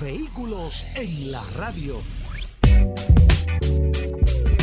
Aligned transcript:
Vehículos 0.00 0.84
en 0.94 1.32
la 1.32 1.42
radio. 1.56 1.96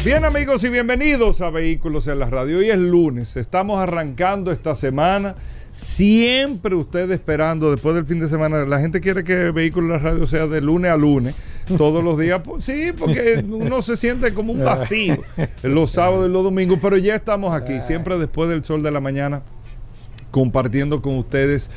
Bien 0.03 0.25
amigos 0.25 0.63
y 0.63 0.69
bienvenidos 0.69 1.41
a 1.41 1.49
Vehículos 1.49 2.07
en 2.07 2.19
la 2.19 2.29
Radio. 2.29 2.59
Hoy 2.59 2.69
es 2.69 2.77
lunes, 2.77 3.37
estamos 3.37 3.79
arrancando 3.79 4.51
esta 4.51 4.75
semana. 4.75 5.35
Siempre 5.71 6.75
usted 6.75 7.11
esperando 7.11 7.71
después 7.71 7.95
del 7.95 8.05
fin 8.05 8.19
de 8.19 8.27
semana. 8.27 8.65
La 8.65 8.79
gente 8.79 9.01
quiere 9.01 9.23
que 9.23 9.51
Vehículos 9.51 9.97
en 9.97 10.03
la 10.03 10.11
Radio 10.11 10.27
sea 10.27 10.47
de 10.47 10.61
lunes 10.61 10.91
a 10.91 10.97
lunes, 10.97 11.35
todos 11.77 12.03
los 12.03 12.17
días. 12.17 12.41
Pues, 12.43 12.63
sí, 12.63 12.91
porque 12.97 13.43
uno 13.47 13.81
se 13.81 13.97
siente 13.97 14.33
como 14.33 14.53
un 14.53 14.63
vacío 14.63 15.17
los 15.63 15.91
sábados 15.91 16.27
y 16.27 16.31
los 16.31 16.43
domingos, 16.43 16.79
pero 16.81 16.97
ya 16.97 17.15
estamos 17.15 17.53
aquí, 17.53 17.79
siempre 17.81 18.17
después 18.17 18.49
del 18.49 18.65
sol 18.65 18.81
de 18.83 18.91
la 18.91 18.99
mañana 18.99 19.41
compartiendo 20.31 21.01
con 21.01 21.17
ustedes 21.17 21.69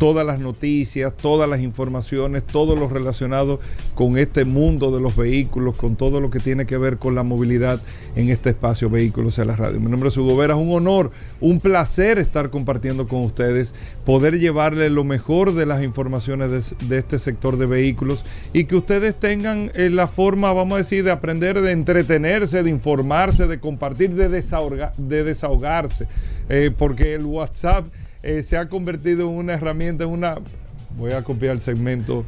todas 0.00 0.26
las 0.26 0.38
noticias, 0.38 1.14
todas 1.14 1.48
las 1.48 1.60
informaciones, 1.60 2.42
todo 2.42 2.74
lo 2.74 2.88
relacionado 2.88 3.60
con 3.94 4.16
este 4.16 4.46
mundo 4.46 4.90
de 4.90 4.98
los 4.98 5.14
vehículos, 5.14 5.76
con 5.76 5.94
todo 5.94 6.22
lo 6.22 6.30
que 6.30 6.40
tiene 6.40 6.64
que 6.64 6.78
ver 6.78 6.96
con 6.96 7.14
la 7.14 7.22
movilidad 7.22 7.82
en 8.16 8.30
este 8.30 8.48
espacio 8.50 8.88
Vehículos 8.88 9.38
en 9.38 9.48
la 9.48 9.56
Radio. 9.56 9.78
Mi 9.78 9.90
nombre 9.90 10.08
es 10.08 10.16
Hugo 10.16 10.38
Vera, 10.38 10.54
es 10.54 10.60
un 10.60 10.72
honor, 10.72 11.10
un 11.40 11.60
placer 11.60 12.18
estar 12.18 12.48
compartiendo 12.48 13.08
con 13.08 13.20
ustedes, 13.20 13.74
poder 14.06 14.38
llevarle 14.38 14.88
lo 14.88 15.04
mejor 15.04 15.54
de 15.54 15.66
las 15.66 15.82
informaciones 15.82 16.74
de, 16.88 16.96
este 16.96 17.18
sector 17.18 17.58
de 17.58 17.66
vehículos 17.66 18.24
y 18.54 18.64
que 18.64 18.76
ustedes 18.76 19.14
tengan 19.14 19.70
eh, 19.74 19.90
la 19.90 20.06
forma, 20.06 20.50
vamos 20.54 20.76
a 20.76 20.78
decir, 20.78 21.04
de 21.04 21.10
aprender, 21.10 21.60
de 21.60 21.72
entretenerse, 21.72 22.62
de 22.62 22.70
informarse, 22.70 23.46
de 23.46 23.60
compartir, 23.60 24.14
de 24.14 24.28
desahogarse, 24.30 26.06
eh, 26.48 26.70
porque 26.76 27.12
el 27.14 27.26
WhatsApp 27.26 27.84
eh, 28.22 28.42
se 28.42 28.56
ha 28.56 28.68
convertido 28.68 29.28
en 29.28 29.36
una 29.36 29.54
herramienta, 29.54 30.04
en 30.04 30.10
una 30.10 30.38
voy 30.96 31.12
a 31.12 31.22
copiar 31.22 31.52
el 31.52 31.62
segmento 31.62 32.24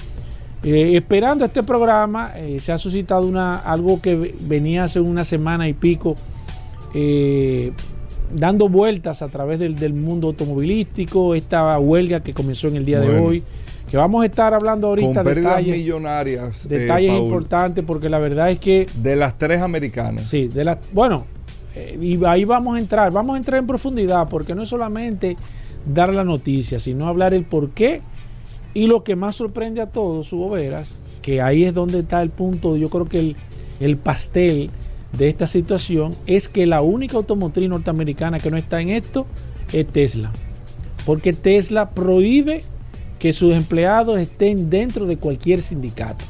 eh, 0.64 0.96
esperando 0.96 1.44
este 1.44 1.62
programa. 1.62 2.32
Eh, 2.34 2.58
se 2.58 2.72
ha 2.72 2.78
suscitado 2.78 3.28
una, 3.28 3.58
algo 3.58 4.02
que 4.02 4.34
venía 4.40 4.82
hace 4.82 4.98
una 4.98 5.22
semana 5.22 5.68
y 5.68 5.72
pico. 5.72 6.16
Eh, 6.94 7.72
dando 8.32 8.68
vueltas 8.68 9.22
a 9.22 9.28
través 9.28 9.58
del, 9.58 9.76
del, 9.76 9.94
mundo 9.94 10.28
automovilístico, 10.28 11.34
esta 11.34 11.78
huelga 11.78 12.20
que 12.20 12.32
comenzó 12.32 12.68
en 12.68 12.76
el 12.76 12.84
día 12.84 12.98
bueno, 12.98 13.12
de 13.12 13.20
hoy, 13.20 13.42
que 13.90 13.96
vamos 13.96 14.22
a 14.22 14.26
estar 14.26 14.52
hablando 14.52 14.88
ahorita 14.88 15.22
de 15.22 15.34
detalles 15.34 15.76
millonarias, 15.76 16.68
detalles 16.68 17.12
eh, 17.12 17.18
importantes 17.18 17.84
porque 17.84 18.08
la 18.08 18.18
verdad 18.18 18.50
es 18.50 18.58
que 18.58 18.86
de 18.94 19.16
las 19.16 19.38
tres 19.38 19.60
americanas. 19.60 20.26
Sí, 20.26 20.48
de 20.48 20.64
las 20.64 20.78
bueno, 20.92 21.24
eh, 21.74 21.98
y 22.00 22.24
ahí 22.24 22.44
vamos 22.44 22.76
a 22.76 22.80
entrar, 22.80 23.12
vamos 23.12 23.34
a 23.34 23.38
entrar 23.38 23.60
en 23.60 23.66
profundidad 23.66 24.28
porque 24.28 24.54
no 24.54 24.62
es 24.62 24.68
solamente 24.68 25.36
dar 25.86 26.12
la 26.12 26.24
noticia, 26.24 26.78
sino 26.78 27.06
hablar 27.06 27.34
el 27.34 27.44
por 27.44 27.70
qué. 27.70 28.02
Y 28.74 28.88
lo 28.88 29.04
que 29.04 29.16
más 29.16 29.36
sorprende 29.36 29.80
a 29.80 29.86
todos, 29.86 30.30
Veras, 30.50 30.96
que 31.22 31.40
ahí 31.40 31.64
es 31.64 31.72
donde 31.72 32.00
está 32.00 32.22
el 32.22 32.28
punto, 32.28 32.76
yo 32.76 32.90
creo 32.90 33.06
que 33.06 33.18
el, 33.18 33.36
el 33.80 33.96
pastel 33.96 34.70
de 35.12 35.28
esta 35.28 35.46
situación 35.46 36.14
es 36.26 36.48
que 36.48 36.66
la 36.66 36.82
única 36.82 37.16
automotriz 37.16 37.68
norteamericana 37.68 38.38
que 38.38 38.50
no 38.50 38.56
está 38.56 38.80
en 38.80 38.90
esto 38.90 39.26
es 39.72 39.86
Tesla. 39.86 40.32
Porque 41.04 41.32
Tesla 41.32 41.90
prohíbe 41.90 42.64
que 43.18 43.32
sus 43.32 43.54
empleados 43.54 44.18
estén 44.18 44.68
dentro 44.70 45.06
de 45.06 45.16
cualquier 45.16 45.60
sindicato. 45.60 46.24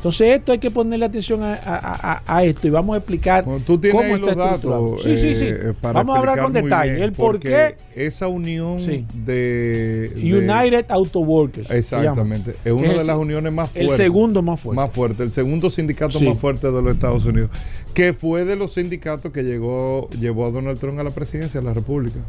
Entonces 0.00 0.36
esto 0.36 0.52
hay 0.52 0.58
que 0.58 0.70
ponerle 0.70 1.04
atención 1.04 1.42
a, 1.42 1.60
a, 1.62 2.22
a 2.26 2.44
esto 2.44 2.66
y 2.66 2.70
vamos 2.70 2.94
a 2.94 2.96
explicar 2.96 3.44
bueno, 3.44 3.62
tú 3.66 3.76
tienes 3.76 4.00
cómo 4.00 4.14
está 4.14 4.34
los 4.34 4.36
datos. 4.36 5.02
Sí, 5.02 5.18
sí, 5.18 5.34
sí. 5.34 5.44
Eh, 5.46 5.74
vamos 5.82 6.16
a 6.16 6.18
hablar 6.20 6.40
con 6.40 6.54
detalle. 6.54 6.92
Bien, 6.92 7.02
el 7.02 7.12
por 7.12 7.38
qué. 7.38 7.76
Esa 7.94 8.26
unión 8.26 8.80
sí. 8.80 9.04
de, 9.12 10.08
de, 10.14 10.34
United 10.34 10.86
Auto 10.88 11.20
Workers. 11.20 11.70
Exactamente. 11.70 12.56
Es 12.64 12.72
una 12.72 12.94
de 12.94 13.04
las 13.04 13.18
uniones 13.18 13.52
más 13.52 13.68
fuertes. 13.72 13.90
El 13.90 13.96
segundo 13.98 14.40
más 14.40 14.58
fuerte. 14.58 14.76
Más 14.76 14.90
fuerte. 14.90 15.22
El 15.22 15.32
segundo 15.32 15.68
sindicato 15.68 16.18
sí. 16.18 16.26
más 16.26 16.38
fuerte 16.38 16.72
de 16.72 16.80
los 16.80 16.92
Estados 16.94 17.26
Unidos. 17.26 17.50
Que 17.94 18.14
fue 18.14 18.44
de 18.44 18.56
los 18.56 18.74
sindicatos 18.74 19.32
que 19.32 19.42
llegó, 19.42 20.08
llevó 20.10 20.46
a 20.46 20.50
Donald 20.50 20.78
Trump 20.78 20.98
a 20.98 21.02
la 21.02 21.10
presidencia 21.10 21.60
de 21.60 21.66
la 21.66 21.74
República. 21.74 22.20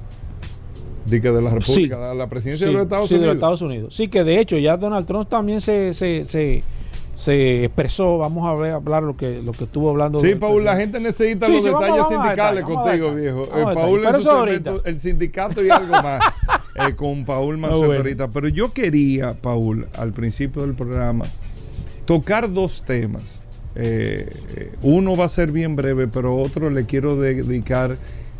Dice 1.05 1.31
de 1.31 1.41
la 1.41 1.49
República, 1.49 1.95
sí. 1.95 2.01
a 2.03 2.13
la 2.13 2.27
presidencia 2.27 2.66
sí, 2.66 2.72
de 2.72 2.73
los 2.73 2.83
Estados 2.83 3.09
sí, 3.09 3.16
Unidos. 3.16 3.22
de 3.22 3.27
los 3.27 3.35
Estados 3.35 3.61
Unidos. 3.61 3.95
Sí, 3.95 4.07
que 4.07 4.23
de 4.23 4.39
hecho 4.39 4.57
ya 4.57 4.77
Donald 4.77 5.05
Trump 5.05 5.27
también 5.27 5.59
se, 5.59 5.94
se, 5.94 6.23
se 6.23 6.63
se 7.13 7.66
expresó, 7.66 8.17
vamos 8.17 8.47
a 8.47 8.59
ver, 8.59 8.72
hablar 8.72 9.03
lo 9.03 9.16
que, 9.16 9.41
lo 9.41 9.51
que 9.51 9.66
estuvo 9.66 9.89
hablando. 9.89 10.19
Sí, 10.22 10.35
Paul, 10.35 10.63
la 10.63 10.75
gente 10.75 10.99
necesita 10.99 11.45
sí, 11.45 11.53
los 11.53 11.63
sí, 11.63 11.69
detalles 11.69 11.89
vamos, 11.89 12.09
vamos 12.09 12.23
sindicales 12.23 12.63
contigo, 12.63 13.13
viejo. 13.13 13.43
Eh, 13.43 13.63
Paul 13.75 14.01
Pero 14.03 14.17
es 14.17 14.23
segmento, 14.23 14.85
el 14.85 14.99
sindicato 14.99 15.63
y 15.63 15.69
algo 15.69 15.91
más 15.91 16.23
eh, 16.75 16.95
con 16.95 17.25
Paul 17.25 17.57
Mancetorita. 17.57 18.25
Bueno. 18.25 18.33
Pero 18.33 18.47
yo 18.47 18.73
quería, 18.73 19.33
Paul, 19.33 19.88
al 19.97 20.13
principio 20.13 20.61
del 20.63 20.73
programa, 20.73 21.25
tocar 22.05 22.51
dos 22.51 22.83
temas. 22.83 23.41
Eh, 23.76 24.72
uno 24.82 25.16
va 25.16 25.26
a 25.26 25.29
ser 25.29 25.52
bien 25.52 25.76
breve, 25.76 26.08
pero 26.08 26.35
otro 26.35 26.70
le 26.70 26.85
quiero 26.85 27.16
dedicar 27.16 27.97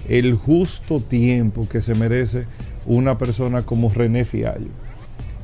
el 0.10 0.33
justo 0.36 1.00
tiempo 1.00 1.68
que 1.69 1.81
se 1.81 1.95
merece 1.95 2.45
una 2.86 3.18
persona 3.18 3.63
como 3.63 3.89
René 3.89 4.25
Fiallo. 4.25 4.69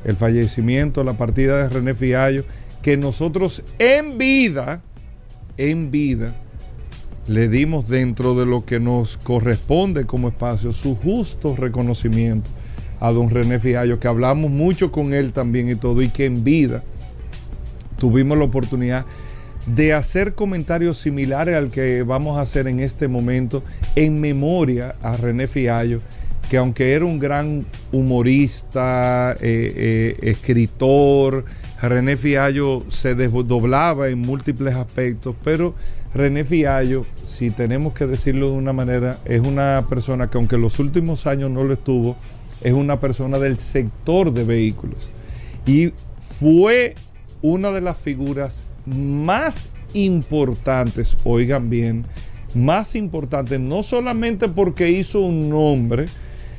El 0.04 0.16
fallecimiento, 0.16 1.04
la 1.04 1.14
partida 1.14 1.62
de 1.62 1.68
René 1.68 1.94
Fiallo 1.94 2.44
que 2.82 2.96
nosotros 2.96 3.62
en 3.78 4.18
vida, 4.18 4.82
en 5.56 5.90
vida, 5.90 6.34
le 7.26 7.48
dimos 7.48 7.88
dentro 7.88 8.34
de 8.34 8.46
lo 8.46 8.64
que 8.64 8.80
nos 8.80 9.16
corresponde 9.18 10.06
como 10.06 10.28
espacio 10.28 10.72
su 10.72 10.94
justo 10.96 11.54
reconocimiento 11.56 12.48
a 13.00 13.12
don 13.12 13.30
René 13.30 13.60
Fiallo, 13.60 14.00
que 14.00 14.08
hablamos 14.08 14.50
mucho 14.50 14.90
con 14.90 15.12
él 15.12 15.32
también 15.32 15.68
y 15.68 15.74
todo, 15.74 16.02
y 16.02 16.08
que 16.08 16.24
en 16.24 16.42
vida 16.42 16.82
tuvimos 17.98 18.38
la 18.38 18.44
oportunidad 18.44 19.04
hacer 19.94 20.34
comentarios 20.34 20.98
similares 20.98 21.56
al 21.56 21.70
que 21.70 22.02
vamos 22.02 22.38
a 22.38 22.42
hacer 22.42 22.68
en 22.68 22.80
este 22.80 23.08
momento 23.08 23.62
en 23.96 24.20
memoria 24.20 24.96
a 25.02 25.16
René 25.16 25.46
Fiallo, 25.46 26.00
que 26.48 26.56
aunque 26.56 26.92
era 26.92 27.04
un 27.04 27.18
gran 27.18 27.66
humorista, 27.92 29.32
eh, 29.32 29.36
eh, 29.42 30.16
escritor, 30.22 31.44
René 31.80 32.16
Fiallo 32.16 32.84
se 32.88 33.14
desdoblaba 33.14 34.08
en 34.08 34.18
múltiples 34.18 34.74
aspectos, 34.74 35.36
pero 35.44 35.74
René 36.14 36.44
Fiallo, 36.44 37.04
si 37.24 37.50
tenemos 37.50 37.92
que 37.92 38.06
decirlo 38.06 38.50
de 38.50 38.56
una 38.56 38.72
manera, 38.72 39.18
es 39.24 39.40
una 39.40 39.86
persona 39.88 40.30
que 40.30 40.38
aunque 40.38 40.56
en 40.56 40.62
los 40.62 40.78
últimos 40.78 41.26
años 41.26 41.50
no 41.50 41.62
lo 41.62 41.74
estuvo, 41.74 42.16
es 42.62 42.72
una 42.72 42.98
persona 42.98 43.38
del 43.38 43.58
sector 43.58 44.32
de 44.32 44.44
vehículos. 44.44 45.10
Y 45.66 45.92
fue 46.40 46.94
una 47.42 47.70
de 47.70 47.80
las 47.80 47.96
figuras 47.98 48.64
más 48.96 49.68
importantes, 49.94 51.16
oigan 51.24 51.70
bien, 51.70 52.04
más 52.54 52.94
importantes, 52.94 53.60
no 53.60 53.82
solamente 53.82 54.48
porque 54.48 54.90
hizo 54.90 55.20
un 55.20 55.48
nombre, 55.48 56.06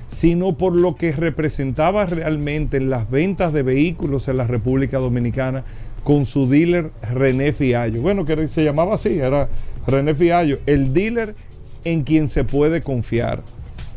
sino 0.08 0.58
por 0.58 0.76
lo 0.76 0.96
que 0.96 1.12
representaba 1.12 2.06
realmente 2.06 2.78
en 2.78 2.90
las 2.90 3.10
ventas 3.10 3.54
de 3.54 3.64
vehículos 3.64 4.28
en 4.28 4.38
la 4.38 4.48
República 4.48 4.98
Dominicana 4.98 5.64
con 6.04 6.26
su 6.26 6.50
dealer 6.50 6.92
René 7.14 7.54
Fiallo. 7.54 8.02
Bueno, 8.02 8.26
que 8.26 8.48
se 8.48 8.64
llamaba 8.64 8.96
así, 8.96 9.20
era 9.20 9.50
René 9.86 10.16
Fiallo, 10.16 10.60
el 10.66 10.94
dealer 10.94 11.36
en 11.84 12.04
quien 12.04 12.28
se 12.28 12.44
puede 12.44 12.82
confiar. 12.82 13.44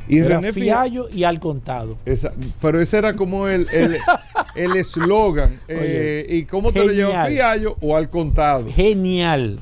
Y 0.08 0.18
era 0.18 0.40
René 0.40 0.52
Fiallo 0.52 1.08
y 1.08 1.24
al 1.24 1.40
contado. 1.40 1.96
Esa, 2.04 2.32
pero 2.60 2.80
ese 2.80 2.98
era 2.98 3.14
como 3.14 3.48
el 3.48 3.66
eslogan. 4.76 5.60
El, 5.68 5.78
eh, 5.80 6.26
¿Y 6.28 6.44
cómo 6.44 6.72
te 6.72 6.84
lo 6.84 6.92
llevas 6.92 7.28
Fiallo 7.28 7.76
o 7.80 7.96
al 7.96 8.10
contado? 8.10 8.66
Genial. 8.72 9.58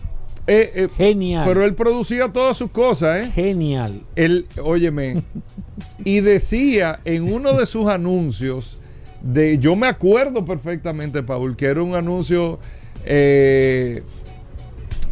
Eh, 0.47 0.73
eh, 0.75 0.89
Genial. 0.97 1.45
Pero 1.47 1.65
él 1.65 1.75
producía 1.75 2.29
todas 2.33 2.57
sus 2.57 2.71
cosas, 2.71 3.21
¿eh? 3.21 3.31
Genial. 3.33 4.03
Él, 4.17 4.47
óyeme, 4.61 5.23
y 6.05 6.21
decía 6.21 7.01
en 7.05 7.33
uno 7.33 7.53
de 7.53 7.67
sus 7.67 7.89
anuncios, 7.89 8.79
de, 9.23 9.59
yo 9.59 9.77
me 9.77 9.87
acuerdo 9.87 10.45
perfectamente, 10.45 11.23
Paul, 11.23 11.57
que 11.57 11.67
era 11.67 11.83
un 11.83 11.95
anuncio 11.95 12.59
eh, 13.05 14.03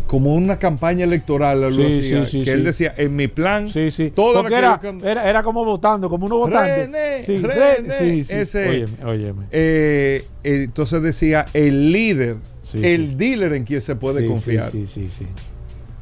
como 0.08 0.34
una 0.34 0.58
campaña 0.58 1.04
electoral, 1.04 1.70
que 1.76 2.50
él 2.50 2.64
decía, 2.64 2.94
en 2.96 3.14
mi 3.14 3.28
plan, 3.28 3.68
sí, 3.68 3.90
sí. 3.90 4.10
todo 4.10 4.44
era, 4.48 4.80
era, 5.04 5.28
era, 5.28 5.42
como 5.42 5.66
votando, 5.66 6.08
como 6.08 6.24
uno 6.24 6.38
votante. 6.38 6.86
René, 6.86 7.22
sí, 7.22 7.38
René, 7.38 8.18
ese, 8.20 8.86
óyeme, 9.04 9.44
eh, 9.52 10.24
entonces 10.42 11.02
decía, 11.02 11.44
el 11.52 11.92
líder, 11.92 12.38
el 12.72 13.18
dealer 13.18 13.52
en 13.52 13.64
quien 13.64 13.82
se 13.82 13.96
puede 13.96 14.26
confiar. 14.26 14.70
Sí, 14.70 14.86
sí, 14.86 15.08
sí. 15.10 15.26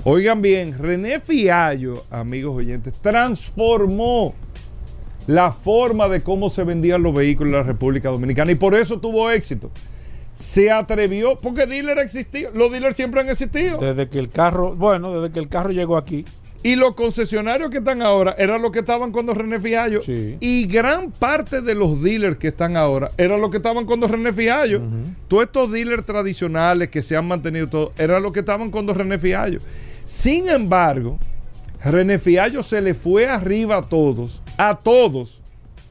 Oigan 0.05 0.41
bien, 0.41 0.79
René 0.79 1.19
Fiallo, 1.19 2.05
amigos 2.09 2.57
oyentes, 2.57 2.95
transformó 3.03 4.37
la 5.27 5.51
forma 5.51 6.09
de 6.09 6.23
cómo 6.23 6.49
se 6.49 6.63
vendían 6.63 7.03
los 7.03 7.13
vehículos 7.13 7.55
en 7.55 7.59
la 7.59 7.65
República 7.65 8.11
Dominicana 8.11 8.53
y 8.53 8.55
por 8.55 8.77
eso 8.77 9.01
tuvo 9.01 9.33
éxito. 9.33 9.73
Se 10.37 10.71
atrevió, 10.71 11.37
porque 11.37 11.65
dealer 11.65 11.99
existía, 11.99 12.51
los 12.53 12.71
dealers 12.71 12.95
siempre 12.95 13.23
han 13.23 13.29
existido. 13.31 13.79
Desde 13.79 14.09
que 14.11 14.19
el 14.19 14.29
carro, 14.29 14.75
bueno, 14.75 15.19
desde 15.19 15.33
que 15.33 15.41
el 15.41 15.49
carro 15.49 15.71
llegó 15.71 15.97
aquí. 15.97 16.27
Y 16.63 16.77
los 16.77 16.95
concesionarios 16.95 17.71
que 17.71 17.79
están 17.79 18.03
ahora 18.03 18.35
eran 18.37 18.61
los 18.61 18.71
que 18.71 18.81
estaban 18.81 19.13
cuando 19.13 19.33
René 19.33 19.61
Fiallo. 19.61 20.01
Y 20.07 20.67
gran 20.67 21.11
parte 21.11 21.63
de 21.63 21.75
los 21.75 22.03
dealers 22.03 22.37
que 22.37 22.49
están 22.49 22.77
ahora 22.77 23.11
eran 23.17 23.41
los 23.41 23.51
que 23.51 23.59
estaban 23.59 23.87
cuando 23.87 24.09
René 24.09 24.33
Fiallo. 24.33 24.83
Todos 25.29 25.45
estos 25.45 25.73
dealers 25.73 26.05
tradicionales 26.05 26.91
que 26.91 27.03
se 27.03 27.17
han 27.17 27.27
mantenido 27.27 27.69
todos, 27.69 27.93
eran 27.97 28.23
los 28.23 28.33
que 28.33 28.41
estaban 28.41 28.71
cuando 28.71 28.93
René 28.93 29.19
Fiallo. 29.19 29.61
Sin 30.05 30.49
embargo, 30.49 31.19
René 31.83 32.19
Fiallo 32.19 32.63
se 32.63 32.83
le 32.83 32.95
fue 32.95 33.27
arriba 33.27 33.79
a 33.79 33.83
todos, 33.83 34.43
a 34.59 34.75
todos 34.75 35.41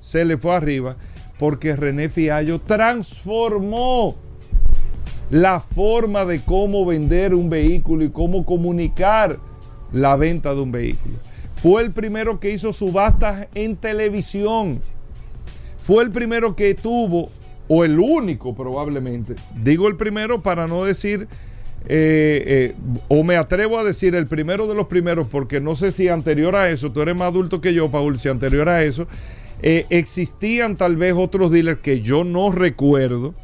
se 0.02 0.24
le 0.24 0.38
fue 0.38 0.54
arriba, 0.54 0.98
porque 1.40 1.76
René 1.76 2.10
Fiallo 2.10 2.60
transformó 2.60 4.18
la 5.30 5.60
forma 5.60 6.26
de 6.26 6.42
cómo 6.42 6.86
vender 6.86 7.34
un 7.34 7.50
vehículo 7.50 8.04
y 8.04 8.10
cómo 8.10 8.46
comunicar 8.46 9.40
la 9.92 10.16
venta 10.16 10.54
de 10.54 10.62
un 10.62 10.72
vehículo. 10.72 11.16
Fue 11.56 11.82
el 11.82 11.92
primero 11.92 12.40
que 12.40 12.52
hizo 12.52 12.74
subastas 12.74 13.48
en 13.56 13.76
televisión. 13.76 14.80
Fue 15.78 16.04
el 16.04 16.12
primero 16.12 16.56
que 16.56 16.74
tuvo, 16.76 17.30
o 17.68 17.84
el 17.84 18.00
único 18.00 18.56
probablemente, 18.56 19.36
digo 19.64 19.88
el 19.88 19.96
primero 19.96 20.42
para 20.42 20.68
no 20.68 20.84
decir 20.84 21.28
eh, 21.88 22.44
eh, 22.48 22.76
o 23.08 23.24
me 23.24 23.36
atrevo 23.36 23.78
a 23.78 23.84
decir 23.84 24.16
el 24.16 24.26
primero 24.26 24.66
de 24.66 24.74
los 24.74 24.88
primeros, 24.88 25.28
porque 25.28 25.60
no 25.60 25.76
sé 25.76 25.92
si 25.92 26.08
anterior 26.08 26.56
a 26.56 26.70
eso, 26.70 26.92
tú 26.92 27.02
eres 27.02 27.16
más 27.16 27.28
adulto 27.28 27.62
que 27.62 27.74
yo, 27.74 27.92
Paul, 27.92 28.20
si 28.20 28.28
anterior 28.28 28.70
a 28.70 28.84
eso, 28.84 29.08
eh, 29.62 29.86
existían 29.92 30.78
tal 30.78 30.96
vez 30.96 31.14
otros 31.16 31.52
dealers 31.52 31.82
que 31.82 32.02
yo 32.02 32.24
no 32.24 32.52
recuerdo, 32.52 33.36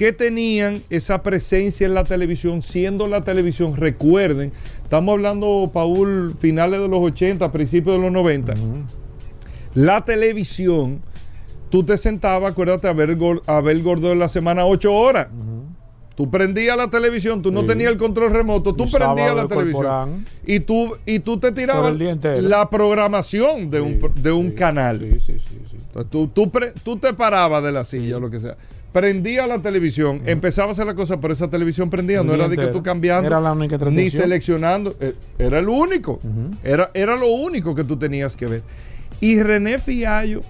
que 0.00 0.14
tenían 0.14 0.82
esa 0.88 1.22
presencia 1.22 1.86
en 1.86 1.92
la 1.92 2.04
televisión, 2.04 2.62
siendo 2.62 3.06
la 3.06 3.20
televisión, 3.20 3.76
recuerden, 3.76 4.50
estamos 4.82 5.12
hablando, 5.12 5.70
Paul, 5.74 6.34
finales 6.38 6.80
de 6.80 6.88
los 6.88 7.00
80, 7.00 7.52
principios 7.52 7.96
de 7.96 8.02
los 8.04 8.10
90, 8.10 8.54
la 9.74 10.02
televisión, 10.06 11.02
tú 11.68 11.84
te 11.84 11.98
sentabas, 11.98 12.52
acuérdate, 12.52 12.88
a 12.88 12.94
ver, 12.94 13.14
a 13.46 13.60
ver 13.60 13.82
Gordo 13.82 14.10
en 14.10 14.20
la 14.20 14.30
semana 14.30 14.64
8 14.64 14.90
horas. 14.90 15.28
Tú 16.14 16.30
prendías 16.30 16.78
la 16.78 16.88
televisión, 16.88 17.42
tú 17.42 17.52
no 17.52 17.66
tenías 17.66 17.92
el 17.92 17.98
control 17.98 18.32
remoto, 18.32 18.74
tú 18.74 18.90
prendías 18.90 19.36
la 19.36 19.48
televisión. 19.48 20.24
y 20.46 20.60
tú, 20.60 20.96
y 21.04 21.18
tú 21.18 21.38
te 21.38 21.52
tirabas 21.52 21.94
la 22.40 22.70
programación 22.70 23.70
de 23.70 23.82
un, 23.82 24.00
de 24.14 24.32
un 24.32 24.52
canal. 24.52 25.20
tú, 26.08 26.26
tú, 26.28 26.96
te 26.96 27.12
parabas 27.12 27.62
de 27.62 27.70
la 27.70 27.84
silla 27.84 28.16
o 28.16 28.20
lo 28.20 28.30
que 28.30 28.40
sea. 28.40 28.56
Prendía 28.92 29.46
la 29.46 29.62
televisión, 29.62 30.22
empezaba 30.26 30.70
a 30.70 30.72
hacer 30.72 30.84
la 30.84 30.94
cosa, 30.94 31.20
pero 31.20 31.32
esa 31.32 31.48
televisión 31.48 31.90
prendía, 31.90 32.24
no 32.24 32.34
era 32.34 32.48
de 32.48 32.56
que 32.56 32.66
tú 32.66 32.82
cambiando, 32.82 33.28
era 33.28 33.40
la 33.40 33.52
única 33.52 33.78
ni 33.88 34.10
seleccionando, 34.10 34.96
eh, 34.98 35.14
era 35.38 35.60
el 35.60 35.68
único, 35.68 36.18
era, 36.64 36.90
era 36.92 37.16
lo 37.16 37.28
único 37.28 37.74
que 37.74 37.84
tú 37.84 37.96
tenías 37.96 38.36
que 38.36 38.46
ver. 38.46 38.62
Y 39.20 39.40
René 39.40 39.78
Fiallo, 39.78 40.40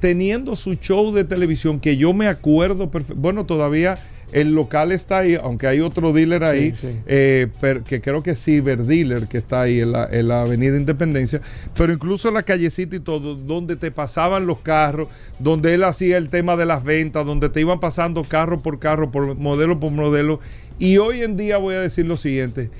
teniendo 0.00 0.54
su 0.54 0.74
show 0.74 1.14
de 1.14 1.24
televisión, 1.24 1.80
que 1.80 1.96
yo 1.96 2.12
me 2.12 2.26
acuerdo, 2.26 2.90
bueno, 3.16 3.46
todavía 3.46 3.98
el 4.32 4.54
local 4.54 4.92
está 4.92 5.18
ahí, 5.18 5.34
aunque 5.34 5.66
hay 5.66 5.80
otro 5.80 6.12
dealer 6.12 6.44
ahí, 6.44 6.74
eh, 7.06 7.48
que 7.86 8.00
creo 8.00 8.22
que 8.22 8.32
es 8.32 8.42
Cyber 8.42 8.84
Dealer, 8.84 9.26
que 9.26 9.38
está 9.38 9.62
ahí 9.62 9.80
en 9.80 9.92
la, 9.92 10.42
Avenida 10.42 10.76
Independencia, 10.76 11.40
pero 11.74 11.92
incluso 11.92 12.28
en 12.28 12.34
la 12.34 12.42
callecita 12.42 12.96
y 12.96 13.00
todo, 13.00 13.34
donde 13.34 13.76
te 13.76 13.90
pasaban 13.90 14.46
los 14.46 14.60
carros, 14.60 15.08
donde 15.38 15.74
él 15.74 15.84
hacía 15.84 16.16
el 16.18 16.28
tema 16.28 16.56
de 16.56 16.66
las 16.66 16.84
ventas, 16.84 17.24
donde 17.24 17.48
te 17.48 17.60
iban 17.60 17.80
pasando 17.80 18.22
carro 18.22 18.60
por 18.60 18.78
carro, 18.78 19.10
por 19.10 19.34
modelo 19.36 19.80
por 19.80 19.92
modelo. 19.92 20.40
Y 20.78 20.98
hoy 20.98 21.22
en 21.22 21.36
día 21.36 21.56
voy 21.58 21.74
a 21.74 21.80
decir 21.80 22.06
lo 22.06 22.16
siguiente, 22.16 22.70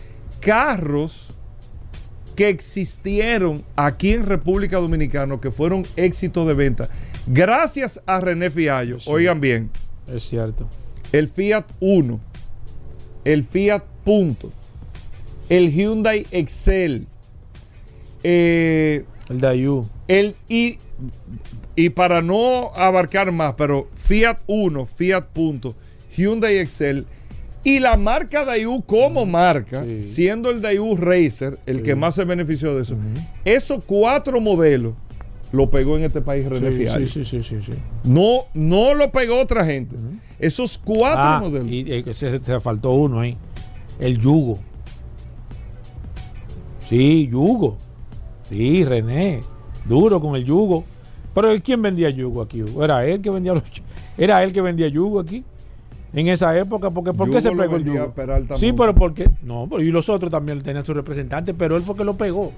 carros 0.40 1.30
que 2.36 2.48
existieron 2.48 3.64
aquí 3.74 4.12
en 4.12 4.26
República 4.26 4.76
Dominicana, 4.76 5.40
que 5.40 5.50
fueron 5.50 5.84
éxitos 5.96 6.46
de 6.46 6.54
venta, 6.54 6.88
gracias 7.26 8.00
a 8.06 8.20
René 8.20 8.50
Fiallo, 8.50 8.98
oigan 9.06 9.40
bien. 9.40 9.70
Es 10.06 10.22
cierto 10.22 10.68
el 11.12 11.28
Fiat 11.28 11.66
1, 11.80 12.20
el 13.24 13.44
Fiat 13.44 13.82
Punto, 14.04 14.52
el 15.48 15.72
Hyundai 15.72 16.26
Excel, 16.30 17.06
eh, 18.22 19.04
el 19.28 19.40
Dayu. 19.40 19.88
El, 20.08 20.36
y, 20.48 20.78
y 21.76 21.90
para 21.90 22.22
no 22.22 22.72
abarcar 22.74 23.32
más, 23.32 23.54
pero 23.56 23.88
Fiat 23.94 24.38
1, 24.46 24.86
Fiat 24.86 25.26
Punto, 25.32 25.74
Hyundai 26.16 26.58
Excel 26.58 27.06
y 27.64 27.80
la 27.80 27.96
marca 27.96 28.44
Dayu 28.44 28.82
como 28.86 29.26
marca, 29.26 29.84
siendo 30.02 30.50
el 30.50 30.62
Dayu 30.62 30.96
Racer 30.96 31.58
el 31.66 31.82
que 31.82 31.94
más 31.94 32.14
se 32.14 32.24
benefició 32.24 32.74
de 32.74 32.82
eso, 32.82 32.96
esos 33.44 33.82
cuatro 33.84 34.40
modelos 34.40 34.94
lo 35.52 35.70
pegó 35.70 35.96
en 35.96 36.04
este 36.04 36.20
país 36.20 36.46
René 36.46 36.72
sí, 36.72 37.06
Sí, 37.06 37.24
sí, 37.24 37.42
sí, 37.42 37.60
sí, 37.62 37.72
No, 38.04 38.44
no 38.54 38.94
lo 38.94 39.10
pegó 39.10 39.40
otra 39.40 39.64
gente. 39.64 39.96
Esos 40.38 40.78
cuatro 40.78 41.22
ah, 41.22 41.40
modelos. 41.40 41.68
Y, 41.68 41.84
eh, 41.88 42.14
se, 42.14 42.60
faltó 42.60 42.90
uno 42.90 43.20
ahí. 43.20 43.36
El 43.98 44.18
yugo. 44.18 44.58
Sí, 46.80 47.28
yugo. 47.28 47.76
Sí, 48.42 48.84
René. 48.84 49.40
Duro 49.86 50.20
con 50.20 50.36
el 50.36 50.44
yugo. 50.44 50.84
Pero 51.34 51.48
¿quién 51.62 51.80
vendía 51.80 52.10
yugo 52.10 52.42
aquí? 52.42 52.62
¿Era 52.80 53.04
él 53.06 53.20
que 53.20 53.30
vendía 53.30 53.54
los 53.54 53.62
¿Era 54.16 54.42
él 54.42 54.52
que 54.52 54.60
vendía 54.60 54.88
yugo 54.88 55.20
aquí? 55.20 55.44
En 56.12 56.26
esa 56.28 56.56
época, 56.58 56.90
porque 56.90 57.12
¿por 57.12 57.30
qué 57.30 57.40
se 57.40 57.52
pegó 57.52 57.76
el 57.76 57.84
yugo? 57.84 58.14
Sí, 58.56 58.72
pero 58.72 58.94
porque 58.94 59.30
no, 59.42 59.68
y 59.78 59.86
los 59.86 60.08
otros 60.08 60.30
también 60.30 60.60
tenían 60.62 60.84
su 60.84 60.94
representante, 60.94 61.54
pero 61.54 61.76
él 61.76 61.82
fue 61.82 61.94
que 61.96 62.04
lo 62.04 62.14
pegó. 62.14 62.52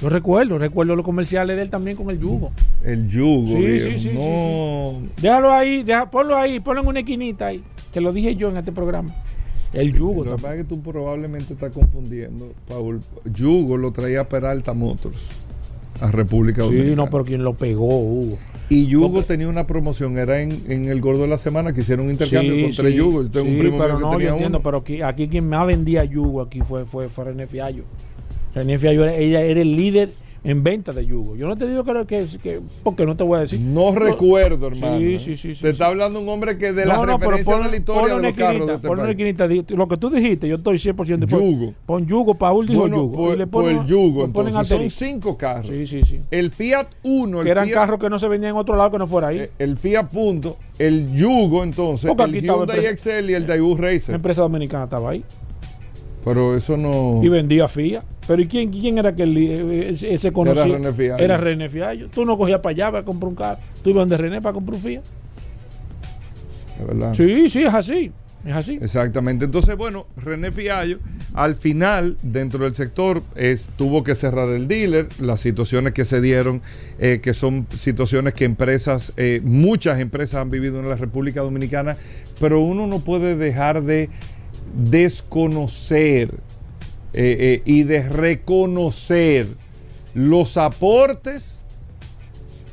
Yo 0.00 0.08
recuerdo, 0.08 0.58
recuerdo 0.58 0.94
los 0.94 1.04
comerciales 1.04 1.56
de 1.56 1.62
él 1.62 1.70
también 1.70 1.96
con 1.96 2.08
el 2.10 2.20
yugo. 2.20 2.50
El 2.84 3.08
yugo. 3.08 3.48
Sí, 3.56 3.80
sí, 3.80 3.90
sí, 3.98 4.10
sí, 4.10 5.08
Déjalo 5.20 5.52
ahí, 5.52 5.84
ponlo 6.10 6.36
ahí, 6.36 6.60
ponlo 6.60 6.82
en 6.82 6.86
una 6.88 7.00
esquinita 7.00 7.46
ahí, 7.46 7.62
que 7.92 8.00
lo 8.00 8.12
dije 8.12 8.36
yo 8.36 8.48
en 8.50 8.58
este 8.58 8.70
programa. 8.72 9.14
El 9.72 9.92
yugo. 9.92 10.24
Lo 10.24 10.36
que 10.36 10.42
pasa 10.42 10.54
es 10.54 10.62
que 10.62 10.68
tú 10.68 10.80
probablemente 10.80 11.52
estás 11.52 11.72
confundiendo, 11.72 12.52
Paul. 12.68 13.00
Yugo 13.34 13.76
lo 13.76 13.90
traía 13.92 14.28
Peralta 14.28 14.72
Motors 14.72 15.28
a 16.00 16.10
República 16.12 16.62
Dominicana. 16.62 16.90
Sí, 16.92 16.96
no, 16.96 17.10
pero 17.10 17.24
quien 17.24 17.42
lo 17.42 17.54
pegó, 17.54 17.98
Hugo. 17.98 18.38
Y 18.70 18.86
Yugo 18.86 19.10
Porque- 19.12 19.26
tenía 19.28 19.48
una 19.48 19.66
promoción, 19.66 20.16
era 20.16 20.40
en, 20.40 20.62
en 20.68 20.84
el 20.86 21.00
Gordo 21.00 21.22
de 21.22 21.28
la 21.28 21.38
Semana, 21.38 21.72
que 21.72 21.80
hicieron 21.80 22.04
un 22.06 22.12
intercambio 22.12 22.54
Sí, 22.54 22.62
con 22.62 22.70
tres 22.70 22.92
sí, 22.92 22.98
Yugos. 22.98 23.24
Yo 23.26 23.30
tengo 23.32 23.50
un 23.50 23.58
primo 23.58 23.78
pero 23.78 23.88
mío 23.88 23.96
que 23.98 24.02
no, 24.04 24.12
yo 24.12 24.18
tenía 24.18 24.30
entiendo, 24.32 24.58
uno. 24.58 24.62
pero 24.62 24.78
aquí, 24.78 25.02
aquí 25.02 25.26
quien 25.28 25.48
más 25.48 25.66
vendía 25.66 26.04
yugo 26.04 26.40
aquí 26.42 26.60
fue, 26.60 26.84
fue, 26.86 27.08
fue 27.08 27.24
René 27.24 27.46
Fiallo. 27.46 27.82
Ella 28.62 29.42
era 29.42 29.60
el 29.60 29.76
líder 29.76 30.10
en 30.44 30.62
venta 30.62 30.92
de 30.92 31.04
yugo. 31.04 31.34
Yo 31.36 31.48
no 31.48 31.56
te 31.56 31.66
digo 31.68 31.82
que, 31.84 32.06
que, 32.06 32.26
que 32.42 32.60
porque 32.84 33.04
no 33.04 33.16
te 33.16 33.24
voy 33.24 33.38
a 33.38 33.40
decir. 33.40 33.58
No 33.60 33.92
recuerdo, 33.92 34.68
hermano. 34.68 34.98
Sí, 34.98 35.14
¿eh? 35.14 35.18
sí, 35.18 35.36
sí, 35.36 35.54
sí, 35.54 35.60
Te 35.62 35.68
sí. 35.68 35.72
está 35.72 35.86
hablando 35.86 36.20
un 36.20 36.28
hombre 36.28 36.56
que 36.56 36.72
de 36.72 36.86
la 36.86 36.94
no, 36.94 37.06
no, 37.06 37.18
pero 37.18 37.36
pon, 37.44 37.64
de 37.64 37.70
la 37.70 37.76
historia 37.76 38.00
ponle 38.02 38.14
de 38.14 38.18
una 38.20 38.28
los 38.28 38.36
carros 38.38 38.66
de 38.68 38.74
este 38.74 38.88
una 39.74 39.78
Lo 39.84 39.88
que 39.88 39.96
tú 39.96 40.10
dijiste, 40.10 40.48
yo 40.48 40.54
estoy 40.54 40.76
100% 40.76 41.18
de. 41.18 41.26
Yugo. 41.26 41.74
Pon 41.84 42.06
yugo, 42.06 42.34
Paul 42.34 42.66
dijo 42.66 42.80
Bueno, 42.82 42.96
yugo. 42.98 43.34
y 43.34 43.36
le 43.36 43.46
ponen- 43.48 43.80
el 43.80 43.86
Yugo, 43.86 44.24
entonces, 44.24 44.68
son 44.68 44.88
cinco 44.90 45.36
carros. 45.36 45.66
Sí, 45.66 45.86
sí, 45.86 46.02
sí. 46.04 46.20
El 46.30 46.52
Fiat 46.52 46.86
1, 47.02 47.38
Que 47.38 47.42
el 47.42 47.48
eran 47.48 47.64
Fiat, 47.66 47.74
carros 47.74 48.00
que 48.00 48.08
no 48.08 48.18
se 48.18 48.28
vendían 48.28 48.52
en 48.52 48.58
otro 48.58 48.76
lado 48.76 48.92
que 48.92 48.98
no 48.98 49.06
fuera 49.08 49.28
ahí. 49.28 49.42
el 49.58 49.76
Fiat 49.76 50.08
Punto, 50.08 50.56
el 50.78 51.12
Yugo, 51.14 51.64
entonces, 51.64 52.08
Porque 52.16 52.38
el 52.38 52.44
Hyundai 52.44 52.86
Excel 52.86 53.28
y 53.28 53.34
el 53.34 53.44
Daewoo 53.46 53.72
Una 53.72 53.88
Racer. 53.88 54.14
empresa 54.14 54.42
dominicana 54.42 54.84
estaba 54.84 55.10
ahí 55.10 55.24
Pero 56.24 56.56
eso 56.56 56.76
no... 56.76 57.20
y 57.24 57.28
vendía 57.28 57.66
FIA. 57.68 58.04
Pero 58.28 58.42
¿y 58.42 58.46
quién, 58.46 58.70
quién 58.70 58.98
era 58.98 59.16
que 59.16 59.24
eh, 59.24 59.88
ese, 59.88 60.12
ese 60.12 60.32
conocido? 60.32 60.66
René 60.66 60.92
Fiallo. 60.92 61.24
Era 61.24 61.38
René 61.38 61.68
Fiallo. 61.70 62.08
Tú 62.10 62.26
no 62.26 62.36
cogías 62.36 62.60
para 62.60 62.72
allá 62.72 62.92
para 62.92 63.04
comprar 63.04 63.28
un 63.30 63.34
carro. 63.34 63.58
Tú 63.82 63.88
ibas 63.88 64.02
donde 64.02 64.18
René 64.18 64.42
para 64.42 64.52
comprar 64.52 64.76
un 64.76 64.82
FIA. 64.82 65.02
de 66.78 66.84
verdad. 66.84 67.14
Sí, 67.14 67.48
sí, 67.48 67.62
es 67.62 67.72
así. 67.72 68.12
Es 68.44 68.52
así. 68.52 68.78
Exactamente. 68.82 69.46
Entonces, 69.46 69.74
bueno, 69.78 70.06
René 70.18 70.52
Fiallo, 70.52 70.98
al 71.32 71.56
final, 71.56 72.18
dentro 72.22 72.64
del 72.64 72.74
sector, 72.74 73.22
es, 73.34 73.66
tuvo 73.76 74.04
que 74.04 74.14
cerrar 74.14 74.50
el 74.50 74.68
dealer, 74.68 75.08
las 75.18 75.40
situaciones 75.40 75.94
que 75.94 76.04
se 76.04 76.20
dieron, 76.20 76.60
eh, 76.98 77.20
que 77.22 77.32
son 77.32 77.66
situaciones 77.78 78.34
que 78.34 78.44
empresas, 78.44 79.14
eh, 79.16 79.40
muchas 79.42 80.00
empresas 80.00 80.42
han 80.42 80.50
vivido 80.50 80.80
en 80.80 80.88
la 80.90 80.96
República 80.96 81.40
Dominicana, 81.40 81.96
pero 82.38 82.60
uno 82.60 82.86
no 82.86 83.00
puede 83.00 83.36
dejar 83.36 83.82
de 83.84 84.10
desconocer 84.74 86.34
eh, 87.20 87.36
eh, 87.40 87.62
y 87.64 87.82
de 87.82 88.08
reconocer 88.08 89.48
los 90.14 90.56
aportes 90.56 91.58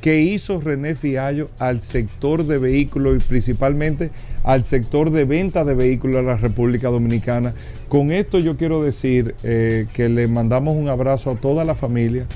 que 0.00 0.20
hizo 0.20 0.60
René 0.60 0.94
Fiallo 0.94 1.50
al 1.58 1.82
sector 1.82 2.46
de 2.46 2.58
vehículos 2.58 3.16
y 3.16 3.18
principalmente 3.26 4.12
al 4.44 4.64
sector 4.64 5.10
de 5.10 5.24
venta 5.24 5.64
de 5.64 5.74
vehículos 5.74 6.18
de 6.18 6.22
la 6.22 6.36
República 6.36 6.90
Dominicana. 6.90 7.54
Con 7.88 8.12
esto 8.12 8.38
yo 8.38 8.56
quiero 8.56 8.84
decir 8.84 9.34
eh, 9.42 9.88
que 9.92 10.08
le 10.08 10.28
mandamos 10.28 10.76
un 10.76 10.86
abrazo 10.86 11.32
a 11.32 11.40
toda 11.40 11.64
la 11.64 11.74
familia, 11.74 12.26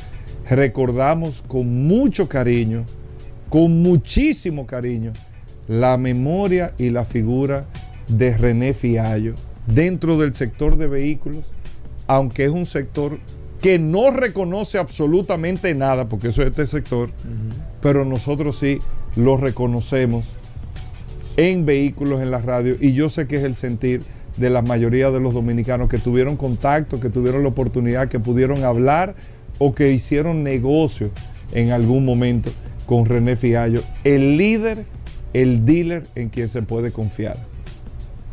recordamos 0.49 1.45
con 1.47 1.87
mucho 1.87 2.29
cariño, 2.29 2.87
con 3.49 3.85
muchísimo 3.85 4.67
cariño, 4.67 5.13
la 5.69 5.97
memoria 5.97 6.73
y 6.77 6.91
la 6.91 7.05
figura 7.05 7.67
de 8.09 8.37
René 8.37 8.75
Fiallo 8.75 9.35
dentro 9.69 10.19
del 10.19 10.35
sector 10.35 10.77
de 10.77 10.89
vehículos, 10.89 11.45
aunque 12.11 12.45
es 12.45 12.51
un 12.51 12.67
sector 12.67 13.21
que 13.63 13.79
no 13.79 14.11
reconoce 14.11 14.79
absolutamente 14.79 15.73
nada, 15.77 16.09
porque 16.09 16.29
eso 16.29 16.43
es 16.43 16.49
este 16.49 16.67
sector, 16.67 17.09
pero 17.81 18.05
nosotros 18.05 18.59
sí 18.59 18.81
lo 19.15 19.37
reconocemos 19.37 20.25
en 21.37 21.65
vehículos 21.65 22.21
en 22.21 22.33
la 22.33 22.39
radio 22.39 22.75
y 22.81 22.95
yo 22.95 23.11
sé 23.11 23.29
que 23.29 23.37
es 23.37 23.45
el 23.45 23.55
sentir 23.55 24.03
de 24.39 24.51
la 24.51 24.61
mayoría 24.61 25.13
de 25.13 25.21
los 25.21 25.35
dominicanos 25.35 25.89
que 25.89 25.99
tuvieron 25.99 26.37
contacto, 26.37 26.99
que 26.99 27.11
tuvieron 27.11 27.45
la 27.45 27.51
oportunidad, 27.51 28.09
que 28.09 28.19
pudieron 28.19 28.65
hablar 28.65 29.15
o 29.59 29.73
que 29.73 29.93
hicieron 29.93 30.43
negocio 30.43 31.11
en 31.53 31.71
algún 31.71 32.05
momento 32.05 32.51
con 32.87 33.07
René 33.07 33.37
Fiallo, 33.37 33.85
el 34.03 34.37
líder, 34.37 34.85
el 35.33 35.65
dealer 35.65 36.09
en 36.17 36.29
quien 36.29 36.49
se 36.49 36.63
puede 36.63 36.91
confiar. 36.91 37.50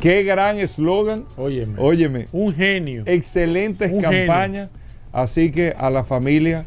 Qué 0.00 0.22
gran 0.22 0.58
eslogan, 0.58 1.24
Óyeme. 1.36 1.74
óyeme, 1.78 2.26
Un 2.32 2.54
genio. 2.54 3.02
excelentes 3.06 3.90
Un 3.90 4.00
genio. 4.02 4.26
campañas, 4.26 4.68
así 5.12 5.50
que 5.50 5.74
a 5.76 5.90
la 5.90 6.04
familia 6.04 6.64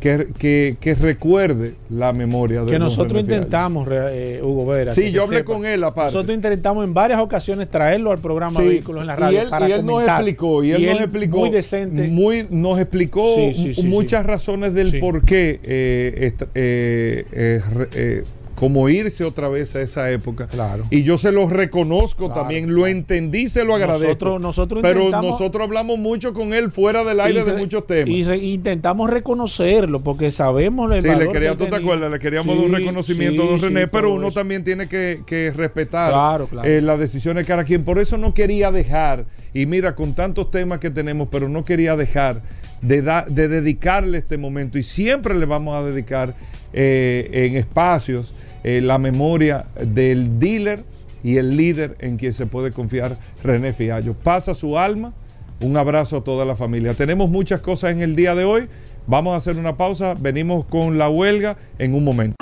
que, 0.00 0.26
que- 0.36 0.76
que 0.80 0.96
recuerde 0.96 1.74
la 1.88 2.12
memoria 2.12 2.64
de 2.64 2.72
que 2.72 2.78
nosotros 2.80 3.20
intentamos, 3.22 3.86
eh, 3.88 4.40
Hugo 4.42 4.66
Vera. 4.66 4.92
Sí, 4.96 5.12
yo 5.12 5.22
hablé 5.22 5.38
sepa. 5.38 5.52
con 5.52 5.64
él 5.64 5.84
aparte. 5.84 6.12
Nosotros 6.12 6.34
intentamos 6.34 6.82
en 6.84 6.92
varias 6.92 7.20
ocasiones 7.20 7.70
traerlo 7.70 8.10
al 8.10 8.18
programa 8.18 8.58
Sí, 8.58 8.66
Vehículos 8.66 9.02
en 9.02 9.06
la 9.06 9.14
y 9.14 9.16
radio. 9.16 9.40
él, 9.42 9.48
para 9.48 9.68
y 9.68 9.72
él 9.72 9.86
nos 9.86 10.02
explicó, 10.02 10.64
y 10.64 10.72
él 10.72 10.86
nos 10.86 11.00
explicó 11.02 11.38
Muy 11.38 11.50
decente. 11.50 12.08
muy- 12.08 12.46
nos 12.50 12.80
explicó 12.80 13.32
Sí, 13.36 13.54
sí, 13.54 13.74
sí, 13.74 13.86
muchas 13.86 14.26
razones 14.26 14.74
del 14.74 14.98
por 14.98 15.24
qué 15.24 15.60
eh, 15.62 16.32
eh, 16.56 18.24
como 18.62 18.88
irse 18.88 19.24
otra 19.24 19.48
vez 19.48 19.74
a 19.74 19.80
esa 19.80 20.08
época. 20.12 20.46
Claro. 20.46 20.84
Y 20.88 21.02
yo 21.02 21.18
se 21.18 21.32
lo 21.32 21.48
reconozco 21.48 22.26
Claro, 22.26 22.42
también, 22.42 22.72
lo 22.72 22.86
entendí, 22.86 23.48
se 23.48 23.64
lo 23.64 23.74
agradezco. 23.74 24.06
Nosotros- 24.06 24.40
nosotros 24.40 24.82
pero 24.82 25.10
nosotros 25.10 25.64
hablamos 25.64 25.98
mucho 25.98 26.32
con 26.32 26.52
él 26.54 26.70
fuera 26.70 27.02
del 27.02 27.18
aire 27.20 27.42
de 27.42 27.54
muchos 27.54 27.84
temas. 27.88 28.08
Y 28.14 28.22
re- 28.22 28.36
intentamos 28.38 29.10
reconocerlo 29.10 29.98
porque 30.04 30.30
sabemos 30.30 30.92
el 30.92 31.02
Sí, 31.02 31.08
le 31.08 31.26
quería, 31.26 31.50
que 31.50 31.56
tú 31.56 31.64
te 31.64 31.70
tenía. 31.70 31.78
acuerdas, 31.78 32.12
le 32.12 32.18
queríamos 32.20 32.56
dar 32.56 32.64
un 32.66 32.72
reconocimiento 32.72 33.42
a 33.42 33.46
sí, 33.46 33.50
don 33.50 33.58
sí, 33.60 33.66
René, 33.66 33.88
pero 33.88 34.14
uno 34.14 34.28
eso. 34.28 34.38
también 34.38 34.62
tiene 34.62 34.86
que, 34.88 35.22
que 35.26 35.50
respetar 35.50 36.42
eh, 36.62 36.80
las 36.80 37.00
decisiones 37.00 37.42
de 37.42 37.48
cada 37.48 37.64
quien. 37.64 37.82
Por 37.82 37.98
eso 37.98 38.16
no 38.16 38.32
quería 38.32 38.70
dejar, 38.70 39.24
y 39.52 39.66
mira, 39.66 39.96
con 39.96 40.14
tantos 40.14 40.52
temas 40.52 40.78
que 40.78 40.90
tenemos, 40.90 41.26
pero 41.32 41.48
no 41.48 41.64
quería 41.64 41.96
dejar 41.96 42.42
de, 42.80 43.02
da- 43.02 43.26
de 43.28 43.48
dedicarle 43.48 44.18
este 44.18 44.38
momento, 44.38 44.78
y 44.78 44.84
siempre 44.84 45.34
le 45.34 45.46
vamos 45.46 45.74
a 45.74 45.82
dedicar 45.82 46.36
eh, 46.72 47.28
en 47.32 47.56
espacios 47.56 48.32
eh, 48.64 48.80
la 48.80 48.98
memoria 48.98 49.66
del 49.80 50.38
dealer 50.38 50.84
y 51.24 51.36
el 51.36 51.56
líder 51.56 51.96
en 52.00 52.16
quien 52.16 52.32
se 52.32 52.46
puede 52.46 52.72
confiar, 52.72 53.16
René 53.42 53.72
Fiallo. 53.72 54.14
Pasa 54.14 54.54
su 54.54 54.78
alma. 54.78 55.12
Un 55.60 55.76
abrazo 55.76 56.16
a 56.16 56.24
toda 56.24 56.44
la 56.44 56.56
familia. 56.56 56.94
Tenemos 56.94 57.30
muchas 57.30 57.60
cosas 57.60 57.92
en 57.92 58.00
el 58.00 58.16
día 58.16 58.34
de 58.34 58.44
hoy. 58.44 58.68
Vamos 59.06 59.34
a 59.34 59.36
hacer 59.36 59.56
una 59.56 59.76
pausa. 59.76 60.14
Venimos 60.18 60.64
con 60.64 60.98
la 60.98 61.08
huelga 61.08 61.56
en 61.78 61.94
un 61.94 62.02
momento. 62.02 62.34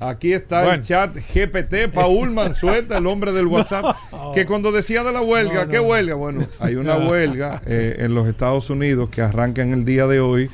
Aquí 0.00 0.32
está 0.32 0.74
el 0.74 0.82
chat 0.82 1.14
GPT, 1.14 1.92
Paul 1.94 2.30
Mansueta, 2.34 2.98
el 2.98 3.06
hombre 3.06 3.30
del 3.30 3.46
WhatsApp, 3.46 3.96
que 4.34 4.46
cuando 4.46 4.72
decía 4.72 5.04
de 5.04 5.12
la 5.12 5.20
huelga, 5.20 5.64
No, 5.64 5.68
¿qué 5.68 5.78
huelga? 5.78 6.16
Bueno, 6.16 6.46
hay 6.58 6.74
una 6.74 6.96
huelga 7.08 7.62
eh, 7.66 7.96
en 8.00 8.12
los 8.12 8.26
Estados 8.26 8.68
Unidos 8.68 9.10
que 9.10 9.22
arranca 9.22 9.62
en 9.62 9.72
el 9.72 9.84
día 9.84 10.08
de 10.08 10.18
hoy 10.18 10.50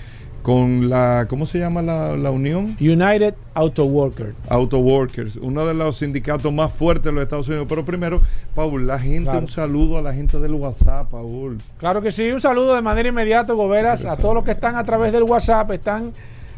con 0.48 0.88
la, 0.88 1.26
¿cómo 1.28 1.44
se 1.44 1.58
llama 1.58 1.82
la, 1.82 2.16
la 2.16 2.30
unión? 2.30 2.74
United 2.80 3.34
Auto 3.52 3.84
Worker. 3.84 4.32
Auto 4.48 4.78
Workers, 4.78 5.36
uno 5.36 5.66
de 5.66 5.74
los 5.74 5.96
sindicatos 5.98 6.50
más 6.50 6.72
fuertes 6.72 7.04
de 7.04 7.12
los 7.12 7.22
Estados 7.24 7.48
Unidos. 7.48 7.66
Pero 7.68 7.84
primero, 7.84 8.22
Paul, 8.54 8.86
la 8.86 8.98
gente, 8.98 9.24
Claro. 9.24 9.40
un 9.40 9.48
saludo 9.48 9.98
a 9.98 10.00
la 10.00 10.14
gente 10.14 10.38
del 10.38 10.52
WhatsApp, 10.54 11.10
Paul. 11.10 11.58
Claro 11.76 12.00
que 12.00 12.10
sí, 12.10 12.30
un 12.30 12.40
saludo 12.40 12.74
de 12.74 12.80
manera 12.80 13.10
inmediata, 13.10 13.52
Goberas, 13.52 14.06
a 14.06 14.16
todos 14.16 14.36
los 14.36 14.42
que 14.44 14.52
están 14.52 14.76
a 14.76 14.84
través 14.84 15.12
del 15.12 15.24
WhatsApp. 15.24 15.70
Están, 15.72 16.12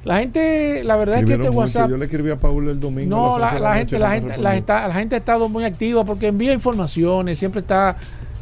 la 0.05 0.19
gente, 0.19 0.85
la 0.85 0.95
verdad 0.95 1.19
es 1.19 1.25
que 1.27 1.33
este 1.33 1.49
mucho. 1.49 1.59
WhatsApp. 1.59 1.91
Yo 1.91 1.97
le 1.97 2.05
escribí 2.05 2.31
a 2.31 2.37
Paul 2.37 2.69
el 2.69 2.79
domingo. 2.79 3.11
No, 3.17 3.39
la, 3.41 3.47
las 3.47 3.53
11 3.55 3.57
de 3.57 3.61
la 3.61 3.69
la 3.69 3.75
gente, 3.75 3.99
la 3.99 4.11
gente, 4.13 4.39
la, 4.39 4.57
está- 4.57 4.87
la 4.87 4.95
gente 4.95 5.15
ha 5.17 5.19
estado 5.19 5.49
muy 5.49 5.65
activa 5.65 6.05
porque 6.05 6.29
envía 6.29 6.53
informaciones, 6.53 7.41
siempre 7.41 7.61
está 7.61 7.97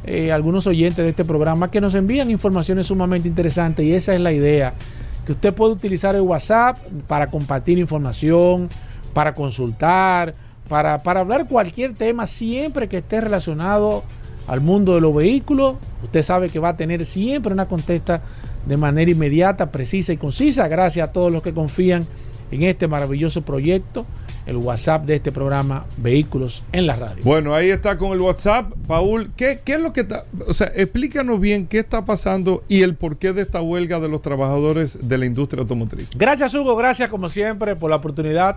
eh, 0.05 0.31
algunos 0.31 0.67
oyentes 0.67 1.03
de 1.03 1.09
este 1.09 1.25
programa 1.25 1.71
que 1.71 1.81
nos 1.81 1.95
envían 1.95 2.31
informaciones 2.31 2.87
sumamente 2.87 3.29
interesantes 3.29 3.87
y 3.87 3.95
esa 3.95 4.13
es 4.15 4.21
la 4.21 4.31
idea, 4.33 4.75
que 5.29 5.33
usted 5.33 5.53
puede 5.53 5.75
utilizar 5.75 6.15
el 6.15 6.23
WhatsApp 6.23 6.79
para 7.07 7.27
compartir 7.27 7.77
información, 7.77 8.71
para 9.13 9.35
consultar, 9.35 10.33
para, 10.71 11.03
para 11.03 11.21
hablar 11.21 11.47
cualquier 11.47 11.93
tema 11.93 12.25
siempre 12.25 12.89
que 12.89 12.97
esté 12.97 13.21
relacionado 13.21 14.05
al 14.47 14.63
mundo 14.63 14.95
de 14.95 15.03
los 15.03 15.15
vehículos. 15.15 15.77
Usted 16.03 16.23
sabe 16.23 16.49
que 16.49 16.59
va 16.59 16.71
a 16.71 16.77
tener 16.79 17.05
siempre 17.05 17.53
una 17.53 17.67
contesta 17.67 18.23
de 18.65 18.79
manera 18.79 19.11
inmediata, 19.11 19.71
precisa 19.71 20.15
y 20.15 20.17
concisa. 20.17 20.67
Gracias 20.67 21.07
a 21.07 21.13
todos 21.13 21.31
los 21.31 21.43
que 21.43 21.53
confían 21.53 22.07
en 22.51 22.63
este 22.63 22.89
maravilloso 22.89 23.43
proyecto, 23.43 24.07
el 24.49 24.57
WhatsApp 24.57 25.05
de 25.05 25.17
este 25.17 25.31
programa 25.31 25.85
Vehículos 25.99 26.65
en 26.73 26.87
la 26.87 26.97
Radio. 26.97 27.23
Bueno, 27.23 27.55
ahí 27.55 27.69
está 27.69 27.99
con 27.99 28.13
el 28.13 28.21
WhatsApp. 28.21 28.73
Paul, 28.87 29.31
¿qué, 29.37 29.61
qué 29.63 29.75
es 29.75 29.81
lo 29.81 29.93
que 29.93 30.01
está? 30.01 30.25
O 30.47 30.55
sea, 30.55 30.73
explícanos 30.75 31.39
bien 31.39 31.67
qué 31.67 31.81
está 31.81 32.07
pasando 32.07 32.65
y 32.67 32.83
el 32.83 32.95
porqué 32.95 33.35
de 33.35 33.43
esta 33.43 33.61
huelga 33.61 34.01
de 34.01 34.09
los 34.09 34.23
trabajadores 34.23 35.07
de 35.07 35.19
la 35.19 35.27
industria 35.27 35.61
automotriz. 35.61 36.09
Gracias 36.17 36.55
Hugo, 36.55 36.75
gracias 36.77 37.11
como 37.11 37.29
siempre 37.29 37.77
por 37.77 37.91
la 37.91 37.97
oportunidad 37.97 38.57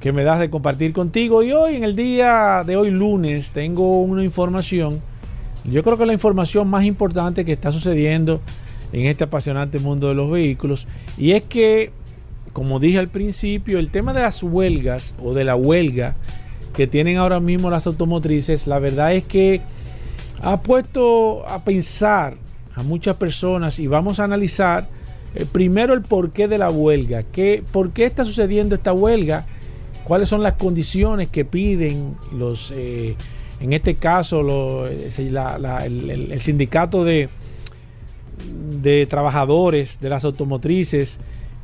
que 0.00 0.12
me 0.12 0.22
das 0.22 0.38
de 0.38 0.48
compartir 0.48 0.92
contigo. 0.92 1.42
Y 1.42 1.52
hoy, 1.52 1.74
en 1.74 1.82
el 1.82 1.96
día 1.96 2.62
de 2.64 2.76
hoy 2.76 2.90
lunes, 2.90 3.50
tengo 3.50 4.02
una 4.02 4.22
información. 4.22 5.00
Yo 5.64 5.82
creo 5.82 5.98
que 5.98 6.06
la 6.06 6.12
información 6.12 6.68
más 6.68 6.84
importante 6.84 7.44
que 7.44 7.52
está 7.52 7.72
sucediendo 7.72 8.40
en 8.92 9.06
este 9.06 9.24
apasionante 9.24 9.80
mundo 9.80 10.08
de 10.08 10.14
los 10.14 10.30
vehículos. 10.30 10.86
Y 11.18 11.32
es 11.32 11.42
que, 11.42 11.90
como 12.56 12.80
dije 12.80 12.98
al 12.98 13.08
principio, 13.08 13.78
el 13.78 13.90
tema 13.90 14.14
de 14.14 14.22
las 14.22 14.42
huelgas 14.42 15.14
o 15.22 15.34
de 15.34 15.44
la 15.44 15.56
huelga 15.56 16.14
que 16.74 16.86
tienen 16.86 17.18
ahora 17.18 17.38
mismo 17.38 17.68
las 17.68 17.86
automotrices, 17.86 18.66
la 18.66 18.78
verdad 18.78 19.12
es 19.12 19.26
que 19.26 19.60
ha 20.40 20.62
puesto 20.62 21.46
a 21.46 21.62
pensar 21.64 22.38
a 22.74 22.82
muchas 22.82 23.16
personas 23.16 23.78
y 23.78 23.86
vamos 23.88 24.20
a 24.20 24.24
analizar 24.24 24.88
Eh, 25.34 25.44
primero 25.52 25.92
el 25.92 26.00
porqué 26.00 26.48
de 26.48 26.56
la 26.56 26.70
huelga. 26.70 27.22
¿Qué, 27.22 27.62
¿Por 27.70 27.90
qué 27.90 28.06
está 28.06 28.24
sucediendo 28.24 28.74
esta 28.74 28.94
huelga? 28.94 29.44
¿Cuáles 30.04 30.30
son 30.30 30.42
las 30.42 30.54
condiciones 30.54 31.28
que 31.28 31.44
piden 31.44 32.14
los, 32.32 32.72
eh, 32.74 33.16
en 33.60 33.74
este 33.74 33.96
caso, 33.96 34.86
eh, 34.88 35.10
el- 35.84 36.32
el 36.32 36.40
sindicato 36.40 37.04
de, 37.04 37.28
de 38.82 39.04
trabajadores 39.04 39.98
de 40.00 40.08
las 40.08 40.24
automotrices? 40.24 41.18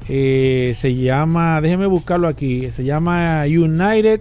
Eh, 0.09 0.73
se 0.75 0.94
llama, 0.94 1.61
déjeme 1.61 1.87
buscarlo 1.87 2.28
aquí, 2.28 2.71
se 2.71 2.85
llama 2.85 3.44
United 3.44 4.21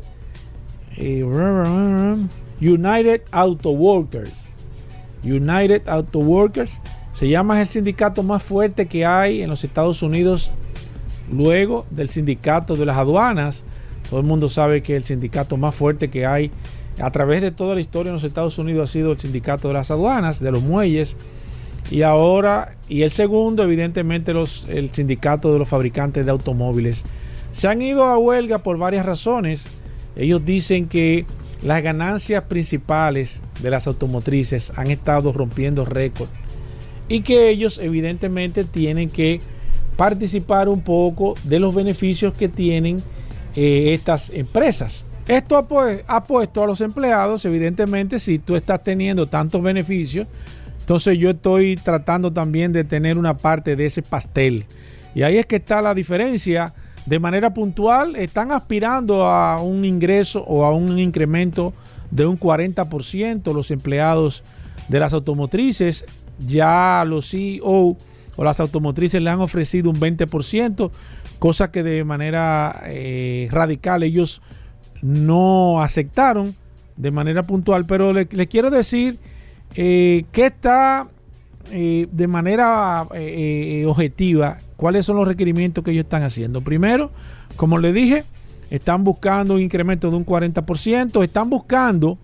eh, 0.97 1.23
United 2.61 3.21
Auto 3.31 3.71
Workers. 3.71 4.50
United 5.23 5.88
Auto 5.88 6.19
Workers 6.19 6.79
se 7.13 7.27
llama 7.27 7.61
el 7.61 7.69
sindicato 7.69 8.23
más 8.23 8.43
fuerte 8.43 8.88
que 8.88 9.05
hay 9.05 9.41
en 9.41 9.50
los 9.50 9.63
Estados 9.63 10.01
Unidos 10.01 10.51
luego 11.31 11.85
del 11.89 12.09
sindicato 12.09 12.75
de 12.75 12.85
las 12.85 12.97
aduanas. 12.97 13.65
Todo 14.09 14.19
el 14.19 14.25
mundo 14.25 14.50
sabe 14.50 14.81
que 14.81 14.95
el 14.95 15.03
sindicato 15.03 15.57
más 15.57 15.73
fuerte 15.73 16.09
que 16.09 16.25
hay 16.25 16.51
a 17.00 17.09
través 17.11 17.41
de 17.41 17.51
toda 17.51 17.75
la 17.75 17.81
historia 17.81 18.09
en 18.09 18.15
los 18.15 18.23
Estados 18.23 18.57
Unidos 18.57 18.89
ha 18.89 18.93
sido 18.93 19.11
el 19.11 19.17
sindicato 19.17 19.69
de 19.69 19.73
las 19.75 19.91
aduanas, 19.91 20.39
de 20.39 20.51
los 20.51 20.61
muelles. 20.61 21.17
Y 21.89 22.03
ahora, 22.03 22.75
y 22.88 23.01
el 23.01 23.11
segundo, 23.11 23.63
evidentemente, 23.63 24.33
los, 24.33 24.65
el 24.69 24.91
sindicato 24.91 25.51
de 25.51 25.59
los 25.59 25.67
fabricantes 25.67 26.25
de 26.25 26.31
automóviles. 26.31 27.03
Se 27.51 27.67
han 27.67 27.81
ido 27.81 28.05
a 28.05 28.17
huelga 28.17 28.59
por 28.59 28.77
varias 28.77 29.05
razones. 29.05 29.67
Ellos 30.15 30.45
dicen 30.45 30.88
que 30.88 31.25
las 31.63 31.83
ganancias 31.83 32.43
principales 32.43 33.43
de 33.61 33.69
las 33.69 33.88
automotrices 33.88 34.71
han 34.75 34.89
estado 34.89 35.31
rompiendo 35.31 35.85
récord 35.85 36.29
y 37.07 37.21
que 37.21 37.50
ellos 37.50 37.77
evidentemente 37.77 38.63
tienen 38.63 39.09
que 39.09 39.41
participar 39.97 40.69
un 40.69 40.81
poco 40.81 41.35
de 41.43 41.59
los 41.59 41.75
beneficios 41.75 42.33
que 42.33 42.47
tienen 42.47 43.03
eh, 43.55 43.93
estas 43.93 44.29
empresas. 44.29 45.05
Esto 45.27 45.57
ha, 45.57 45.67
ha 46.07 46.23
puesto 46.23 46.63
a 46.63 46.67
los 46.67 46.81
empleados, 46.81 47.45
evidentemente, 47.45 48.17
si 48.17 48.39
tú 48.39 48.55
estás 48.55 48.83
teniendo 48.83 49.27
tantos 49.27 49.61
beneficios, 49.61 50.27
entonces 50.91 51.17
yo 51.17 51.29
estoy 51.29 51.77
tratando 51.77 52.33
también 52.33 52.74
de 52.74 52.83
tener 52.83 53.17
una 53.17 53.38
parte 53.38 53.77
de 53.77 53.86
ese 53.86 54.01
pastel. 54.01 54.65
Y 55.15 55.21
ahí 55.21 55.38
es 55.38 55.45
que 55.45 55.55
está 55.55 55.81
la 55.81 55.93
diferencia. 55.93 56.74
De 57.05 57.17
manera 57.17 57.53
puntual, 57.53 58.17
están 58.17 58.51
aspirando 58.51 59.25
a 59.25 59.62
un 59.62 59.86
ingreso 59.86 60.43
o 60.43 60.65
a 60.65 60.75
un 60.75 61.00
incremento 61.00 61.74
de 62.12 62.25
un 62.25 62.38
40% 62.38 63.53
los 63.53 63.71
empleados 63.71 64.43
de 64.89 65.00
las 65.00 65.13
automotrices. 65.13 66.03
Ya 66.45 67.05
los 67.07 67.29
CEO 67.29 67.95
o 68.36 68.43
las 68.43 68.60
automotrices 68.60 69.21
le 69.21 69.29
han 69.29 69.39
ofrecido 69.39 69.89
un 69.89 69.98
20%, 69.98 70.91
cosa 71.39 71.71
que 71.71 71.83
de 71.83 72.03
manera 72.03 72.83
eh, 72.88 73.48
radical 73.50 74.03
ellos 74.03 74.41
no 75.01 75.81
aceptaron 75.81 76.53
de 76.98 77.12
manera 77.12 77.43
puntual. 77.43 77.86
Pero 77.86 78.12
les 78.12 78.33
le 78.33 78.48
quiero 78.48 78.69
decir 78.69 79.19
eh, 79.75 80.25
que 80.32 80.48
está 80.48 81.08
eh, 81.72 82.08
de 82.12 82.28
manera 82.28 83.08
eh, 83.13 83.86
objetiva 83.88 84.58
cuáles 84.75 85.06
son 85.06 85.16
los 85.16 85.28
requerimientos 85.28 85.84
que 85.84 85.92
ellos 85.92 86.04
están 86.04 86.24
haciendo. 86.24 86.62
Primero, 86.62 87.12
como 87.56 87.78
le 87.78 87.94
dije, 87.94 88.25
están 88.70 89.04
buscando 89.04 89.54
un 89.54 89.62
incremento 89.62 90.10
de 90.10 90.18
un 90.18 90.25
40%, 90.25 91.24
están 91.24 91.50
buscando, 91.50 92.18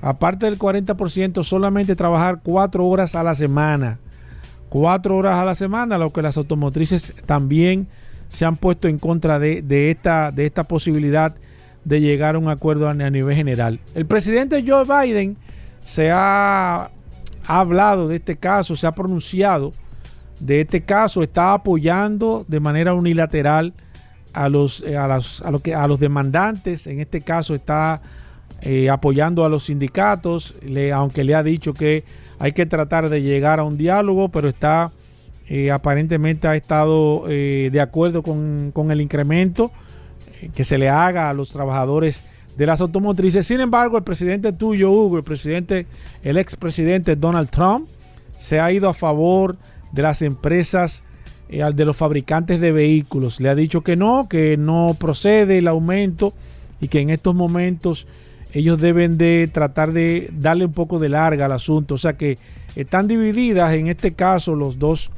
aparte 0.00 0.46
del 0.46 0.58
40%, 0.58 1.42
solamente 1.42 1.96
trabajar 1.96 2.40
cuatro 2.42 2.86
horas 2.86 3.14
a 3.14 3.22
la 3.22 3.34
semana. 3.34 3.98
Cuatro 4.68 5.16
horas 5.16 5.38
a 5.38 5.44
la 5.44 5.54
semana, 5.54 5.98
lo 5.98 6.12
que 6.12 6.22
las 6.22 6.36
automotrices 6.36 7.14
también 7.26 7.88
se 8.28 8.44
han 8.44 8.56
puesto 8.56 8.86
en 8.86 8.98
contra 8.98 9.38
de, 9.38 9.90
esta, 9.90 10.64
posibilidad 10.64 11.34
de 11.84 12.00
llegar 12.00 12.34
a 12.34 12.38
un 12.38 12.48
acuerdo 12.48 12.88
a 12.88 12.94
nivel 12.94 13.34
general. 13.34 13.80
El 13.94 14.06
presidente 14.06 14.62
Joe 14.66 14.84
Biden 14.84 15.36
se 15.88 16.10
ha, 16.10 16.84
ha 16.84 17.60
hablado 17.60 18.08
de 18.08 18.16
este 18.16 18.36
caso, 18.36 18.76
se 18.76 18.86
ha 18.86 18.92
pronunciado 18.92 19.72
de 20.38 20.60
este 20.60 20.82
caso, 20.82 21.22
está 21.22 21.54
apoyando 21.54 22.44
de 22.46 22.60
manera 22.60 22.92
unilateral 22.92 23.72
a 24.34 24.50
los, 24.50 24.82
eh, 24.82 24.98
a 24.98 25.08
las- 25.08 25.42
a 25.42 25.48
a 25.82 25.86
los 25.88 25.98
demandantes, 25.98 26.86
en 26.86 27.00
este 27.00 27.22
caso 27.22 27.54
está 27.54 28.02
eh, 28.60 28.90
apoyando 28.90 29.44
a 29.44 29.48
los 29.48 29.64
sindicatos, 29.64 30.56
le- 30.62 30.92
aunque 30.92 31.24
le 31.24 31.34
ha 31.34 31.42
dicho 31.42 31.72
que 31.72 32.04
hay 32.38 32.52
que 32.52 32.66
tratar 32.66 33.08
de 33.08 33.22
llegar 33.22 33.58
a 33.58 33.64
un 33.64 33.78
diálogo, 33.78 34.28
pero 34.28 34.48
está 34.48 34.90
eh, 35.48 35.70
aparentemente 35.70 36.46
ha 36.48 36.54
estado 36.54 37.24
de 37.26 37.80
acuerdo 37.80 38.22
con, 38.22 38.70
con 38.74 38.90
el 38.90 39.00
incremento 39.00 39.70
que 40.54 40.64
se 40.64 40.76
le 40.76 40.90
haga 40.90 41.30
a 41.30 41.32
los 41.32 41.48
trabajadores 41.50 42.24
de 42.58 42.66
las 42.66 42.80
automotrices. 42.80 43.46
Sin 43.46 43.60
embargo, 43.60 43.96
el 43.96 44.02
presidente 44.02 44.52
tuyo, 44.52 44.90
Hugo, 44.90 45.16
el 45.16 45.22
presidente, 45.22 45.86
el 46.24 46.36
expresidente 46.36 47.14
Donald 47.14 47.50
Trump, 47.50 47.88
se 48.36 48.58
ha 48.58 48.72
ido 48.72 48.88
a 48.88 48.94
favor 48.94 49.56
de 49.92 50.02
las 50.02 50.22
empresas, 50.22 51.04
eh, 51.48 51.62
de 51.72 51.84
los 51.84 51.96
fabricantes 51.96 52.60
de 52.60 52.72
vehículos. 52.72 53.40
Le 53.40 53.48
ha 53.48 53.54
dicho 53.54 53.82
que 53.82 53.94
no, 53.94 54.28
que 54.28 54.56
no 54.56 54.96
procede 54.98 55.58
el 55.58 55.68
aumento 55.68 56.34
y 56.80 56.88
que 56.88 56.98
en 56.98 57.10
estos 57.10 57.32
momentos 57.32 58.08
ellos 58.52 58.80
deben 58.80 59.18
de 59.18 59.48
tratar 59.52 59.92
de 59.92 60.28
darle 60.32 60.64
un 60.64 60.72
poco 60.72 60.98
de 60.98 61.10
larga 61.10 61.44
al 61.44 61.52
asunto. 61.52 61.94
O 61.94 61.98
sea 61.98 62.14
que 62.14 62.38
están 62.74 63.06
divididas 63.06 63.72
en 63.74 63.86
este 63.86 64.14
caso 64.14 64.56
los 64.56 64.80
dos 64.80 65.12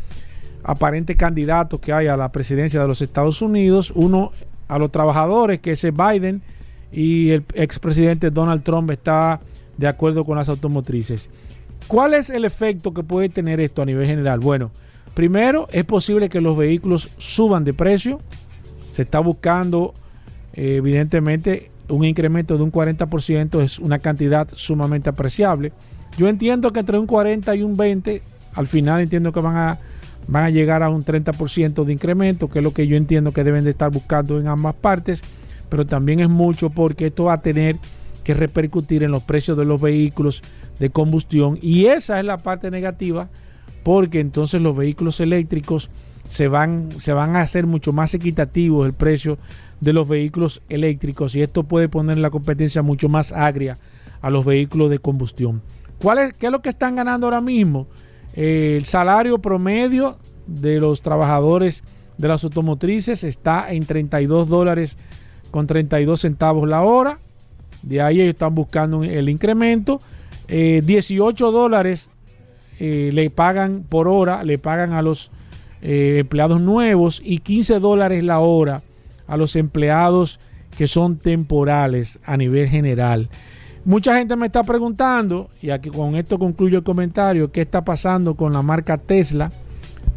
aparentes 0.62 1.16
candidatos 1.16 1.80
que 1.80 1.94
hay 1.94 2.06
a 2.06 2.18
la 2.18 2.30
presidencia 2.32 2.82
de 2.82 2.88
los 2.88 3.00
Estados 3.00 3.40
Unidos. 3.40 3.92
Uno 3.94 4.30
a 4.68 4.78
los 4.78 4.92
trabajadores, 4.92 5.60
que 5.60 5.72
es 5.72 5.82
Biden, 5.82 6.42
y 6.92 7.30
el 7.30 7.44
expresidente 7.54 8.30
Donald 8.30 8.62
Trump 8.62 8.90
está 8.90 9.40
de 9.76 9.88
acuerdo 9.88 10.24
con 10.24 10.36
las 10.36 10.48
automotrices. 10.48 11.30
¿Cuál 11.86 12.14
es 12.14 12.30
el 12.30 12.44
efecto 12.44 12.92
que 12.92 13.02
puede 13.02 13.28
tener 13.28 13.60
esto 13.60 13.82
a 13.82 13.86
nivel 13.86 14.06
general? 14.06 14.40
Bueno, 14.40 14.70
primero 15.14 15.66
es 15.72 15.84
posible 15.84 16.28
que 16.28 16.40
los 16.40 16.56
vehículos 16.56 17.10
suban 17.18 17.64
de 17.64 17.74
precio. 17.74 18.20
Se 18.90 19.02
está 19.02 19.20
buscando, 19.20 19.94
eh, 20.52 20.76
evidentemente, 20.76 21.70
un 21.88 22.04
incremento 22.04 22.56
de 22.56 22.62
un 22.62 22.70
40%, 22.70 23.60
es 23.62 23.78
una 23.78 23.98
cantidad 23.98 24.48
sumamente 24.54 25.10
apreciable. 25.10 25.72
Yo 26.16 26.28
entiendo 26.28 26.72
que 26.72 26.80
entre 26.80 26.98
un 26.98 27.06
40 27.06 27.54
y 27.56 27.62
un 27.62 27.76
20, 27.76 28.22
al 28.54 28.66
final 28.66 29.00
entiendo 29.00 29.32
que 29.32 29.40
van 29.40 29.56
a, 29.56 29.78
van 30.28 30.44
a 30.44 30.50
llegar 30.50 30.82
a 30.82 30.90
un 30.90 31.04
30% 31.04 31.84
de 31.84 31.92
incremento, 31.92 32.48
que 32.48 32.60
es 32.60 32.64
lo 32.64 32.72
que 32.72 32.86
yo 32.86 32.96
entiendo 32.96 33.32
que 33.32 33.44
deben 33.44 33.64
de 33.64 33.70
estar 33.70 33.90
buscando 33.90 34.38
en 34.38 34.48
ambas 34.48 34.74
partes, 34.74 35.22
pero 35.70 35.86
también 35.86 36.20
es 36.20 36.28
mucho 36.28 36.68
porque 36.68 37.06
esto 37.06 37.24
va 37.24 37.34
a 37.34 37.42
tener 37.42 37.76
que 38.24 38.34
repercutir 38.34 39.02
en 39.02 39.12
los 39.12 39.22
precios 39.22 39.56
de 39.56 39.64
los 39.64 39.80
vehículos 39.80 40.42
de 40.78 40.90
combustión 40.90 41.58
y 41.62 41.86
esa 41.86 42.18
es 42.18 42.24
la 42.26 42.38
parte 42.38 42.70
negativa 42.70 43.28
porque 43.82 44.20
entonces 44.20 44.60
los 44.60 44.76
vehículos 44.76 45.20
eléctricos 45.20 45.88
se 46.28 46.48
van, 46.48 46.90
se 46.98 47.12
van 47.12 47.36
a 47.36 47.40
hacer 47.40 47.66
mucho 47.66 47.92
más 47.92 48.12
equitativos 48.14 48.86
el 48.86 48.92
precio 48.92 49.38
de 49.80 49.92
los 49.92 50.06
vehículos 50.06 50.62
eléctricos 50.68 51.34
y 51.34 51.42
esto 51.42 51.64
puede 51.64 51.88
poner 51.88 52.18
la 52.18 52.30
competencia 52.30 52.82
mucho 52.82 53.08
más 53.08 53.32
agria 53.32 53.78
a 54.20 54.30
los 54.30 54.44
vehículos 54.44 54.90
de 54.90 54.98
combustión. 54.98 55.62
¿Cuál 55.98 56.18
es, 56.18 56.32
¿Qué 56.34 56.46
es 56.46 56.52
lo 56.52 56.62
que 56.62 56.68
están 56.68 56.96
ganando 56.96 57.26
ahora 57.26 57.40
mismo? 57.40 57.86
Eh, 58.34 58.74
el 58.76 58.84
salario 58.84 59.38
promedio 59.38 60.18
de 60.46 60.78
los 60.78 61.00
trabajadores 61.02 61.82
de 62.16 62.28
las 62.28 62.44
automotrices 62.44 63.24
está 63.24 63.72
en 63.72 63.86
32 63.86 64.48
dólares 64.48 64.98
con 65.50 65.66
32 65.66 66.20
centavos 66.20 66.68
la 66.68 66.82
hora. 66.82 67.18
De 67.82 68.00
ahí 68.00 68.20
ellos 68.20 68.34
están 68.34 68.54
buscando 68.54 69.02
el 69.02 69.28
incremento. 69.28 70.00
Eh, 70.48 70.82
18 70.84 71.50
dólares 71.52 72.08
eh, 72.78 73.10
le 73.12 73.30
pagan 73.30 73.84
por 73.88 74.08
hora, 74.08 74.42
le 74.44 74.58
pagan 74.58 74.92
a 74.92 75.02
los 75.02 75.30
eh, 75.82 76.18
empleados 76.20 76.60
nuevos 76.60 77.22
y 77.24 77.38
15 77.38 77.78
dólares 77.78 78.24
la 78.24 78.40
hora 78.40 78.82
a 79.26 79.36
los 79.36 79.54
empleados 79.56 80.40
que 80.76 80.86
son 80.86 81.18
temporales 81.18 82.18
a 82.24 82.36
nivel 82.36 82.68
general. 82.68 83.28
Mucha 83.84 84.16
gente 84.16 84.36
me 84.36 84.46
está 84.46 84.62
preguntando, 84.62 85.48
y 85.62 85.70
aquí 85.70 85.88
con 85.88 86.16
esto 86.16 86.38
concluyo 86.38 86.78
el 86.78 86.84
comentario, 86.84 87.50
qué 87.50 87.62
está 87.62 87.82
pasando 87.82 88.34
con 88.34 88.52
la 88.52 88.60
marca 88.60 88.98
Tesla. 88.98 89.50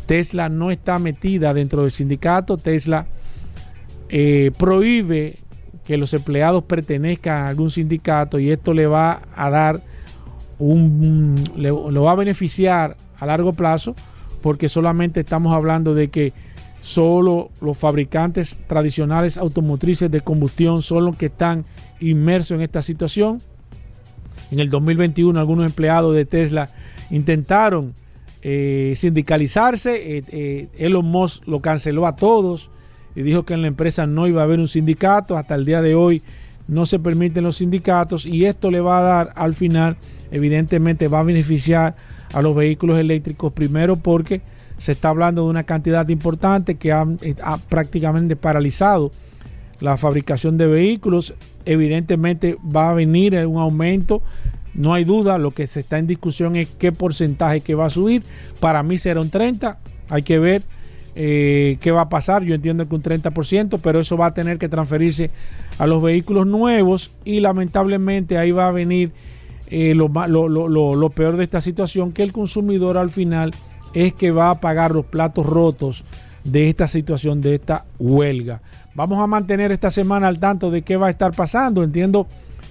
Tesla 0.06 0.50
no 0.50 0.70
está 0.70 1.00
metida 1.00 1.54
dentro 1.54 1.84
del 1.84 1.92
sindicato. 1.92 2.58
Tesla 2.58 3.08
eh, 4.16 4.52
prohíbe 4.60 5.38
que 5.88 5.98
los 5.98 6.14
empleados 6.14 6.64
pertenezcan 6.66 7.46
a 7.46 7.48
algún 7.48 7.72
sindicato 7.72 8.38
y 8.38 8.52
esto 8.52 8.72
le 8.72 8.86
va 8.86 9.24
a 9.36 9.50
dar 9.50 9.82
un 10.60 11.44
le, 11.56 11.72
va 11.72 12.12
a 12.12 12.16
beneficiar 12.16 12.96
a 13.20 13.26
largo 13.26 13.54
plazo 13.54 13.96
porque 14.44 14.70
solamente 14.70 15.22
estamos 15.22 15.52
hablando 15.52 15.96
de 15.96 16.10
que 16.10 16.32
solo 16.84 17.50
los 17.60 17.76
fabricantes 17.76 18.60
tradicionales 18.68 19.40
automotrices 19.40 20.12
de 20.12 20.22
combustión 20.22 20.84
son 20.84 21.06
los 21.06 21.18
que 21.18 21.26
están 21.26 21.66
inmersos 22.00 22.54
en 22.54 22.62
esta 22.62 22.84
situación. 22.84 23.42
En 24.52 24.60
el 24.60 24.70
2021 24.70 25.40
algunos 25.40 25.66
empleados 25.66 26.14
de 26.14 26.26
Tesla 26.26 26.70
intentaron 27.10 27.96
eh, 28.44 28.94
sindicalizarse. 28.96 30.20
Eh, 30.28 30.68
Elon 30.78 31.06
Musk 31.06 31.48
lo 31.48 31.62
canceló 31.62 32.06
a 32.06 32.16
todos 32.16 32.70
y 33.16 33.22
dijo 33.22 33.44
que 33.44 33.54
en 33.54 33.62
la 33.62 33.68
empresa 33.68 34.06
no 34.08 34.28
iba 34.28 34.42
a 34.42 34.46
haber 34.46 34.60
un 34.60 34.68
sindicato. 34.68 35.38
Hasta 35.38 35.56
el 35.56 35.66
día 35.66 35.82
de 35.82 35.96
hoy 35.96 36.22
no 36.68 36.86
se 36.86 37.00
permiten 37.00 37.44
los 37.44 37.58
sindicatos 37.58 38.26
y 38.26 38.46
esto 38.46 38.72
le 38.72 38.80
va 38.80 39.00
a 39.00 39.02
dar 39.02 39.34
al 39.36 39.54
final, 39.54 39.98
evidentemente 40.32 41.08
va 41.08 41.20
a 41.20 41.24
beneficiar 41.24 41.96
a 42.34 42.42
los 42.42 42.56
vehículos 42.56 42.98
eléctricos 43.00 43.54
primero 43.54 43.98
porque 43.98 44.42
se 44.78 44.94
está 44.94 45.10
hablando 45.10 45.44
de 45.44 45.50
una 45.50 45.64
cantidad 45.64 46.08
importante 46.10 46.76
que 46.76 46.92
ha, 46.92 47.06
ha 47.44 47.58
prácticamente 47.58 48.36
paralizado 48.36 49.12
la 49.80 49.98
fabricación 49.98 50.58
de 50.58 50.68
vehículos. 50.68 51.36
Evidentemente 51.66 52.58
va 52.64 52.90
a 52.90 52.94
venir 52.94 53.36
un 53.46 53.58
aumento 53.58 54.22
no 54.74 54.94
hay 54.94 55.04
duda, 55.04 55.38
lo 55.38 55.52
que 55.52 55.68
se 55.68 55.82
está 55.82 56.00
en 56.00 56.08
discusión 56.08 56.56
es 56.56 56.68
qué 56.68 56.92
porcentaje 56.92 57.62
que 57.62 57.76
va 57.76 57.86
a 57.86 57.90
subir. 57.90 58.24
Para 58.60 58.82
mí 58.84 58.98
será 58.98 59.22
un 59.22 59.30
30, 59.30 59.78
hay 60.10 60.24
que 60.24 60.40
ver 60.40 60.64
eh, 61.16 61.78
qué 61.80 61.92
va 61.92 62.02
a 62.02 62.10
pasar. 62.10 62.44
Yo 62.44 62.56
entiendo 62.56 62.88
que 62.88 62.96
un 62.96 63.04
30%, 63.04 63.80
pero 63.82 64.00
eso 64.00 64.18
va 64.18 64.28
a 64.28 64.34
tener 64.34 64.58
que 64.58 64.70
transferirse 64.70 65.30
a 65.78 65.88
los 65.88 66.02
vehículos 66.02 66.48
nuevos 66.48 67.12
y 67.26 67.40
lamentablemente 67.40 68.38
ahí 68.38 68.52
va 68.52 68.68
a 68.68 68.72
venir 68.72 69.12
eh, 69.68 69.96
lo, 69.96 71.10
peor 71.10 71.38
de 71.38 71.44
esta 71.44 71.62
situación, 71.62 72.12
que 72.12 72.24
el 72.24 72.32
consumidor 72.32 72.98
al 72.98 73.10
final 73.10 73.54
es 73.94 74.14
que 74.14 74.32
va 74.32 74.50
a 74.50 74.60
pagar 74.60 74.92
los 74.92 75.06
platos 75.06 75.46
rotos 75.46 76.04
de 76.44 76.70
esta 76.70 76.88
situación, 76.88 77.42
de 77.42 77.56
esta 77.56 77.86
huelga. 78.00 78.62
Vamos 78.96 79.20
a 79.20 79.28
mantener 79.28 79.72
esta 79.72 79.90
semana 79.90 80.28
al 80.28 80.40
tanto 80.40 80.70
de 80.70 80.84
qué 80.84 80.98
va 80.98 81.08
a 81.08 81.10
estar 81.10 81.34
pasando. 81.34 81.84
Entiendo 81.84 82.28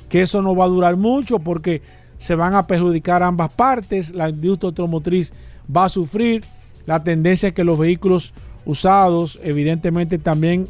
que 0.08 0.22
eso 0.22 0.42
no 0.42 0.54
va 0.54 0.66
a 0.66 0.68
durar 0.68 0.96
mucho 0.96 1.38
porque 1.38 1.82
se 2.18 2.34
van 2.36 2.54
a 2.54 2.66
perjudicar 2.66 3.22
ambas 3.22 3.52
partes, 3.52 4.10
la 4.10 4.28
industria 4.28 4.68
automotriz 4.68 5.32
va 5.74 5.86
a 5.86 5.88
sufrir, 5.88 6.44
la 6.86 7.02
tendencia 7.02 7.48
es 7.48 7.54
que 7.54 7.64
los 7.64 7.78
vehículos 7.78 8.32
usados 8.64 9.38
evidentemente 9.42 10.18
también 10.18 10.68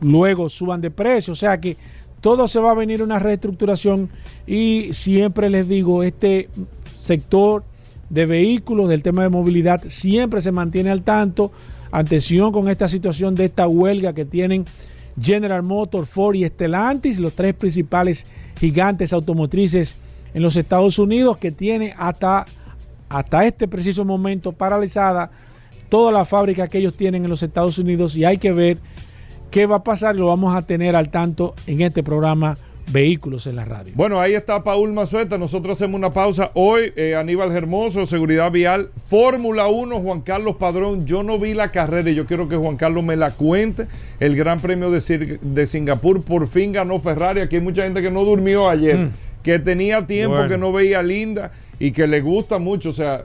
luego 0.00 0.48
suban 0.48 0.80
de 0.80 0.90
precio, 0.90 1.32
o 1.32 1.36
sea 1.36 1.60
que 1.60 1.76
todo 2.20 2.48
se 2.48 2.58
va 2.60 2.72
a 2.72 2.74
venir 2.74 3.02
una 3.02 3.18
reestructuración 3.18 4.08
y 4.46 4.92
siempre 4.92 5.50
les 5.50 5.68
digo, 5.68 6.02
este 6.02 6.48
sector 7.00 7.64
de 8.10 8.26
vehículos, 8.26 8.88
del 8.88 9.02
tema 9.02 9.22
de 9.22 9.28
movilidad, 9.28 9.82
siempre 9.86 10.40
se 10.40 10.52
mantiene 10.52 10.90
al 10.90 11.02
tanto. 11.02 11.52
Atención 11.90 12.52
con 12.52 12.68
esta 12.68 12.88
situación 12.88 13.34
de 13.34 13.46
esta 13.46 13.68
huelga 13.68 14.12
que 14.12 14.24
tienen 14.24 14.64
General 15.20 15.62
Motors, 15.62 16.08
Ford 16.08 16.34
y 16.34 16.46
Stellantis, 16.46 17.18
los 17.18 17.34
tres 17.34 17.54
principales 17.54 18.26
gigantes 18.58 19.12
automotrices 19.12 19.96
en 20.34 20.42
los 20.42 20.56
Estados 20.56 20.98
Unidos, 20.98 21.38
que 21.38 21.50
tiene 21.50 21.94
hasta, 21.96 22.46
hasta 23.08 23.46
este 23.46 23.68
preciso 23.68 24.04
momento 24.04 24.52
paralizada 24.52 25.30
toda 25.88 26.12
la 26.12 26.24
fábrica 26.24 26.68
que 26.68 26.78
ellos 26.78 26.94
tienen 26.94 27.24
en 27.24 27.30
los 27.30 27.42
Estados 27.42 27.78
Unidos 27.78 28.16
y 28.16 28.24
hay 28.24 28.38
que 28.38 28.52
ver 28.52 28.78
qué 29.50 29.66
va 29.66 29.76
a 29.76 29.82
pasar 29.82 30.16
y 30.16 30.18
lo 30.18 30.26
vamos 30.26 30.54
a 30.54 30.62
tener 30.62 30.96
al 30.96 31.10
tanto 31.10 31.54
en 31.66 31.80
este 31.80 32.02
programa 32.02 32.56
vehículos 32.92 33.46
en 33.46 33.56
la 33.56 33.64
radio. 33.64 33.92
Bueno, 33.94 34.20
ahí 34.20 34.34
está 34.34 34.62
Paul 34.62 34.92
Mazueta. 34.92 35.38
Nosotros 35.38 35.74
hacemos 35.74 35.98
una 35.98 36.10
pausa. 36.10 36.50
Hoy, 36.54 36.92
eh, 36.96 37.14
Aníbal 37.14 37.54
Hermoso, 37.54 38.06
Seguridad 38.06 38.50
Vial, 38.50 38.90
Fórmula 39.08 39.68
1, 39.68 40.00
Juan 40.00 40.20
Carlos 40.22 40.56
Padrón. 40.56 41.06
Yo 41.06 41.22
no 41.22 41.38
vi 41.38 41.54
la 41.54 41.70
carrera 41.70 42.10
y 42.10 42.14
yo 42.14 42.26
quiero 42.26 42.48
que 42.48 42.56
Juan 42.56 42.76
Carlos 42.76 43.04
me 43.04 43.16
la 43.16 43.32
cuente. 43.32 43.86
El 44.20 44.36
Gran 44.36 44.60
Premio 44.60 44.90
de, 44.90 45.38
de 45.40 45.66
Singapur 45.66 46.22
por 46.22 46.48
fin 46.48 46.72
ganó 46.72 46.98
Ferrari. 47.00 47.40
Aquí 47.40 47.56
hay 47.56 47.62
mucha 47.62 47.82
gente 47.82 48.02
que 48.02 48.10
no 48.10 48.24
durmió 48.24 48.68
ayer, 48.68 48.96
mm. 48.96 49.10
Que 49.42 49.58
tenía 49.58 50.06
tiempo, 50.06 50.46
que 50.48 50.58
no 50.58 50.72
veía 50.72 51.02
linda 51.02 51.52
y 51.80 51.92
que 51.92 52.06
le 52.08 52.20
gusta 52.20 52.58
mucho, 52.58 52.90
o 52.90 52.92
sea, 52.92 53.24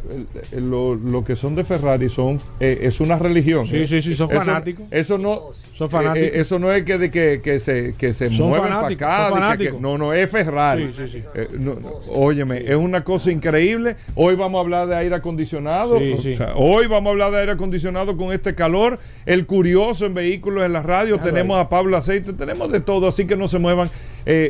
lo, 0.56 1.23
que 1.26 1.36
son 1.36 1.56
de 1.56 1.63
Ferrari 1.63 2.08
son 2.08 2.39
eh, 2.60 2.80
es 2.84 2.99
una 2.99 3.17
religión. 3.17 3.65
Sí, 3.65 3.88
sí, 3.88 4.02
sí, 4.02 4.15
son 4.15 4.30
fanáticos. 4.30 4.86
Eso 4.91 5.17
no, 5.17 5.49
son 5.73 5.89
fanáticos. 5.89 6.30
Eh, 6.30 6.39
eso 6.39 6.60
no 6.60 6.71
es 6.71 6.84
que, 6.84 6.99
de 6.99 7.10
que, 7.10 7.41
que 7.43 7.60
se, 7.60 7.95
que 7.95 8.13
se 8.13 8.30
mueven 8.30 8.69
para 8.69 8.88
acá. 8.88 9.58
no, 9.80 9.97
no, 9.97 10.13
es 10.13 10.30
Ferrari. 10.30 10.93
Sí, 10.93 11.08
sí, 11.08 11.19
sí. 11.19 11.23
Eh, 11.34 11.47
óyeme, 12.10 12.60
es 12.60 12.76
una 12.76 13.04
cosa 13.04 13.32
increíble. 13.32 13.95
Hoy 14.13 14.36
vamos 14.36 14.60
a 14.60 14.62
hablar 14.62 14.88
de 14.88 14.97
aire 14.97 15.15
acondicionado. 15.15 15.97
hoy 16.56 16.86
vamos 16.86 17.10
a 17.10 17.12
hablar 17.12 17.32
de 17.32 17.39
aire 17.39 17.52
acondicionado 17.54 18.15
con 18.17 18.32
este 18.32 18.54
calor. 18.54 18.99
El 19.26 19.47
curioso 19.47 20.06
en 20.06 20.13
vehículos 20.13 20.63
en 20.63 20.73
la 20.73 20.84
radio. 20.84 21.19
tenemos 21.19 21.58
a 21.58 21.69
Pablo 21.69 21.97
Aceite, 21.97 22.34
tenemos 22.34 22.71
de 22.71 22.82
todo, 22.82 23.08
así 23.08 23.26
que 23.26 23.36
no 23.36 23.47
se 23.47 23.58
muevan. 23.58 23.89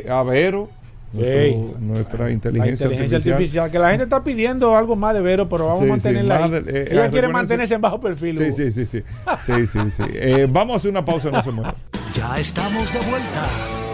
a 0.10 0.23
Vero 0.23 0.83
nuestra 1.13 2.32
inteligencia, 2.32 2.88
artificial. 2.88 3.69
Que 3.71 3.80
la 3.80 3.89
gente 3.89 4.06
está 4.06 4.23
pidiendo 4.23 4.76
algo 4.76 4.95
más 4.95 5.13
de 5.13 5.21
Vero, 5.21 5.47
pero 5.47 5.67
vamos 5.67 5.84
a 5.84 5.86
mantenerla 5.86 6.45
ahí. 6.45 6.52
Eh, 6.67 6.88
Ella 6.91 7.10
quiere 7.10 7.28
mantenerse 7.28 7.76
en 7.76 7.82
bajo 7.82 7.99
perfil. 7.99 8.38
Sí, 8.38 8.52
sí, 8.52 8.71
sí. 8.71 8.86
sí. 8.86 9.04
sí, 9.45 9.67
sí, 9.67 9.80
sí. 9.95 10.04
Eh, 10.13 10.47
vamos 10.49 10.73
a 10.73 10.78
hacer 10.78 10.91
una 10.91 11.06
pausa, 11.06 11.30
no 11.30 11.43
se 11.43 11.52
mueva. 11.52 11.76
Ya 12.13 12.38
estamos 12.38 12.91
de 12.91 12.99
vuelta. 12.99 13.47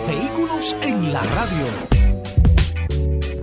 Vehículos 0.08 0.76
en 0.82 1.14
la 1.14 1.22
radio. 1.22 1.66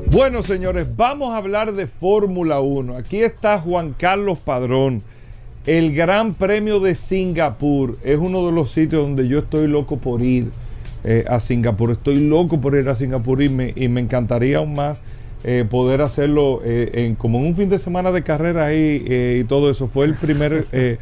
Bueno, 0.06 0.42
señores, 0.42 0.86
vamos 0.96 1.34
a 1.34 1.36
hablar 1.36 1.72
de 1.74 1.86
Fórmula 1.86 2.60
1. 2.60 2.96
Aquí 2.96 3.22
está 3.22 3.58
Juan 3.58 3.94
Carlos 3.96 4.38
Padrón. 4.38 5.02
El 5.66 5.94
Gran 5.94 6.34
Premio 6.34 6.78
de 6.78 6.94
Singapur 6.94 7.98
es 8.04 8.18
uno 8.18 8.46
de 8.46 8.52
los 8.52 8.70
sitios 8.70 9.02
donde 9.02 9.26
yo 9.26 9.40
estoy 9.40 9.66
loco 9.66 9.98
por 9.98 10.22
ir 10.22 10.50
eh, 11.08 11.24
a 11.28 11.38
Singapur. 11.38 11.92
Estoy 11.92 12.16
loco 12.16 12.60
por 12.60 12.74
ir 12.74 12.88
a 12.88 12.96
Singapur 12.96 13.40
y 13.40 13.48
me, 13.48 13.72
y 13.76 13.86
me 13.86 14.00
encantaría 14.00 14.58
aún 14.58 14.74
más 14.74 15.00
eh, 15.44 15.64
poder 15.70 16.02
hacerlo 16.02 16.62
eh, 16.64 16.90
en, 16.94 17.14
como 17.14 17.38
en 17.38 17.46
un 17.46 17.54
fin 17.54 17.68
de 17.68 17.78
semana 17.78 18.10
de 18.10 18.24
carrera 18.24 18.66
ahí 18.66 19.04
y 19.40 19.44
todo 19.44 19.70
eso. 19.70 19.86
Fue 19.86 20.04
el 20.04 20.16
primer, 20.16 20.66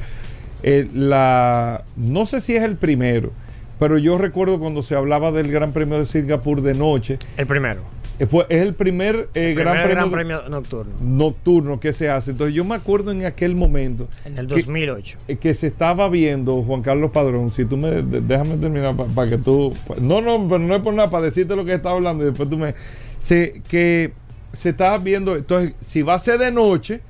la, 0.92 1.84
no 1.96 2.26
sé 2.26 2.42
si 2.42 2.54
es 2.54 2.62
el 2.62 2.76
primero, 2.76 3.32
pero 3.78 3.96
yo 3.96 4.18
recuerdo 4.18 4.60
cuando 4.60 4.82
se 4.82 4.94
hablaba 4.94 5.32
del 5.32 5.50
Gran 5.50 5.72
Premio 5.72 5.98
de 5.98 6.04
Singapur 6.04 6.60
de 6.60 6.74
noche. 6.74 7.18
El 7.38 7.46
primero. 7.46 7.80
Eh, 8.18 8.26
fue, 8.26 8.46
es 8.48 8.62
el 8.62 8.74
primer, 8.74 9.28
eh, 9.34 9.54
gran, 9.56 10.10
premio, 10.10 10.48
nocturno. 10.48 10.92
nocturno 11.00 11.80
que 11.80 11.92
se 11.92 12.08
hace. 12.08 12.30
Entonces 12.30 12.54
yo 12.54 12.64
me 12.64 12.76
acuerdo 12.76 13.10
en 13.10 13.24
aquel 13.24 13.56
momento. 13.56 14.08
En 14.24 14.38
el 14.38 14.46
2008. 14.46 15.18
Que, 15.26 15.32
eh, 15.32 15.36
que 15.36 15.54
se 15.54 15.66
estaba 15.66 16.08
viendo, 16.08 16.62
Juan 16.62 16.82
Carlos 16.82 17.10
Padrón, 17.10 17.50
si 17.50 17.64
tú 17.64 17.76
me... 17.76 18.02
déjame 18.02 18.56
terminar 18.56 18.94
para 19.14 19.30
que 19.30 19.38
tú... 19.38 19.74
No, 20.00 20.20
no, 20.20 20.46
pero 20.48 20.60
no 20.60 20.76
es 20.76 20.82
por 20.82 20.94
nada, 20.94 21.10
para 21.10 21.26
decirte 21.26 21.56
lo 21.56 21.64
que 21.64 21.74
estaba 21.74 21.96
hablando 21.96 22.22
y 22.22 22.28
después 22.28 22.48
tú 22.48 22.56
me... 22.56 22.74
Se, 23.18 23.62
que 23.68 24.12
se 24.52 24.68
estaba 24.68 24.98
viendo, 24.98 25.34
entonces, 25.36 25.74
si 25.80 26.02
va 26.02 26.14
a 26.14 26.18
ser 26.18 26.38
de 26.38 26.52
noche 26.52 27.00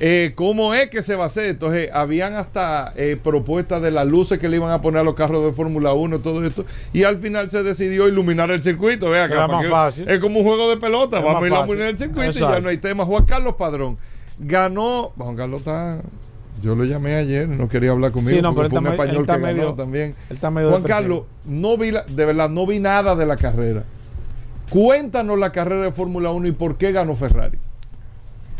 eh, 0.00 0.32
¿Cómo 0.34 0.74
es 0.74 0.90
que 0.90 1.02
se 1.02 1.16
va 1.16 1.24
a 1.24 1.26
hacer? 1.26 1.46
Entonces, 1.46 1.90
habían 1.92 2.34
hasta 2.34 2.92
eh, 2.96 3.18
propuestas 3.22 3.82
de 3.82 3.90
las 3.90 4.06
luces 4.06 4.38
que 4.38 4.48
le 4.48 4.56
iban 4.56 4.70
a 4.70 4.80
poner 4.80 5.00
a 5.00 5.04
los 5.04 5.14
carros 5.14 5.44
de 5.44 5.52
Fórmula 5.52 5.92
1, 5.92 6.20
todo 6.20 6.44
esto. 6.44 6.64
Y 6.92 7.02
al 7.02 7.18
final 7.18 7.50
se 7.50 7.62
decidió 7.62 8.06
iluminar 8.06 8.50
el 8.50 8.62
circuito. 8.62 9.10
Vea, 9.10 9.28
Es 10.06 10.18
como 10.20 10.40
un 10.40 10.46
juego 10.46 10.70
de 10.70 10.76
pelota. 10.76 11.20
Vamos 11.20 11.42
a 11.42 11.46
iluminar 11.46 11.88
el 11.88 11.98
circuito 11.98 12.30
y 12.30 12.40
ya 12.40 12.60
no 12.60 12.68
hay 12.68 12.78
tema. 12.78 13.04
Juan 13.04 13.24
Carlos 13.24 13.54
Padrón 13.56 13.98
ganó. 14.38 15.12
Juan 15.16 15.36
Carlos 15.36 15.60
está. 15.60 15.98
Yo 16.62 16.74
lo 16.74 16.84
llamé 16.84 17.14
ayer, 17.14 17.48
no 17.48 17.68
quería 17.68 17.92
hablar 17.92 18.10
conmigo. 18.10 18.36
Sí, 18.36 18.42
no, 18.42 18.52
porque 18.52 18.70
fue 18.70 18.80
un 18.80 18.88
español 18.88 19.26
que 19.26 19.38
ganó 19.38 19.74
también. 19.74 20.14
Juan 20.40 20.82
Carlos, 20.82 21.22
no 21.44 21.76
vi 21.76 21.90
de 21.90 22.24
verdad, 22.24 22.50
no 22.50 22.66
vi 22.66 22.80
nada 22.80 23.14
de 23.14 23.26
la 23.26 23.36
carrera. 23.36 23.84
Cuéntanos 24.68 25.38
la 25.38 25.52
carrera 25.52 25.84
de 25.84 25.92
Fórmula 25.92 26.30
1 26.30 26.48
y 26.48 26.52
por 26.52 26.76
qué 26.76 26.92
ganó 26.92 27.14
Ferrari. 27.14 27.58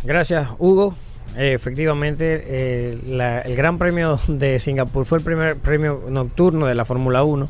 Gracias, 0.04 0.48
Hugo. 0.58 0.94
Eh, 1.36 1.52
efectivamente, 1.52 2.44
eh, 2.46 3.42
el 3.44 3.56
Gran 3.56 3.78
Premio 3.78 4.18
de 4.28 4.58
Singapur 4.58 5.04
fue 5.04 5.18
el 5.18 5.24
primer 5.24 5.56
premio 5.56 6.04
nocturno 6.08 6.66
de 6.66 6.74
la 6.74 6.84
Fórmula 6.84 7.22
1, 7.22 7.48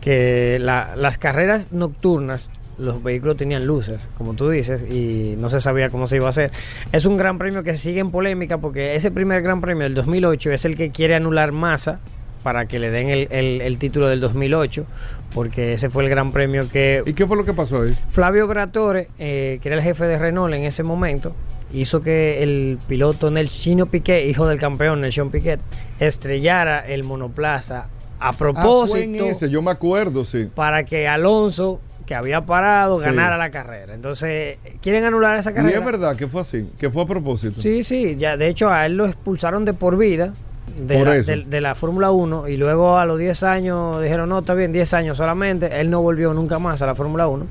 que 0.00 0.58
las 0.60 1.18
carreras 1.18 1.72
nocturnas 1.72 2.50
los 2.80 3.02
vehículos 3.02 3.36
tenían 3.36 3.66
luces, 3.66 4.08
como 4.16 4.34
tú 4.34 4.48
dices, 4.48 4.82
y 4.90 5.34
no 5.38 5.48
se 5.48 5.60
sabía 5.60 5.90
cómo 5.90 6.06
se 6.06 6.16
iba 6.16 6.26
a 6.26 6.30
hacer. 6.30 6.50
Es 6.92 7.04
un 7.04 7.16
gran 7.16 7.38
premio 7.38 7.62
que 7.62 7.76
sigue 7.76 8.00
en 8.00 8.10
polémica 8.10 8.58
porque 8.58 8.94
ese 8.94 9.10
primer 9.10 9.42
gran 9.42 9.60
premio 9.60 9.84
del 9.84 9.94
2008 9.94 10.52
es 10.52 10.64
el 10.64 10.76
que 10.76 10.90
quiere 10.90 11.14
anular 11.14 11.52
masa 11.52 12.00
para 12.42 12.66
que 12.66 12.78
le 12.78 12.90
den 12.90 13.28
el, 13.30 13.78
título 13.78 14.08
del 14.08 14.20
2008, 14.20 14.86
porque 15.34 15.74
ese 15.74 15.90
fue 15.90 16.04
el 16.04 16.08
gran 16.08 16.32
premio 16.32 16.68
que... 16.70 17.02
¿Y 17.04 17.12
qué 17.12 17.26
fue 17.26 17.36
lo 17.36 17.44
que 17.44 17.52
pasó 17.52 17.82
ahí? 17.82 17.94
Flavio 18.08 18.48
Gratore, 18.48 19.08
eh, 19.18 19.58
que 19.62 19.68
era 19.68 19.76
el 19.76 19.82
jefe 19.82 20.06
de 20.06 20.18
Renault 20.18 20.54
en 20.54 20.64
ese 20.64 20.82
momento, 20.82 21.34
hizo 21.72 22.00
que 22.00 22.42
el 22.42 22.78
piloto 22.88 23.30
Nelson 23.30 23.88
Piquet, 23.88 24.28
hijo 24.28 24.46
del 24.46 24.58
campeón 24.58 25.00
Nelson 25.00 25.30
Piquet, 25.30 25.60
estrellara 25.98 26.86
el 26.86 27.04
monoplaza 27.04 27.86
a 28.18 28.32
propósito. 28.32 29.26
Ah, 29.30 29.46
yo 29.46 29.62
me 29.62 29.70
acuerdo, 29.70 30.24
sí. 30.24 30.48
Para 30.54 30.84
que 30.84 31.08
Alonso, 31.08 31.80
que 32.06 32.14
había 32.14 32.42
parado, 32.42 32.98
ganara 32.98 33.36
la 33.36 33.50
carrera. 33.50 33.94
Entonces, 33.94 34.58
quieren 34.82 35.04
anular 35.04 35.38
esa 35.38 35.52
carrera. 35.52 35.76
Y 35.76 35.78
es 35.78 35.84
verdad 35.84 36.16
que 36.16 36.28
fue 36.28 36.42
así, 36.42 36.68
que 36.78 36.90
fue 36.90 37.02
a 37.02 37.06
propósito. 37.06 37.60
Sí, 37.60 37.82
sí, 37.82 38.16
ya 38.16 38.36
de 38.36 38.48
hecho 38.48 38.70
a 38.70 38.86
él 38.86 38.96
lo 38.96 39.06
expulsaron 39.06 39.64
de 39.64 39.74
por 39.74 39.96
vida. 39.96 40.32
De 40.70 41.04
la, 41.04 41.12
de, 41.14 41.60
la 41.60 41.74
Fórmula 41.74 42.12
1 42.12 42.46
y 42.46 42.56
luego 42.56 42.96
a 42.96 43.04
los 43.04 43.18
10 43.18 43.42
años 43.42 44.00
dijeron 44.00 44.28
no, 44.28 44.38
está 44.38 44.54
bien, 44.54 44.72
10 44.72 44.94
años 44.94 45.16
solamente, 45.16 45.80
él 45.80 45.90
no 45.90 46.00
volvió 46.00 46.32
nunca 46.32 46.60
más 46.60 46.80
a 46.80 46.86
la 46.86 46.94
Fórmula 46.94 47.26
1 47.26 47.46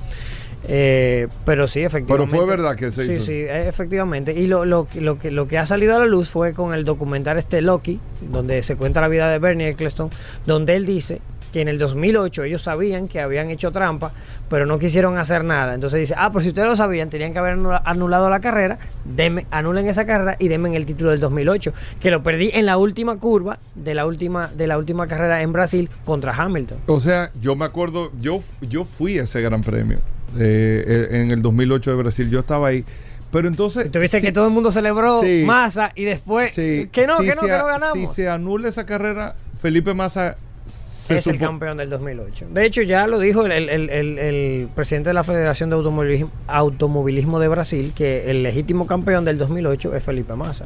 Eh, 0.67 1.27
pero 1.45 1.67
sí, 1.67 1.81
efectivamente. 1.81 2.31
Pero 2.31 2.45
fue 2.45 2.49
verdad 2.57 2.75
que 2.75 2.91
se 2.91 3.05
sí, 3.05 3.11
hizo. 3.13 3.25
Sí, 3.25 3.33
eh, 3.33 3.67
efectivamente. 3.67 4.33
Y 4.33 4.47
lo, 4.47 4.65
lo, 4.65 4.87
lo, 4.95 5.17
que, 5.17 5.31
lo 5.31 5.47
que 5.47 5.57
ha 5.57 5.65
salido 5.65 5.95
a 5.95 5.99
la 5.99 6.05
luz 6.05 6.29
fue 6.29 6.53
con 6.53 6.73
el 6.73 6.83
documental 6.85 7.37
este 7.37 7.61
Loki, 7.61 7.99
donde 8.29 8.61
se 8.61 8.75
cuenta 8.75 9.01
la 9.01 9.07
vida 9.07 9.29
de 9.29 9.39
Bernie 9.39 9.69
Eccleston, 9.69 10.09
donde 10.45 10.75
él 10.75 10.85
dice 10.85 11.21
que 11.53 11.61
en 11.61 11.67
el 11.67 11.79
2008 11.79 12.43
ellos 12.43 12.61
sabían 12.61 13.07
que 13.07 13.19
habían 13.21 13.49
hecho 13.49 13.71
trampa, 13.71 14.11
pero 14.49 14.67
no 14.67 14.77
quisieron 14.77 15.17
hacer 15.17 15.43
nada. 15.43 15.73
Entonces 15.73 15.99
dice, 16.01 16.13
ah, 16.15 16.29
pero 16.29 16.41
si 16.43 16.49
ustedes 16.49 16.67
lo 16.67 16.75
sabían, 16.75 17.09
tenían 17.09 17.33
que 17.33 17.39
haber 17.39 17.55
anula- 17.57 17.81
anulado 17.85 18.29
la 18.29 18.39
carrera, 18.39 18.77
denme, 19.03 19.47
anulen 19.49 19.87
esa 19.87 20.05
carrera 20.05 20.35
y 20.37 20.47
denme 20.47 20.75
el 20.77 20.85
título 20.85 21.09
del 21.09 21.19
2008, 21.19 21.73
que 21.99 22.11
lo 22.11 22.21
perdí 22.21 22.51
en 22.53 22.67
la 22.67 22.77
última 22.77 23.17
curva 23.17 23.57
de 23.73 23.95
la 23.95 24.05
última, 24.05 24.49
de 24.55 24.67
la 24.67 24.77
última 24.77 25.07
carrera 25.07 25.41
en 25.41 25.51
Brasil 25.51 25.89
contra 26.05 26.35
Hamilton. 26.35 26.77
O 26.85 26.99
sea, 26.99 27.31
yo 27.41 27.55
me 27.55 27.65
acuerdo, 27.65 28.11
yo, 28.21 28.43
yo 28.61 28.85
fui 28.85 29.17
a 29.17 29.23
ese 29.23 29.41
gran 29.41 29.61
premio 29.63 29.97
eh, 30.37 31.07
eh, 31.11 31.21
en 31.21 31.31
el 31.31 31.41
2008 31.41 31.91
de 31.91 31.97
Brasil, 31.97 32.29
yo 32.29 32.39
estaba 32.39 32.67
ahí. 32.69 32.83
Pero 33.31 33.47
entonces... 33.47 33.85
Y 33.85 33.89
tuviste 33.89 34.19
sí, 34.19 34.25
que 34.25 34.31
todo 34.31 34.47
el 34.47 34.51
mundo 34.53 34.71
celebró 34.71 35.21
Sí. 35.21 35.43
Massa 35.45 35.91
y 35.95 36.03
después 36.03 36.51
sí, 36.53 36.89
que 36.91 37.05
no, 37.05 37.17
si 37.17 37.25
que 37.25 37.35
no, 37.35 37.41
que 37.41 37.47
no 37.49 37.65
ganamos. 37.67 38.09
Si 38.09 38.15
se 38.15 38.27
anula 38.29 38.69
esa 38.69 38.85
carrera, 38.87 39.35
Felipe 39.61 39.93
Massa 39.93 40.35
se 40.91 41.17
es 41.17 41.27
el 41.27 41.37
campeón 41.37 41.77
del 41.77 41.89
2008. 41.91 42.47
De 42.51 42.65
hecho, 42.65 42.81
ya 42.81 43.05
lo 43.07 43.19
dijo 43.19 43.45
el, 43.45 43.51
el- 43.51 43.89
el- 43.89 44.67
presidente 44.75 45.09
de 45.09 45.13
la 45.13 45.23
Federación 45.23 45.69
de 45.69 45.75
Automovilismo, 45.75 46.31
Automovilismo 46.47 47.39
de 47.39 47.47
Brasil, 47.47 47.93
que 47.95 48.29
el 48.31 48.41
legítimo 48.43 48.85
campeón 48.87 49.25
del 49.25 49.37
2008 49.37 49.95
es 49.95 50.03
Felipe 50.03 50.33
Massa. 50.35 50.65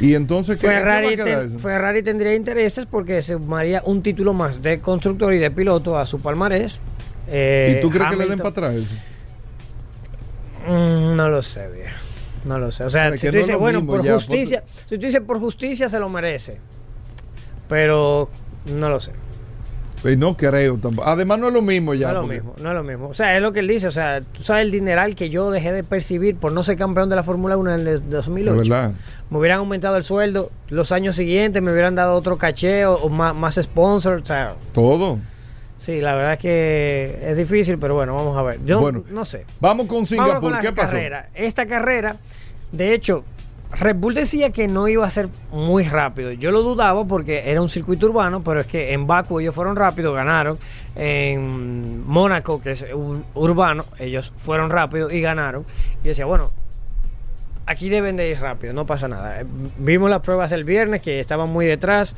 Y 0.00 0.14
entonces, 0.14 0.58
¿qué, 0.60 0.66
Ferrari, 0.66 1.16
ten-? 1.16 1.58
Ferrari 1.58 2.02
tendría 2.02 2.34
intereses 2.34 2.86
porque 2.86 3.20
sumaría 3.22 3.82
un 3.84 4.02
título 4.02 4.32
más 4.34 4.60
de 4.62 4.80
constructor 4.80 5.32
y 5.34 5.38
de 5.38 5.50
piloto 5.50 5.98
a 5.98 6.04
su 6.06 6.20
palmarés. 6.20 6.80
Eh, 7.28 7.76
¿Y 7.76 7.80
tú 7.80 7.90
crees 7.90 8.10
que 8.10 8.16
le 8.16 8.26
den 8.26 8.38
para 8.38 8.50
atrás 8.50 8.74
eso? 8.74 8.94
Mm, 10.66 11.16
no 11.16 11.28
lo 11.28 11.42
sé, 11.42 11.68
viejo. 11.68 11.96
No 12.44 12.58
lo 12.58 12.70
sé. 12.70 12.84
O 12.84 12.90
sea, 12.90 13.16
si 13.16 13.26
tú 13.28 13.32
no 13.32 13.38
dices, 13.38 13.56
bueno, 13.56 13.84
por 13.86 14.02
ya, 14.02 14.14
justicia, 14.14 14.62
si 14.84 14.98
tú 14.98 15.06
dices 15.06 15.20
por 15.26 15.38
justicia 15.40 15.88
se 15.88 15.98
lo 15.98 16.08
merece. 16.08 16.58
Pero 17.68 18.28
no 18.66 18.88
lo 18.90 19.00
sé. 19.00 19.12
Pues 20.02 20.18
no 20.18 20.36
creo 20.36 20.76
tampoco. 20.76 21.08
Además, 21.08 21.38
no 21.38 21.48
es 21.48 21.54
lo 21.54 21.62
mismo 21.62 21.94
ya. 21.94 22.08
no 22.08 22.10
es 22.12 22.14
lo 22.16 22.20
porque- 22.22 22.34
mismo, 22.34 22.54
no 22.60 22.68
es 22.68 22.74
lo 22.76 22.82
mismo. 22.84 23.08
O 23.08 23.14
sea, 23.14 23.34
es 23.36 23.40
lo 23.42 23.54
que 23.54 23.60
él 23.60 23.68
dice. 23.68 23.86
O 23.88 23.90
sea, 23.90 24.20
tú 24.20 24.42
sabes 24.42 24.66
el 24.66 24.70
dineral 24.70 25.14
que 25.16 25.30
yo 25.30 25.50
dejé 25.50 25.72
de 25.72 25.82
percibir 25.82 26.36
por 26.36 26.52
no 26.52 26.62
ser 26.62 26.76
campeón 26.76 27.08
de 27.08 27.16
la 27.16 27.22
Fórmula 27.22 27.56
1 27.56 27.74
en 27.74 27.86
el 27.88 28.10
2008. 28.10 28.52
De 28.52 28.58
verdad. 28.68 28.92
Me 29.30 29.38
hubieran 29.38 29.60
aumentado 29.60 29.96
el 29.96 30.02
sueldo 30.02 30.50
los 30.68 30.92
años 30.92 31.16
siguientes, 31.16 31.62
me 31.62 31.72
hubieran 31.72 31.94
dado 31.94 32.14
otro 32.16 32.36
caché 32.36 32.84
o, 32.84 32.96
o 32.96 33.08
más, 33.08 33.34
más 33.34 33.54
sponsor. 33.54 34.20
O 34.22 34.26
sea, 34.26 34.56
Todo. 34.74 35.18
Sí, 35.78 36.00
la 36.00 36.14
verdad 36.14 36.32
es 36.34 36.38
que 36.38 37.18
es 37.22 37.36
difícil, 37.36 37.78
pero 37.78 37.94
bueno, 37.94 38.14
vamos 38.14 38.36
a 38.36 38.42
ver. 38.42 38.60
Yo 38.64 38.80
Bueno, 38.80 39.04
no 39.10 39.24
sé. 39.24 39.44
Vamos 39.60 39.86
con 39.86 40.06
Singapur. 40.06 40.40
con 40.52 40.60
¿Qué 40.60 40.72
pasó? 40.72 40.90
carrera. 40.92 41.28
Esta 41.34 41.66
carrera, 41.66 42.16
de 42.72 42.94
hecho, 42.94 43.24
Red 43.78 43.96
Bull 43.96 44.14
decía 44.14 44.50
que 44.50 44.68
no 44.68 44.86
iba 44.86 45.04
a 45.04 45.10
ser 45.10 45.28
muy 45.50 45.82
rápido. 45.84 46.30
Yo 46.32 46.52
lo 46.52 46.62
dudaba 46.62 47.04
porque 47.06 47.50
era 47.50 47.60
un 47.60 47.68
circuito 47.68 48.06
urbano, 48.06 48.42
pero 48.44 48.60
es 48.60 48.66
que 48.68 48.92
en 48.92 49.06
Baku 49.06 49.40
ellos 49.40 49.54
fueron 49.54 49.74
rápidos, 49.74 50.14
ganaron. 50.14 50.58
En 50.94 52.06
Mónaco, 52.06 52.62
que 52.62 52.70
es 52.70 52.84
ur- 52.92 53.24
urbano, 53.34 53.84
ellos 53.98 54.32
fueron 54.36 54.70
rápidos 54.70 55.12
y 55.12 55.20
ganaron. 55.20 55.62
Y 56.02 56.04
yo 56.04 56.08
decía, 56.10 56.24
bueno, 56.24 56.52
aquí 57.66 57.88
deben 57.88 58.16
de 58.16 58.28
ir 58.30 58.38
rápido, 58.40 58.72
no 58.74 58.86
pasa 58.86 59.08
nada. 59.08 59.42
Vimos 59.78 60.08
las 60.08 60.20
pruebas 60.20 60.52
el 60.52 60.62
viernes 60.64 61.00
que 61.02 61.18
estaban 61.18 61.48
muy 61.48 61.66
detrás. 61.66 62.14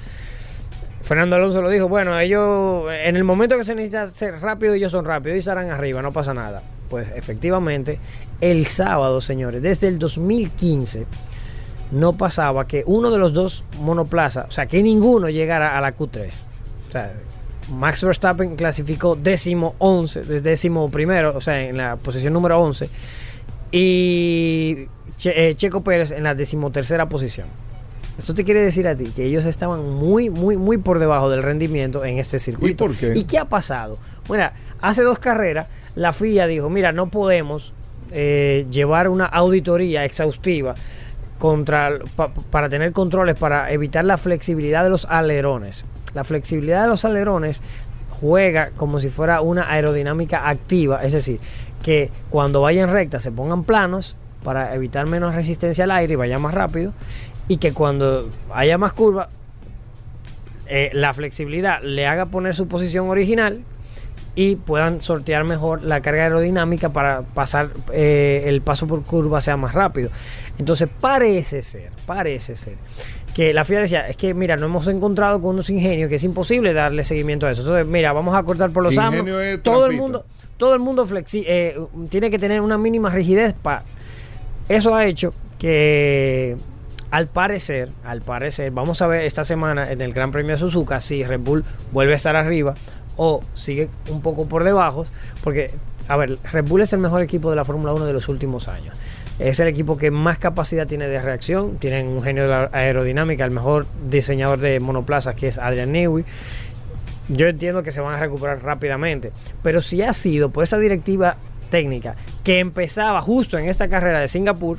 Fernando 1.07 1.37
Alonso 1.37 1.63
lo 1.63 1.71
dijo, 1.71 1.89
bueno, 1.89 2.19
ellos 2.19 2.91
en 2.91 3.15
el 3.15 3.23
momento 3.23 3.57
que 3.57 3.63
se 3.63 3.77
necesita 3.77 4.09
ser 4.09 4.41
rápido, 4.41 4.75
ellos 4.75 4.91
son 4.91 5.05
rápidos 5.05 5.37
y 5.37 5.39
estarán 5.39 5.71
arriba, 5.71 6.03
no 6.03 6.13
pasa 6.13 6.35
nada. 6.35 6.65
Pues 6.91 7.07
efectivamente, 7.15 8.01
el 8.41 8.67
sábado, 8.67 9.21
señores, 9.21 9.63
desde 9.63 9.87
el 9.87 10.01
2015 10.01 11.07
no 11.93 12.15
pasaba 12.15 12.67
que 12.67 12.83
uno 12.87 13.13
de 13.13 13.19
los 13.19 13.33
dos 13.33 13.65
monoplazas, 13.79 14.47
o 14.49 14.51
sea, 14.51 14.67
que 14.67 14.83
ninguno 14.83 15.29
llegara 15.29 15.79
a 15.79 15.81
la 15.81 15.95
Q3. 15.95 16.45
O 16.89 16.93
sea, 16.93 17.13
Max 17.71 18.03
Verstappen 18.03 18.57
clasificó 18.57 19.15
décimo 19.15 19.77
11, 19.79 20.23
desde 20.23 20.51
décimo 20.51 20.91
primero, 20.91 21.37
o 21.37 21.41
sea, 21.41 21.63
en 21.63 21.77
la 21.77 21.95
posición 21.95 22.33
número 22.33 22.61
11. 22.61 22.91
Y 23.71 24.89
eh, 25.25 25.55
Checo 25.57 25.85
Pérez 25.85 26.11
en 26.11 26.25
la 26.25 26.35
decimotercera 26.35 27.09
posición. 27.09 27.47
Esto 28.19 28.33
te 28.35 28.45
quiere 28.45 28.61
decir 28.63 28.89
a 28.89 28.97
ti 28.97 29.13
que 29.15 29.25
ellos 29.25 29.45
estaban 29.45 29.89
muy, 29.95 30.31
muy, 30.31 30.57
muy 30.57 30.79
por 30.79 30.99
debajo 30.99 31.29
del 31.31 31.43
rendimiento 31.43 32.05
en 32.05 32.19
este 32.19 32.39
circuito. 32.39 32.85
¿Y 32.85 32.89
por 32.89 32.97
qué? 32.97 33.13
¿Y 33.17 33.25
qué 33.25 33.39
ha 33.39 33.45
pasado? 33.45 33.99
Bueno, 34.27 34.49
hace 34.81 35.03
dos 35.03 35.19
carreras 35.19 35.67
la 35.95 36.13
FIA 36.13 36.47
dijo, 36.47 36.71
mira, 36.71 36.93
no 36.93 37.09
podemos 37.11 37.75
eh, 38.13 38.67
llevar 38.71 39.09
una 39.09 39.27
auditoría 39.27 40.05
exhaustiva 40.05 40.75
contra, 41.39 41.99
pa- 42.17 42.33
para 42.33 42.69
tener 42.69 42.93
controles 42.93 43.37
para 43.37 43.71
evitar 43.73 44.05
la 44.05 44.17
flexibilidad 44.17 44.83
de 44.83 44.91
los 44.91 45.05
alerones. 45.07 45.85
La 46.15 46.25
flexibilidad 46.25 46.83
de 46.83 46.89
los 46.89 47.05
alerones 47.05 47.61
juega 48.21 48.71
como 48.77 49.01
si 49.01 49.11
fuera 49.11 49.43
una 49.43 49.71
aerodinámica 49.71 50.49
activa, 50.49 51.05
es 51.05 51.13
decir, 51.13 51.39
que 51.83 52.11
cuando 52.31 52.63
vayan 52.63 52.91
recta 52.91 53.21
se 53.21 53.31
pongan 53.31 53.65
planos 53.65 54.17
para 54.43 54.75
evitar 54.75 55.07
menos 55.07 55.35
resistencia 55.35 55.85
al 55.85 55.91
aire 55.91 56.15
y 56.15 56.17
vaya 56.17 56.39
más 56.39 56.55
rápido, 56.55 56.93
y 57.49 57.59
que 57.59 57.73
cuando 57.73 58.29
haya 58.53 58.79
más 58.79 58.93
curva, 58.93 59.29
eh, 60.67 60.91
la 60.93 61.15
flexibilidad 61.15 61.81
le 61.83 62.07
haga 62.07 62.27
poner 62.27 62.55
su 62.55 62.67
posición 62.67 63.09
original 63.09 63.63
y 64.35 64.57
puedan 64.57 65.01
sortear 65.01 65.45
mejor 65.45 65.83
la 65.83 66.03
carga 66.03 66.25
aerodinámica 66.25 66.91
para 66.91 67.23
pasar 67.23 67.71
eh, 67.93 68.45
el 68.47 68.61
paso 68.61 68.87
por 68.87 69.03
curva 69.03 69.41
sea 69.41 69.57
más 69.57 69.75
rápido. 69.75 70.11
Entonces 70.59 70.89
parece 71.01 71.63
ser, 71.63 71.91
parece 72.05 72.57
ser 72.57 72.75
que 73.35 73.53
la 73.53 73.65
FIA 73.65 73.81
decía, 73.81 74.09
es 74.09 74.17
que 74.17 74.35
mira, 74.35 74.57
no 74.57 74.67
hemos 74.67 74.89
encontrado 74.89 75.41
con 75.41 75.51
unos 75.51 75.71
ingenios 75.71 76.09
que 76.09 76.17
es 76.17 76.25
imposible 76.25 76.73
darle 76.73 77.05
seguimiento 77.05 77.47
a 77.47 77.51
eso. 77.51 77.63
Entonces, 77.63 77.87
mira, 77.87 78.13
vamos 78.13 78.35
a 78.35 78.43
cortar 78.43 78.71
por 78.71 78.83
los 78.83 78.95
es 78.97 79.63
Todo 79.63 79.87
el 79.87 79.97
mundo, 79.97 80.25
todo 80.57 80.75
el 80.75 80.81
mundo 80.81 81.07
flexi 81.07 81.45
eh, 81.47 81.79
tiene 82.09 82.31
que 82.31 82.39
tener 82.39 82.61
una 82.61 82.79
mínima 82.79 83.11
rigidez 83.11 83.55
para 83.55 83.85
eso 84.69 84.95
ha 84.95 85.07
hecho 85.07 85.33
que 85.59 86.57
al 87.11 87.27
parecer, 87.29 87.91
al 88.05 88.23
parecer, 88.23 88.71
vamos 88.71 89.01
a 89.03 89.07
ver 89.07 89.25
esta 89.25 89.45
semana 89.45 89.91
en 89.91 90.01
el 90.01 90.13
Gran 90.13 90.33
Premio 90.33 90.53
de 90.53 90.59
Suzuka 90.59 91.01
si 91.01 91.25
Red 91.25 91.41
Bull 91.41 91.65
vuelve 91.93 92.13
a 92.13 92.17
estar 92.17 92.37
arriba 92.37 92.75
o 93.17 93.41
sigue 93.55 93.89
un 94.11 94.21
poco 94.21 94.47
por 94.47 94.65
debajo, 94.65 95.07
porque 95.43 95.71
a 96.09 96.17
ver, 96.17 96.39
Red 96.53 96.65
Bull 96.67 96.83
es 96.83 96.93
el 96.93 97.01
mejor 97.01 97.23
equipo 97.23 97.51
de 97.51 97.57
la 97.57 97.65
Fórmula 97.65 97.93
1 97.93 98.07
de 98.07 98.13
los 98.13 98.29
últimos 98.29 98.69
años. 98.69 98.97
Es 99.39 99.61
el 99.61 99.69
equipo 99.69 99.97
que 99.97 100.11
más 100.11 100.39
capacidad 100.39 100.87
tiene 100.87 101.09
de 101.09 101.21
reacción, 101.21 101.79
tienen 101.79 102.07
un 102.07 102.23
genio 102.23 102.45
de 102.45 102.49
la 102.49 102.71
aerodinámica, 102.73 103.45
el 103.45 103.51
mejor 103.51 103.87
diseñador 104.09 104.61
de 104.61 104.81
monoplazas 104.81 105.35
que 105.35 105.49
es 105.49 105.59
Adrian 105.59 105.93
Newey. 105.93 106.25
Yo 107.29 107.49
entiendo 107.49 107.83
que 107.83 107.91
se 107.91 108.01
van 108.01 108.15
a 108.15 108.21
recuperar 108.21 108.63
rápidamente, 108.63 109.33
pero 109.63 109.81
si 109.81 110.01
ha 110.03 110.13
sido 110.13 110.51
por 110.51 110.63
esa 110.63 110.79
directiva 110.79 111.37
técnica 111.71 112.15
que 112.45 112.61
empezaba 112.61 113.21
justo 113.21 113.59
en 113.59 113.69
esta 113.69 113.89
carrera 113.89 114.21
de 114.21 114.29
Singapur, 114.29 114.79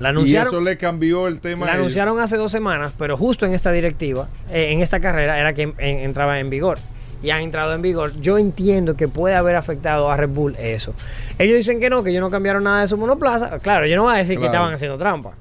la 0.00 0.08
Y 0.08 0.10
anunciaron, 0.10 0.48
eso 0.48 0.60
le 0.60 0.76
cambió 0.76 1.26
el 1.28 1.40
tema. 1.40 1.66
la 1.66 1.74
anunciaron 1.74 2.18
hace 2.20 2.36
dos 2.36 2.50
semanas, 2.52 2.92
pero 2.98 3.16
justo 3.16 3.46
en 3.46 3.54
esta 3.54 3.70
directiva, 3.72 4.28
eh, 4.50 4.72
en 4.72 4.80
esta 4.80 5.00
carrera, 5.00 5.38
era 5.38 5.52
que 5.54 5.62
en- 5.62 5.74
en- 5.78 5.98
entraba 6.00 6.38
en 6.40 6.50
vigor. 6.50 6.78
Y 7.22 7.30
han 7.30 7.40
entrado 7.40 7.72
en 7.74 7.80
vigor. 7.80 8.12
Yo 8.20 8.36
entiendo 8.36 8.96
que 8.96 9.08
puede 9.08 9.34
haber 9.34 9.56
afectado 9.56 10.10
a 10.10 10.16
Red 10.16 10.28
Bull 10.28 10.56
eso. 10.58 10.92
Ellos 11.38 11.56
dicen 11.56 11.80
que 11.80 11.88
no, 11.88 12.02
que 12.04 12.10
ellos 12.10 12.20
no 12.20 12.28
cambiaron 12.30 12.64
nada 12.64 12.80
de 12.82 12.86
su 12.86 12.98
monoplaza. 12.98 13.58
Claro, 13.60 13.86
yo 13.86 13.96
no 13.96 14.02
voy 14.02 14.14
a 14.14 14.18
decir 14.18 14.38
que 14.38 14.44
estaban 14.46 14.74
haciendo 14.74 14.98
trampa. 14.98 15.32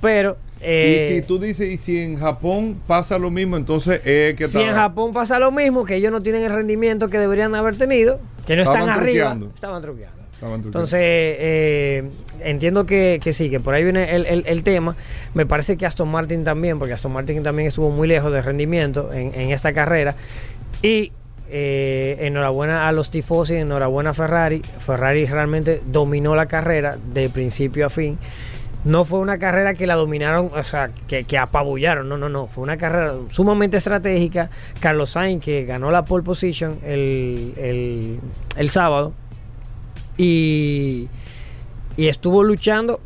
Pero. 0.00 0.38
eh, 0.62 1.12
y 1.12 1.20
si 1.20 1.26
tú 1.26 1.38
dices, 1.38 1.70
y 1.70 1.76
si 1.76 1.98
en 2.00 2.18
Japón 2.18 2.80
pasa 2.86 3.16
lo 3.18 3.30
mismo, 3.30 3.56
entonces 3.56 4.00
es 4.04 4.34
que 4.34 4.46
si 4.48 4.60
en 4.60 4.74
Japón 4.74 5.12
pasa 5.12 5.38
lo 5.38 5.52
mismo, 5.52 5.84
que 5.84 5.94
ellos 5.96 6.10
no 6.10 6.20
tienen 6.22 6.42
el 6.42 6.52
rendimiento 6.52 7.08
que 7.08 7.18
deberían 7.18 7.54
haber 7.54 7.76
tenido, 7.76 8.18
que 8.46 8.56
no 8.56 8.62
están 8.62 8.88
arriba, 8.88 9.26
truqueando. 9.28 9.52
estaban 9.54 9.80
truqueando. 9.82 10.19
Entonces, 10.68 11.00
eh, 11.02 12.10
entiendo 12.42 12.86
que, 12.86 13.20
que 13.22 13.32
sí, 13.32 13.50
que 13.50 13.60
por 13.60 13.74
ahí 13.74 13.84
viene 13.84 14.14
el, 14.14 14.26
el- 14.26 14.44
el 14.46 14.62
tema. 14.62 14.96
Me 15.34 15.46
parece 15.46 15.76
que 15.76 15.86
Aston 15.86 16.08
Martin 16.08 16.44
también, 16.44 16.78
porque 16.78 16.94
Aston 16.94 17.12
Martin 17.12 17.42
también 17.42 17.68
estuvo 17.68 17.90
muy 17.90 18.08
lejos 18.08 18.32
de 18.32 18.40
rendimiento 18.42 19.12
en, 19.12 19.34
en 19.34 19.50
esta 19.50 19.72
carrera. 19.72 20.14
Y 20.82 21.12
eh, 21.50 22.16
enhorabuena 22.20 22.88
a 22.88 22.92
los 22.92 23.10
tifosi, 23.10 23.56
enhorabuena 23.56 24.10
a 24.10 24.14
Ferrari. 24.14 24.62
Ferrari 24.78 25.26
realmente 25.26 25.82
dominó 25.86 26.34
la 26.34 26.46
carrera 26.46 26.96
de 27.12 27.28
principio 27.28 27.86
a 27.86 27.90
fin. 27.90 28.18
No 28.82 29.04
fue 29.04 29.18
una 29.18 29.36
carrera 29.38 29.74
que 29.74 29.86
la 29.86 29.94
dominaron, 29.94 30.50
o 30.56 30.62
sea, 30.62 30.90
que, 31.06 31.24
que 31.24 31.36
apabullaron, 31.36 32.08
no, 32.08 32.16
no, 32.16 32.30
no. 32.30 32.46
Fue 32.46 32.62
una 32.62 32.78
carrera 32.78 33.14
sumamente 33.28 33.76
estratégica. 33.76 34.48
Carlos 34.80 35.10
Sainz, 35.10 35.44
que 35.44 35.66
ganó 35.66 35.90
la 35.90 36.06
pole 36.06 36.24
position 36.24 36.78
el, 36.82 37.52
el- 37.58 38.20
el 38.56 38.70
sábado, 38.70 39.12
y, 40.22 41.08
y 41.96 42.08
estuvo 42.08 42.42
luchando 42.42 43.00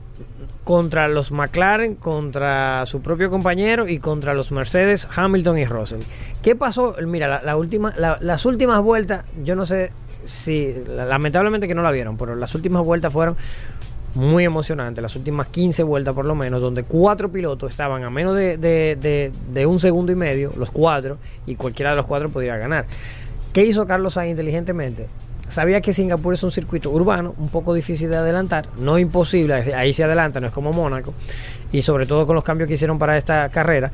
contra 0.64 1.06
los 1.08 1.30
McLaren, 1.30 1.94
contra 1.94 2.84
su 2.86 3.00
propio 3.02 3.30
compañero 3.30 3.86
y 3.86 3.98
contra 3.98 4.34
los 4.34 4.50
Mercedes, 4.50 5.06
Hamilton 5.14 5.58
y 5.58 5.64
Russell. 5.64 6.00
¿Qué 6.42 6.56
pasó? 6.56 6.96
Mira, 7.06 7.40
la, 7.42 7.56
última, 7.56 7.94
la- 7.96 8.18
las 8.20 8.44
últimas 8.46 8.82
vueltas, 8.82 9.24
yo 9.44 9.54
no 9.54 9.64
sé 9.64 9.92
sí, 10.24 10.74
lamentablemente 10.88 11.68
que 11.68 11.74
no 11.74 11.82
la 11.82 11.90
vieron, 11.90 12.16
pero 12.16 12.34
las 12.34 12.54
últimas 12.54 12.82
vueltas 12.82 13.12
fueron 13.12 13.36
muy 14.14 14.44
emocionantes, 14.44 15.02
las 15.02 15.14
últimas 15.16 15.48
15 15.48 15.82
vueltas 15.82 16.14
por 16.14 16.24
lo 16.24 16.34
menos, 16.34 16.60
donde 16.62 16.82
cuatro 16.84 17.30
pilotos 17.30 17.70
estaban 17.70 18.04
a 18.04 18.10
menos 18.10 18.34
de, 18.36 19.66
un 19.68 19.78
segundo 19.78 20.10
y 20.12 20.14
medio, 20.16 20.52
los 20.56 20.70
cuatro, 20.70 21.18
y 21.46 21.56
cualquiera 21.56 21.90
de 21.90 21.96
los 21.96 22.06
cuatro 22.06 22.28
podría 22.28 22.56
ganar. 22.56 22.86
¿Qué 23.52 23.64
hizo 23.64 23.86
Carlos 23.86 24.14
Sainz 24.14 24.30
inteligentemente? 24.30 25.08
Sabía 25.54 25.80
que 25.80 25.92
Singapur 25.92 26.34
es 26.34 26.42
un 26.42 26.50
circuito 26.50 26.90
urbano, 26.90 27.32
un 27.38 27.48
poco 27.48 27.74
difícil 27.74 28.10
de 28.10 28.16
adelantar, 28.16 28.66
no 28.76 28.98
imposible, 28.98 29.54
ahí 29.76 29.92
se 29.92 30.02
adelanta, 30.02 30.40
no 30.40 30.48
es 30.48 30.52
como 30.52 30.72
Mónaco, 30.72 31.14
y 31.70 31.80
sobre 31.82 32.06
todo 32.06 32.26
con 32.26 32.34
los 32.34 32.42
cambios 32.42 32.66
que 32.66 32.74
hicieron 32.74 32.98
para 32.98 33.16
esta 33.16 33.48
carrera. 33.50 33.92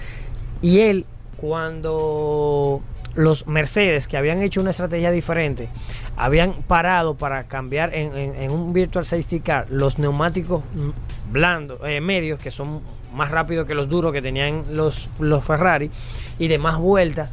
Y 0.63 0.81
él, 0.81 1.05
cuando 1.37 2.81
los 3.15 3.47
Mercedes, 3.47 4.09
que 4.09 4.17
habían 4.17 4.41
hecho 4.41 4.63
una 4.63 4.71
estrategia 4.71 5.11
diferente, 5.11 5.69
habían 6.17 6.55
parado 6.63 7.15
para 7.19 7.45
cambiar 7.45 7.95
en, 7.95 8.51
un 8.51 8.73
Virtual 8.73 9.05
Safety 9.05 9.41
Car 9.41 9.67
los 9.69 9.99
neumáticos 9.99 10.63
blandos, 11.31 11.79
eh, 11.85 12.01
medios, 12.01 12.41
que 12.41 12.51
son 12.51 12.81
más 13.13 13.31
rápidos 13.31 13.67
que 13.67 13.75
los 13.75 13.87
duros 13.87 14.15
que 14.15 14.23
tenían 14.23 14.65
los, 14.71 15.11
los 15.19 15.45
Ferrari, 15.45 15.91
y 16.39 16.49
de 16.49 16.57
más 16.57 16.79
vueltas, 16.79 17.29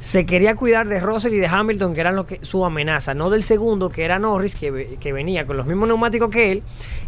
se 0.00 0.26
quería 0.26 0.54
cuidar 0.54 0.88
de 0.88 1.00
Russell 1.00 1.34
y 1.34 1.38
de 1.38 1.46
Hamilton, 1.48 1.92
que 1.94 2.00
eran 2.00 2.14
lo 2.16 2.24
que, 2.26 2.38
su 2.42 2.64
amenaza, 2.64 3.14
no 3.14 3.30
del 3.30 3.42
segundo, 3.42 3.88
que 3.90 4.04
era 4.04 4.18
Norris, 4.18 4.54
que, 4.54 4.96
que 5.00 5.12
venía 5.12 5.46
con 5.46 5.56
los 5.56 5.66
mismos 5.66 5.88
neumáticos 5.88 6.30
que 6.30 6.52
él. 6.52 6.62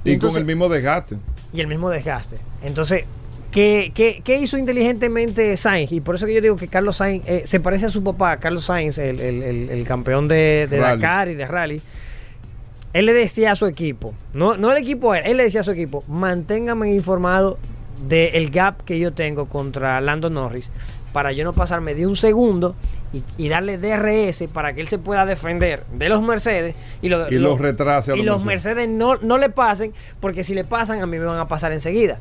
Y 0.04 0.12
entonces- 0.14 0.36
con 0.38 0.40
el 0.42 0.46
mismo 0.46 0.68
desgaste. 0.68 1.16
y 1.52 1.60
el 1.60 1.66
mismo 1.68 1.88
desgaste. 1.90 2.38
Entonces, 2.62 3.04
¿qué, 3.52 3.92
qué, 3.94 4.20
qué 4.24 4.36
hizo 4.38 4.58
inteligentemente 4.58 5.56
Sainz? 5.56 5.92
Y 5.92 6.00
por 6.00 6.16
eso 6.16 6.26
que 6.26 6.34
yo 6.34 6.40
digo 6.40 6.56
que 6.56 6.68
Carlos 6.68 6.96
Sainz 6.96 7.22
eh, 7.26 7.42
se 7.46 7.60
parece 7.60 7.86
a 7.86 7.88
su 7.90 8.02
papá, 8.02 8.36
Carlos 8.38 8.64
Sainz, 8.64 8.98
el, 8.98 9.20
el- 9.20 9.42
el- 9.42 9.70
el 9.70 9.86
campeón 9.86 10.26
de, 10.28 10.66
de. 10.68 10.78
Dakar 10.78 11.28
y 11.28 11.34
de 11.34 11.46
rally. 11.46 11.80
Él 12.92 13.06
le 13.06 13.12
decía 13.12 13.52
a 13.52 13.54
su 13.54 13.66
equipo, 13.66 14.14
no, 14.34 14.56
no 14.56 14.72
el 14.72 14.78
equipo 14.78 15.12
a 15.12 15.18
él, 15.18 15.24
él 15.26 15.36
le 15.36 15.44
decía 15.44 15.60
a 15.60 15.64
su 15.64 15.70
equipo, 15.70 16.02
manténgame 16.08 16.92
informado 16.92 17.56
del 18.08 18.50
gap 18.50 18.82
que 18.82 18.98
yo 18.98 19.12
tengo 19.12 19.46
contra 19.46 20.00
Lando 20.00 20.28
Norris 20.30 20.70
para 21.12 21.32
yo 21.32 21.44
no 21.44 21.52
pasarme 21.52 21.94
de 21.94 22.06
un 22.06 22.16
segundo 22.16 22.74
y, 23.12 23.22
y 23.36 23.48
darle 23.48 23.78
DRS 23.78 24.44
para 24.52 24.72
que 24.74 24.80
él 24.80 24.88
se 24.88 24.98
pueda 24.98 25.26
defender 25.26 25.84
de 25.92 26.08
los 26.08 26.22
Mercedes 26.22 26.74
y, 27.02 27.08
lo- 27.08 27.28
Y 27.28 27.34
lo- 27.38 27.50
los 27.50 27.58
retrase 27.60 28.12
a 28.12 28.14
y 28.14 28.18
los 28.18 28.26
los 28.26 28.44
Mercedes. 28.44 28.76
Mercedes 28.76 28.96
no, 28.96 29.16
no 29.16 29.38
le 29.38 29.50
pasen, 29.50 29.92
porque 30.20 30.44
si 30.44 30.54
le 30.54 30.64
pasan 30.64 31.02
a 31.02 31.06
mí 31.06 31.18
me 31.18 31.24
van 31.24 31.38
a 31.38 31.48
pasar 31.48 31.72
enseguida. 31.72 32.18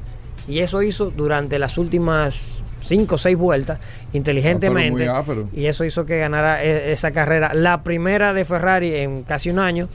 Y 0.47 0.59
eso 0.59 0.81
hizo 0.81 1.11
durante 1.11 1.59
las 1.59 1.77
últimas 1.77 2.63
cinco 2.81 3.15
o 3.15 3.17
seis 3.19 3.37
vueltas, 3.37 3.77
inteligentemente. 4.13 5.07
Ah, 5.07 5.11
muy 5.13 5.21
ápero. 5.21 5.47
y 5.53 5.65
eso 5.67 5.85
hizo 5.85 6.05
que 6.07 6.17
ganara 6.17 6.63
e- 6.63 6.91
esa 6.91 7.11
carrera, 7.11 7.51
la 7.53 7.83
primera 7.83 8.33
de 8.33 8.45
Ferrari 8.45 8.95
en 8.95 9.21
casi 9.23 9.51
un 9.51 9.59
año. 9.59 9.89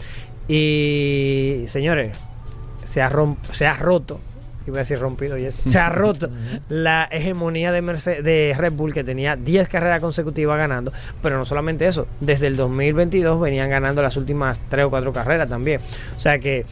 Y 0.47 1.65
señores, 1.69 2.17
se 2.85 3.03
ha, 3.03 3.11
se 3.51 3.67
ha 3.67 3.73
roto. 3.75 4.21
Iba 4.67 4.77
a 4.77 4.79
decir 4.79 4.99
rompido 4.99 5.37
y 5.37 5.45
eso. 5.45 5.63
Se 5.67 5.79
ha 5.79 5.89
roto 5.91 6.31
la 6.69 7.09
hegemonía 7.11 7.71
de, 7.73 7.83
Merce- 7.83 8.23
de 8.23 8.55
Red 8.57 8.73
Bull 8.73 8.95
que 8.95 9.05
tenía 9.05 9.37
10 9.37 9.69
carreras 9.69 10.01
consecutivas 10.01 10.57
ganando. 10.59 10.93
Pero 11.23 11.37
no 11.37 11.45
solamente 11.45 11.87
eso, 11.87 12.07
desde 12.21 12.47
el 12.47 12.57
2022 12.57 13.41
venían 13.41 13.69
ganando 13.71 14.01
las 14.03 14.17
últimas 14.17 14.61
3 14.69 14.87
o 14.87 14.91
4 14.91 15.13
carreras 15.13 15.49
también. 15.49 15.81
O 16.17 16.21
sea 16.21 16.39
que 16.39 16.65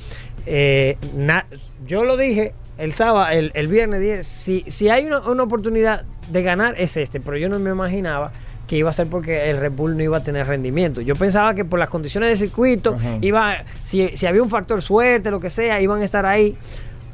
eh, 0.47 0.97
na- 1.17 1.47
yo 1.87 2.05
lo 2.05 2.17
dije 2.17 2.55
el 2.79 2.93
sábado, 2.95 3.31
el, 3.31 3.51
el 3.55 3.69
viernes 3.69 4.01
10, 4.01 4.27
si, 4.27 4.65
si 4.67 4.89
hay 4.89 5.07
una, 5.07 5.21
una 5.21 5.43
oportunidad 5.43 6.05
de 6.31 6.43
ganar 6.43 6.75
es 6.79 6.97
este, 6.97 7.21
pero 7.21 7.37
yo 7.37 7.49
no 7.49 7.59
me 7.59 7.71
imaginaba 7.71 8.33
que 8.67 8.77
iba 8.77 8.89
a 8.89 8.93
ser 8.93 9.07
porque 9.09 9.51
el 9.51 9.59
Red 9.59 9.73
Bull 9.73 9.97
no 9.97 10.03
iba 10.03 10.17
a 10.17 10.25
tener 10.25 10.47
rendimiento. 10.47 11.01
Yo 11.03 11.15
pensaba 11.15 11.55
que 11.55 11.65
por 11.65 11.79
las 11.79 11.91
condiciones 11.91 12.31
del 12.31 12.39
circuito, 12.39 12.95
Ajá. 12.95 13.19
iba, 13.21 13.65
si, 13.83 14.09
si 14.17 14.25
había 14.27 14.43
un 14.43 14.49
factor 14.49 14.81
suerte, 14.81 15.31
lo 15.31 15.41
que 15.41 15.51
sea, 15.51 15.81
iban 15.83 16.01
a 16.01 16.05
estar 16.05 16.25
ahí. 16.25 16.57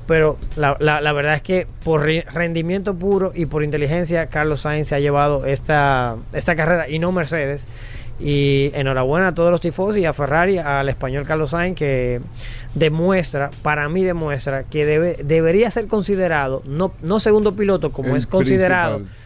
Pero 0.08 0.38
la, 0.56 0.76
la- 0.80 1.00
la 1.00 1.12
verdad 1.12 1.34
es 1.34 1.42
que 1.42 1.66
por 1.84 2.02
rendimiento 2.02 2.94
puro 2.94 3.30
y 3.34 3.46
por 3.46 3.62
inteligencia, 3.62 4.26
Carlos 4.26 4.60
Sainz 4.62 4.88
se 4.88 4.94
ha 4.96 5.00
llevado 5.00 5.44
esta, 5.46 6.16
esta 6.32 6.56
carrera 6.56 6.88
y 6.88 6.98
no 6.98 7.12
Mercedes. 7.12 7.68
Y 8.20 8.72
enhorabuena 8.74 9.28
a 9.28 9.34
todos 9.34 9.52
los 9.52 9.60
tifosi 9.60 10.00
y 10.00 10.04
a 10.06 10.12
Ferrari, 10.12 10.58
al 10.58 10.88
español 10.88 11.24
Carlos 11.24 11.50
Sainz, 11.50 11.76
que 11.76 12.20
demuestra, 12.74 13.50
para 13.62 13.88
mí 13.88 14.02
demuestra, 14.02 14.64
que 14.64 14.84
debe, 14.84 15.18
debería 15.22 15.70
ser 15.70 15.86
considerado, 15.86 16.62
no, 16.66 16.92
no 17.02 17.20
segundo 17.20 17.54
piloto 17.54 17.92
como 17.92 18.10
El 18.10 18.16
es 18.16 18.26
considerado. 18.26 18.96
principal. 18.96 19.18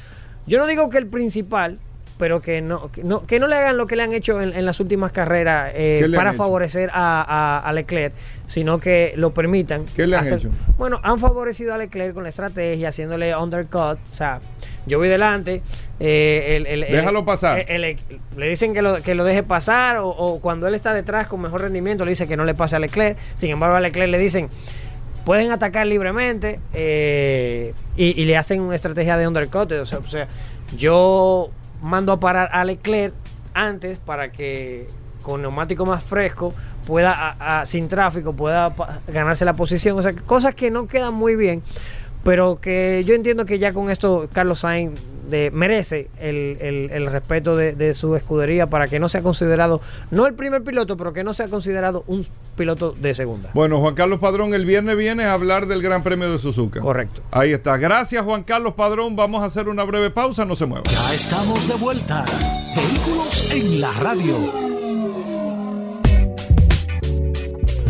Yo 0.47 0.59
no 0.59 0.67
digo 0.67 0.91
que 0.91 0.99
el 0.99 1.07
principal, 1.07 1.79
pero 2.23 2.41
que 2.41 2.61
no, 2.63 2.93
que 2.93 3.03
no, 3.03 3.27
que 3.27 3.41
no 3.41 3.49
le 3.49 3.57
hagan 3.57 3.77
lo 3.77 3.89
que 3.89 3.97
le 3.97 4.05
han 4.05 4.13
hecho 4.13 4.41
en, 4.41 4.55
en 4.55 4.65
las 4.65 4.79
últimas 4.79 5.11
carreras 5.11 5.73
eh, 5.75 5.99
¿Qué 6.03 6.07
le 6.07 6.17
han 6.17 6.21
para 6.21 6.33
favorecer 6.35 6.89
a, 6.93 7.21
a- 7.21 7.59
a 7.59 7.73
Leclerc, 7.73 8.13
sino 8.47 8.79
que 8.79 9.13
lo 9.17 9.35
permitan. 9.35 9.87
¿Qué 9.97 10.07
le 10.07 10.15
han 10.17 10.25
hecho? 10.33 10.49
Bueno, 10.79 11.01
han 11.03 11.19
favorecido 11.19 11.75
a 11.75 11.79
Leclerc 11.79 12.15
con 12.15 12.23
la 12.23 12.29
estrategia, 12.29 12.91
haciéndole 12.91 13.35
undercut. 13.37 13.99
O 14.13 14.15
sea, 14.15 14.39
yo 14.87 14.99
voy 14.99 15.09
delante. 15.09 15.63
eh, 15.99 16.55
el- 16.59 16.67
el- 16.69 16.85
el- 16.85 16.93
Déjalo 16.93 17.25
pasar. 17.25 17.65
el- 17.69 17.97
le 18.37 18.49
dicen 18.49 18.73
que 18.73 18.83
lo, 18.83 19.03
que 19.03 19.17
lo 19.17 19.25
deje 19.25 19.43
pasar, 19.43 19.97
o, 19.97 20.07
o 20.09 20.39
cuando 20.41 20.69
él 20.69 20.77
está 20.77 20.95
detrás 20.95 21.27
con 21.27 21.41
mejor 21.41 21.63
rendimiento, 21.63 22.05
le 22.05 22.13
dice 22.13 22.29
que 22.29 22.37
no 22.37 22.45
le 22.45 22.55
pase 22.55 22.77
a 22.77 22.79
Leclerc. 22.79 23.19
Sin 23.35 23.51
embargo, 23.51 23.75
a 23.75 23.81
Leclerc 23.81 24.09
le 24.09 24.19
dicen 24.19 24.49
pueden 25.25 25.51
atacar 25.51 25.87
libremente 25.89 26.61
eh, 26.73 27.75
y, 27.97 28.21
y 28.21 28.25
le 28.27 28.37
hacen 28.37 28.61
una 28.61 28.77
estrategia 28.77 29.17
de 29.17 29.27
undercut. 29.27 29.73
O 29.73 29.85
sea, 29.87 29.99
o 29.99 30.09
sea, 30.09 30.29
yo 30.77 31.51
mando 31.83 32.13
a 32.13 32.21
parar 32.21 32.49
a 32.53 32.65
Leclerc 32.65 33.13
antes 33.53 33.99
para 33.99 34.33
que 34.33 34.87
con 35.23 35.43
neumático 35.43 35.85
más 35.85 36.03
fresco 36.03 36.55
pueda, 36.87 37.63
sin 37.65 37.89
tráfico, 37.89 38.33
pueda 38.33 38.75
ganarse 39.07 39.45
la 39.45 39.55
posición. 39.55 39.99
O 39.99 40.03
sea, 40.03 40.15
cosas 40.15 40.55
que 40.55 40.71
no 40.71 40.87
quedan 40.87 41.15
muy 41.15 41.37
bien, 41.37 41.63
pero 42.25 42.57
que 42.61 43.03
yo 43.07 43.15
entiendo 43.15 43.45
que 43.45 43.59
ya 43.59 43.73
con 43.73 43.91
esto 43.91 44.29
Carlos 44.33 44.61
Sainz 44.61 45.01
de- 45.29 45.51
merece 45.51 46.09
el, 46.21 46.57
el- 46.61 46.91
el 46.93 47.07
respeto 47.07 47.57
de, 47.57 47.73
de 47.73 47.95
su 47.95 48.17
escudería 48.17 48.67
para 48.69 48.87
que 48.89 48.99
no 49.01 49.09
sea 49.09 49.23
considerado, 49.23 49.81
no 50.11 50.27
el 50.27 50.35
primer 50.35 50.63
piloto, 50.63 50.97
pero 50.97 51.13
que 51.13 51.25
no 51.25 51.33
sea 51.33 51.49
considerado 51.49 52.05
un 52.07 52.27
piloto 52.57 52.93
de 53.01 53.15
segunda. 53.15 53.51
Bueno, 53.55 53.79
Juan 53.81 53.95
Carlos 53.95 54.19
Padrón, 54.21 54.53
el 54.53 54.67
viernes 54.67 54.97
viene 54.97 55.25
a 55.25 55.33
hablar 55.33 55.67
del 55.67 55.81
Gran 55.83 56.03
Premio 56.03 56.31
de 56.31 56.39
Suzuka. 56.39 56.81
Correcto. 56.81 57.23
Ahí 57.31 57.53
está. 57.53 57.77
Gracias, 57.77 58.23
Juan 58.25 58.43
Carlos 58.43 58.75
Padrón. 58.75 59.17
Vamos 59.17 59.43
a 59.43 59.47
hacer 59.47 59.69
una 59.69 59.85
breve 59.85 60.11
pausa. 60.11 60.45
No 60.45 60.55
se 60.57 60.67
mueva. 60.67 60.85
Ya 60.91 61.15
estamos 61.15 61.67
de 61.67 61.75
vuelta. 61.75 62.25
Vehículos 62.77 63.51
en 63.53 63.81
la 63.81 63.93
radio. 63.95 64.82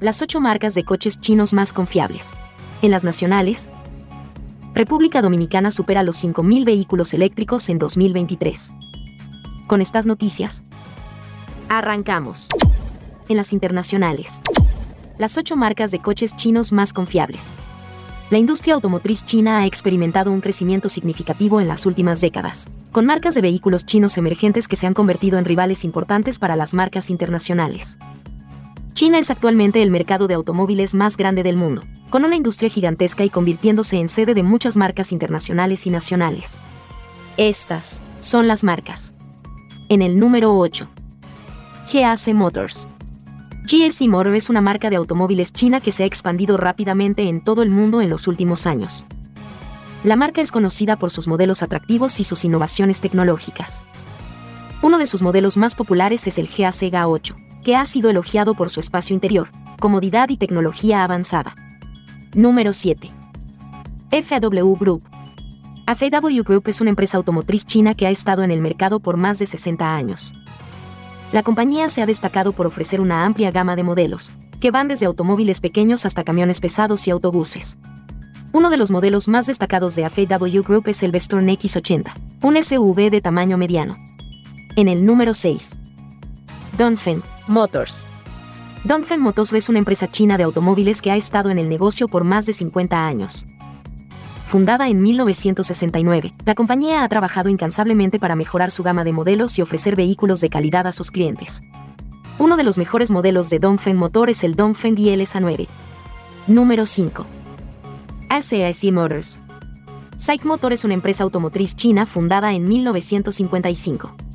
las 0.00 0.22
ocho 0.22 0.40
marcas 0.40 0.74
de 0.74 0.84
coches 0.84 1.18
chinos 1.18 1.52
más 1.52 1.72
confiables. 1.72 2.34
En 2.82 2.92
las 2.92 3.02
nacionales, 3.02 3.68
República 4.74 5.22
Dominicana 5.22 5.72
supera 5.72 6.04
los 6.04 6.22
5.000 6.22 6.64
vehículos 6.64 7.14
eléctricos 7.14 7.68
en 7.68 7.78
2023. 7.78 8.72
Con 9.66 9.80
estas 9.80 10.06
noticias, 10.06 10.62
arrancamos. 11.68 12.48
En 13.28 13.36
las 13.36 13.52
internacionales, 13.52 14.40
las 15.18 15.36
ocho 15.36 15.56
marcas 15.56 15.90
de 15.90 15.98
coches 15.98 16.36
chinos 16.36 16.72
más 16.72 16.92
confiables. 16.92 17.52
La 18.30 18.38
industria 18.38 18.74
automotriz 18.74 19.24
china 19.24 19.58
ha 19.58 19.66
experimentado 19.66 20.30
un 20.30 20.40
crecimiento 20.40 20.88
significativo 20.88 21.60
en 21.60 21.66
las 21.66 21.86
últimas 21.86 22.20
décadas, 22.20 22.70
con 22.92 23.04
marcas 23.04 23.34
de 23.34 23.40
vehículos 23.40 23.84
chinos 23.84 24.16
emergentes 24.16 24.68
que 24.68 24.76
se 24.76 24.86
han 24.86 24.94
convertido 24.94 25.38
en 25.38 25.44
rivales 25.44 25.84
importantes 25.84 26.38
para 26.38 26.54
las 26.54 26.72
marcas 26.72 27.10
internacionales. 27.10 27.98
China 28.98 29.20
es 29.20 29.30
actualmente 29.30 29.80
el 29.80 29.92
mercado 29.92 30.26
de 30.26 30.34
automóviles 30.34 30.92
más 30.92 31.16
grande 31.16 31.44
del 31.44 31.56
mundo, 31.56 31.84
con 32.10 32.24
una 32.24 32.34
industria 32.34 32.68
gigantesca 32.68 33.24
y 33.24 33.30
convirtiéndose 33.30 33.96
en 33.96 34.08
sede 34.08 34.34
de 34.34 34.42
muchas 34.42 34.76
marcas 34.76 35.12
internacionales 35.12 35.86
y 35.86 35.90
nacionales. 35.90 36.58
Estas 37.36 38.02
son 38.20 38.48
las 38.48 38.64
marcas. 38.64 39.14
En 39.88 40.02
el 40.02 40.18
número 40.18 40.52
8. 40.58 40.88
GAC 41.92 42.34
Motors. 42.34 42.88
GSC 43.70 44.08
Motor 44.08 44.34
es 44.34 44.50
una 44.50 44.62
marca 44.62 44.90
de 44.90 44.96
automóviles 44.96 45.52
china 45.52 45.80
que 45.80 45.92
se 45.92 46.02
ha 46.02 46.06
expandido 46.06 46.56
rápidamente 46.56 47.28
en 47.28 47.40
todo 47.40 47.62
el 47.62 47.70
mundo 47.70 48.00
en 48.00 48.10
los 48.10 48.26
últimos 48.26 48.66
años. 48.66 49.06
La 50.02 50.16
marca 50.16 50.40
es 50.40 50.50
conocida 50.50 50.96
por 50.96 51.10
sus 51.10 51.28
modelos 51.28 51.62
atractivos 51.62 52.18
y 52.18 52.24
sus 52.24 52.44
innovaciones 52.44 53.00
tecnológicas. 53.00 53.84
Uno 54.82 54.98
de 54.98 55.06
sus 55.06 55.22
modelos 55.22 55.56
más 55.56 55.76
populares 55.76 56.26
es 56.26 56.36
el 56.36 56.48
GAC 56.48 56.74
GA8, 56.74 57.47
que 57.68 57.76
ha 57.76 57.84
sido 57.84 58.08
elogiado 58.08 58.54
por 58.54 58.70
su 58.70 58.80
espacio 58.80 59.12
interior, 59.12 59.50
comodidad 59.78 60.30
y 60.30 60.38
tecnología 60.38 61.04
avanzada. 61.04 61.54
Número 62.34 62.72
7. 62.72 63.10
FAW 64.10 64.74
Group. 64.74 65.02
FAW 65.86 66.42
Group 66.44 66.62
es 66.68 66.80
una 66.80 66.88
empresa 66.88 67.18
automotriz 67.18 67.66
china 67.66 67.92
que 67.92 68.06
ha 68.06 68.10
estado 68.10 68.42
en 68.42 68.52
el 68.52 68.62
mercado 68.62 69.00
por 69.00 69.18
más 69.18 69.38
de 69.38 69.44
60 69.44 69.94
años. 69.94 70.32
La 71.30 71.42
compañía 71.42 71.90
se 71.90 72.00
ha 72.00 72.06
destacado 72.06 72.52
por 72.52 72.66
ofrecer 72.66 73.02
una 73.02 73.26
amplia 73.26 73.50
gama 73.50 73.76
de 73.76 73.82
modelos, 73.82 74.32
que 74.62 74.70
van 74.70 74.88
desde 74.88 75.04
automóviles 75.04 75.60
pequeños 75.60 76.06
hasta 76.06 76.24
camiones 76.24 76.60
pesados 76.60 77.06
y 77.06 77.10
autobuses. 77.10 77.76
Uno 78.54 78.70
de 78.70 78.78
los 78.78 78.90
modelos 78.90 79.28
más 79.28 79.46
destacados 79.46 79.94
de 79.94 80.08
FAW 80.08 80.62
Group 80.62 80.88
es 80.88 81.02
el 81.02 81.12
Vestorn 81.12 81.48
X80, 81.48 82.14
un 82.40 82.64
SUV 82.64 83.10
de 83.10 83.20
tamaño 83.20 83.58
mediano. 83.58 83.94
En 84.74 84.88
el 84.88 85.04
número 85.04 85.34
6. 85.34 85.76
Dongfeng 86.78 87.22
Motors. 87.48 88.06
Dongfeng 88.84 89.20
Motors 89.20 89.52
es 89.54 89.68
una 89.70 89.78
empresa 89.78 90.06
china 90.10 90.36
de 90.36 90.44
automóviles 90.44 91.00
que 91.00 91.10
ha 91.10 91.16
estado 91.16 91.48
en 91.48 91.58
el 91.58 91.68
negocio 91.68 92.06
por 92.06 92.24
más 92.24 92.44
de 92.44 92.52
50 92.52 93.06
años. 93.06 93.46
Fundada 94.44 94.88
en 94.88 95.00
1969, 95.02 96.32
la 96.44 96.54
compañía 96.54 97.02
ha 97.02 97.08
trabajado 97.08 97.48
incansablemente 97.48 98.18
para 98.18 98.36
mejorar 98.36 98.70
su 98.70 98.82
gama 98.82 99.02
de 99.02 99.12
modelos 99.12 99.58
y 99.58 99.62
ofrecer 99.62 99.96
vehículos 99.96 100.40
de 100.40 100.50
calidad 100.50 100.86
a 100.86 100.92
sus 100.92 101.10
clientes. 101.10 101.62
Uno 102.38 102.56
de 102.56 102.64
los 102.64 102.76
mejores 102.76 103.10
modelos 103.10 103.50
de 103.50 103.58
Dongfeng 103.58 103.96
Motor 103.96 104.30
es 104.30 104.44
el 104.44 104.54
Dongfeng 104.54 104.98
ILSA 104.98 105.40
9. 105.40 105.68
Número 106.46 106.84
5. 106.84 107.26
SAIC 108.40 108.92
Motors. 108.92 109.40
SAIC 110.16 110.44
Motor 110.44 110.74
es 110.74 110.84
una 110.84 110.94
empresa 110.94 111.24
automotriz 111.24 111.74
china 111.74 112.04
fundada 112.04 112.52
en 112.52 112.68
1955. 112.68 114.27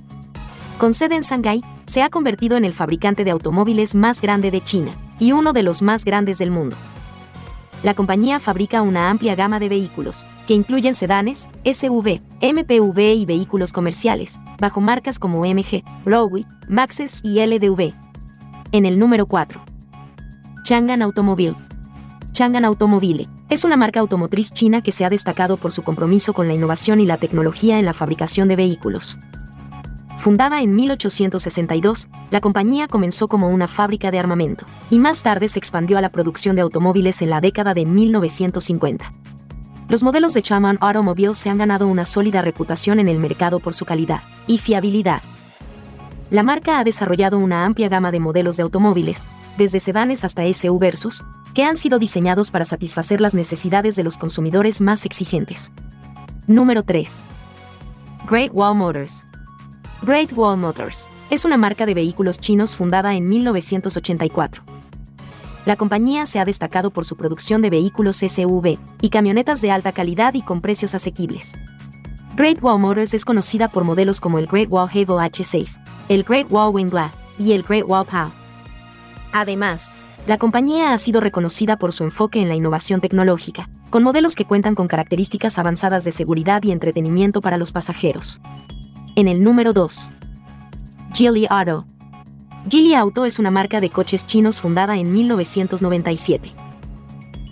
Con 0.84 0.93
sede 0.93 1.15
en 1.15 1.21
Shanghái, 1.21 1.63
se 1.86 2.01
ha 2.01 2.09
convertido 2.09 2.57
en 2.57 2.65
el 2.65 2.73
fabricante 2.73 3.23
de 3.23 3.31
automóviles 3.31 3.95
más 3.95 4.21
grande 4.21 4.51
de 4.51 4.59
China 4.59 4.91
y 5.17 5.31
uno 5.31 5.53
de 5.53 5.63
los 5.63 5.81
más 5.81 6.03
grandes 6.03 6.39
del 6.39 6.51
mundo. 6.51 6.75
La 7.84 7.93
compañía 7.93 8.41
fabrica 8.41 8.81
una 8.81 9.09
amplia 9.09 9.34
gama 9.34 9.61
de 9.61 9.69
vehículos, 9.69 10.27
que 10.45 10.55
incluyen 10.55 10.93
sedanes, 10.93 11.47
SUV, 11.63 12.19
MPV 12.41 12.99
y 13.15 13.23
vehículos 13.23 13.71
comerciales, 13.71 14.38
bajo 14.59 14.81
marcas 14.81 15.19
como 15.19 15.45
MG, 15.45 15.84
Rowe, 16.03 16.45
Maxes 16.67 17.21
y 17.23 17.39
LDV. 17.39 17.93
En 18.73 18.86
el 18.86 18.99
número 18.99 19.25
4. 19.25 19.61
Chang'an 20.65 21.01
Automobile. 21.01 21.55
Chang'an 22.34 22.65
Automobile 22.65 23.29
es 23.47 23.63
una 23.63 23.77
marca 23.77 24.01
automotriz 24.01 24.51
china 24.51 24.81
que 24.81 24.91
se 24.91 25.05
ha 25.05 25.09
destacado 25.09 25.55
por 25.55 25.71
su 25.71 25.84
compromiso 25.84 26.34
con 26.34 26.49
la 26.49 26.55
innovación 26.55 26.99
y 26.99 27.05
la 27.05 27.15
tecnología 27.15 27.79
en 27.79 27.86
la 27.86 27.93
fabricación 27.93 28.49
de 28.49 28.57
vehículos. 28.57 29.17
Fundada 30.18 30.61
en 30.61 30.76
1862, 30.76 32.07
la 32.32 32.39
compañía 32.39 32.88
comenzó 32.88 33.28
como 33.28 33.49
una 33.49 33.68
fábrica 33.68 34.09
de 34.09 34.20
armamento, 34.20 34.66
y 34.89 34.99
más 34.99 35.22
tarde 35.22 35.49
se 35.49 35.59
expandió 35.59 35.97
a 35.97 36.01
la 36.01 36.09
producción 36.09 36.55
de 36.55 36.61
automóviles 36.61 37.22
en 37.22 37.30
la 37.30 37.41
década 37.41 37.74
de 37.74 37.86
1950. 37.86 39.11
Los 39.89 40.01
modelos 40.01 40.34
de 40.34 40.41
Chang'an 40.41 40.78
Automobile 40.80 41.36
se 41.36 41.49
han 41.49 41.57
ganado 41.57 41.88
una 41.88 42.05
sólida 42.05 42.41
reputación 42.41 42.99
en 42.99 43.09
el 43.09 43.20
mercado 43.20 43.59
por 43.59 43.74
su 43.74 43.86
calidad 43.86 44.22
y 44.47 44.57
fiabilidad. 44.57 45.22
La 46.30 46.41
marca 46.41 46.80
ha 46.80 46.84
desarrollado 46.84 47.38
una 47.38 47.66
amplia 47.66 47.89
gama 47.89 48.11
de 48.11 48.20
modelos 48.20 48.57
de 48.57 48.64
automóviles, 48.64 49.24
desde 49.57 49.80
sedanes 49.80 50.24
hasta 50.24 50.51
SUV 50.51 50.80
versus, 50.80 51.24
que 51.53 51.64
han 51.64 51.78
sido 51.78 51.99
diseñados 51.99 52.49
para 52.49 52.66
satisfacer 52.66 53.22
las 53.22 53.34
necesidades 53.34 53.95
de 53.95 54.03
los 54.03 54.18
consumidores 54.18 54.82
más 54.82 55.05
exigentes. 55.05 55.72
Número 56.47 56.84
3. 56.84 57.24
Great 58.28 58.51
Wall 58.53 58.76
Motors. 58.76 59.26
Great 60.05 60.33
Wall 60.35 60.57
Motors 60.57 61.09
es 61.29 61.45
una 61.45 61.55
marca 61.55 61.85
de 61.85 61.93
vehículos 61.93 62.37
chinos 62.37 62.75
fundada 62.75 63.15
en 63.15 63.29
1984. 63.29 64.61
La 65.65 65.77
compañía 65.77 66.25
se 66.25 66.39
ha 66.39 66.45
destacado 66.45 66.91
por 66.91 67.05
su 67.05 67.15
producción 67.15 67.61
de 67.61 67.69
vehículos 67.69 68.17
SUV 68.17 68.77
y 68.99 69.09
camionetas 69.09 69.61
de 69.61 69.71
alta 69.71 69.93
calidad 69.93 70.33
y 70.33 70.41
con 70.41 70.59
precios 70.59 70.93
asequibles. 70.93 71.53
Great 72.35 72.61
Wall 72.61 72.81
Motors 72.81 73.13
es 73.13 73.23
conocida 73.23 73.69
por 73.69 73.85
modelos 73.85 74.19
como 74.19 74.39
el 74.39 74.47
Great 74.47 74.69
Wall 74.69 74.89
Havo 74.89 75.21
H6, 75.21 75.79
el 76.09 76.23
Great 76.23 76.51
Wall 76.51 76.75
Wingla 76.75 77.13
y 77.39 77.53
el 77.53 77.63
Great 77.63 77.85
Wall 77.87 78.05
POW. 78.05 78.29
Además, 79.31 79.99
la 80.27 80.37
compañía 80.37 80.91
ha 80.91 80.97
sido 80.97 81.21
reconocida 81.21 81.77
por 81.77 81.93
su 81.93 82.03
enfoque 82.03 82.41
en 82.41 82.49
la 82.49 82.55
innovación 82.55 82.99
tecnológica, 82.99 83.69
con 83.89 84.03
modelos 84.03 84.35
que 84.35 84.43
cuentan 84.43 84.75
con 84.75 84.89
características 84.89 85.57
avanzadas 85.59 86.03
de 86.03 86.11
seguridad 86.11 86.61
y 86.63 86.73
entretenimiento 86.73 87.39
para 87.39 87.57
los 87.57 87.71
pasajeros. 87.71 88.41
En 89.16 89.28
el 89.28 89.43
número 89.43 89.74
2. 89.74 90.11
Geely 91.14 91.45
Auto. 91.47 91.86
Geely 92.68 92.95
Auto 92.95 93.26
es 93.26 93.38
una 93.38 93.51
marca 93.51 93.80
de 93.80 93.91
coches 93.91 94.26
chinos 94.26 94.59
fundada 94.59 94.97
en 94.97 95.14
1997. 95.14 96.51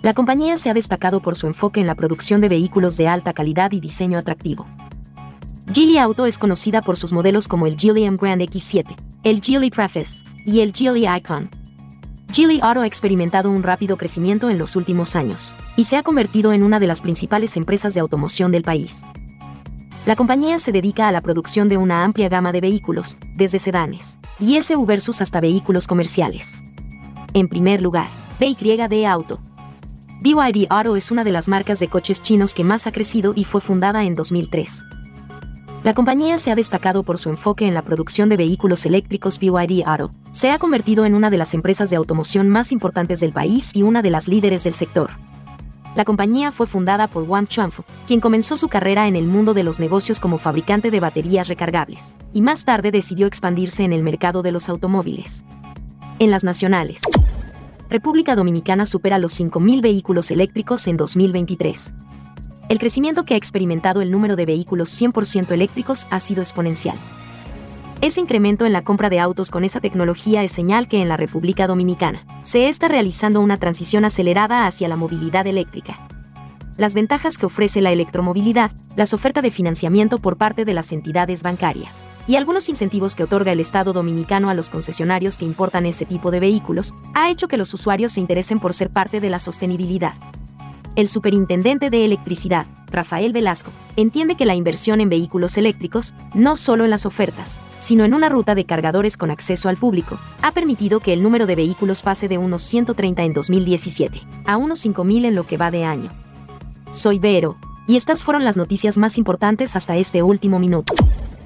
La 0.02 0.12
compañía 0.12 0.56
se 0.56 0.70
ha 0.70 0.74
destacado 0.74 1.22
por 1.22 1.36
su 1.36 1.46
enfoque 1.46 1.78
en 1.78 1.86
la 1.86 1.94
producción 1.94 2.40
de 2.40 2.48
vehículos 2.48 2.96
de 2.96 3.06
alta 3.06 3.32
calidad 3.32 3.70
y 3.70 3.78
diseño 3.78 4.18
atractivo. 4.18 4.66
Geely 5.72 5.98
Auto 5.98 6.26
es 6.26 6.36
conocida 6.36 6.82
por 6.82 6.96
sus 6.96 7.12
modelos 7.12 7.46
como 7.46 7.68
el 7.68 7.78
Geely 7.78 8.06
M 8.06 8.18
Grand 8.20 8.42
X7, 8.42 8.96
el 9.22 9.40
Geely 9.40 9.70
Preface 9.70 10.24
y 10.44 10.60
el 10.60 10.72
Geely 10.72 11.06
Icon. 11.06 11.48
Geely 12.32 12.58
Auto 12.60 12.80
ha 12.80 12.88
experimentado 12.88 13.52
un 13.52 13.62
rápido 13.62 13.96
crecimiento 13.96 14.50
en 14.50 14.58
los 14.58 14.74
últimos 14.74 15.14
años 15.14 15.54
y 15.76 15.84
se 15.84 15.96
ha 15.96 16.02
convertido 16.02 16.52
en 16.52 16.64
una 16.64 16.80
de 16.80 16.88
las 16.88 17.02
principales 17.02 17.56
empresas 17.56 17.94
de 17.94 18.00
automoción 18.00 18.50
del 18.50 18.64
país. 18.64 19.04
La 20.04 20.16
compañía 20.16 20.58
se 20.58 20.72
dedica 20.72 21.06
a 21.06 21.12
la 21.12 21.20
producción 21.20 21.68
de 21.68 21.76
una 21.76 22.02
amplia 22.02 22.28
gama 22.28 22.50
de 22.50 22.60
vehículos, 22.60 23.16
desde 23.36 23.60
sedanes 23.60 24.18
y 24.40 24.60
SUV 24.60 24.84
versus 24.84 25.22
hasta 25.22 25.40
vehículos 25.40 25.86
comerciales. 25.86 26.58
En 27.34 27.46
primer 27.46 27.82
lugar, 27.82 28.08
BYD 28.40 29.06
Auto. 29.06 29.38
BYD 30.20 30.66
Auto 30.70 30.96
es 30.96 31.12
una 31.12 31.22
de 31.22 31.30
las 31.30 31.46
marcas 31.46 31.78
de 31.78 31.86
coches 31.86 32.20
chinos 32.20 32.52
que 32.52 32.64
más 32.64 32.88
ha 32.88 32.92
crecido 32.92 33.32
y 33.36 33.44
fue 33.44 33.60
fundada 33.60 34.02
en 34.02 34.16
2003. 34.16 34.82
La 35.84 35.94
compañía 35.94 36.36
se 36.38 36.50
ha 36.50 36.56
destacado 36.56 37.04
por 37.04 37.18
su 37.18 37.28
enfoque 37.28 37.68
en 37.68 37.74
la 37.74 37.82
producción 37.82 38.28
de 38.28 38.36
vehículos 38.36 38.84
eléctricos 38.86 39.38
BYD 39.38 39.84
Auto. 39.86 40.10
Se 40.32 40.50
ha 40.50 40.58
convertido 40.58 41.04
en 41.06 41.14
una 41.14 41.30
de 41.30 41.36
las 41.36 41.54
empresas 41.54 41.90
de 41.90 41.96
automoción 41.96 42.48
más 42.48 42.72
importantes 42.72 43.20
del 43.20 43.32
país 43.32 43.70
y 43.76 43.84
una 43.84 44.02
de 44.02 44.10
las 44.10 44.26
líderes 44.26 44.64
del 44.64 44.74
sector. 44.74 45.10
La 45.94 46.06
compañía 46.06 46.52
fue 46.52 46.66
fundada 46.66 47.06
por 47.06 47.24
Wang 47.24 47.46
Chuanfu, 47.46 47.84
quien 48.06 48.20
comenzó 48.20 48.56
su 48.56 48.68
carrera 48.68 49.08
en 49.08 49.16
el 49.16 49.26
mundo 49.26 49.52
de 49.52 49.62
los 49.62 49.78
negocios 49.78 50.20
como 50.20 50.38
fabricante 50.38 50.90
de 50.90 51.00
baterías 51.00 51.48
recargables, 51.48 52.14
y 52.32 52.40
más 52.40 52.64
tarde 52.64 52.90
decidió 52.90 53.26
expandirse 53.26 53.84
en 53.84 53.92
el 53.92 54.02
mercado 54.02 54.40
de 54.40 54.52
los 54.52 54.70
automóviles. 54.70 55.44
En 56.18 56.30
las 56.30 56.44
nacionales, 56.44 57.02
República 57.90 58.34
Dominicana 58.34 58.86
supera 58.86 59.18
los 59.18 59.38
5.000 59.38 59.82
vehículos 59.82 60.30
eléctricos 60.30 60.86
en 60.88 60.96
2023. 60.96 61.92
El 62.70 62.78
crecimiento 62.78 63.24
que 63.24 63.34
ha 63.34 63.36
experimentado 63.36 64.00
el 64.00 64.10
número 64.10 64.34
de 64.34 64.46
vehículos 64.46 64.88
100% 64.98 65.50
eléctricos 65.50 66.06
ha 66.08 66.20
sido 66.20 66.40
exponencial. 66.40 66.96
Ese 68.02 68.18
incremento 68.18 68.66
en 68.66 68.72
la 68.72 68.82
compra 68.82 69.10
de 69.10 69.20
autos 69.20 69.52
con 69.52 69.62
esa 69.62 69.78
tecnología 69.78 70.42
es 70.42 70.50
señal 70.50 70.88
que 70.88 71.00
en 71.00 71.08
la 71.08 71.16
República 71.16 71.68
Dominicana 71.68 72.26
se 72.42 72.68
está 72.68 72.88
realizando 72.88 73.40
una 73.40 73.58
transición 73.58 74.04
acelerada 74.04 74.66
hacia 74.66 74.88
la 74.88 74.96
movilidad 74.96 75.46
eléctrica. 75.46 76.08
Las 76.76 76.94
ventajas 76.94 77.38
que 77.38 77.46
ofrece 77.46 77.80
la 77.80 77.92
electromovilidad, 77.92 78.72
las 78.96 79.14
ofertas 79.14 79.44
de 79.44 79.52
financiamiento 79.52 80.18
por 80.18 80.36
parte 80.36 80.64
de 80.64 80.74
las 80.74 80.90
entidades 80.90 81.44
bancarias 81.44 82.04
y 82.26 82.34
algunos 82.34 82.68
incentivos 82.68 83.14
que 83.14 83.22
otorga 83.22 83.52
el 83.52 83.60
Estado 83.60 83.92
dominicano 83.92 84.50
a 84.50 84.54
los 84.54 84.68
concesionarios 84.68 85.38
que 85.38 85.44
importan 85.44 85.86
ese 85.86 86.04
tipo 86.04 86.32
de 86.32 86.40
vehículos, 86.40 86.94
ha 87.14 87.30
hecho 87.30 87.46
que 87.46 87.56
los 87.56 87.72
usuarios 87.72 88.10
se 88.10 88.20
interesen 88.20 88.58
por 88.58 88.74
ser 88.74 88.90
parte 88.90 89.20
de 89.20 89.30
la 89.30 89.38
sostenibilidad. 89.38 90.14
El 90.94 91.08
superintendente 91.08 91.88
de 91.88 92.04
electricidad, 92.04 92.66
Rafael 92.90 93.32
Velasco, 93.32 93.70
entiende 93.96 94.34
que 94.34 94.44
la 94.44 94.54
inversión 94.54 95.00
en 95.00 95.08
vehículos 95.08 95.56
eléctricos, 95.56 96.12
no 96.34 96.54
solo 96.54 96.84
en 96.84 96.90
las 96.90 97.06
ofertas, 97.06 97.62
sino 97.80 98.04
en 98.04 98.12
una 98.12 98.28
ruta 98.28 98.54
de 98.54 98.66
cargadores 98.66 99.16
con 99.16 99.30
acceso 99.30 99.70
al 99.70 99.78
público, 99.78 100.18
ha 100.42 100.52
permitido 100.52 101.00
que 101.00 101.14
el 101.14 101.22
número 101.22 101.46
de 101.46 101.56
vehículos 101.56 102.02
pase 102.02 102.28
de 102.28 102.36
unos 102.36 102.60
130 102.62 103.22
en 103.22 103.32
2017 103.32 104.20
a 104.44 104.58
unos 104.58 104.84
5.000 104.84 105.24
en 105.24 105.34
lo 105.34 105.46
que 105.46 105.56
va 105.56 105.70
de 105.70 105.84
año. 105.84 106.10
Soy 106.90 107.18
Vero, 107.18 107.56
y 107.86 107.96
estas 107.96 108.22
fueron 108.22 108.44
las 108.44 108.58
noticias 108.58 108.98
más 108.98 109.16
importantes 109.16 109.76
hasta 109.76 109.96
este 109.96 110.22
último 110.22 110.58
minuto. 110.58 110.92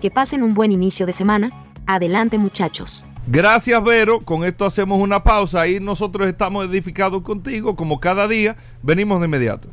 Que 0.02 0.10
pasen 0.10 0.42
un 0.42 0.54
buen 0.54 0.72
inicio 0.72 1.06
de 1.06 1.12
semana. 1.12 1.50
Adelante 1.86 2.38
muchachos. 2.38 3.04
Gracias, 3.28 3.82
Vero. 3.82 4.20
Con 4.20 4.44
esto 4.44 4.64
hacemos 4.64 5.00
una 5.00 5.20
pausa 5.22 5.66
y 5.66 5.80
nosotros 5.80 6.28
estamos 6.28 6.66
edificados 6.66 7.22
contigo, 7.22 7.76
como 7.76 8.00
cada 8.00 8.28
día. 8.28 8.56
Venimos 8.82 9.20
de 9.20 9.26
inmediato. 9.26 9.68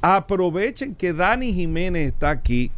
Aprovechen 0.00 0.94
que 0.94 1.12
Dani 1.12 1.52
Jiménez 1.52 2.08
está 2.08 2.30
aquí. 2.30 2.70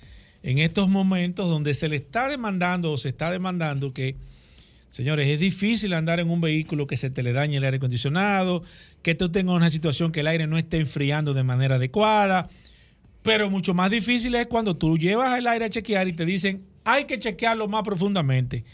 en 0.43 0.59
estos 0.59 0.89
momentos 0.89 1.49
donde 1.49 1.72
se 1.74 1.89
le 1.89 1.95
está 1.95 2.28
demandando 2.28 2.91
o 2.91 2.99
se 2.99 3.11
está 3.11 3.31
demandando 3.31 3.95
que 3.95 4.16
Señores, 4.89 5.28
es 5.28 5.39
difícil 5.39 5.95
andar 5.95 6.18
en 6.18 6.28
un 6.28 6.41
vehículo 6.41 6.89
que 6.89 6.97
se 6.97 7.11
te 7.11 7.22
le 7.22 7.33
dañe 7.33 7.59
el 7.59 7.64
aire 7.64 7.76
acondicionado, 7.76 8.64
que 9.03 9.14
tú 9.14 9.31
tengas 9.31 9.55
una 9.55 9.70
situación 9.70 10.11
que 10.11 10.18
el 10.18 10.26
aire 10.26 10.49
no 10.49 10.59
esté 10.59 10.78
enfriando 10.78 11.33
de 11.33 11.45
manera 11.45 11.76
adecuada. 11.76 12.49
Pero 13.22 13.51
mucho 13.51 13.72
más 13.72 13.93
difícil 13.93 14.35
es 14.35 14.49
cuando 14.49 14.76
tú 14.76 14.99
llevas 14.99 15.39
el 15.39 15.47
aire 15.47 15.66
a 15.66 15.70
chequear 15.70 16.09
y 16.09 16.12
te 16.12 16.24
dicen, 16.24 16.64
hay 16.83 17.05
que 17.05 17.20
chequearlo 17.20 17.68
más 17.68 17.85
profundamente. 17.85 18.64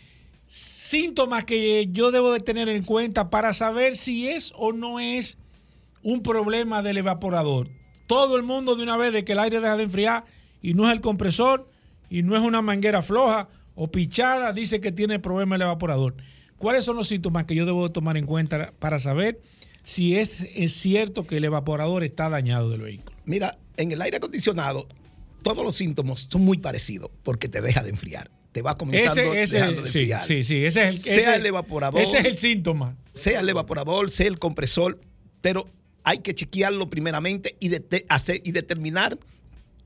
síntomas 0.45 1.45
que 1.45 1.87
yo 1.91 2.09
debo 2.11 2.31
de 2.31 2.39
tener 2.39 2.69
en 2.69 2.83
cuenta 2.83 3.29
para 3.29 3.53
saber 3.53 3.95
si 3.95 4.27
es 4.27 4.51
o 4.55 4.73
no 4.73 4.99
es 4.99 5.37
un 6.01 6.23
problema 6.23 6.81
del 6.81 6.97
evaporador. 6.97 7.69
Todo 8.07 8.37
el 8.37 8.43
mundo 8.43 8.75
de 8.75 8.83
una 8.83 8.97
vez 8.97 9.13
de 9.13 9.23
que 9.23 9.33
el 9.33 9.39
aire 9.39 9.59
deja 9.59 9.77
de 9.77 9.83
enfriar 9.83 10.25
y 10.61 10.73
no 10.73 10.87
es 10.87 10.93
el 10.93 11.01
compresor 11.01 11.69
y 12.09 12.23
no 12.23 12.35
es 12.35 12.41
una 12.41 12.61
manguera 12.61 13.01
floja 13.01 13.49
o 13.75 13.91
pichada, 13.91 14.53
dice 14.53 14.81
que 14.81 14.91
tiene 14.91 15.19
problema 15.19 15.55
el 15.55 15.63
evaporador. 15.63 16.15
¿Cuáles 16.57 16.85
son 16.85 16.95
los 16.95 17.07
síntomas 17.07 17.45
que 17.45 17.55
yo 17.55 17.65
debo 17.65 17.87
de 17.87 17.93
tomar 17.93 18.17
en 18.17 18.25
cuenta 18.25 18.73
para 18.79 18.99
saber 18.99 19.41
si 19.83 20.15
es, 20.15 20.47
es, 20.55 20.73
cierto 20.73 21.27
que 21.27 21.37
el 21.37 21.43
evaporador 21.43 22.03
está 22.03 22.29
dañado 22.29 22.69
del 22.69 22.81
vehículo. 22.81 23.15
Mira, 23.25 23.51
en 23.77 23.91
el 23.91 24.01
aire 24.01 24.17
acondicionado, 24.17 24.87
todos 25.43 25.63
los 25.63 25.75
síntomas 25.75 26.27
son 26.31 26.43
muy 26.45 26.57
parecidos 26.57 27.11
porque 27.21 27.49
te 27.49 27.61
deja 27.61 27.83
de 27.83 27.89
enfriar. 27.89 28.31
Te 28.53 28.61
va 28.61 28.77
comenzando 28.77 29.21
ese, 29.21 29.41
ese, 29.41 29.57
dejando 29.57 29.81
de 29.81 29.87
sí, 29.89 29.99
enfriar. 29.99 30.25
Sí, 30.25 30.43
sí, 30.43 30.65
ese 30.65 30.83
es 30.83 30.89
el, 30.89 30.99
sea 30.99 31.15
ese, 31.15 31.35
el 31.35 31.45
evaporador. 31.45 32.01
Ese 32.01 32.19
es 32.19 32.25
el 32.25 32.37
síntoma. 32.37 32.95
Sea 33.13 33.41
el 33.41 33.49
evaporador, 33.49 34.09
sea 34.09 34.27
el 34.27 34.39
compresor, 34.39 35.01
pero 35.41 35.67
hay 36.03 36.19
que 36.19 36.33
chequearlo 36.33 36.89
primeramente 36.89 37.55
y, 37.59 37.69
de, 37.69 38.05
hacer, 38.09 38.41
y 38.43 38.51
determinar 38.51 39.17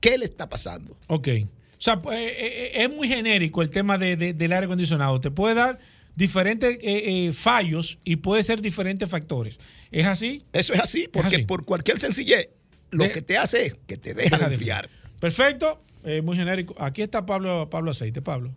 qué 0.00 0.18
le 0.18 0.24
está 0.24 0.48
pasando. 0.48 0.96
Ok. 1.06 1.28
O 1.44 1.80
sea, 1.80 2.00
eh, 2.12 2.72
es 2.74 2.90
muy 2.90 3.08
genérico 3.08 3.62
el 3.62 3.70
tema 3.70 3.98
de, 3.98 4.16
de, 4.16 4.32
del 4.34 4.52
aire 4.52 4.64
acondicionado. 4.66 5.20
Te 5.20 5.30
puede 5.30 5.54
dar 5.54 5.78
diferentes 6.16 6.76
eh, 6.82 7.26
eh, 7.28 7.32
fallos 7.32 7.98
y 8.02 8.16
puede 8.16 8.42
ser 8.42 8.60
diferentes 8.60 9.08
factores. 9.08 9.58
¿Es 9.92 10.04
así? 10.06 10.44
Eso 10.52 10.72
es 10.72 10.80
así, 10.80 11.08
porque 11.12 11.36
así. 11.36 11.44
por 11.44 11.64
cualquier 11.64 11.98
sencillez, 12.00 12.48
lo 12.90 13.04
De- 13.04 13.12
que 13.12 13.22
te 13.22 13.36
hace 13.38 13.66
es 13.66 13.76
que 13.86 13.96
te 13.96 14.14
deja, 14.14 14.36
Deja 14.36 14.48
de 14.48 14.54
enfriar. 14.56 14.88
Perfecto. 15.20 15.82
Eh, 16.04 16.22
muy 16.22 16.36
genérico. 16.36 16.74
Aquí 16.78 17.02
está 17.02 17.24
Pablo, 17.26 17.68
Pablo 17.70 17.90
Aceite. 17.92 18.22
Pablo. 18.22 18.52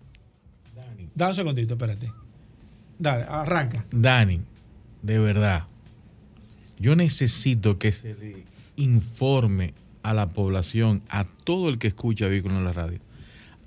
Da 1.14 1.28
un 1.28 1.36
segundito, 1.36 1.74
espérate. 1.74 2.12
Dale, 2.98 3.26
arranca. 3.28 3.86
Dani, 3.92 4.42
de 5.02 5.20
verdad, 5.20 5.68
yo 6.82 6.96
necesito 6.96 7.78
que 7.78 7.92
se 7.92 8.16
le 8.16 8.44
informe 8.76 9.74
a 10.04 10.14
la 10.14 10.30
población, 10.34 11.04
a 11.10 11.24
todo 11.26 11.70
el 11.70 11.78
que 11.78 11.88
escucha 11.88 12.28
vehículos 12.28 12.58
en 12.58 12.66
la 12.66 12.74
radio, 12.74 13.00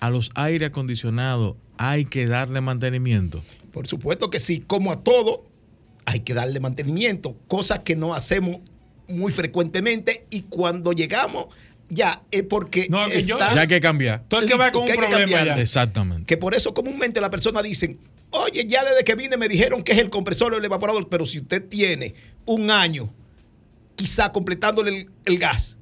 a 0.00 0.10
los 0.10 0.30
aire 0.34 0.66
acondicionados 0.66 1.56
hay 1.78 2.04
que 2.04 2.26
darle 2.26 2.60
mantenimiento. 2.60 3.42
Por 3.72 3.86
supuesto 3.86 4.30
que 4.30 4.40
sí, 4.40 4.60
como 4.66 4.92
a 4.92 5.00
todo, 5.02 5.44
hay 6.06 6.20
que 6.20 6.34
darle 6.34 6.60
mantenimiento, 6.60 7.36
cosa 7.48 7.82
que 7.82 7.96
no 7.96 8.14
hacemos 8.14 8.58
muy 9.08 9.32
frecuentemente 9.32 10.26
y 10.30 10.42
cuando 10.42 10.92
llegamos 10.92 11.46
ya 11.90 12.22
es 12.30 12.42
porque 12.42 12.86
No, 12.90 13.06
que 13.06 13.22
yo- 13.22 13.38
está 13.38 13.54
Ya 13.54 13.60
hay 13.62 13.66
que 13.66 13.80
cambiar. 13.80 14.24
Todo 14.28 14.40
el 14.40 14.48
que 14.48 14.56
va 14.56 14.72
con 14.72 14.82
un 14.82 14.86
que 14.86 14.92
hay 14.92 14.98
que 14.98 15.06
problema 15.06 15.32
cambiar. 15.38 15.56
ya. 15.56 15.62
Exactamente. 15.62 16.26
que 16.26 16.36
por 16.36 16.54
eso 16.54 16.74
comúnmente 16.74 17.20
la 17.20 17.30
persona 17.30 17.62
dicen, 17.62 17.98
oye, 18.30 18.64
ya 18.66 18.82
desde 18.84 19.04
que 19.04 19.14
vine 19.14 19.36
me 19.36 19.48
dijeron 19.48 19.82
que 19.82 19.92
es 19.92 19.98
el 19.98 20.10
compresor 20.10 20.52
o 20.54 20.56
el 20.58 20.64
evaporador, 20.64 21.08
pero 21.08 21.26
si 21.26 21.38
usted 21.38 21.62
tiene 21.68 22.14
un 22.46 22.70
año 22.70 23.12
quizá 23.96 24.32
completándole 24.32 24.98
el, 24.98 25.10
el 25.24 25.38
gas 25.38 25.76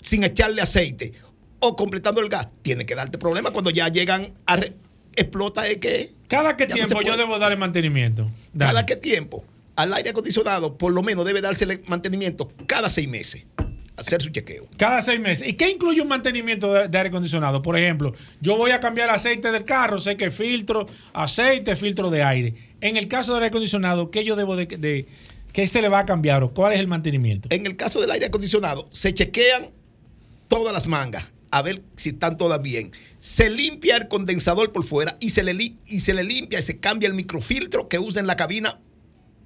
sin 0.00 0.24
echarle 0.24 0.62
aceite 0.62 1.12
o 1.60 1.76
completando 1.76 2.20
el 2.20 2.28
gas, 2.28 2.48
tiene 2.62 2.84
que 2.84 2.94
darte 2.94 3.18
problema 3.18 3.50
cuando 3.50 3.70
ya 3.70 3.88
llegan 3.88 4.34
a... 4.46 4.56
re- 4.56 4.74
explota 5.16 5.66
es 5.68 5.76
que... 5.78 6.12
¿Cada 6.28 6.52
no 6.52 6.66
tiempo 6.66 7.00
yo 7.02 7.16
debo 7.16 7.38
darle 7.38 7.56
mantenimiento? 7.56 8.28
Dale. 8.52 8.72
¿Cada 8.72 8.86
qué 8.86 8.96
tiempo? 8.96 9.44
Al 9.76 9.92
aire 9.94 10.10
acondicionado 10.10 10.76
por 10.76 10.92
lo 10.92 11.02
menos 11.02 11.24
debe 11.24 11.40
dársele 11.40 11.82
mantenimiento 11.86 12.50
cada 12.66 12.90
seis 12.90 13.08
meses, 13.08 13.46
hacer 13.96 14.20
su 14.22 14.30
chequeo. 14.30 14.66
Cada 14.76 15.00
seis 15.02 15.20
meses. 15.20 15.46
¿Y 15.48 15.52
qué 15.54 15.70
incluye 15.70 16.00
un 16.00 16.08
mantenimiento 16.08 16.72
de, 16.72 16.88
de 16.88 16.98
aire 16.98 17.08
acondicionado? 17.08 17.62
Por 17.62 17.78
ejemplo, 17.78 18.12
yo 18.40 18.56
voy 18.56 18.72
a 18.72 18.80
cambiar 18.80 19.08
el 19.08 19.14
aceite 19.14 19.52
del 19.52 19.64
carro, 19.64 19.98
sé 19.98 20.16
que 20.16 20.30
filtro, 20.30 20.86
aceite, 21.12 21.76
filtro 21.76 22.10
de 22.10 22.22
aire. 22.24 22.54
En 22.80 22.96
el 22.96 23.06
caso 23.06 23.34
del 23.34 23.44
aire 23.44 23.50
acondicionado, 23.50 24.10
¿qué 24.10 24.24
yo 24.24 24.34
debo 24.36 24.56
de, 24.56 24.66
de 24.66 25.06
qué 25.54 25.66
se 25.66 25.80
le 25.80 25.88
va 25.88 26.00
a 26.00 26.04
cambiar 26.04 26.42
o 26.42 26.50
cuál 26.50 26.74
es 26.74 26.80
el 26.80 26.86
mantenimiento? 26.88 27.48
En 27.50 27.64
el 27.64 27.76
caso 27.76 27.98
del 28.02 28.10
aire 28.10 28.26
acondicionado, 28.26 28.88
se 28.92 29.14
chequean 29.14 29.70
todas 30.48 30.74
las 30.74 30.86
mangas 30.86 31.24
a 31.50 31.62
ver 31.62 31.82
si 31.96 32.10
están 32.10 32.36
todas 32.36 32.60
bien. 32.60 32.90
Se 33.20 33.48
limpia 33.48 33.96
el 33.96 34.08
condensador 34.08 34.72
por 34.72 34.84
fuera 34.84 35.16
y 35.20 35.30
se 35.30 35.42
le, 35.44 35.54
li- 35.54 35.78
y 35.86 36.00
se 36.00 36.12
le 36.12 36.24
limpia 36.24 36.58
y 36.58 36.62
se 36.62 36.78
cambia 36.80 37.06
el 37.08 37.14
microfiltro 37.14 37.88
que 37.88 37.98
usa 37.98 38.20
en 38.20 38.26
la 38.26 38.36
cabina 38.36 38.80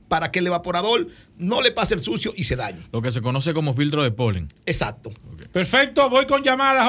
para 0.08 0.30
que 0.32 0.38
el 0.38 0.46
evaporador 0.46 1.06
no 1.36 1.60
le 1.60 1.70
pase 1.70 1.92
el 1.92 2.00
sucio 2.00 2.32
y 2.34 2.44
se 2.44 2.56
dañe. 2.56 2.80
Lo 2.92 3.02
que 3.02 3.12
se 3.12 3.20
conoce 3.20 3.52
como 3.52 3.74
filtro 3.74 4.02
de 4.02 4.10
polen. 4.10 4.48
Exacto. 4.64 5.12
Perfecto, 5.52 6.08
voy 6.08 6.26
con 6.26 6.42
llamadas 6.42 6.88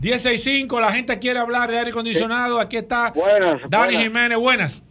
809-540-165. 0.00 0.80
La 0.80 0.92
gente 0.92 1.18
quiere 1.18 1.38
hablar 1.38 1.70
de 1.70 1.78
aire 1.78 1.90
acondicionado. 1.90 2.58
Aquí 2.58 2.76
está 2.78 3.10
Buenas, 3.10 3.60
Dani 3.68 3.94
buenas. 3.94 4.02
Jiménez. 4.04 4.38
Buenas. 4.38 4.82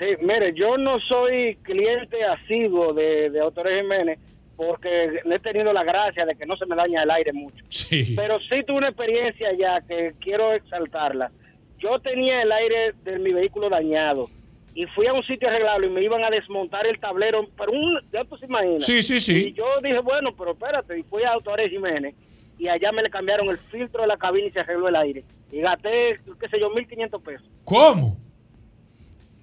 Sí, 0.00 0.06
mire, 0.22 0.54
yo 0.54 0.78
no 0.78 0.98
soy 0.98 1.56
cliente 1.56 2.24
asiduo 2.24 2.94
de, 2.94 3.28
de 3.28 3.38
Autores 3.38 3.82
Jiménez 3.82 4.18
porque 4.56 5.20
no 5.26 5.34
he 5.34 5.38
tenido 5.38 5.74
la 5.74 5.84
gracia 5.84 6.24
de 6.24 6.34
que 6.34 6.46
no 6.46 6.56
se 6.56 6.64
me 6.64 6.74
daña 6.74 7.02
el 7.02 7.10
aire 7.10 7.34
mucho. 7.34 7.62
Sí. 7.68 8.14
Pero 8.16 8.40
sí 8.40 8.62
tuve 8.66 8.78
una 8.78 8.88
experiencia 8.88 9.52
ya 9.52 9.82
que 9.82 10.14
quiero 10.18 10.54
exaltarla. 10.54 11.30
Yo 11.78 11.98
tenía 11.98 12.40
el 12.40 12.50
aire 12.50 12.94
de 13.04 13.18
mi 13.18 13.34
vehículo 13.34 13.68
dañado 13.68 14.30
y 14.74 14.86
fui 14.86 15.06
a 15.06 15.12
un 15.12 15.22
sitio 15.24 15.48
a 15.48 15.50
arreglarlo 15.50 15.86
y 15.86 15.90
me 15.90 16.02
iban 16.02 16.24
a 16.24 16.30
desmontar 16.30 16.86
el 16.86 16.98
tablero, 16.98 17.46
pero 17.58 17.70
un, 17.70 18.00
ya 18.10 18.24
tú 18.24 18.38
se 18.38 18.46
imaginas. 18.46 18.84
Sí, 18.84 19.02
sí, 19.02 19.20
sí. 19.20 19.48
Y 19.48 19.52
yo 19.52 19.66
dije, 19.82 19.98
bueno, 19.98 20.34
pero 20.34 20.52
espérate, 20.52 20.98
y 20.98 21.02
fui 21.02 21.24
a 21.24 21.32
Autores 21.32 21.70
Jiménez 21.70 22.14
y 22.58 22.68
allá 22.68 22.90
me 22.90 23.02
le 23.02 23.10
cambiaron 23.10 23.50
el 23.50 23.58
filtro 23.70 24.00
de 24.00 24.08
la 24.08 24.16
cabina 24.16 24.46
y 24.46 24.50
se 24.50 24.60
arregló 24.60 24.88
el 24.88 24.96
aire. 24.96 25.24
Y 25.52 25.60
gasté, 25.60 26.20
qué 26.40 26.48
sé 26.48 26.58
yo, 26.58 26.70
1.500 26.70 27.22
pesos. 27.22 27.46
¿Cómo? 27.64 28.16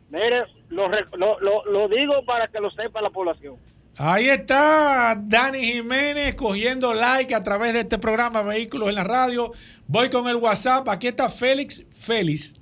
Mire, 0.10 0.46
lo, 0.70 0.88
lo, 1.18 1.40
lo, 1.40 1.66
lo 1.66 1.88
digo 1.90 2.24
para 2.26 2.48
que 2.48 2.60
lo 2.60 2.72
sepa 2.72 3.02
la 3.02 3.10
población. 3.10 3.56
Ahí 4.00 4.30
está 4.30 5.20
Dani 5.20 5.60
Jiménez 5.60 6.36
cogiendo 6.36 6.94
like 6.94 7.34
a 7.34 7.44
través 7.44 7.74
de 7.74 7.80
este 7.80 7.98
programa 7.98 8.44
Vehículos 8.44 8.90
en 8.90 8.96
la 8.96 9.04
Radio. 9.04 9.52
Voy 9.88 10.12
con 10.12 10.28
el 10.28 10.36
WhatsApp. 10.36 10.88
Aquí 10.88 11.08
está 11.08 11.30
Félix 11.30 11.84
Félix, 11.90 12.54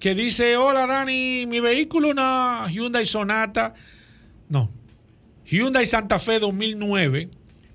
que 0.00 0.14
dice, 0.14 0.56
hola 0.56 0.86
Dani, 0.86 1.44
mi 1.46 1.60
vehículo 1.60 2.08
una 2.08 2.66
Hyundai 2.70 3.04
Sonata, 3.04 3.74
no, 4.48 4.70
Hyundai 5.44 5.86
Santa 5.86 6.18
Fe 6.18 6.38
2009, 6.38 7.30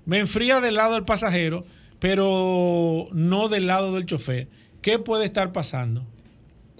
me 0.06 0.18
enfría 0.18 0.60
del 0.60 0.74
lado 0.74 0.94
del 0.94 1.04
pasajero, 1.04 1.64
pero 2.00 3.06
no 3.12 3.48
del 3.48 3.68
lado 3.68 3.94
del 3.94 4.06
chofer. 4.06 4.48
¿Qué 4.82 4.98
puede 4.98 5.24
estar 5.24 5.52
pasando? 5.52 6.04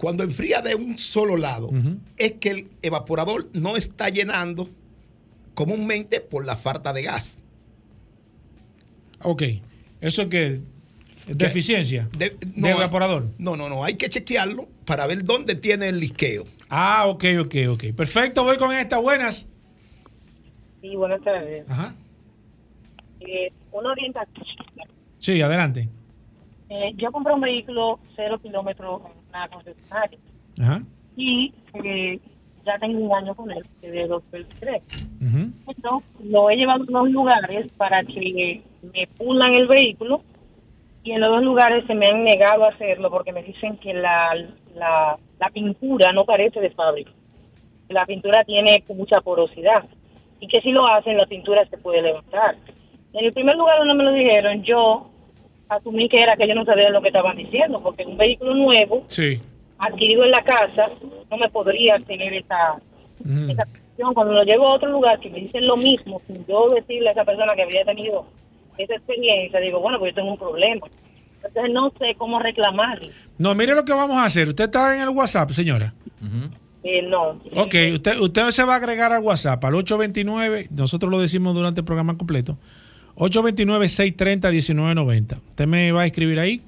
Cuando 0.05 0.23
enfría 0.23 0.61
de 0.61 0.75
un 0.75 0.99
solo 0.99 1.35
lado, 1.35 1.71
es 2.17 2.33
que 2.33 2.51
el 2.51 2.67
evaporador 2.83 3.49
no 3.53 3.75
está 3.75 4.09
llenando 4.09 4.69
comúnmente 5.55 6.21
por 6.21 6.45
la 6.45 6.55
falta 6.55 6.93
de 6.93 7.01
gas. 7.01 7.39
Ok. 9.23 9.41
¿Eso 10.01 10.21
es 10.21 10.27
que 10.27 10.61
¿Deficiencia? 11.25 12.07
De, 12.15 12.37
¿De 12.39 12.69
evaporador? 12.69 13.31
No, 13.39 13.55
no, 13.55 13.67
no. 13.67 13.83
Hay 13.83 13.95
que 13.95 14.07
chequearlo 14.07 14.67
para 14.85 15.07
ver 15.07 15.23
dónde 15.23 15.55
tiene 15.55 15.89
el 15.89 15.99
lisqueo. 15.99 16.43
Ah, 16.69 17.07
ok, 17.07 17.23
ok, 17.39 17.55
ok. 17.71 17.83
Perfecto, 17.97 18.43
voy 18.43 18.57
con 18.57 18.75
esta. 18.75 18.99
Buenas. 18.99 19.49
Sí, 20.81 20.95
buenas 20.95 21.23
tardes. 21.23 21.67
Ajá. 21.67 21.95
Eh, 23.21 23.51
una 23.71 23.89
orientación. 23.89 24.45
Sí, 25.17 25.41
adelante. 25.41 25.89
Eh, 26.69 26.93
yo 26.95 27.11
compré 27.11 27.33
un 27.33 27.41
vehículo 27.41 27.99
cero 28.15 28.39
kilómetros 28.39 29.01
concesionaria 29.49 30.19
Ajá. 30.59 30.81
y 31.15 31.53
eh, 31.83 32.19
ya 32.65 32.77
tengo 32.79 32.99
un 32.99 33.13
año 33.13 33.35
con 33.35 33.51
él, 33.51 33.63
desde 33.81 34.07
2003. 34.07 34.81
Ujú. 35.21 35.51
Entonces, 35.67 36.09
lo 36.23 36.49
he 36.49 36.55
llevado 36.55 36.83
a 36.83 36.87
dos 36.87 37.09
lugares 37.09 37.71
para 37.77 38.03
que 38.03 38.61
me 38.81 39.07
pulan 39.17 39.53
el 39.53 39.67
vehículo 39.67 40.21
y 41.03 41.11
en 41.11 41.21
los 41.21 41.29
dos 41.29 41.43
lugares 41.43 41.85
se 41.85 41.93
me 41.93 42.07
han 42.07 42.23
negado 42.23 42.65
a 42.65 42.69
hacerlo 42.69 43.11
porque 43.11 43.31
me 43.31 43.43
dicen 43.43 43.77
que 43.77 43.93
la, 43.93 44.35
la, 44.75 45.17
la 45.39 45.49
pintura 45.49 46.11
no 46.11 46.25
parece 46.25 46.59
de 46.59 46.71
fábrica. 46.71 47.11
La 47.89 48.05
pintura 48.05 48.43
tiene 48.43 48.83
mucha 48.95 49.21
porosidad 49.21 49.85
y 50.39 50.47
que 50.47 50.61
si 50.61 50.71
lo 50.71 50.87
hacen 50.87 51.17
la 51.17 51.27
pintura 51.27 51.65
se 51.67 51.77
puede 51.77 52.01
levantar. 52.01 52.55
En 53.13 53.25
el 53.25 53.31
primer 53.31 53.55
lugar 53.55 53.77
donde 53.77 53.95
me 53.95 54.03
lo 54.03 54.11
dijeron, 54.11 54.63
yo 54.63 55.09
asumí 55.69 56.07
que 56.09 56.21
era 56.21 56.35
que 56.35 56.47
yo 56.47 56.55
no 56.55 56.65
sabía 56.65 56.89
lo 56.89 57.01
que 57.01 57.07
estaban 57.09 57.37
diciendo 57.37 57.81
porque 57.81 58.05
un 58.05 58.17
vehículo 58.17 58.53
nuevo 58.53 59.05
Sí. 59.07 59.39
adquirido 59.77 60.23
en 60.23 60.31
la 60.31 60.43
casa 60.43 60.89
no 61.29 61.37
me 61.37 61.49
podría 61.49 61.97
tener 61.97 62.33
esa, 62.33 62.75
cuestión. 63.17 64.13
Cuando 64.13 64.33
lo 64.33 64.43
llevo 64.43 64.67
a 64.67 64.75
otro 64.75 64.89
lugar 64.89 65.19
que 65.19 65.29
me 65.29 65.39
dicen 65.39 65.65
lo 65.67 65.77
mismo, 65.77 66.21
sin 66.27 66.45
yo 66.45 66.69
decirle 66.69 67.09
a 67.09 67.11
esa 67.13 67.23
persona 67.23 67.55
que 67.55 67.63
había 67.63 67.85
tenido 67.85 68.25
esa 68.77 68.95
experiencia, 68.95 69.59
digo, 69.59 69.79
bueno, 69.79 69.99
pues 69.99 70.11
yo 70.11 70.15
tengo 70.21 70.31
un 70.31 70.37
problema. 70.37 70.85
Entonces 71.43 71.71
no 71.73 71.91
sé 71.97 72.15
cómo 72.17 72.39
reclamarle. 72.39 73.11
No, 73.37 73.53
mire 73.55 73.73
lo 73.73 73.85
que 73.85 73.93
vamos 73.93 74.17
a 74.17 74.25
hacer. 74.25 74.47
Usted 74.49 74.65
está 74.65 74.95
en 74.95 75.01
el 75.01 75.09
WhatsApp, 75.09 75.49
señora. 75.49 75.93
Eh, 76.83 77.01
no. 77.03 77.39
Ok, 77.55 77.75
usted, 77.93 78.19
usted 78.19 78.49
se 78.51 78.63
va 78.63 78.73
a 78.73 78.77
agregar 78.77 79.11
al 79.13 79.23
WhatsApp 79.23 79.63
al 79.65 79.75
829, 79.75 80.67
nosotros 80.71 81.09
lo 81.09 81.19
decimos 81.19 81.55
durante 81.55 81.81
el 81.81 81.85
programa 81.85 82.17
completo, 82.17 82.57
829-630-1990. 83.15 85.37
Usted 85.49 85.67
me 85.67 85.91
va 85.91 86.01
a 86.01 86.05
escribir 86.05 86.39
ahí, 86.39 86.61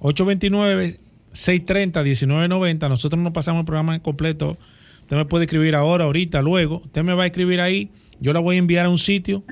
829-630-1990. 0.00 2.88
Nosotros 2.88 3.20
nos 3.20 3.32
pasamos 3.32 3.60
el 3.60 3.66
programa 3.66 3.98
completo. 4.00 4.56
Usted 5.02 5.16
me 5.16 5.24
puede 5.24 5.44
escribir 5.44 5.74
ahora, 5.74 6.04
ahorita, 6.04 6.42
luego. 6.42 6.82
Usted 6.84 7.02
me 7.02 7.14
va 7.14 7.24
a 7.24 7.26
escribir 7.26 7.60
ahí. 7.60 7.90
Yo 8.20 8.32
la 8.32 8.40
voy 8.40 8.56
a 8.56 8.58
enviar 8.58 8.86
a 8.86 8.88
un 8.88 8.98
sitio 8.98 9.42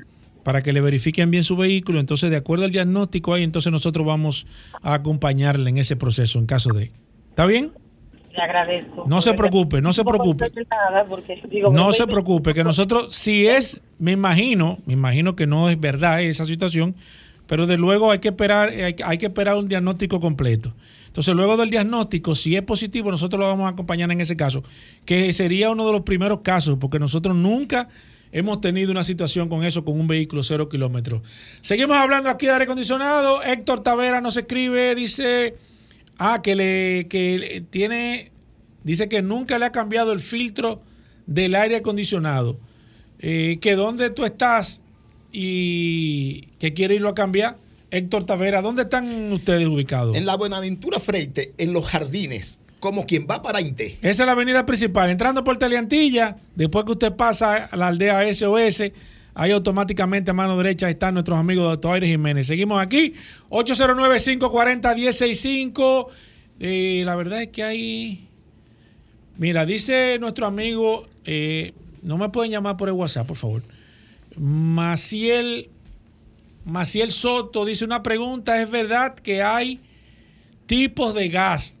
para 0.43 0.63
que 0.63 0.73
le 0.73 0.81
verifiquen 0.81 1.31
bien 1.31 1.43
su 1.43 1.57
vehículo. 1.57 1.99
Entonces, 1.99 2.29
de 2.29 2.37
acuerdo 2.37 2.65
al 2.65 2.71
diagnóstico 2.71 3.33
ahí, 3.33 3.43
entonces 3.43 3.71
nosotros 3.71 4.05
vamos 4.05 4.47
a 4.81 4.93
acompañarle 4.93 5.69
en 5.69 5.77
ese 5.77 5.95
proceso 5.95 6.39
en 6.39 6.45
caso 6.45 6.73
de... 6.73 6.91
¿Está 7.29 7.45
bien? 7.45 7.71
Le 8.31 8.41
agradezco. 8.41 9.05
No 9.07 9.21
se 9.21 9.33
preocupe, 9.33 9.81
no 9.81 9.91
se 9.91 10.03
preocupe. 10.03 10.51
porque 11.09 11.41
digo, 11.49 11.71
No 11.71 11.91
se 11.91 12.07
preocupe, 12.07 12.53
que 12.53 12.63
nosotros, 12.63 13.13
si 13.13 13.47
es, 13.47 13.81
me 13.99 14.11
imagino, 14.13 14.79
me 14.85 14.93
imagino 14.93 15.35
que 15.35 15.45
no 15.47 15.69
es 15.69 15.79
verdad 15.79 16.21
esa 16.23 16.45
situación, 16.45 16.95
pero 17.47 17.67
de 17.67 17.77
luego 17.77 18.11
hay 18.11 18.19
que 18.19 18.29
esperar, 18.29 18.69
hay, 18.69 18.93
que- 18.95 19.03
hay 19.03 19.17
que 19.17 19.25
esperar 19.27 19.55
un 19.57 19.67
diagnóstico 19.67 20.19
completo. 20.19 20.73
Entonces, 21.07 21.35
luego 21.35 21.57
del 21.57 21.69
diagnóstico, 21.71 22.35
si 22.35 22.55
es 22.55 22.61
positivo, 22.61 23.09
nosotros 23.11 23.39
lo 23.39 23.47
vamos 23.47 23.65
a 23.65 23.69
acompañar 23.69 24.11
en 24.11 24.21
ese 24.21 24.37
caso, 24.37 24.63
que 25.05 25.33
sería 25.33 25.71
uno 25.71 25.85
de 25.85 25.91
los 25.93 26.01
primeros 26.01 26.39
casos, 26.41 26.77
porque 26.79 26.99
nosotros 26.99 27.35
nunca 27.35 27.89
hemos 28.31 28.61
tenido 28.61 28.91
una 28.91 29.03
situación 29.03 29.49
con 29.49 29.63
eso, 29.63 29.83
con 29.83 29.99
un 29.99 30.07
vehículo 30.07 30.43
cero 30.43 30.69
kilómetros. 30.69 31.23
Seguimos 31.61 31.97
hablando 31.97 32.29
aquí 32.29 32.45
de 32.45 32.51
aire 32.53 32.65
acondicionado. 32.65 33.41
Héctor 33.41 33.81
Tavera 33.81 34.21
nos 34.21 34.37
escribe, 34.37 34.93
dice, 34.93 35.55
ah, 36.19 36.41
que 36.43 36.55
le, 36.55 37.07
que 37.09 37.63
tiene, 37.71 38.31
dice 38.83 39.09
que 39.09 39.23
nunca 39.23 39.57
le 39.57 39.65
ha 39.65 39.71
cambiado 39.71 40.11
el 40.13 40.19
filtro 40.19 40.83
del 41.25 41.55
aire 41.55 41.77
acondicionado. 41.77 42.59
Eh, 43.19 43.59
que 43.61 43.75
dónde 43.75 44.09
tú 44.09 44.25
estás 44.25 44.81
y 45.31 46.47
que 46.59 46.73
quiere 46.73 46.95
irlo 46.95 47.07
a 47.09 47.15
cambiar. 47.15 47.57
Héctor 47.91 48.25
Tavera, 48.25 48.61
¿dónde 48.61 48.83
están 48.83 49.33
ustedes 49.33 49.67
ubicados? 49.67 50.15
En 50.15 50.25
la 50.25 50.37
Buenaventura 50.37 50.99
Freite, 50.99 51.53
en 51.57 51.73
los 51.73 51.87
jardines, 51.87 52.59
como 52.79 53.07
quien 53.07 53.27
va 53.29 53.41
para 53.41 53.59
Inte. 53.61 53.97
Esa 54.01 54.23
es 54.23 54.27
la 54.27 54.31
avenida 54.33 54.65
principal. 54.65 55.09
Entrando 55.09 55.43
por 55.43 55.57
Teleantilla, 55.57 56.37
después 56.55 56.85
que 56.85 56.91
usted 56.91 57.11
pasa 57.13 57.65
a 57.65 57.75
la 57.75 57.87
aldea 57.87 58.31
SOS, 58.31 58.91
ahí 59.33 59.51
automáticamente 59.51 60.29
a 60.31 60.35
mano 60.35 60.57
derecha 60.57 60.89
están 60.89 61.15
nuestros 61.15 61.37
amigos 61.39 61.65
de 61.65 61.71
Autoaire 61.71 62.07
Jiménez. 62.07 62.47
Seguimos 62.47 62.81
aquí, 62.81 63.15
809-540-165. 63.49 66.07
Eh, 66.59 67.03
la 67.05 67.15
verdad 67.15 67.41
es 67.41 67.47
que 67.47 67.63
hay... 67.63 68.27
Mira, 69.37 69.65
dice 69.65 70.19
nuestro 70.19 70.45
amigo, 70.45 71.07
eh, 71.23 71.73
no 72.01 72.17
me 72.17 72.29
pueden 72.29 72.51
llamar 72.51 72.77
por 72.77 72.89
el 72.89 72.95
WhatsApp, 72.95 73.27
por 73.27 73.37
favor. 73.37 73.63
Maciel, 74.37 75.69
Maciel 76.65 77.11
Soto 77.11 77.65
dice 77.65 77.85
una 77.85 78.03
pregunta, 78.03 78.61
¿es 78.61 78.69
verdad 78.69 79.15
que 79.15 79.41
hay 79.41 79.79
tipos 80.65 81.13
de 81.13 81.29
gas 81.29 81.75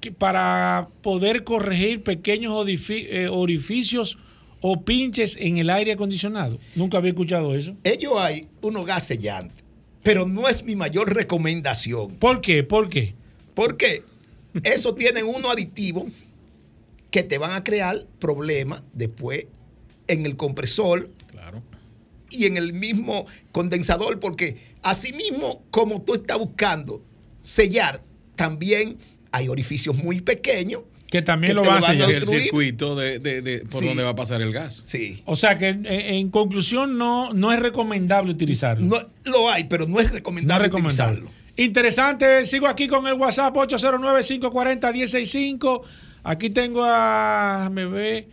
que 0.00 0.10
para 0.10 0.88
poder 1.00 1.44
corregir 1.44 2.02
pequeños 2.02 2.66
eh, 2.90 3.28
orificios 3.28 4.18
o 4.62 4.80
pinches 4.82 5.36
en 5.38 5.58
el 5.58 5.68
aire 5.68 5.92
acondicionado. 5.92 6.58
Nunca 6.74 6.98
había 6.98 7.10
escuchado 7.10 7.54
eso. 7.54 7.76
Ellos 7.84 8.14
hay 8.16 8.48
unos 8.62 8.86
gas 8.86 9.06
sellantes, 9.06 9.64
pero 10.02 10.26
no 10.26 10.48
es 10.48 10.64
mi 10.64 10.76
mayor 10.76 11.14
recomendación. 11.14 12.16
¿Por 12.16 12.40
qué? 12.40 12.62
¿Por 12.62 12.88
qué? 12.88 13.14
Porque 13.54 14.02
eso 14.62 14.94
tienen 14.94 15.26
unos 15.26 15.52
aditivos 15.52 16.04
que 17.12 17.22
te 17.22 17.38
van 17.38 17.52
a 17.52 17.62
crear 17.62 18.06
problemas 18.18 18.82
después 18.92 19.46
en 20.08 20.26
el 20.26 20.36
compresor 20.36 21.10
y 22.30 22.46
en 22.46 22.56
el 22.56 22.72
mismo 22.72 23.26
condensador, 23.52 24.18
porque 24.18 24.56
así 24.82 25.12
mismo 25.12 25.62
como 25.70 26.00
tú 26.02 26.14
estás 26.14 26.38
buscando 26.38 27.04
sellar, 27.42 28.02
también 28.36 28.96
hay 29.30 29.48
orificios 29.48 29.96
muy 30.02 30.20
pequeños 30.22 30.82
Que 31.10 31.20
también 31.20 31.54
lo 31.54 31.60
te 31.62 31.68
va 31.68 31.76
a 31.76 31.82
sellar. 31.82 32.10
el 32.10 32.26
circuito 32.26 32.96
de, 32.96 33.18
de- 33.18 33.42
de- 33.42 33.58
por 33.66 33.82
Sí. 33.82 33.88
donde 33.88 34.02
va 34.02 34.10
a 34.10 34.16
pasar 34.16 34.40
el 34.40 34.50
gas. 34.52 34.82
Sí. 34.86 35.22
O 35.26 35.36
sea 35.36 35.58
que 35.58 35.68
en, 35.68 35.84
en 35.86 36.30
conclusión 36.30 36.96
no, 36.96 37.34
no 37.34 37.52
es 37.52 37.60
recomendable 37.60 38.32
utilizarlo. 38.32 38.86
No, 38.86 38.96
lo 39.30 39.50
hay, 39.50 39.64
pero 39.64 39.86
no 39.86 39.98
es 39.98 40.04
No 40.04 40.08
es 40.08 40.12
recomendable 40.12 40.64
recomendable. 40.64 41.18
utilizarlo. 41.20 41.42
Interesante, 41.54 42.46
sigo 42.46 42.66
aquí 42.66 42.88
con 42.88 43.06
el 43.06 43.12
WhatsApp 43.14 43.54
809-540-165. 43.56 45.82
Aquí 46.24 46.50
tengo 46.50 46.84
a, 46.84 47.68
me 47.72 47.84
ve, 47.86 48.28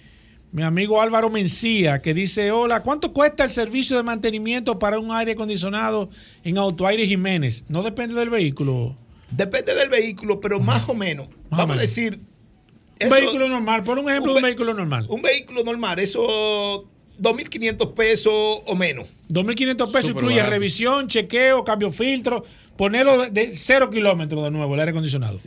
mi 0.52 0.64
amigo 0.64 1.02
Álvaro 1.02 1.30
Mencía 1.30 2.02
que 2.02 2.14
dice, 2.14 2.52
hola, 2.52 2.82
¿cuánto 2.84 3.14
cuesta 3.14 3.44
el 3.44 3.50
servicio 3.50 3.98
de 3.98 4.04
mantenimiento 4.04 4.78
para 4.80 5.00
un 5.00 5.12
aire 5.12 5.32
acondicionado 5.34 6.10
en 6.44 6.58
Autoaire 6.58 7.06
Jiménez? 7.08 7.66
No 7.68 7.82
depende 7.84 8.16
del 8.16 8.30
vehículo. 8.30 8.96
Depende 9.32 9.74
del 9.76 9.90
vehículo, 9.90 10.40
pero 10.40 10.60
más 10.60 10.88
o 10.90 10.94
menos. 10.94 11.28
Más 11.50 11.60
vamos 11.60 11.78
a 11.78 11.82
decir. 11.82 12.16
Un 13.02 13.08
eso- 13.08 13.16
vehículo 13.16 13.48
normal, 13.48 13.82
por 13.84 13.98
un 13.98 14.10
ejemplo 14.10 14.34
un 14.34 14.36
de 14.36 14.40
un 14.40 14.44
ve- 14.44 14.48
vehículo 14.50 14.74
normal. 14.74 15.06
Un 15.10 15.22
vehículo 15.22 15.64
normal, 15.64 16.00
eso 16.00 16.86
2.500 17.20 17.94
pesos 17.94 18.34
o 18.66 18.76
menos. 18.76 19.08
2.500 19.30 19.92
pesos 19.92 20.12
incluye 20.12 20.36
barato. 20.38 20.52
revisión, 20.52 21.08
chequeo, 21.08 21.64
cambio 21.64 21.92
filtro, 21.92 22.44
ponerlo 22.76 23.24
de, 23.24 23.30
de 23.32 23.52
cero 23.52 23.90
kilómetros 23.90 24.44
de 24.44 24.52
nuevo, 24.52 24.74
el 24.74 24.80
aire 24.80 24.92
acondicionado. 24.92 25.38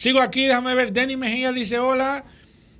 Sigo 0.00 0.22
aquí, 0.22 0.46
déjame 0.46 0.74
ver. 0.74 0.94
Denny 0.94 1.18
Mejía 1.18 1.52
dice: 1.52 1.78
Hola, 1.78 2.24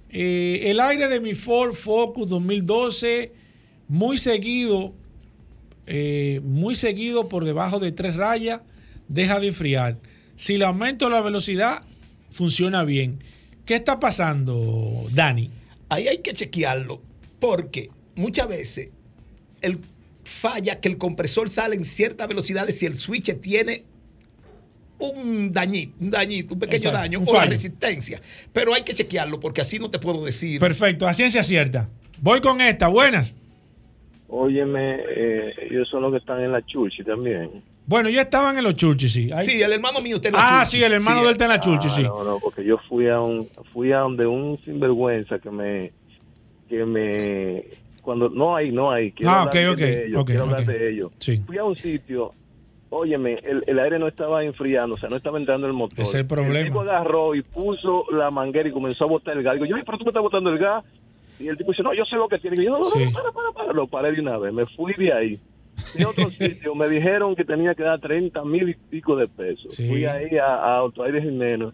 eh, 0.09 0.71
el 0.71 0.81
aire 0.81 1.07
de 1.07 1.21
mi 1.21 1.35
Ford 1.35 1.75
Focus 1.75 2.31
2012, 2.31 3.31
muy 3.89 4.16
seguido, 4.16 4.95
eh, 5.87 6.41
muy 6.43 6.75
seguido 6.75 7.29
por 7.29 7.45
debajo 7.45 7.79
de 7.79 7.93
tres 7.93 8.16
rayas, 8.16 8.62
deja 9.07 9.39
de 9.39 9.49
enfriar. 9.49 9.99
Si 10.37 10.57
le 10.57 10.64
aumento 10.64 11.11
la 11.11 11.21
velocidad, 11.21 11.83
funciona 12.31 12.85
bien. 12.85 13.23
¿Qué 13.66 13.75
está 13.75 14.01
pasando, 14.01 15.07
Dani? 15.12 15.51
Ahí 15.91 16.09
hay 16.09 16.23
que 16.23 16.33
chequearlo, 16.33 17.03
porque 17.39 17.91
muchas 18.14 18.49
veces 18.49 18.93
el 19.61 19.79
falla 20.25 20.81
que 20.81 20.89
el 20.89 20.97
compresor 20.97 21.51
sale 21.51 21.77
en 21.77 21.85
ciertas 21.85 22.29
velocidades 22.29 22.79
si 22.79 22.87
el 22.87 22.97
switch 22.97 23.39
tiene 23.43 23.85
un 25.01 25.53
dañito, 25.53 25.94
un 26.01 26.11
dañito, 26.11 26.55
un 26.55 26.61
pequeño 26.61 26.76
Exacto, 26.88 26.98
daño 26.98 27.18
un 27.20 27.28
o 27.28 27.34
la 27.34 27.46
resistencia. 27.46 28.20
Pero 28.53 28.74
hay 28.74 28.82
que 28.82 28.94
chequearlo 28.94 29.40
porque 29.40 29.61
así 29.61 29.78
no 29.78 29.90
te 29.90 29.98
puedo 29.98 30.24
decir. 30.24 30.61
Perfecto, 30.61 31.07
a 31.09 31.14
ciencia 31.14 31.42
cierta. 31.42 31.88
Voy 32.20 32.40
con 32.40 32.61
esta, 32.61 32.88
buenas. 32.88 33.36
Óyeme, 34.28 34.96
eh, 35.16 35.53
ellos 35.70 35.88
son 35.88 36.03
los 36.03 36.12
que 36.12 36.18
están 36.18 36.40
en 36.42 36.53
la 36.53 36.64
Churchi 36.64 37.03
también. 37.03 37.62
Bueno, 37.86 38.09
ya 38.09 38.22
estaban 38.22 38.57
en 38.57 38.62
los 38.62 38.76
churches, 38.76 39.12
sí. 39.12 39.30
Ahí- 39.32 39.44
Sí, 39.44 39.61
el 39.61 39.72
hermano 39.72 40.01
mío 40.01 40.14
está 40.16 40.28
en 40.28 40.34
la 40.34 40.40
Ah, 40.42 40.62
Churchi. 40.62 40.76
sí, 40.78 40.84
el 40.84 40.92
hermano 40.92 41.16
Sí, 41.16 41.22
de 41.22 41.26
él 41.26 41.32
está 41.32 41.44
en 41.46 41.51
la 41.51 41.61
churchi, 41.61 41.88
Ah, 41.88 41.90
sí. 41.96 42.03
No, 42.05 42.22
no, 42.22 42.38
porque 42.38 42.64
yo 42.64 42.78
fui 42.88 43.09
a 43.09 43.18
un, 43.20 43.48
fui 43.72 43.90
a 43.92 43.98
donde 43.98 44.26
un 44.26 44.57
sinvergüenza 44.62 45.40
que 45.40 45.51
me, 45.51 45.92
que 46.68 46.84
me, 46.84 47.64
cuando, 48.01 48.28
no 48.28 48.55
hay, 48.55 48.70
no 48.70 48.92
hay. 48.92 49.11
Quiero 49.11 49.32
Ah, 49.32 49.40
hablar 49.42 49.66
ok, 49.70 49.72
ok, 49.72 49.78
de 49.80 50.07
ellos, 50.07 50.20
ok, 50.20 50.26
quiero 50.28 50.42
hablar 50.44 50.61
ok. 50.61 50.66
de 50.68 50.90
ellos. 50.92 51.12
Sí. 51.18 51.42
Fui 51.44 51.59
a 51.59 51.64
un 51.64 51.74
sitio, 51.74 52.32
óyeme, 52.91 53.38
el, 53.43 53.62
el 53.66 53.78
aire 53.78 53.99
no 53.99 54.09
estaba 54.09 54.45
enfriando, 54.45 54.97
o 54.97 54.99
sea, 54.99 55.09
no 55.09 55.16
estaba 55.16 55.38
entrando 55.38 55.66
el 55.66 55.72
motor. 55.72 56.01
Es 56.01 56.14
el 56.14 56.26
problema. 56.26 56.59
El 56.59 56.66
tipo 56.66 56.80
agarró 56.80 57.34
y 57.34 57.43
puso 57.43 58.05
la 58.12 58.30
manguera 58.30 58.68
y 58.68 58.72
comenzó 58.72 59.05
a 59.05 59.09
botar 59.09 59.36
el 59.36 59.43
gas. 59.43 59.55
Digo, 59.55 59.66
yo, 59.66 59.76
"Ay, 59.76 59.82
pero 59.86 59.99
tú 59.99 60.05
me 60.05 60.11
estás 60.11 60.22
botando 60.22 60.51
el 60.51 60.59
gas. 60.59 60.84
Y 61.38 61.49
el 61.49 61.57
tipo 61.57 61.70
dice, 61.70 61.82
no, 61.82 61.95
yo 61.95 62.05
sé 62.05 62.16
lo 62.16 62.28
que 62.28 62.38
tiene. 62.38 62.61
Y 62.61 62.66
yo, 62.66 62.72
no, 62.72 62.80
no, 62.80 62.84
Sí. 62.86 63.05
no, 63.05 63.12
para, 63.12 63.32
para, 63.32 63.53
para. 63.53 63.72
Lo 63.72 63.86
paré 63.86 64.12
de 64.12 64.20
una 64.20 64.36
vez, 64.36 64.53
me 64.53 64.66
fui 64.66 64.93
de 64.95 65.12
ahí. 65.12 65.41
A 66.05 66.09
otro 66.09 66.28
sitio, 66.30 66.74
me 66.74 66.88
dijeron 66.88 67.34
que 67.34 67.45
tenía 67.45 67.74
que 67.74 67.82
dar 67.82 67.99
30 68.01 68.45
mil 68.45 68.68
y 68.68 68.74
pico 68.74 69.16
de 69.16 69.26
pesos. 69.28 69.74
Sí. 69.74 69.88
Fui 69.88 70.05
ahí 70.05 70.36
a, 70.36 70.47
a 70.57 70.76
Autoaire 70.78 71.22
Jiménez 71.22 71.70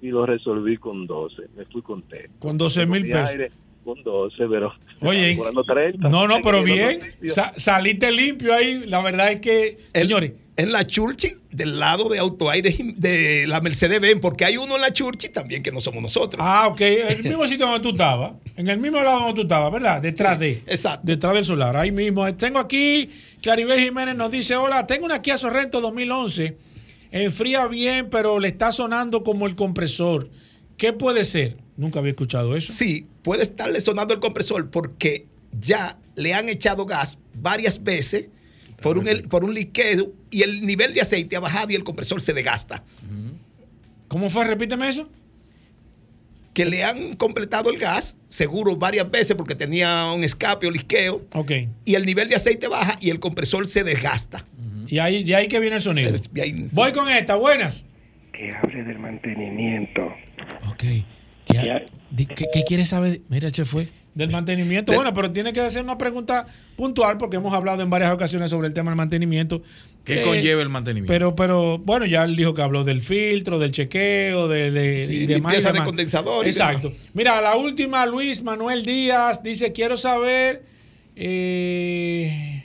y 0.00 0.08
lo 0.10 0.24
resolví 0.26 0.76
con 0.76 1.06
12. 1.08 1.42
Me 1.56 1.64
fui 1.64 1.82
contento. 1.82 2.30
Con 2.38 2.56
12 2.56 2.86
mil 2.86 3.02
Mi 3.04 3.10
pesos. 3.10 3.28
aire 3.30 3.50
Con 3.88 4.02
12, 4.02 4.36
pero... 4.50 4.74
Oye, 5.00 5.34
cobrando 5.38 5.64
30. 5.64 6.08
No, 6.10 6.28
no, 6.28 6.40
pero 6.42 6.62
bien. 6.62 7.00
Sa- 7.28 7.54
saliste 7.56 8.12
limpio 8.12 8.52
ahí. 8.52 8.84
La 8.86 9.00
verdad 9.00 9.32
es 9.32 9.40
que, 9.40 9.78
señores. 9.94 10.32
En 10.56 10.72
la 10.72 10.84
Churchi, 10.86 11.28
del 11.52 11.78
lado 11.78 12.08
de 12.08 12.18
Autoaire 12.18 12.74
de 12.96 13.46
la 13.46 13.60
Mercedes 13.62 13.98
Benz, 14.00 14.20
porque 14.20 14.44
hay 14.44 14.56
uno 14.58 14.74
en 14.74 14.80
la 14.82 14.92
Churchi 14.92 15.28
también 15.28 15.62
que 15.62 15.70
no 15.72 15.80
somos 15.80 16.02
nosotros. 16.02 16.44
Ah, 16.46 16.66
ok. 16.68 16.80
En 16.80 17.16
el 17.18 17.22
mismo 17.30 17.46
sitio 17.46 17.64
donde 17.64 17.80
tú 17.80 17.90
estabas. 17.90 18.32
En 18.56 18.68
el 18.68 18.76
mismo 18.78 19.00
lado 19.00 19.20
donde 19.20 19.34
tú 19.36 19.42
estabas, 19.42 19.72
¿verdad? 19.72 20.02
Detrás 20.02 20.38
de. 20.38 20.64
Exacto. 20.66 21.00
Detrás 21.04 21.32
del 21.34 21.44
solar. 21.44 21.76
Ahí 21.76 21.92
mismo. 21.92 22.30
Tengo 22.34 22.58
aquí. 22.58 23.08
Claribel 23.40 23.80
Jiménez 23.80 24.16
nos 24.16 24.30
dice: 24.32 24.56
Hola, 24.56 24.84
tengo 24.86 25.06
una 25.06 25.22
Kia 25.22 25.38
Sorrento 25.38 25.80
2011. 25.80 26.58
Enfría 27.12 27.66
bien, 27.68 28.10
pero 28.10 28.38
le 28.40 28.48
está 28.48 28.70
sonando 28.72 29.22
como 29.22 29.46
el 29.46 29.54
compresor. 29.54 30.28
¿Qué 30.76 30.92
puede 30.92 31.24
ser? 31.24 31.56
Nunca 31.78 32.00
había 32.00 32.10
escuchado 32.10 32.54
eso. 32.54 32.72
Sí, 32.74 33.06
puede 33.22 33.42
estarle 33.42 33.80
sonando 33.80 34.12
el 34.12 34.20
compresor 34.20 34.68
porque 34.70 35.24
ya 35.58 35.96
le 36.16 36.34
han 36.34 36.50
echado 36.50 36.84
gas 36.84 37.16
varias 37.34 37.82
veces 37.82 38.26
por 38.82 38.98
un, 38.98 39.08
el- 39.08 39.22
por 39.28 39.44
un 39.44 39.54
liqueo 39.54 40.12
y 40.30 40.42
el 40.42 40.66
nivel 40.66 40.92
de 40.92 41.00
aceite 41.00 41.36
ha 41.36 41.40
bajado 41.40 41.72
y 41.72 41.76
el 41.76 41.84
compresor 41.84 42.20
se 42.20 42.34
desgasta. 42.34 42.84
¿Cómo 44.08 44.28
fue? 44.28 44.44
Repíteme 44.44 44.88
eso. 44.88 45.08
Que 46.54 46.64
le 46.64 46.82
han 46.82 47.14
completado 47.14 47.70
el 47.70 47.78
gas, 47.78 48.16
seguro 48.26 48.74
varias 48.76 49.08
veces 49.10 49.36
porque 49.36 49.54
tenía 49.54 50.10
un 50.12 50.24
escape 50.24 50.66
o 50.66 50.70
liqueo. 50.72 51.24
Ok. 51.34 51.52
Y 51.84 51.94
el 51.94 52.04
nivel 52.04 52.28
de 52.28 52.34
aceite 52.34 52.66
baja 52.66 52.96
y 53.00 53.10
el 53.10 53.20
compresor 53.20 53.68
se 53.68 53.84
desgasta. 53.84 54.44
Y 54.88 54.98
ahí, 54.98 55.22
de 55.22 55.36
ahí 55.36 55.46
que 55.48 55.60
viene 55.60 55.76
el 55.76 55.82
sonido. 55.82 56.10
Voy 56.72 56.92
con 56.92 57.08
esta, 57.08 57.36
buenas. 57.36 57.86
que 58.32 58.52
hable 58.52 58.82
del 58.84 58.98
mantenimiento. 58.98 60.02
Ok. 60.70 60.84
¿Qué, 61.48 62.26
qué, 62.34 62.46
qué 62.52 62.62
quieres 62.64 62.88
saber? 62.88 63.20
Mira, 63.28 63.46
el 63.48 63.52
chef 63.52 63.68
fue. 63.68 63.88
Del 64.14 64.30
mantenimiento. 64.30 64.92
Bueno, 64.94 65.14
pero 65.14 65.30
tiene 65.30 65.52
que 65.52 65.60
hacer 65.60 65.80
una 65.82 65.96
pregunta 65.96 66.46
puntual 66.76 67.18
porque 67.18 67.36
hemos 67.36 67.52
hablado 67.54 67.82
en 67.82 67.90
varias 67.90 68.10
ocasiones 68.12 68.50
sobre 68.50 68.66
el 68.66 68.74
tema 68.74 68.90
del 68.90 68.96
mantenimiento. 68.96 69.62
¿Qué 70.04 70.20
Eh, 70.20 70.22
conlleva 70.24 70.60
el 70.62 70.68
mantenimiento? 70.68 71.12
Pero, 71.12 71.36
pero, 71.36 71.78
bueno, 71.78 72.04
ya 72.04 72.24
él 72.24 72.34
dijo 72.34 72.52
que 72.52 72.62
habló 72.62 72.82
del 72.82 73.00
filtro, 73.00 73.60
del 73.60 73.70
chequeo, 73.70 74.48
de, 74.48 74.72
de, 74.72 75.06
Sí, 75.06 75.14
y 75.18 75.26
demás. 75.26 75.30
y 75.30 75.34
limpieza 75.34 75.68
de 75.68 75.72
demás. 75.74 75.86
condensador 75.86 76.46
y 76.46 76.50
Exacto. 76.50 76.92
Mira, 77.14 77.40
la 77.40 77.54
última, 77.54 78.04
Luis 78.06 78.42
Manuel 78.42 78.84
Díaz 78.84 79.40
dice: 79.42 79.70
Quiero 79.72 79.96
saber. 79.96 80.64
Eh, 81.14 82.64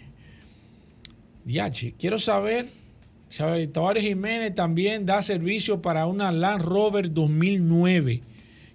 Diache, 1.45 1.93
quiero 1.99 2.17
saber. 2.17 2.67
saber, 3.29 3.67
Tavares 3.67 4.03
Jiménez 4.03 4.55
también 4.55 5.05
da 5.05 5.21
servicio 5.21 5.81
para 5.81 6.07
una 6.07 6.31
Land 6.31 6.63
Rover 6.63 7.13
2009 7.13 8.21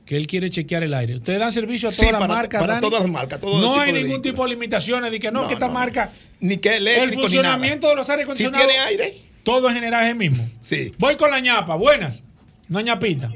que 0.09 0.17
él 0.17 0.27
quiere 0.27 0.49
chequear 0.49 0.83
el 0.83 0.95
aire. 0.95 1.17
Ustedes 1.17 1.39
dan 1.39 1.53
servicio 1.53 1.91
a 1.91 1.93
Sí, 1.93 1.99
todas 1.99 2.13
las 2.19 2.27
marcas. 2.27 2.63
para 2.63 2.81
todas 2.81 3.01
las 3.01 3.11
marcas, 3.11 3.39
todo 3.41 3.61
no 3.61 3.79
hay 3.79 3.93
ningún 3.93 4.23
tipo 4.23 4.43
de 4.43 4.49
limitaciones 4.49 5.13
de 5.13 5.21
que 5.21 5.31
no, 5.31 5.43
No, 5.43 5.49
que 5.49 5.53
esta 5.53 5.67
no, 5.67 5.75
marca. 5.75 6.11
Ni 6.41 6.57
que 6.57 6.77
El 6.79 7.11
ni 7.11 7.15
funcionamiento 7.17 7.89
nada. 7.89 7.91
de 7.91 7.97
los 7.97 8.09
aires 8.09 8.25
Si 8.25 8.43
acondicionados. 8.45 8.67
tiene 8.67 8.83
aire. 8.85 9.19
Todo 9.43 9.69
en 9.69 9.75
general 9.75 10.05
es 10.05 10.11
el 10.13 10.17
mismo. 10.17 10.49
Sí. 10.61 10.93
Voy 10.99 11.17
con 11.17 11.31
la 11.31 11.41
ñapa. 11.41 11.75
Buenas. 11.75 12.25
Una 12.71 12.81
ñapita. 12.81 13.31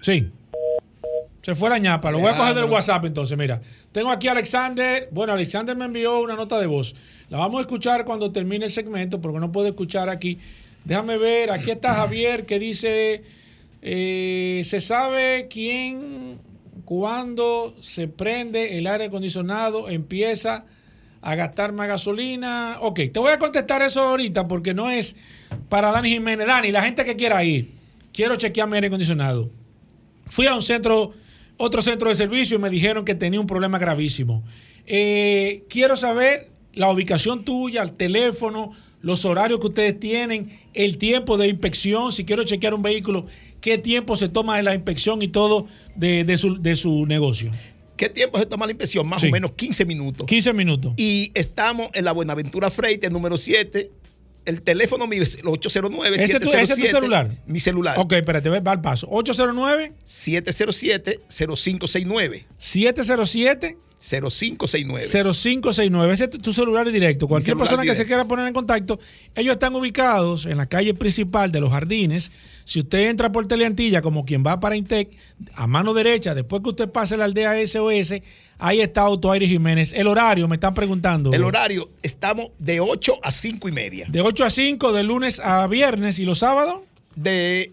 Sí. 0.00 0.28
Se 1.42 1.56
fue 1.56 1.68
la 1.70 1.78
ñapa. 1.78 2.12
Lo 2.12 2.20
voy 2.20 2.30
a 2.32 2.36
coger 2.36 2.54
del 2.54 2.64
WhatsApp 2.66 3.04
entonces. 3.06 3.36
Mira, 3.36 3.60
tengo 3.90 4.12
aquí 4.12 4.28
a 4.28 4.32
Alexander. 4.32 5.08
Bueno, 5.10 5.32
Alexander 5.32 5.74
me 5.76 5.86
envió 5.86 6.20
una 6.20 6.36
nota 6.36 6.60
de 6.60 6.66
voz. 6.68 6.94
La 7.30 7.38
vamos 7.38 7.58
a 7.58 7.60
escuchar 7.62 8.04
cuando 8.04 8.30
termine 8.30 8.64
el 8.66 8.70
segmento 8.70 9.20
porque 9.20 9.40
no 9.40 9.50
puedo 9.50 9.66
escuchar 9.66 10.08
aquí. 10.08 10.38
Déjame 10.84 11.18
ver. 11.18 11.50
Aquí 11.50 11.72
está 11.72 11.94
Javier 11.94 12.46
que 12.46 12.60
dice: 12.60 13.22
eh, 13.86 14.62
¿Se 14.64 14.80
sabe 14.80 15.46
quién, 15.50 16.38
cuando 16.86 17.74
se 17.80 18.08
prende 18.08 18.78
el 18.78 18.86
aire 18.86 19.04
acondicionado, 19.04 19.90
empieza 19.90 20.64
a 21.20 21.34
gastar 21.34 21.72
más 21.72 21.86
gasolina? 21.86 22.78
Ok, 22.80 23.00
te 23.12 23.20
voy 23.20 23.32
a 23.32 23.38
contestar 23.38 23.82
eso 23.82 24.00
ahorita 24.00 24.44
porque 24.44 24.72
no 24.72 24.88
es 24.88 25.16
para 25.68 25.90
Dani 25.90 26.08
Jiménez. 26.08 26.46
Dani, 26.46 26.72
la 26.72 26.82
gente 26.82 27.04
que 27.04 27.14
quiera 27.14 27.44
ir, 27.44 27.72
quiero 28.10 28.36
chequear 28.36 28.66
mi 28.68 28.76
aire 28.76 28.86
acondicionado. 28.86 29.50
Fui 30.28 30.46
a 30.46 30.54
un 30.54 30.62
centro, 30.62 31.12
otro 31.58 31.82
centro 31.82 32.08
de 32.08 32.14
servicio 32.14 32.56
y 32.56 32.60
me 32.60 32.70
dijeron 32.70 33.04
que 33.04 33.14
tenía 33.14 33.38
un 33.38 33.46
problema 33.46 33.78
gravísimo. 33.78 34.42
Eh, 34.86 35.64
quiero 35.68 35.94
saber 35.94 36.50
la 36.72 36.90
ubicación 36.90 37.44
tuya, 37.44 37.82
el 37.82 37.92
teléfono, 37.92 38.72
los 39.04 39.24
horarios 39.24 39.60
que 39.60 39.66
ustedes 39.66 40.00
tienen, 40.00 40.50
el 40.72 40.96
tiempo 40.98 41.36
de 41.36 41.48
inspección, 41.48 42.10
si 42.10 42.24
quiero 42.24 42.42
chequear 42.44 42.74
un 42.74 42.82
vehículo, 42.82 43.26
qué 43.60 43.78
tiempo 43.78 44.16
se 44.16 44.28
toma 44.28 44.58
en 44.58 44.64
la 44.64 44.74
inspección 44.74 45.22
y 45.22 45.28
todo 45.28 45.66
de, 45.94 46.24
de 46.24 46.36
su, 46.36 46.60
de 46.60 46.74
su 46.74 47.06
negocio. 47.06 47.50
¿Qué 47.96 48.08
tiempo 48.08 48.38
se 48.38 48.46
toma 48.46 48.66
la 48.66 48.72
inspección? 48.72 49.06
Más 49.06 49.20
Sí. 49.20 49.28
o 49.28 49.30
menos 49.30 49.52
15 49.52 49.84
minutos. 49.84 50.26
15 50.26 50.52
minutos. 50.52 50.94
Y 50.96 51.30
estamos 51.34 51.88
en 51.94 52.04
la 52.06 52.12
Buenaventura 52.12 52.70
Freite, 52.70 53.08
número 53.10 53.36
7. 53.36 53.90
El 54.46 54.60
teléfono 54.62 55.06
mío 55.06 55.22
es 55.22 55.36
el 55.38 55.46
809 55.46 56.16
¿Ese 56.16 56.24
es 56.34 56.40
tu- 56.40 56.48
ese 56.50 56.60
es 56.62 56.68
tu 56.68 56.74
707 56.74 56.92
celular? 56.98 57.30
Mi 57.46 57.60
celular. 57.60 57.98
Ok, 57.98 58.12
espérate, 58.14 58.48
va 58.50 58.72
al 58.72 58.80
paso. 58.82 59.06
809 59.10 59.92
707 60.04 61.20
0569 61.28 62.46
707 62.58 63.76
0569 64.04 65.08
0569. 65.08 66.12
Ese 66.12 66.24
es 66.24 66.30
tu 66.30 66.52
celular 66.52 66.90
directo. 66.90 67.26
Cualquier 67.26 67.56
celular 67.56 67.64
persona 67.66 67.82
que 67.82 67.88
se 67.88 68.04
directo. 68.04 68.08
quiera 68.08 68.28
poner 68.28 68.46
en 68.46 68.52
contacto, 68.52 69.00
ellos 69.34 69.54
están 69.54 69.74
ubicados 69.74 70.44
en 70.44 70.58
la 70.58 70.66
calle 70.66 70.92
principal 70.92 71.50
de 71.50 71.60
los 71.60 71.70
jardines. 71.70 72.30
Si 72.64 72.80
usted 72.80 73.08
entra 73.08 73.32
por 73.32 73.46
Teleantilla 73.46 74.02
como 74.02 74.26
quien 74.26 74.44
va 74.46 74.60
para 74.60 74.76
Intec, 74.76 75.08
a 75.54 75.66
mano 75.66 75.94
derecha, 75.94 76.34
después 76.34 76.62
que 76.62 76.68
usted 76.68 76.90
pase 76.90 77.16
la 77.16 77.24
aldea 77.24 77.54
SOS, 77.66 78.16
ahí 78.58 78.82
está 78.82 79.02
Autoaire 79.02 79.48
Jiménez. 79.48 79.94
El 79.94 80.06
horario, 80.06 80.48
me 80.48 80.56
están 80.56 80.74
preguntando. 80.74 81.32
El 81.32 81.42
horario, 81.42 81.88
estamos 82.02 82.50
de 82.58 82.80
8 82.80 83.20
a 83.22 83.32
5 83.32 83.68
y 83.70 83.72
media. 83.72 84.06
De 84.10 84.20
8 84.20 84.44
a 84.44 84.50
5, 84.50 84.92
de 84.92 85.02
lunes 85.02 85.40
a 85.40 85.66
viernes. 85.66 86.18
¿Y 86.18 86.26
los 86.26 86.40
sábados? 86.40 86.82
De 87.16 87.72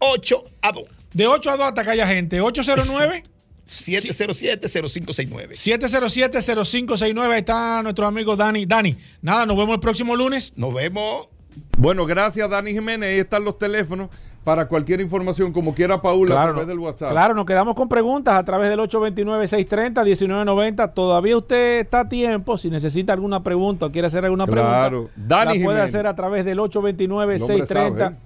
8 0.00 0.44
a 0.62 0.72
2. 0.72 0.84
De 1.14 1.26
8 1.28 1.50
a 1.52 1.56
2 1.56 1.66
hasta 1.68 1.84
que 1.84 1.90
haya 1.90 2.06
gente. 2.08 2.40
809 2.40 3.22
707-0569. 3.68 5.50
707-0569. 5.52 7.30
Ahí 7.32 7.38
está 7.40 7.82
nuestro 7.82 8.06
amigo 8.06 8.36
Dani. 8.36 8.64
Dani, 8.66 8.96
nada, 9.22 9.46
nos 9.46 9.56
vemos 9.56 9.74
el 9.74 9.80
próximo 9.80 10.14
lunes. 10.16 10.52
Nos 10.56 10.72
vemos. 10.74 11.28
Bueno, 11.76 12.06
gracias 12.06 12.48
Dani 12.48 12.70
Jiménez. 12.72 13.08
Ahí 13.10 13.18
están 13.20 13.44
los 13.44 13.58
teléfonos 13.58 14.08
para 14.44 14.66
cualquier 14.68 15.00
información, 15.02 15.52
como 15.52 15.74
quiera 15.74 16.00
Paula, 16.00 16.40
a 16.42 16.46
través 16.46 16.66
del 16.66 16.78
WhatsApp. 16.78 17.10
Claro, 17.10 17.34
nos 17.34 17.44
quedamos 17.44 17.74
con 17.74 17.86
preguntas 17.88 18.38
a 18.38 18.44
través 18.44 18.70
del 18.70 18.78
829-630-1990. 18.80 20.94
Todavía 20.94 21.36
usted 21.36 21.80
está 21.80 22.00
a 22.00 22.08
tiempo. 22.08 22.56
Si 22.56 22.70
necesita 22.70 23.12
alguna 23.12 23.42
pregunta 23.42 23.84
o 23.86 23.92
quiere 23.92 24.06
hacer 24.06 24.24
alguna 24.24 24.46
Claro. 24.46 25.10
pregunta, 25.10 25.12
Dani 25.16 25.58
la 25.58 25.64
puede 25.64 25.76
Jiménez. 25.76 25.82
hacer 25.94 26.06
a 26.06 26.16
través 26.16 26.44
del 26.46 26.52
El 26.52 26.60
hombre 26.60 26.94
829-630. 26.96 28.16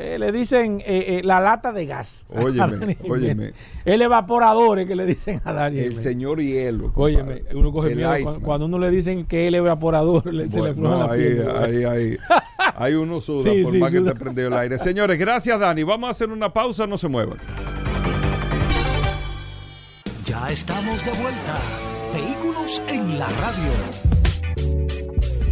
Eh, 0.00 0.18
le 0.18 0.32
dicen 0.32 0.80
eh, 0.80 1.18
eh, 1.18 1.20
la 1.22 1.40
lata 1.40 1.72
de 1.72 1.84
gas. 1.86 2.26
Óyeme, 2.34 2.96
óyeme. 3.08 3.52
El 3.84 4.00
evaporador 4.02 4.78
es 4.78 4.88
que 4.88 4.96
le 4.96 5.04
dicen 5.04 5.40
a 5.44 5.52
Dani. 5.52 5.78
El 5.78 5.98
señor 5.98 6.40
hielo. 6.40 6.90
Óyeme, 6.94 7.42
uno 7.54 7.70
coge 7.70 7.90
El 7.90 7.96
miedo 7.96 8.10
cu- 8.10 8.16
Iceman. 8.16 8.40
cuando, 8.40 8.66
uno 8.66 8.78
le 8.78 8.90
dicen 8.90 9.26
que 9.26 9.48
el 9.48 9.54
evaporador 9.56 10.32
le, 10.32 10.48
se 10.48 10.62
le 10.62 10.74
no, 10.74 11.06
la 11.06 11.12
ahí, 11.12 11.20
piel. 11.20 11.48
ahí, 11.50 11.84
ahí, 11.84 12.16
ahí 12.76 12.94
uno 12.94 13.20
suda 13.20 13.50
Sí, 13.52 13.62
por 13.62 13.72
sí, 13.72 13.78
más 13.78 13.90
que 13.92 14.00
te 14.00 14.14
prendió 14.14 14.46
el 14.46 14.54
aire. 14.54 14.78
Señores, 14.78 15.18
gracias 15.18 15.60
Dani. 15.60 15.82
Vamos 15.82 16.08
a 16.08 16.10
hacer 16.12 16.30
una 16.30 16.52
pausa, 16.52 16.86
no 16.86 16.96
se 16.96 17.08
muevan. 17.08 17.38
Ya 20.24 20.50
estamos 20.50 21.04
de 21.04 21.10
vuelta. 21.12 21.58
Vehículos 22.14 22.80
en 22.88 23.18
la 23.18 23.26
radio. 23.26 24.19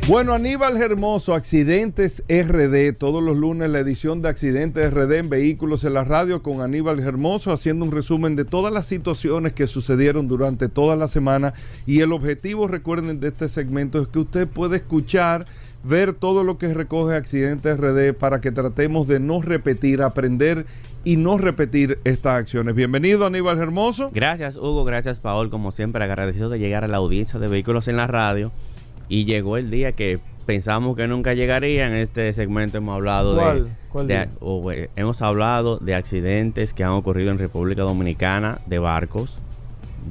Bueno, 0.08 0.32
Aníbal 0.32 0.78
Hermoso, 0.78 1.34
Accidentes 1.34 2.24
RD, 2.30 2.96
todos 2.96 3.22
los 3.22 3.36
lunes 3.36 3.68
la 3.68 3.80
edición 3.80 4.22
de 4.22 4.30
Accidentes 4.30 4.90
RD 4.90 5.12
en 5.16 5.28
Vehículos 5.28 5.84
en 5.84 5.92
la 5.92 6.04
Radio 6.04 6.42
con 6.42 6.62
Aníbal 6.62 7.00
Hermoso, 7.00 7.52
haciendo 7.52 7.84
un 7.84 7.92
resumen 7.92 8.34
de 8.34 8.46
todas 8.46 8.72
las 8.72 8.86
situaciones 8.86 9.52
que 9.52 9.66
sucedieron 9.66 10.26
durante 10.26 10.70
toda 10.70 10.96
la 10.96 11.08
semana. 11.08 11.52
Y 11.84 12.00
el 12.00 12.12
objetivo, 12.12 12.68
recuerden, 12.68 13.20
de 13.20 13.28
este 13.28 13.50
segmento 13.50 14.00
es 14.00 14.08
que 14.08 14.20
usted 14.20 14.48
puede 14.48 14.76
escuchar, 14.76 15.44
ver 15.84 16.14
todo 16.14 16.42
lo 16.42 16.56
que 16.56 16.72
recoge 16.72 17.14
Accidentes 17.14 17.76
RD 17.76 18.14
para 18.14 18.40
que 18.40 18.50
tratemos 18.50 19.08
de 19.08 19.20
no 19.20 19.42
repetir, 19.42 20.00
aprender 20.00 20.64
y 21.04 21.18
no 21.18 21.36
repetir 21.36 21.98
estas 22.04 22.32
acciones. 22.32 22.74
Bienvenido, 22.74 23.26
Aníbal 23.26 23.58
Hermoso. 23.58 24.10
Gracias, 24.14 24.56
Hugo. 24.56 24.86
Gracias, 24.86 25.20
Paul. 25.20 25.50
Como 25.50 25.70
siempre, 25.70 26.02
agradecido 26.02 26.48
de 26.48 26.58
llegar 26.58 26.82
a 26.82 26.88
la 26.88 26.96
audiencia 26.96 27.38
de 27.38 27.48
Vehículos 27.48 27.88
en 27.88 27.98
la 27.98 28.06
Radio. 28.06 28.52
Y 29.08 29.24
llegó 29.24 29.56
el 29.56 29.70
día 29.70 29.92
que 29.92 30.18
pensamos 30.46 30.96
que 30.96 31.08
nunca 31.08 31.34
llegaría. 31.34 31.86
En 31.86 31.94
este 31.94 32.32
segmento 32.34 32.78
hemos 32.78 32.94
hablado 32.94 33.34
¿Cuál? 33.36 33.64
de, 33.64 33.70
¿Cuál 33.90 34.06
de- 34.06 34.14
día? 34.14 34.28
o, 34.40 34.70
eh, 34.72 34.90
hemos 34.96 35.22
hablado 35.22 35.78
de 35.78 35.94
accidentes 35.94 36.74
que 36.74 36.84
han 36.84 36.90
ocurrido 36.92 37.30
en 37.30 37.38
República 37.38 37.82
Dominicana, 37.82 38.58
de 38.66 38.78
barcos, 38.78 39.38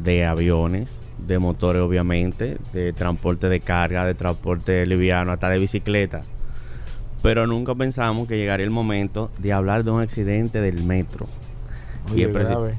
de 0.03 0.25
aviones, 0.25 1.01
de 1.17 1.39
motores 1.39 1.81
obviamente, 1.81 2.57
de 2.73 2.93
transporte 2.93 3.49
de 3.49 3.59
carga, 3.59 4.05
de 4.05 4.13
transporte 4.15 4.85
liviano, 4.85 5.31
hasta 5.31 5.49
de 5.49 5.59
bicicleta. 5.59 6.21
Pero 7.23 7.47
nunca 7.47 7.73
pensamos 7.73 8.27
que 8.27 8.37
llegaría 8.37 8.63
el 8.63 8.69
momento 8.71 9.31
de 9.39 9.51
hablar 9.53 9.83
de 9.83 9.91
un 9.91 10.01
accidente 10.01 10.61
del 10.61 10.83
metro. 10.83 11.27
Oye, 12.11 12.25
es 12.25 12.29
preci- 12.29 12.47
grave. 12.49 12.73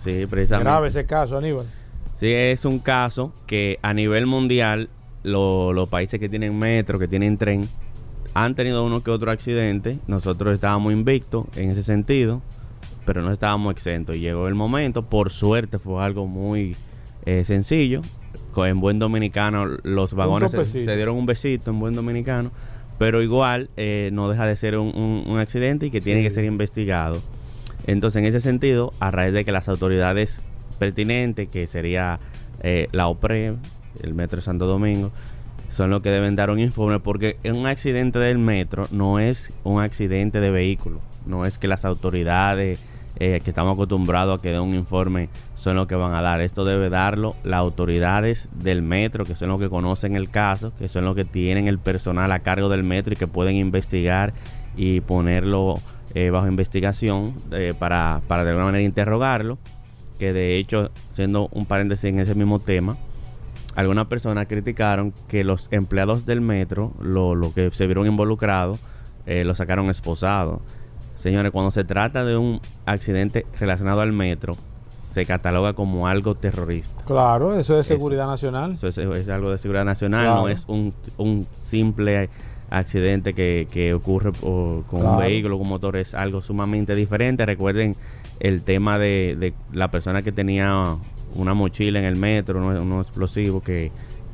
Sí, 0.00 0.26
precisamente. 0.26 0.70
Grave 0.70 0.88
ese 0.88 1.04
caso, 1.06 1.36
Aníbal. 1.36 1.66
Sí, 2.16 2.32
es 2.32 2.64
un 2.64 2.78
caso 2.78 3.32
que 3.46 3.78
a 3.82 3.92
nivel 3.94 4.26
mundial 4.26 4.88
lo- 5.22 5.72
los 5.72 5.88
países 5.88 6.18
que 6.20 6.28
tienen 6.28 6.58
metro, 6.58 6.98
que 6.98 7.08
tienen 7.08 7.36
tren, 7.38 7.68
han 8.34 8.54
tenido 8.54 8.84
uno 8.84 9.02
que 9.02 9.10
otro 9.10 9.30
accidente. 9.30 9.98
Nosotros 10.06 10.54
estábamos 10.54 10.92
invictos 10.92 11.46
en 11.56 11.70
ese 11.70 11.82
sentido, 11.82 12.42
pero 13.04 13.22
no 13.22 13.32
estábamos 13.32 13.72
exentos. 13.72 14.16
Y 14.16 14.20
llegó 14.20 14.46
el 14.48 14.54
momento, 14.54 15.02
por 15.02 15.30
suerte 15.30 15.78
fue 15.78 16.02
algo 16.02 16.26
muy 16.26 16.76
eh, 17.26 17.44
sencillo. 17.44 18.02
En 18.56 18.80
buen 18.80 18.98
dominicano 18.98 19.64
los 19.84 20.12
vagones 20.14 20.50
se, 20.52 20.80
dieron 20.96 21.16
un 21.16 21.24
besito 21.26 21.70
en 21.70 21.78
buen 21.78 21.94
dominicano, 21.94 22.50
pero 22.98 23.22
igual 23.22 23.70
eh, 23.76 24.10
no 24.12 24.28
deja 24.28 24.44
de 24.44 24.56
ser 24.56 24.76
un, 24.76 24.88
un- 24.96 25.24
un 25.26 25.38
accidente 25.38 25.86
y 25.86 25.90
que 25.90 26.00
tiene 26.00 26.20
Sí. 26.20 26.24
que 26.24 26.30
ser 26.32 26.44
investigado. 26.44 27.20
Entonces, 27.86 28.20
en 28.20 28.26
ese 28.26 28.40
sentido, 28.40 28.92
a 29.00 29.10
raíz 29.10 29.32
de 29.32 29.44
que 29.44 29.52
las 29.52 29.68
autoridades 29.68 30.42
pertinentes, 30.78 31.48
que 31.48 31.66
sería 31.66 32.18
eh, 32.62 32.88
la 32.92 33.08
OPRE, 33.08 33.54
el 34.02 34.14
Metro 34.14 34.36
de 34.36 34.42
Santo 34.42 34.66
Domingo, 34.66 35.10
son 35.70 35.90
los 35.90 36.02
que 36.02 36.10
deben 36.10 36.36
dar 36.36 36.50
un 36.50 36.58
informe, 36.58 36.98
porque 36.98 37.36
un 37.44 37.66
accidente 37.66 38.18
del 38.18 38.38
metro 38.38 38.86
no 38.90 39.18
es 39.18 39.52
un 39.62 39.80
accidente 39.80 40.40
de 40.40 40.50
vehículo, 40.50 41.00
no 41.26 41.46
es 41.46 41.58
que 41.58 41.68
las 41.68 41.84
autoridades 41.84 42.80
eh, 43.22 43.40
que 43.44 43.50
estamos 43.50 43.74
acostumbrados 43.74 44.38
a 44.38 44.42
que 44.42 44.50
den 44.50 44.62
un 44.62 44.74
informe 44.74 45.28
son 45.54 45.76
los 45.76 45.86
que 45.86 45.94
van 45.94 46.14
a 46.14 46.22
dar. 46.22 46.40
Esto 46.40 46.64
debe 46.64 46.88
darlo 46.88 47.36
las 47.44 47.58
autoridades 47.58 48.48
del 48.52 48.80
metro, 48.82 49.26
que 49.26 49.36
son 49.36 49.50
los 49.50 49.60
que 49.60 49.68
conocen 49.68 50.16
el 50.16 50.30
caso, 50.30 50.72
que 50.78 50.88
son 50.88 51.04
los 51.04 51.14
que 51.14 51.26
tienen 51.26 51.68
el 51.68 51.78
personal 51.78 52.32
a 52.32 52.38
cargo 52.38 52.68
del 52.70 52.82
metro 52.82 53.12
y 53.12 53.16
que 53.16 53.26
pueden 53.26 53.56
investigar 53.56 54.32
y 54.76 55.02
ponerlo 55.02 55.80
eh, 56.14 56.30
bajo 56.30 56.46
investigación 56.46 57.34
eh, 57.52 57.74
para, 57.78 58.22
para 58.26 58.42
de 58.42 58.50
alguna 58.50 58.66
manera 58.66 58.84
interrogarlo. 58.84 59.58
Que 60.18 60.32
de 60.32 60.56
hecho, 60.56 60.90
siendo 61.12 61.48
un 61.52 61.66
paréntesis 61.66 62.04
en 62.04 62.20
ese 62.20 62.34
mismo 62.34 62.58
tema, 62.58 62.96
algunas 63.76 64.06
personas 64.06 64.46
criticaron 64.48 65.12
que 65.28 65.44
los 65.44 65.68
empleados 65.70 66.26
del 66.26 66.40
metro, 66.40 66.92
lo, 67.00 67.34
lo 67.34 67.52
que 67.54 67.70
se 67.70 67.86
vieron 67.86 68.06
involucrados, 68.06 68.78
eh, 69.26 69.44
lo 69.44 69.54
sacaron 69.54 69.90
esposado. 69.90 70.60
Señores, 71.16 71.52
cuando 71.52 71.70
se 71.70 71.84
trata 71.84 72.24
de 72.24 72.36
un 72.36 72.60
accidente 72.86 73.46
relacionado 73.58 74.00
al 74.00 74.12
metro, 74.12 74.56
se 74.88 75.26
cataloga 75.26 75.72
como 75.74 76.06
algo 76.08 76.34
terrorista. 76.34 77.04
Claro, 77.04 77.52
eso 77.58 77.74
es 77.78 77.86
Eso. 77.86 77.94
seguridad 77.96 78.26
nacional. 78.26 78.72
Eso 78.72 78.88
es, 78.88 78.96
es 78.98 79.28
algo 79.28 79.50
de 79.50 79.58
seguridad 79.58 79.84
nacional, 79.84 80.24
Claro. 80.26 80.40
no 80.42 80.48
es 80.48 80.64
un, 80.68 80.94
un 81.18 81.46
simple 81.52 82.30
accidente 82.70 83.34
que, 83.34 83.66
que 83.70 83.92
ocurre 83.94 84.30
por- 84.32 84.84
con 84.86 85.00
Claro. 85.00 85.14
un 85.16 85.18
vehículo, 85.20 85.56
con 85.58 85.66
un 85.66 85.70
motor, 85.70 85.96
es 85.96 86.14
algo 86.14 86.40
sumamente 86.42 86.94
diferente. 86.94 87.44
Recuerden 87.44 87.96
el 88.38 88.62
tema 88.62 88.98
de, 88.98 89.36
de 89.38 89.52
la 89.72 89.90
persona 89.90 90.22
que 90.22 90.32
tenía 90.32 90.96
una 91.34 91.54
mochila 91.54 91.98
en 91.98 92.04
el 92.04 92.16
metro, 92.16 92.58
unos 92.58 92.82
unos 92.82 93.06
explosivos 93.06 93.62
que, 93.62 93.90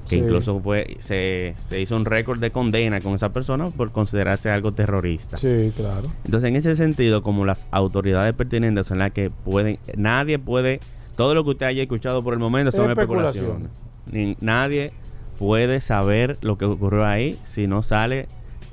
que 0.09 0.17
Sí. 0.17 0.23
incluso 0.23 0.61
fue 0.61 0.97
se, 1.01 1.55
se 1.57 1.81
hizo 1.81 1.97
un 1.97 2.05
récord 2.05 2.39
de 2.39 2.51
condena 2.53 3.01
con 3.01 3.15
esa 3.15 3.31
persona 3.33 3.71
por 3.71 3.91
considerarse 3.93 4.51
algo 4.51 4.73
terrorista. 4.73 5.37
Sí, 5.37 5.73
claro. 5.77 6.03
Entonces, 6.25 6.49
en 6.49 6.57
ese 6.57 6.77
sentido, 6.77 7.23
como 7.23 7.45
las 7.45 7.67
autoridades 7.71 8.33
pertinentes 8.35 8.87
son 8.87 8.99
las 8.99 9.11
que 9.13 9.31
pueden, 9.31 9.79
nadie 9.97 10.39
puede, 10.39 10.81
todo 11.17 11.35
lo 11.35 11.43
que 11.45 11.51
usted 11.51 11.67
haya 11.67 11.83
escuchado 11.83 12.23
por 12.23 12.35
el 12.35 12.41
momento 12.41 12.71
son 12.73 12.89
Especulaciones. 12.91 13.37
especulaciones. 13.67 13.87
Ni- 14.13 14.37
nadie 14.41 14.93
puede 15.39 15.81
saber 15.81 16.39
lo 16.41 16.57
que 16.57 16.65
ocurrió 16.67 17.05
ahí 17.05 17.37
si 17.43 17.67
no 17.67 17.83
sale 17.83 18.27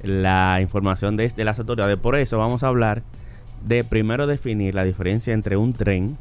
la 0.03 0.59
información 0.61 1.17
de, 1.17 1.27
de 1.29 1.43
las 1.45 1.57
autoridades. 1.59 1.97
Por 1.97 2.17
eso 2.17 2.37
vamos 2.37 2.63
a 2.63 2.67
hablar 2.67 3.01
de 3.65 3.83
primero 3.83 4.27
definir 4.27 4.75
la 4.75 4.83
diferencia 4.83 5.33
entre 5.33 5.57
un 5.57 5.73
tren 5.73 6.17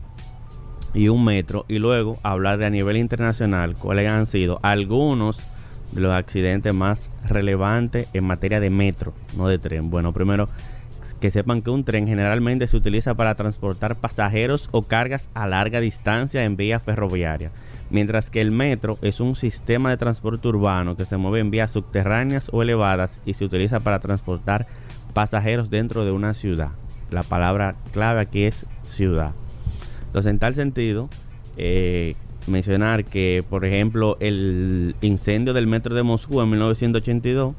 y 0.94 1.08
un 1.08 1.24
metro 1.24 1.64
y 1.68 1.78
luego 1.78 2.18
hablar 2.22 2.58
de 2.58 2.66
a 2.66 2.70
nivel 2.70 2.96
internacional 2.96 3.74
cuáles 3.76 4.10
han 4.10 4.26
sido 4.26 4.58
algunos 4.62 5.40
de 5.92 6.00
los 6.00 6.12
accidentes 6.12 6.74
más 6.74 7.10
relevantes 7.24 8.08
en 8.12 8.24
materia 8.24 8.60
de 8.60 8.70
metro, 8.70 9.12
no 9.36 9.48
de 9.48 9.58
tren. 9.58 9.90
Bueno, 9.90 10.12
primero 10.12 10.48
que 11.20 11.30
sepan 11.30 11.62
que 11.62 11.70
un 11.70 11.84
tren 11.84 12.06
generalmente 12.06 12.66
se 12.66 12.76
utiliza 12.76 13.14
para 13.14 13.34
transportar 13.34 13.96
pasajeros 13.96 14.68
o 14.72 14.82
cargas 14.82 15.28
a 15.34 15.46
larga 15.46 15.80
distancia 15.80 16.44
en 16.44 16.56
vía 16.56 16.80
ferroviaria, 16.80 17.52
mientras 17.90 18.30
que 18.30 18.40
el 18.40 18.50
metro 18.50 18.98
es 19.02 19.20
un 19.20 19.36
sistema 19.36 19.90
de 19.90 19.96
transporte 19.96 20.48
urbano 20.48 20.96
que 20.96 21.04
se 21.04 21.16
mueve 21.16 21.40
en 21.40 21.50
vías 21.50 21.70
subterráneas 21.70 22.50
o 22.52 22.62
elevadas 22.62 23.20
y 23.24 23.34
se 23.34 23.44
utiliza 23.44 23.80
para 23.80 24.00
transportar 24.00 24.66
pasajeros 25.12 25.70
dentro 25.70 26.04
de 26.04 26.12
una 26.12 26.34
ciudad. 26.34 26.70
La 27.10 27.22
palabra 27.22 27.76
clave 27.92 28.20
aquí 28.20 28.44
es 28.44 28.66
ciudad. 28.82 29.32
Entonces, 30.12 30.28
en 30.28 30.38
tal 30.38 30.54
sentido, 30.54 31.08
eh, 31.56 32.16
mencionar 32.46 33.06
que, 33.06 33.42
por 33.48 33.64
ejemplo, 33.64 34.18
el 34.20 34.94
incendio 35.00 35.54
del 35.54 35.66
metro 35.66 35.94
de 35.94 36.02
Moscú 36.02 36.42
en 36.42 36.50
1982, 36.50 37.54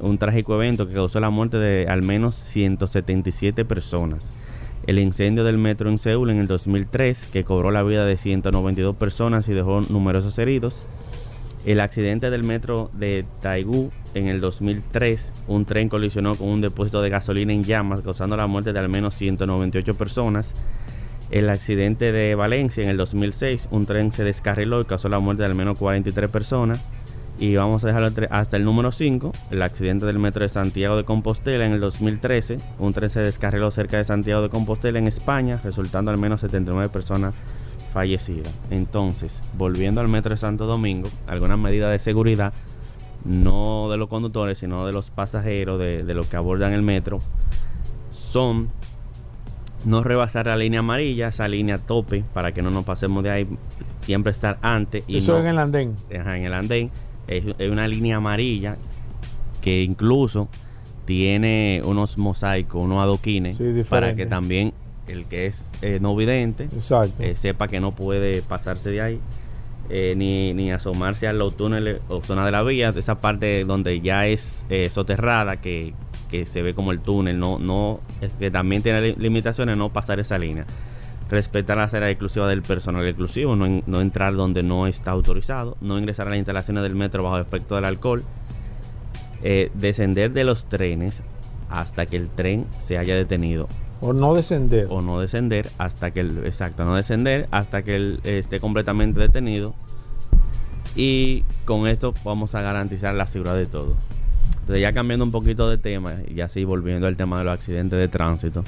un 0.00 0.16
trágico 0.16 0.54
evento 0.54 0.88
que 0.88 0.94
causó 0.94 1.20
la 1.20 1.28
muerte 1.28 1.58
de 1.58 1.88
al 1.88 2.00
menos 2.00 2.34
177 2.34 3.66
personas. 3.66 4.32
El 4.86 4.98
incendio 5.00 5.44
del 5.44 5.58
metro 5.58 5.90
en 5.90 5.98
Seúl 5.98 6.30
en 6.30 6.38
el 6.38 6.46
2003, 6.46 7.26
que 7.26 7.44
cobró 7.44 7.70
la 7.70 7.82
vida 7.82 8.06
de 8.06 8.16
192 8.16 8.96
personas 8.96 9.46
y 9.50 9.52
dejó 9.52 9.82
numerosos 9.82 10.38
heridos. 10.38 10.86
El 11.66 11.78
accidente 11.78 12.30
del 12.30 12.42
metro 12.42 12.90
de 12.94 13.26
Taigú 13.42 13.90
en 14.14 14.28
el 14.28 14.40
2003, 14.40 15.30
un 15.46 15.66
tren 15.66 15.90
colisionó 15.90 16.36
con 16.36 16.48
un 16.48 16.62
depósito 16.62 17.02
de 17.02 17.10
gasolina 17.10 17.52
en 17.52 17.64
llamas, 17.64 18.00
causando 18.00 18.34
la 18.34 18.46
muerte 18.46 18.72
de 18.72 18.78
al 18.78 18.88
menos 18.88 19.14
198 19.14 19.92
personas. 19.92 20.54
El 21.32 21.48
accidente 21.48 22.12
de 22.12 22.34
Valencia 22.34 22.84
en 22.84 22.90
el 22.90 22.98
2006, 22.98 23.68
un 23.70 23.86
tren 23.86 24.12
se 24.12 24.22
descarriló 24.22 24.82
y 24.82 24.84
causó 24.84 25.08
la 25.08 25.18
muerte 25.18 25.42
de 25.42 25.48
al 25.48 25.54
menos 25.54 25.78
43 25.78 26.30
personas. 26.30 26.84
Y 27.38 27.56
vamos 27.56 27.82
a 27.82 27.86
dejarlo 27.86 28.10
hasta 28.28 28.58
el 28.58 28.66
número 28.66 28.92
5, 28.92 29.32
el 29.50 29.62
accidente 29.62 30.04
del 30.04 30.18
metro 30.18 30.42
de 30.42 30.50
Santiago 30.50 30.94
de 30.94 31.04
Compostela 31.04 31.64
en 31.64 31.72
el 31.72 31.80
2013. 31.80 32.58
Un 32.78 32.92
tren 32.92 33.08
se 33.08 33.20
descarriló 33.20 33.70
cerca 33.70 33.96
de 33.96 34.04
Santiago 34.04 34.42
de 34.42 34.50
Compostela 34.50 34.98
en 34.98 35.08
España, 35.08 35.58
resultando 35.64 36.10
al 36.10 36.18
menos 36.18 36.42
79 36.42 36.90
personas 36.90 37.32
fallecidas. 37.94 38.52
Entonces, 38.70 39.40
volviendo 39.56 40.02
al 40.02 40.08
metro 40.08 40.32
de 40.32 40.36
Santo 40.36 40.66
Domingo, 40.66 41.08
algunas 41.26 41.58
medidas 41.58 41.90
de 41.92 41.98
seguridad, 41.98 42.52
no 43.24 43.88
de 43.90 43.96
los 43.96 44.10
conductores, 44.10 44.58
sino 44.58 44.84
de 44.84 44.92
los 44.92 45.08
pasajeros, 45.08 45.78
de, 45.78 46.04
de 46.04 46.14
los 46.14 46.26
que 46.26 46.36
abordan 46.36 46.74
el 46.74 46.82
metro, 46.82 47.20
son 48.10 48.68
no 49.84 50.02
rebasar 50.04 50.46
la 50.46 50.56
línea 50.56 50.80
amarilla, 50.80 51.28
esa 51.28 51.48
línea 51.48 51.78
tope, 51.78 52.24
para 52.34 52.52
que 52.52 52.62
no 52.62 52.70
nos 52.70 52.84
pasemos 52.84 53.22
de 53.22 53.30
ahí, 53.30 53.48
siempre 54.00 54.32
estar 54.32 54.58
antes. 54.62 55.04
Y 55.08 55.18
Eso 55.18 55.32
no- 55.34 55.40
en 55.40 55.46
el 55.46 55.58
andén. 55.58 55.96
Ajá, 56.18 56.36
en 56.38 56.44
el 56.44 56.54
andén. 56.54 56.90
Es, 57.28 57.44
es 57.58 57.70
una 57.70 57.86
línea 57.88 58.16
amarilla 58.16 58.76
que 59.60 59.82
incluso 59.82 60.48
tiene 61.04 61.82
unos 61.84 62.18
mosaicos, 62.18 62.82
unos 62.84 63.02
adoquines, 63.02 63.56
Sí, 63.56 63.64
para 63.88 64.14
que 64.16 64.26
también 64.26 64.72
el 65.08 65.24
que 65.26 65.46
es 65.46 65.68
eh, 65.82 65.98
no 66.00 66.14
vidente 66.14 66.68
eh, 67.24 67.34
sepa 67.36 67.66
que 67.68 67.80
no 67.80 67.92
puede 67.92 68.42
pasarse 68.42 68.90
de 68.90 69.00
ahí. 69.00 69.20
eh, 69.90 70.14
ni, 70.16 70.54
ni 70.54 70.70
asomarse 70.70 71.26
a 71.26 71.32
los 71.32 71.56
túneles 71.56 71.98
o 72.08 72.22
zona 72.22 72.46
de 72.46 72.52
la 72.52 72.62
vía, 72.62 72.94
esa 72.96 73.16
parte 73.20 73.64
donde 73.64 74.00
ya 74.00 74.26
es 74.28 74.64
soterrada, 74.92 75.56
que, 75.60 75.92
que 76.32 76.46
se 76.46 76.62
ve 76.62 76.74
como 76.74 76.90
el 76.90 76.98
túnel, 76.98 77.38
no, 77.38 77.60
no, 77.60 78.00
que 78.40 78.50
también 78.50 78.82
tiene 78.82 79.00
li- 79.02 79.14
limitaciones, 79.18 79.76
no 79.76 79.90
pasar 79.90 80.18
esa 80.18 80.36
línea. 80.38 80.66
Respetar 81.30 81.76
las 81.76 81.94
áreas 81.94 82.10
exclusivas 82.10 82.48
del 82.48 82.62
personal 82.62 83.06
exclusivo, 83.06 83.54
no, 83.54 83.80
no 83.86 84.00
entrar 84.00 84.34
donde 84.34 84.64
no 84.64 84.86
está 84.88 85.12
autorizado, 85.12 85.76
no 85.80 85.98
ingresar 85.98 86.26
a 86.26 86.30
las 86.30 86.38
instalaciones 86.38 86.82
del 86.82 86.96
metro 86.96 87.22
bajo 87.22 87.38
efecto 87.38 87.76
del 87.76 87.84
alcohol, 87.84 88.24
eh, 89.44 89.70
descender 89.74 90.32
de 90.32 90.44
los 90.44 90.64
trenes 90.64 91.22
hasta 91.70 92.06
que 92.06 92.16
el 92.16 92.28
tren 92.28 92.66
se 92.80 92.98
haya 92.98 93.14
detenido. 93.14 93.68
O 94.00 94.12
no 94.12 94.34
descender. 94.34 94.88
O 94.90 95.00
no 95.00 95.20
descender 95.20 95.70
hasta 95.78 96.10
que 96.10 96.20
el, 96.20 96.44
exacto, 96.44 96.84
no 96.84 96.96
descender 96.96 97.46
hasta 97.50 97.82
que 97.82 97.94
él 97.94 98.20
esté 98.24 98.58
completamente 98.58 99.20
detenido. 99.20 99.74
Y 100.94 101.42
con 101.64 101.86
esto 101.86 102.12
vamos 102.24 102.54
a 102.54 102.60
garantizar 102.60 103.14
la 103.14 103.26
seguridad 103.26 103.56
de 103.56 103.66
todo. 103.66 103.96
Entonces 104.62 104.80
ya 104.80 104.92
cambiando 104.92 105.24
un 105.24 105.32
poquito 105.32 105.68
de 105.68 105.76
tema 105.76 106.14
y 106.28 106.40
así 106.40 106.64
volviendo 106.64 107.08
al 107.08 107.16
tema 107.16 107.38
de 107.38 107.44
los 107.44 107.52
accidentes 107.52 107.98
de 107.98 108.06
tránsito, 108.06 108.62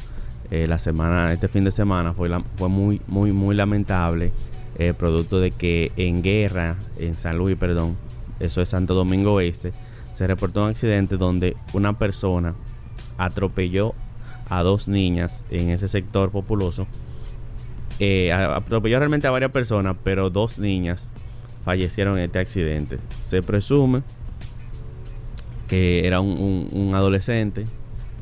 eh, 0.51 0.67
la 0.67 0.81
semana, 0.81 1.33
este 1.33 1.47
fin 1.47 1.63
de 1.63 1.71
semana 1.71 2.13
fue, 2.13 2.29
fue 2.57 2.69
muy, 2.69 3.01
muy, 3.07 3.33
muy 3.33 3.55
lamentable, 3.55 4.33
eh, 4.77 4.93
producto 4.93 5.39
de 5.39 5.53
que 5.53 5.93
en 5.97 6.23
guerra, 6.23 6.77
en 6.99 7.17
San 7.17 7.39
Luis, 7.39 7.57
perdón, 7.57 7.97
eso 8.41 8.61
es 8.61 8.69
Santo 8.69 8.95
Domingo 8.95 9.35
Oeste, 9.35 9.73
se 10.17 10.27
reportó 10.27 10.65
un 10.65 10.71
accidente 10.71 11.17
donde 11.17 11.57
una 11.73 11.97
persona 11.97 12.55
atropelló 13.17 13.95
a 14.49 14.65
dos 14.65 14.89
niñas 14.89 15.45
en 15.51 15.71
ese 15.71 15.87
sector 15.87 16.31
populoso. 16.31 16.89
Eh, 18.01 18.33
atropelló 18.33 18.99
realmente 18.99 19.29
a 19.29 19.31
varias 19.31 19.53
personas, 19.53 19.97
pero 20.03 20.29
dos 20.29 20.59
niñas 20.59 21.13
fallecieron 21.65 22.19
en 22.19 22.25
este 22.25 22.41
accidente. 22.41 22.99
Se 23.23 23.43
presume 23.43 24.03
que 25.69 26.07
era 26.07 26.21
un, 26.21 26.31
un- 26.39 26.69
un 26.89 26.95
adolescente, 26.95 27.65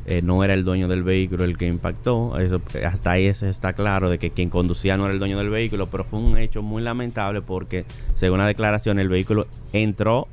eh, 0.06 0.20
no 0.22 0.42
era 0.42 0.54
el 0.54 0.64
dueño 0.64 0.88
del 0.88 1.02
vehículo 1.02 1.44
el 1.44 1.56
que 1.56 1.66
impactó. 1.66 2.38
Eso, 2.38 2.60
hasta 2.86 3.12
ahí 3.12 3.26
eso 3.26 3.46
está 3.46 3.72
claro 3.72 4.10
de 4.10 4.18
que 4.18 4.30
quien 4.30 4.50
conducía 4.50 4.96
no 4.96 5.04
era 5.04 5.12
el 5.14 5.18
dueño 5.18 5.38
del 5.38 5.50
vehículo, 5.50 5.86
pero 5.88 6.04
fue 6.04 6.18
un 6.18 6.36
hecho 6.38 6.62
muy 6.62 6.82
lamentable 6.82 7.40
porque, 7.42 7.84
según 8.14 8.38
la 8.38 8.46
declaración, 8.46 8.98
el 8.98 9.08
vehículo 9.08 9.46
entró 9.72 10.26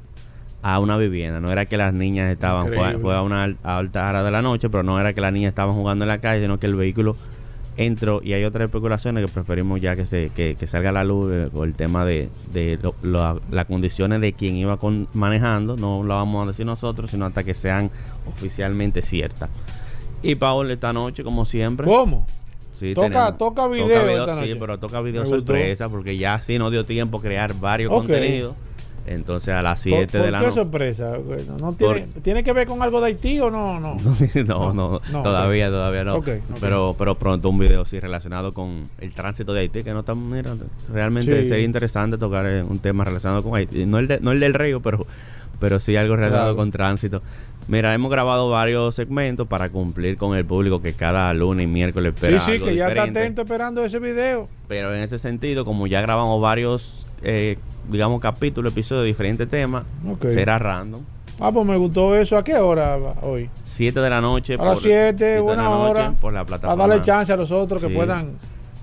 a 0.62 0.80
una 0.80 0.97
vivienda. 0.97 1.39
No 1.39 1.51
era 1.51 1.66
que 1.68 1.78
las 1.78 1.93
niñas 1.93 2.32
estaban, 2.32 2.68
fue, 2.99 3.16
a 3.16 3.22
una 3.22 3.43
alta 3.64 4.10
hora 4.10 4.24
de 4.24 4.32
la 4.32 4.41
noche, 4.41 4.70
pero 4.70 4.84
no 4.84 4.99
era 4.99 5.14
que 5.14 5.22
las 5.22 5.32
niñas 5.32 5.49
estaban 5.49 5.76
jugando 5.76 6.03
en 6.03 6.10
la 6.10 6.18
calle, 6.20 6.41
sino 6.41 6.60
que 6.60 6.66
el 6.66 6.76
vehículo 6.76 7.16
entró 7.86 8.19
y 8.23 8.34
hay 8.34 8.43
otras 8.43 8.65
especulaciones 8.65 9.25
que 9.25 9.32
preferimos 9.32 9.80
ya 9.80 9.95
que 9.95 10.05
se 10.05 10.30
que, 10.36 10.55
que 10.59 10.67
salga 10.67 10.89
a 10.89 10.91
la 10.91 11.03
luz 11.05 11.32
eh, 11.32 11.49
por 11.51 11.65
el 11.67 11.73
tema 11.75 12.03
de, 12.03 12.30
de 12.51 12.77
lo- 12.82 12.93
lo- 13.01 13.39
las 13.51 13.65
condiciones 13.67 14.19
de 14.19 14.34
quien 14.34 14.57
iba 14.57 14.75
con, 14.77 15.07
manejando 15.13 15.77
no 15.77 16.03
lo 16.03 16.13
vamos 16.15 16.43
a 16.43 16.47
decir 16.49 16.65
nosotros 16.65 17.09
sino 17.09 17.25
hasta 17.25 17.43
que 17.43 17.53
sean 17.53 17.89
oficialmente 18.27 19.01
ciertas 19.01 19.49
y 20.21 20.36
Paul 20.36 20.69
esta 20.71 20.91
noche 20.91 21.23
como 21.23 21.45
siempre 21.45 21.88
¿Cómo? 21.88 22.27
Sí, 22.73 22.93
Toca- 22.93 23.07
tenemos- 23.09 23.38
toca 23.38 23.67
video 23.67 24.19
esta 24.19 24.36
sí 24.36 24.41
noche. 24.41 24.55
pero 24.57 24.77
toca 24.80 25.01
video 25.01 25.23
Me 25.23 25.30
gustó. 25.30 25.38
sorpresa 25.53 25.88
porque 25.89 26.17
ya 26.17 26.34
así 26.36 26.57
no 26.59 26.69
dio 26.71 26.86
tiempo 26.86 27.21
crear 27.21 27.53
varios 27.59 27.91
Ok. 27.91 27.99
contenidos 27.99 28.55
entonces 29.12 29.53
a 29.53 29.62
las 29.62 29.80
¿Por, 29.84 29.91
7 29.93 30.18
por 30.18 30.26
de 30.26 30.32
la 30.32 30.39
qué 30.39 30.45
noche 30.45 30.55
sorpresa? 30.55 31.18
Bueno, 31.18 31.57
¿no 31.60 31.74
tiene, 31.74 32.07
¿Tiene 32.22 32.43
que 32.43 32.53
ver 32.53 32.68
con 32.68 32.82
algo 32.84 32.99
de 33.01 33.07
Haití 33.07 33.39
o 33.39 33.49
no? 33.49 33.80
No, 33.80 33.97
no, 34.45 34.74
no, 34.74 35.01
no, 35.12 35.22
todavía, 35.22 35.70
todavía 35.70 36.03
no. 36.03 36.22
Pero, 36.60 36.95
pero 36.97 37.16
pronto 37.16 37.49
un 37.49 37.57
video 37.60 37.86
sí 37.86 37.99
relacionado 37.99 38.53
con 38.53 38.89
el 38.99 39.12
tránsito 39.14 39.53
de 39.53 39.62
Haití, 39.62 39.84
que 39.84 39.91
no 39.93 40.01
está, 40.01 40.14
mira, 40.16 40.53
realmente 40.91 41.41
Sí. 41.41 41.47
sería 41.47 41.66
interesante 41.66 42.18
tocar 42.18 42.45
eh, 42.45 42.64
un 42.64 42.80
tema 42.80 43.03
relacionado 43.03 43.41
con 43.43 43.55
Haití. 43.55 43.86
No 43.86 43.99
el, 43.99 44.07
de- 44.07 44.20
no 44.20 44.32
el 44.32 44.39
del 44.39 44.53
río, 44.53 44.80
pero, 44.82 45.05
pero 45.60 45.80
sí 45.80 45.95
algo 45.95 46.16
relacionado 46.16 46.49
Claro. 46.53 46.57
con 46.57 46.72
tránsito. 46.72 47.22
Mira, 47.70 47.93
hemos 47.93 48.09
grabado 48.09 48.49
varios 48.49 48.95
segmentos 48.95 49.47
para 49.47 49.70
cumplir 49.70 50.17
con 50.17 50.36
el 50.36 50.43
público 50.43 50.82
que 50.82 50.93
cada 50.93 51.32
lunes 51.36 51.65
y 51.65 51.67
miércoles 51.67 52.13
Sí, 52.17 52.26
espera 52.26 52.39
sí, 52.41 52.51
algo 52.53 52.65
que 52.65 52.76
ya 52.76 52.88
está 52.89 53.03
atento 53.03 53.41
esperando 53.43 53.86
ese 53.86 53.99
video. 53.99 54.47
Pero 54.67 54.91
en 54.95 55.01
ese 55.03 55.20
sentido, 55.20 55.65
como 55.65 55.86
ya 55.86 56.01
grabamos 56.01 56.41
varios, 56.41 57.05
eh, 57.22 57.59
digamos, 57.88 58.20
capítulos, 58.22 58.72
episodios 58.72 59.03
de 59.03 59.07
diferentes 59.09 59.47
temas, 59.47 59.84
será 60.24 60.57
random. 60.57 61.01
Ah, 61.39 61.51
pues 61.51 61.63
me 61.63 61.78
gustó 61.78 62.15
eso. 62.15 62.38
¿A 62.38 62.43
qué 62.43 62.55
hora 62.57 62.97
hoy? 63.22 63.49
7 63.63 63.99
de 63.99 64.09
la 64.09 64.20
noche. 64.20 64.55
A 64.55 64.57
las 64.57 64.74
por- 64.74 64.82
7, 64.82 65.15
siete 65.17 65.39
buena 65.39 65.70
hora. 65.70 66.11
Por 66.20 66.34
la 66.34 66.39
Para 66.39 66.57
plataforma. 66.59 66.88
darle 66.88 67.03
chance 67.05 67.32
a 67.32 67.38
los 67.38 67.51
otros 67.51 67.82
que 67.84 67.88
Sí. 67.88 67.93
puedan. 67.93 68.32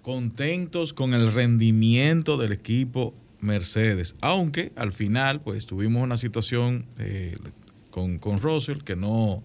contentos 0.02 0.92
con 0.92 1.14
el 1.14 1.32
rendimiento 1.32 2.36
del 2.36 2.52
equipo 2.52 3.14
Mercedes. 3.40 4.14
Aunque 4.20 4.72
al 4.76 4.92
final 4.92 5.40
pues 5.40 5.64
tuvimos 5.64 6.02
una 6.02 6.18
situación 6.18 6.84
eh, 6.98 7.38
con, 7.90 8.18
con 8.18 8.40
Russell 8.40 8.82
que 8.82 8.94
no, 8.94 9.42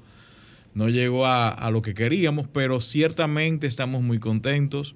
no 0.73 0.89
llegó 0.89 1.25
a, 1.25 1.49
a 1.49 1.71
lo 1.71 1.81
que 1.81 1.93
queríamos, 1.93 2.47
pero 2.47 2.79
ciertamente 2.81 3.67
estamos 3.67 4.01
muy 4.01 4.19
contentos. 4.19 4.95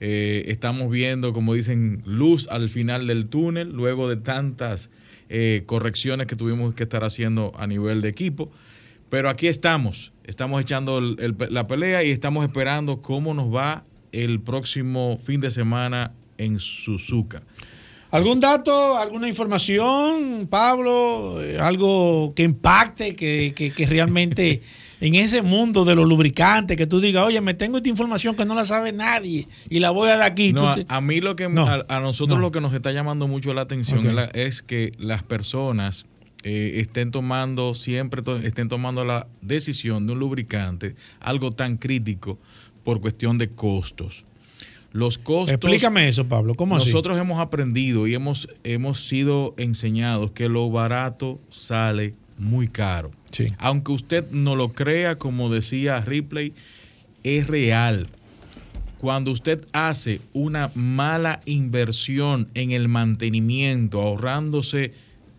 Eh, 0.00 0.44
estamos 0.48 0.90
viendo, 0.90 1.32
como 1.32 1.54
dicen, 1.54 2.02
luz 2.04 2.48
al 2.50 2.68
final 2.68 3.06
del 3.06 3.26
túnel, 3.28 3.70
luego 3.72 4.08
de 4.08 4.16
tantas 4.16 4.90
eh, 5.30 5.62
correcciones 5.66 6.26
que 6.26 6.36
tuvimos 6.36 6.74
que 6.74 6.82
estar 6.82 7.04
haciendo 7.04 7.52
a 7.56 7.66
nivel 7.66 8.02
de 8.02 8.08
equipo. 8.10 8.50
Pero 9.08 9.28
aquí 9.30 9.46
estamos, 9.46 10.12
estamos 10.24 10.60
echando 10.60 10.98
el- 10.98 11.16
el- 11.20 11.36
la 11.54 11.66
pelea 11.66 12.02
y 12.04 12.10
estamos 12.10 12.44
esperando 12.44 13.00
cómo 13.00 13.32
nos 13.32 13.54
va 13.54 13.84
el 14.12 14.40
próximo 14.40 15.18
fin 15.22 15.40
de 15.40 15.50
semana 15.50 16.12
en 16.36 16.58
Suzuka. 16.58 17.42
¿Algún 18.10 18.38
dato, 18.40 18.96
alguna 18.98 19.26
información, 19.28 20.46
Pablo? 20.48 21.42
Eh, 21.42 21.58
algo 21.58 22.32
que 22.34 22.42
impacte, 22.42 23.14
que, 23.14 23.52
que- 23.56 23.70
que 23.70 23.86
realmente 23.86 24.62
en 25.00 25.14
ese 25.16 25.42
mundo 25.42 25.84
de 25.84 25.94
los 25.94 26.06
lubricantes, 26.08 26.76
que 26.76 26.86
tú 26.86 27.00
digas, 27.00 27.26
oye, 27.26 27.40
me 27.40 27.54
tengo 27.54 27.76
esta 27.78 27.88
información 27.88 28.36
que 28.36 28.44
no 28.44 28.54
la 28.54 28.64
sabe 28.64 28.92
nadie 28.92 29.46
y 29.68 29.80
la 29.80 29.90
voy 29.90 30.08
a 30.08 30.16
dar 30.16 30.22
aquí. 30.22 30.52
No, 30.52 30.68
a, 30.70 30.74
te- 30.74 30.86
a 30.88 31.00
mí 31.00 31.20
lo 31.20 31.36
que 31.36 31.48
No, 31.48 31.66
a, 31.68 31.84
a 31.88 32.00
nosotros 32.00 32.38
no. 32.38 32.42
lo 32.42 32.50
que 32.52 32.60
nos 32.60 32.72
está 32.74 32.92
llamando 32.92 33.28
mucho 33.28 33.52
la 33.54 33.62
atención 33.62 34.06
es, 34.06 34.14
la- 34.14 34.24
es 34.26 34.62
que 34.62 34.92
las 34.98 35.22
personas 35.22 36.06
eh, 36.42 36.80
estén 36.80 37.10
tomando 37.10 37.74
siempre 37.74 38.20
to- 38.22 38.36
estén 38.38 38.68
tomando 38.68 39.04
la 39.04 39.26
decisión 39.42 40.06
de 40.06 40.12
un 40.12 40.18
lubricante 40.18 40.94
algo 41.20 41.50
tan 41.52 41.76
crítico 41.76 42.38
por 42.82 43.00
cuestión 43.00 43.38
de 43.38 43.48
costos. 43.48 44.24
Los 44.92 45.18
costos. 45.18 45.50
Explícame 45.52 46.06
eso, 46.06 46.26
Pablo. 46.28 46.54
¿Cómo 46.54 46.76
así? 46.76 46.86
Nosotros 46.86 47.18
hemos 47.18 47.40
aprendido 47.40 48.06
y 48.06 48.14
hemos, 48.14 48.46
hemos 48.62 49.04
sido 49.08 49.54
enseñados 49.56 50.30
que 50.30 50.48
lo 50.48 50.70
barato 50.70 51.40
sale 51.50 52.14
muy 52.38 52.68
caro. 52.68 53.10
Aunque 53.58 53.92
usted 53.92 54.30
no 54.30 54.56
lo 54.56 54.72
crea, 54.72 55.16
como 55.16 55.50
decía 55.50 56.00
Ripley, 56.00 56.52
es 57.22 57.46
real. 57.46 58.08
Cuando 58.98 59.32
usted 59.32 59.66
hace 59.72 60.20
una 60.32 60.70
mala 60.74 61.40
inversión 61.44 62.48
en 62.54 62.70
el 62.70 62.88
mantenimiento, 62.88 64.00
ahorrándose 64.00 64.92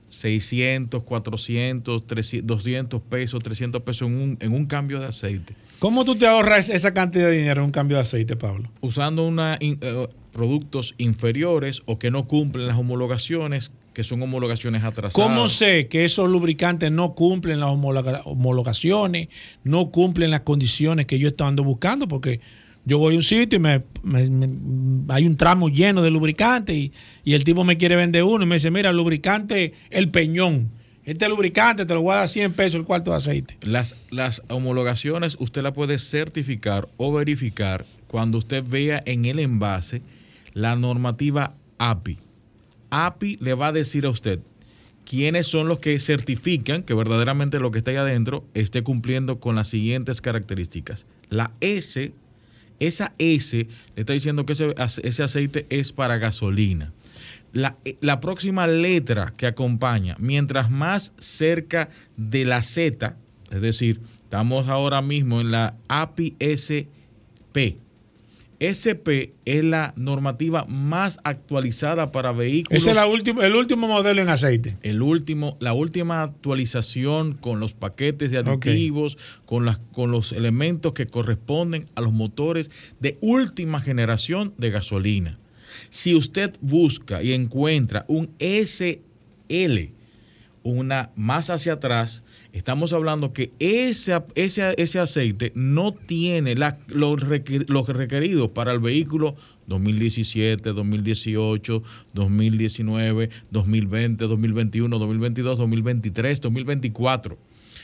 600, 0.09 1.03
400, 1.03 2.05
300, 2.05 2.47
200 2.47 3.01
pesos, 3.01 3.43
300 3.43 3.81
pesos 3.81 4.07
en 4.07 4.15
un, 4.15 4.37
en 4.39 4.53
un 4.53 4.65
cambio 4.65 4.99
de 4.99 5.07
aceite. 5.07 5.55
¿Cómo 5.85 6.03
tú 6.03 6.15
te 6.15 6.25
ahorras 6.25 6.71
esa 6.71 6.95
cantidad 6.95 7.27
de 7.29 7.37
dinero 7.37 7.61
en 7.61 7.65
un 7.65 7.71
cambio 7.71 7.97
de 7.97 8.01
aceite, 8.01 8.35
Pablo? 8.35 8.71
Usando 8.81 9.21
una, 9.23 9.55
in- 9.59 9.77
eh, 9.81 10.07
productos 10.31 10.95
inferiores 10.97 11.83
o 11.85 11.99
que 11.99 12.09
no 12.09 12.25
cumplen 12.25 12.65
las 12.65 12.75
homologaciones, 12.75 13.71
que 13.93 14.03
son 14.03 14.19
homologaciones 14.23 14.83
atrasadas. 14.83 15.13
¿Cómo 15.13 15.47
sé 15.47 15.87
que 15.87 16.03
esos 16.03 16.27
lubricantes 16.27 16.91
no 16.91 17.13
cumplen 17.13 17.59
las 17.59 17.69
homologa- 17.69 18.21
homologaciones, 18.25 19.27
no 19.63 19.91
cumplen 19.91 20.31
las 20.31 20.41
condiciones 20.41 21.05
que 21.05 21.19
yo 21.19 21.27
estaba 21.27 21.49
ando 21.51 21.63
buscando? 21.63 22.07
Porque 22.07 22.39
yo 22.83 22.97
voy 22.97 23.13
a 23.13 23.17
un 23.17 23.23
sitio 23.23 23.57
y 23.57 23.61
me, 23.61 23.83
me- 24.01 24.27
me- 24.27 25.13
hay 25.13 25.27
un 25.27 25.37
tramo 25.37 25.69
lleno 25.69 26.01
de 26.01 26.09
lubricante 26.09 26.73
y, 26.73 26.93
y 27.23 27.35
el 27.35 27.43
tipo 27.43 27.63
me 27.63 27.77
quiere 27.77 27.95
vender 27.95 28.23
uno 28.23 28.43
y 28.43 28.47
me 28.47 28.55
dice, 28.55 28.71
mira, 28.71 28.91
lubricante, 28.91 29.73
el 29.91 30.09
peñón. 30.09 30.71
Este 31.05 31.29
lubricante 31.29 31.85
te 31.85 31.93
lo 31.93 32.01
voy 32.01 32.15
a 32.15 32.17
dar 32.17 32.27
100 32.27 32.53
pesos 32.53 32.79
el 32.79 32.85
cuarto 32.85 33.11
de 33.11 33.17
aceite. 33.17 33.57
Las, 33.61 33.95
las 34.09 34.41
homologaciones 34.49 35.37
usted 35.39 35.61
la 35.61 35.71
puede 35.71 35.99
certificar 35.99 36.89
o 36.97 37.13
verificar 37.13 37.85
cuando 38.07 38.39
usted 38.39 38.63
vea 38.67 39.03
en 39.05 39.25
el 39.25 39.37
envase 39.37 40.01
la 40.53 40.75
normativa 40.75 41.53
API. 41.77 42.17
API 42.89 43.37
le 43.39 43.53
va 43.53 43.67
a 43.67 43.71
decir 43.71 44.07
a 44.07 44.09
usted 44.09 44.39
quiénes 45.05 45.45
son 45.45 45.67
los 45.67 45.79
que 45.79 45.99
certifican 45.99 46.81
que 46.81 46.95
verdaderamente 46.95 47.59
lo 47.59 47.69
que 47.69 47.77
está 47.77 47.91
ahí 47.91 47.97
adentro 47.97 48.43
esté 48.55 48.81
cumpliendo 48.81 49.39
con 49.39 49.55
las 49.55 49.67
siguientes 49.67 50.21
características. 50.21 51.05
La 51.29 51.51
S, 51.61 52.13
esa 52.79 53.13
S 53.19 53.57
le 53.95 54.01
está 54.01 54.13
diciendo 54.13 54.47
que 54.47 54.53
ese, 54.53 54.73
ese 55.03 55.21
aceite 55.21 55.67
es 55.69 55.93
para 55.93 56.17
gasolina. 56.17 56.91
La, 57.55 57.77
la 58.01 58.19
próxima 58.19 58.67
letra 58.67 59.33
que 59.37 59.47
acompaña, 59.47 60.17
mientras 60.19 60.69
más 60.69 61.13
cerca 61.19 61.87
de 62.17 62.43
la 62.43 62.61
Z, 62.61 63.15
es 63.49 63.61
decir, 63.61 64.01
estamos 64.23 64.67
ahora 64.67 65.01
mismo 65.01 65.39
en 65.39 65.51
la 65.51 65.75
API 65.87 66.35
SP. 66.39 67.79
SP 68.59 69.35
es 69.45 69.63
la 69.63 69.93
normativa 69.95 70.65
más 70.65 71.19
actualizada 71.23 72.11
para 72.11 72.31
vehículos. 72.31 72.81
Ese 72.81 72.89
es 72.91 72.95
la 72.95 73.05
última- 73.05 73.45
el 73.45 73.55
último 73.55 73.87
modelo 73.87 74.21
en 74.21 74.29
aceite. 74.29 74.77
El 74.81 75.01
último, 75.01 75.57
la 75.59 75.73
última 75.73 76.23
actualización 76.23 77.33
con 77.33 77.59
los 77.59 77.73
paquetes 77.73 78.31
de 78.31 78.37
aditivos, 78.39 79.17
con, 79.45 79.65
las, 79.65 79.79
con 79.93 80.11
los 80.11 80.31
elementos 80.31 80.93
que 80.93 81.05
corresponden 81.07 81.85
a 81.95 82.01
los 82.01 82.13
motores 82.13 82.69
de 82.99 83.17
última 83.21 83.81
generación 83.81 84.53
de 84.57 84.71
gasolina. 84.71 85.39
Si 85.89 86.15
usted 86.15 86.53
busca 86.61 87.21
y 87.23 87.33
encuentra 87.33 88.05
un 88.07 88.29
SL, 88.39 89.91
una 90.63 91.11
más 91.15 91.51
hacia 91.51 91.73
atrás, 91.73 92.23
estamos 92.51 92.91
hablando 92.91 93.33
que 93.33 93.51
ese, 93.59 94.19
ese, 94.33 94.73
ese 94.77 94.99
aceite 94.99 95.51
no 95.53 95.93
tiene 95.93 96.55
la- 96.55 96.79
lo, 96.87 97.15
requer- 97.17 97.65
lo 97.69 97.83
requerido 97.85 98.51
para 98.51 98.71
el 98.71 98.79
vehículo 98.79 99.35
2017, 99.67 100.73
2018, 100.73 101.83
2019, 102.13 103.29
2020, 103.51 104.25
2021, 104.25 104.97
2022, 104.99 105.57
2023, 105.59 106.41
2024. 106.41 107.37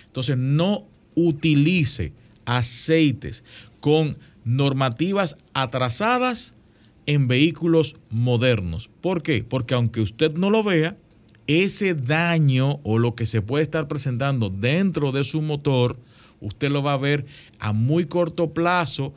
Entonces, 0.07 0.37
no 0.37 0.87
utilice 1.13 2.13
aceites 2.45 3.43
con 3.79 4.17
normativas 4.43 5.37
atrasadas 5.53 6.55
en 7.05 7.27
vehículos 7.27 7.95
modernos. 8.09 8.89
¿Por 9.01 9.21
qué? 9.23 9.43
Porque 9.43 9.73
aunque 9.73 10.01
usted 10.01 10.33
no 10.33 10.49
lo 10.49 10.63
vea, 10.63 10.97
ese 11.47 11.93
daño 11.93 12.79
o 12.83 12.99
lo 12.99 13.15
que 13.15 13.25
se 13.25 13.41
puede 13.41 13.63
estar 13.63 13.87
presentando 13.87 14.49
dentro 14.49 15.11
de 15.11 15.23
su 15.23 15.41
motor, 15.41 15.97
usted 16.39 16.69
lo 16.71 16.83
va 16.83 16.93
a 16.93 16.97
ver 16.97 17.25
a 17.59 17.73
muy 17.73 18.05
corto 18.05 18.51
plazo, 18.53 19.13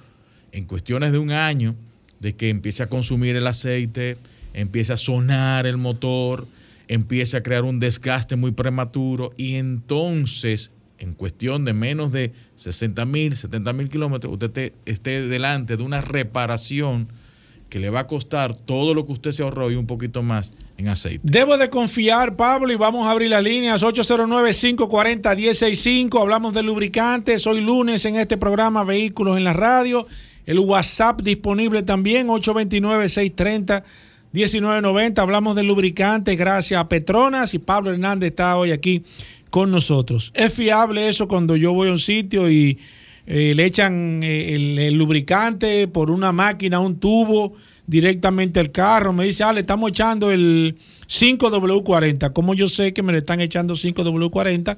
en 0.53 0.65
cuestiones 0.65 1.13
de 1.13 1.19
un 1.19 1.33
año, 1.33 1.75
de 2.21 2.35
que 2.35 2.49
empiece 2.49 2.83
a 2.83 2.89
consumir 2.89 3.37
el 3.37 3.47
aceite, 3.47 4.17
empiece 4.53 4.93
a 4.93 4.97
sonar 4.97 5.67
el 5.67 5.77
motor, 5.77 6.47
empiece 6.89 7.37
a 7.37 7.43
crear 7.43 7.65
un 7.65 7.81
desgaste 7.81 8.37
muy 8.37 8.53
prematuro 8.53 9.33
y 9.37 9.57
entonces, 9.57 10.71
en 10.99 11.15
cuestión 11.15 11.65
de 11.65 11.73
menos 11.73 12.13
de 12.13 12.33
60 12.55 13.05
mil, 13.05 13.37
70 13.37 13.73
mil 13.73 13.89
kilómetros, 13.89 14.33
usted 14.33 14.51
te- 14.51 14.73
esté 14.87 15.23
delante 15.27 15.77
de 15.77 15.83
una 15.83 16.01
reparación 16.01 17.09
que 17.75 17.81
le 17.81 17.91
va 17.91 17.99
a 17.99 18.07
costar 18.07 18.55
todo 18.55 18.95
lo 18.95 19.05
que 19.05 19.11
usted 19.11 19.33
se 19.33 19.43
ahorró 19.43 19.69
y 19.69 19.75
un 19.75 19.89
poquito 19.89 20.23
más 20.23 20.53
en 20.77 20.87
aceite. 20.87 21.19
Debo 21.25 21.59
de 21.59 21.71
confiar, 21.71 22.37
Pablo, 22.37 22.73
y 22.73 22.77
vamos 22.77 23.05
a 23.05 23.11
abrir 23.11 23.31
las 23.31 23.43
líneas 23.43 23.83
809-540-165. 23.83 26.21
Hablamos 26.21 26.55
de 26.55 26.63
lubricantes. 26.63 27.49
Hoy 27.49 27.61
lunes 27.61 28.05
en 28.05 28.15
este 28.15 28.37
programa 28.37 28.85
Vehículos 28.85 29.39
en 29.39 29.43
la 29.43 29.55
Radio. 29.55 30.07
El 30.47 30.61
WhatsApp 30.61 31.21
disponible 31.23 31.83
también, 31.83 32.29
829-630-1990. 32.29 35.19
Hablamos 35.19 35.57
de 35.57 35.65
lubricantes 35.65 36.39
gracias 36.39 36.81
a 36.81 36.89
Petronas 36.89 37.55
y 37.55 37.59
Pablo 37.59 37.91
Hernández 37.91 38.29
está 38.29 38.57
hoy 38.57 38.71
aquí 38.71 39.03
con 39.51 39.73
nosotros. 39.73 40.31
¿Es 40.37 40.55
fiable 40.55 41.09
eso 41.09 41.27
cuando 41.27 41.57
yo 41.57 41.73
voy 41.73 41.89
a 41.89 41.91
un 41.91 41.99
sitio 41.99 42.49
y 42.49 42.79
eh, 43.27 43.53
le 43.55 43.65
echan 43.65 44.23
eh, 44.23 44.55
el, 44.55 44.79
el 44.79 44.95
lubricante 44.95 45.89
por 45.89 46.11
una 46.11 46.33
máquina, 46.33 46.79
un 46.81 46.99
tubo 47.01 47.55
directamente 47.87 48.61
al 48.61 48.71
carro? 48.71 49.13
Me 49.13 49.25
dice, 49.25 49.45
ah, 49.45 49.53
le 49.53 49.61
estamos 49.61 49.91
echando 49.91 50.31
el 50.31 50.77
5W40. 51.09 52.33
¿Cómo 52.33 52.55
yo 52.55 52.69
sé 52.69 52.93
que 52.93 53.03
me 53.03 53.13
le 53.13 53.19
están 53.19 53.41
echando 53.41 53.75
5W40? 53.75 54.77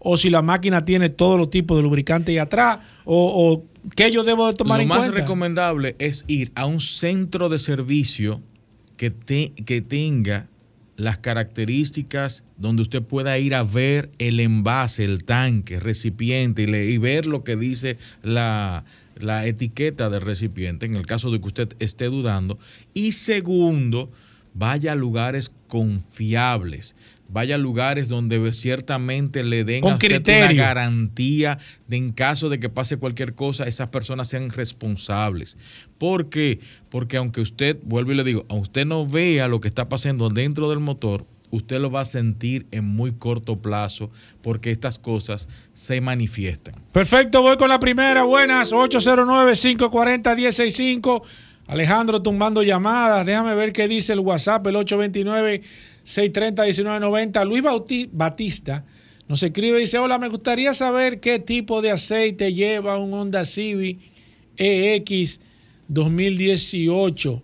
O 0.00 0.16
si 0.16 0.30
la 0.30 0.42
máquina 0.42 0.84
tiene 0.84 1.08
todos 1.08 1.38
los 1.38 1.50
tipos 1.50 1.76
de 1.76 1.82
lubricante 1.82 2.30
ahí 2.30 2.38
atrás, 2.38 2.78
o, 3.04 3.16
o 3.52 3.90
qué 3.96 4.10
yo 4.12 4.22
debo 4.22 4.46
de 4.46 4.54
tomar 4.54 4.78
Lo 4.78 4.82
en 4.82 4.88
más 4.88 4.98
cuenta. 4.98 5.16
recomendable 5.18 5.96
es 5.98 6.24
ir 6.28 6.52
a 6.54 6.66
un 6.66 6.80
centro 6.80 7.48
de 7.48 7.58
servicio 7.58 8.40
que, 8.96 9.10
te- 9.10 9.50
que 9.66 9.80
tenga 9.80 10.46
las 10.98 11.16
características 11.18 12.42
donde 12.56 12.82
usted 12.82 13.02
pueda 13.02 13.38
ir 13.38 13.54
a 13.54 13.62
ver 13.62 14.10
el 14.18 14.40
envase, 14.40 15.04
el 15.04 15.22
tanque, 15.24 15.78
recipiente 15.80 16.62
y, 16.62 16.66
le- 16.66 16.86
y 16.86 16.98
ver 16.98 17.24
lo 17.26 17.44
que 17.44 17.56
dice 17.56 17.98
la, 18.22 18.84
la 19.16 19.46
etiqueta 19.46 20.10
del 20.10 20.20
recipiente 20.22 20.86
en 20.86 20.96
el 20.96 21.06
caso 21.06 21.30
de 21.30 21.40
que 21.40 21.46
usted 21.46 21.68
esté 21.78 22.06
dudando. 22.06 22.58
Y 22.94 23.12
segundo, 23.12 24.10
vaya 24.54 24.92
a 24.92 24.96
lugares 24.96 25.52
confiables. 25.68 26.94
Vaya 27.30 27.56
a 27.56 27.58
lugares 27.58 28.08
donde 28.08 28.50
ciertamente 28.52 29.44
le 29.44 29.62
den 29.62 29.82
Con 29.82 29.92
a 29.92 29.94
usted 29.96 30.08
una 30.54 30.64
garantía 30.64 31.58
de 31.86 31.98
en 31.98 32.12
caso 32.12 32.48
de 32.48 32.58
que 32.58 32.70
pase 32.70 32.96
cualquier 32.96 33.34
cosa, 33.34 33.68
esas 33.68 33.88
personas 33.88 34.28
sean 34.28 34.48
responsables. 34.48 35.58
¿Por 35.98 36.28
qué? 36.30 36.60
Porque 36.88 37.16
aunque 37.16 37.40
usted, 37.40 37.76
vuelvo 37.84 38.12
y 38.12 38.14
le 38.14 38.24
digo, 38.24 38.46
aunque 38.48 38.68
usted 38.68 38.86
no 38.86 39.04
vea 39.06 39.48
lo 39.48 39.60
que 39.60 39.68
está 39.68 39.88
pasando 39.88 40.30
dentro 40.30 40.70
del 40.70 40.78
motor, 40.80 41.26
usted 41.50 41.80
lo 41.80 41.90
va 41.90 42.02
a 42.02 42.04
sentir 42.04 42.66
en 42.70 42.84
muy 42.84 43.12
corto 43.12 43.60
plazo 43.60 44.10
porque 44.42 44.70
estas 44.70 44.98
cosas 44.98 45.48
se 45.72 46.00
manifiestan. 46.00 46.74
Perfecto, 46.92 47.42
voy 47.42 47.56
con 47.56 47.68
la 47.68 47.80
primera. 47.80 48.22
Buenas, 48.24 48.72
809-540-165. 48.72 51.22
Alejandro 51.66 52.22
tumbando 52.22 52.62
llamadas. 52.62 53.26
Déjame 53.26 53.54
ver 53.54 53.72
qué 53.72 53.88
dice 53.88 54.12
el 54.14 54.20
WhatsApp, 54.20 54.66
el 54.68 54.76
829-630-1990. 54.76 57.44
Luis 57.46 57.62
Bauti- 57.62 58.08
Batista 58.10 58.84
nos 59.28 59.42
escribe, 59.42 59.78
dice, 59.78 59.98
hola, 59.98 60.18
me 60.18 60.28
gustaría 60.28 60.72
saber 60.72 61.20
qué 61.20 61.38
tipo 61.38 61.82
de 61.82 61.90
aceite 61.90 62.54
lleva 62.54 62.96
un 62.98 63.12
Honda 63.12 63.44
Civic 63.44 63.98
EX 64.56 65.40
2018, 65.88 67.42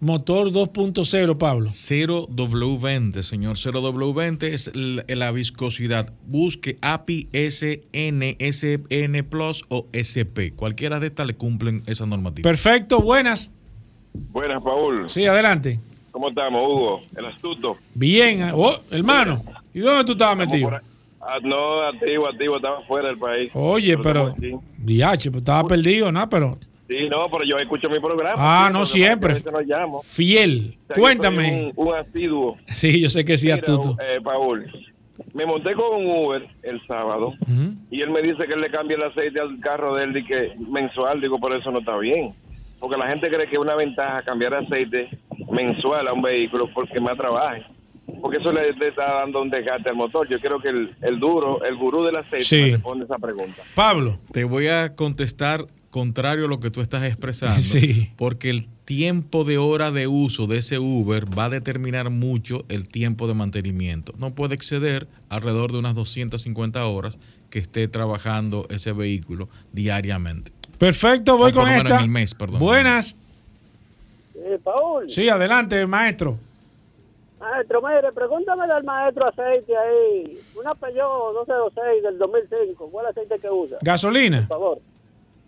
motor 0.00 0.50
2.0, 0.50 1.38
Pablo. 1.38 1.68
0W20, 1.68 3.22
señor. 3.22 3.56
0W20 3.56 4.42
es 4.44 4.72
la 4.74 5.30
viscosidad. 5.30 6.12
Busque 6.26 6.78
API 6.80 7.28
SN, 7.32 8.36
SN 8.40 9.24
Plus 9.24 9.64
o 9.68 9.86
SP. 9.92 10.52
Cualquiera 10.56 11.00
de 11.00 11.08
estas 11.08 11.26
le 11.26 11.34
cumplen 11.34 11.82
esa 11.86 12.06
normativa. 12.06 12.48
Perfecto, 12.48 12.98
buenas. 13.00 13.52
Buenas, 14.30 14.62
Paul. 14.62 15.08
Sí, 15.08 15.24
adelante. 15.26 15.78
¿Cómo 16.10 16.28
estamos, 16.28 16.62
Hugo? 16.62 17.02
El 17.16 17.26
astuto. 17.26 17.78
Bien, 17.94 18.50
oh, 18.54 18.80
hermano. 18.90 19.42
¿Y 19.72 19.80
dónde 19.80 20.04
tú 20.04 20.12
estabas 20.12 20.36
metido? 20.36 20.70
Ah, 21.20 21.38
no, 21.42 21.82
activo, 21.82 22.26
activo, 22.26 22.56
estaba 22.56 22.82
fuera 22.82 23.08
del 23.08 23.18
país. 23.18 23.50
Oye, 23.54 23.96
pero. 23.98 24.34
Diache, 24.76 25.30
pues 25.30 25.42
estaba 25.42 25.66
perdido, 25.66 26.10
¿no? 26.10 26.28
Pero. 26.28 26.58
Sí, 26.92 27.08
no, 27.08 27.28
pero 27.30 27.44
yo 27.44 27.56
escucho 27.58 27.88
mi 27.88 28.00
programa. 28.00 28.34
Ah, 28.36 28.66
sí, 28.68 28.72
no 28.72 28.84
siempre. 28.84 29.32
es 29.32 29.42
que 29.42 29.48
a 29.48 29.52
veces 29.52 29.68
no 29.68 29.76
llamo. 29.76 30.02
Fiel. 30.02 30.76
O 30.82 30.86
sea, 30.86 30.94
que 30.94 31.00
Cuéntame. 31.00 31.72
Un, 31.76 31.88
un 31.88 31.94
asiduo. 31.94 32.56
Sí, 32.68 33.00
yo 33.00 33.08
sé 33.08 33.24
que 33.24 33.36
sí, 33.36 33.46
Mira, 33.46 33.56
astuto. 33.56 33.96
eh, 34.02 34.20
Paul, 34.22 34.70
me 35.34 35.46
monté 35.46 35.74
con 35.74 36.00
un 36.04 36.24
Uber 36.24 36.46
el 36.62 36.84
sábado 36.86 37.32
y 37.90 38.00
él 38.02 38.10
me 38.10 38.22
dice 38.22 38.46
que 38.46 38.54
él 38.54 38.60
le 38.60 38.70
cambie 38.70 38.96
el 38.96 39.02
aceite 39.04 39.40
al 39.40 39.58
carro 39.60 39.94
de 39.94 40.04
él 40.04 40.16
y 40.16 40.24
que 40.24 40.52
mensual. 40.68 41.20
Digo, 41.20 41.38
por 41.38 41.54
eso 41.54 41.70
no 41.70 41.78
está 41.80 41.96
bien. 41.98 42.34
Porque 42.80 42.98
la 42.98 43.06
gente 43.06 43.28
cree 43.28 43.46
que 43.46 43.54
es 43.54 43.60
una 43.60 43.76
ventaja 43.76 44.22
cambiar 44.22 44.54
aceite 44.54 45.08
mensual 45.50 46.08
a 46.08 46.12
un 46.12 46.22
vehículo 46.22 46.68
porque 46.74 46.98
más 47.00 47.16
trabaje. 47.16 47.62
porque 48.20 48.38
eso 48.38 48.50
le, 48.52 48.72
le 48.72 48.88
está 48.88 49.04
dando 49.20 49.40
un 49.40 49.50
desgaste 49.50 49.88
al 49.88 49.94
motor. 49.96 50.28
Yo 50.28 50.38
creo 50.40 50.58
que 50.60 50.68
el, 50.70 50.94
el 51.02 51.20
duro, 51.20 51.62
el 51.64 51.76
gurú 51.76 52.02
del 52.04 52.16
aceite 52.16 52.44
Sí. 52.44 52.62
me 52.62 52.70
responde 52.72 53.04
esa 53.04 53.18
pregunta. 53.18 53.62
Pablo. 53.76 54.18
Te 54.32 54.44
voy 54.44 54.66
a 54.66 54.94
contestar 54.96 55.60
contrario 55.92 56.46
a 56.46 56.48
lo 56.48 56.58
que 56.58 56.70
tú 56.72 56.80
estás 56.80 57.04
expresando. 57.04 57.54
Sí. 57.62 58.10
Porque 58.16 58.50
el 58.50 58.66
tiempo 58.84 59.44
de 59.44 59.58
hora 59.58 59.92
de 59.92 60.08
uso 60.08 60.48
de 60.48 60.58
ese 60.58 60.80
Uber 60.80 61.24
va 61.38 61.44
a 61.44 61.48
determinar 61.50 62.10
mucho 62.10 62.64
el 62.68 62.88
tiempo 62.88 63.28
de 63.28 63.34
mantenimiento. 63.34 64.12
No 64.18 64.34
puede 64.34 64.56
exceder 64.56 65.06
alrededor 65.28 65.70
de 65.70 65.78
unas 65.78 65.94
250 65.94 66.84
horas 66.86 67.18
que 67.50 67.60
esté 67.60 67.86
trabajando 67.86 68.66
ese 68.70 68.90
vehículo 68.92 69.48
diariamente. 69.72 70.50
Perfecto, 70.78 71.36
voy 71.38 71.52
O 71.52 71.54
con 71.54 71.68
esta. 71.68 71.96
en 71.98 72.02
el 72.02 72.08
mes, 72.08 72.34
perdón. 72.34 72.58
Buenas. 72.58 73.16
Eh, 74.34 74.58
Paul, 74.64 75.08
Sí, 75.08 75.28
adelante, 75.28 75.86
maestro. 75.86 76.38
maestro, 77.38 77.80
mire, 77.82 78.10
pregúntame 78.12 78.66
del 78.66 78.82
maestro 78.82 79.28
aceite 79.28 79.72
ahí. 79.76 80.36
Una 80.58 80.74
Peugeot 80.74 81.34
206 81.46 82.02
del 82.02 82.18
2005. 82.18 82.88
¿Cuál 82.90 83.06
aceite 83.06 83.38
que 83.38 83.48
usa? 83.50 83.78
Gasolina. 83.82 84.40
Por 84.40 84.48
favor. 84.48 84.78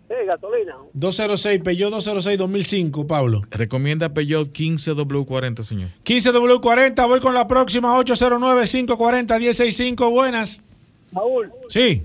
Sí, 0.07 0.13
gasolina. 0.27 0.75
206, 0.93 1.61
Peugeot 1.63 1.89
206 1.91 2.37
2005, 2.37 3.07
Pablo. 3.07 3.41
Recomienda 3.49 4.13
Peugeot 4.13 4.47
15W40, 4.51 5.63
señor. 5.63 5.89
15W40, 6.03 7.07
voy 7.07 7.19
con 7.19 7.33
la 7.33 7.47
próxima 7.47 7.97
809-540-165. 7.97 10.11
Buenas. 10.11 10.61
Paul, 11.11 11.51
Sí. 11.69 12.03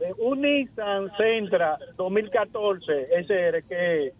eh, 0.00 0.12
un 0.18 0.40
Nissan 0.40 1.10
Sentra 1.18 1.76
2014 1.98 3.08
SR, 3.20 3.62
¿qué 3.68 4.12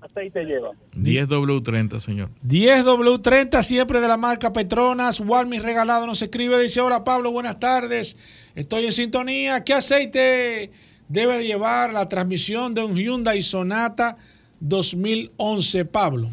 aceite 0.00 0.44
lleva? 0.44 0.70
10W30, 0.94 1.98
señor. 1.98 2.30
10W30, 2.46 3.62
siempre 3.62 4.00
de 4.00 4.08
la 4.08 4.16
marca 4.16 4.52
Petronas. 4.52 5.20
Walmir 5.20 5.62
regalado 5.62 6.06
nos 6.06 6.22
escribe, 6.22 6.58
dice, 6.62 6.80
hola 6.80 7.04
Pablo, 7.04 7.32
buenas 7.32 7.58
tardes. 7.60 8.16
Estoy 8.54 8.86
en 8.86 8.92
sintonía. 8.92 9.62
¿Qué 9.64 9.74
aceite 9.74 10.70
debe 11.08 11.38
de 11.38 11.46
llevar 11.46 11.92
la 11.92 12.08
transmisión 12.08 12.74
de 12.74 12.84
un 12.84 12.94
Hyundai 12.94 13.42
Sonata 13.42 14.16
2011, 14.60 15.84
Pablo? 15.86 16.30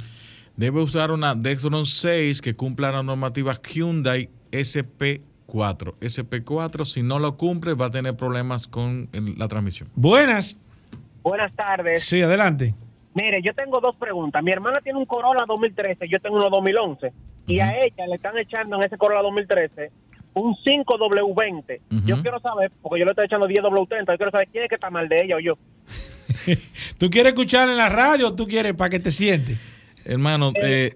Debe 0.55 0.81
usar 0.81 1.11
una 1.11 1.35
Dexron 1.35 1.85
6 1.85 2.41
que 2.41 2.55
cumpla 2.55 2.91
la 2.91 3.03
normativa 3.03 3.53
Hyundai 3.53 4.29
SP4. 4.51 5.95
SP4, 5.99 6.85
si 6.85 7.03
no 7.03 7.19
lo 7.19 7.37
cumple, 7.37 7.73
va 7.73 7.87
a 7.87 7.91
tener 7.91 8.15
problemas 8.15 8.67
con 8.67 9.09
la 9.37 9.47
transmisión. 9.47 9.89
Buenas. 9.95 10.59
Buenas 11.23 11.55
tardes. 11.55 12.03
Sí, 12.03 12.21
adelante. 12.21 12.73
Mire, 13.13 13.41
yo 13.41 13.53
tengo 13.53 13.79
dos 13.79 13.95
preguntas. 13.95 14.43
Mi 14.43 14.51
hermana 14.51 14.81
tiene 14.81 14.99
un 14.99 15.05
Corolla 15.05 15.45
2013, 15.47 16.07
yo 16.09 16.19
tengo 16.19 16.35
uno 16.35 16.49
2011. 16.49 17.13
Y 17.47 17.59
a 17.59 17.77
ella 17.83 18.07
le 18.07 18.15
están 18.15 18.37
echando 18.37 18.75
en 18.77 18.83
ese 18.83 18.97
Corolla 18.97 19.21
2013 19.21 19.91
un 20.35 20.55
5W20. 20.55 21.79
Yo 22.05 22.21
quiero 22.21 22.39
saber, 22.39 22.71
porque 22.81 22.99
yo 22.99 23.05
le 23.05 23.11
estoy 23.11 23.25
echando 23.25 23.47
10W30, 23.47 24.11
yo 24.11 24.17
quiero 24.17 24.31
saber 24.31 24.47
quién 24.51 24.63
es 24.65 24.69
que 24.69 24.75
está 24.75 24.89
mal 24.89 25.09
de 25.09 25.23
ella 25.23 25.35
o 25.37 25.39
yo. 25.39 25.57
¿Tú 26.99 27.09
quieres 27.09 27.31
escuchar 27.33 27.69
en 27.69 27.77
la 27.77 27.89
radio 27.89 28.27
o 28.27 28.35
tú 28.35 28.47
quieres 28.47 28.73
para 28.73 28.89
que 28.89 28.99
te 28.99 29.11
sientes? 29.11 29.59
Hermano, 30.07 30.51
eh, 30.61 30.93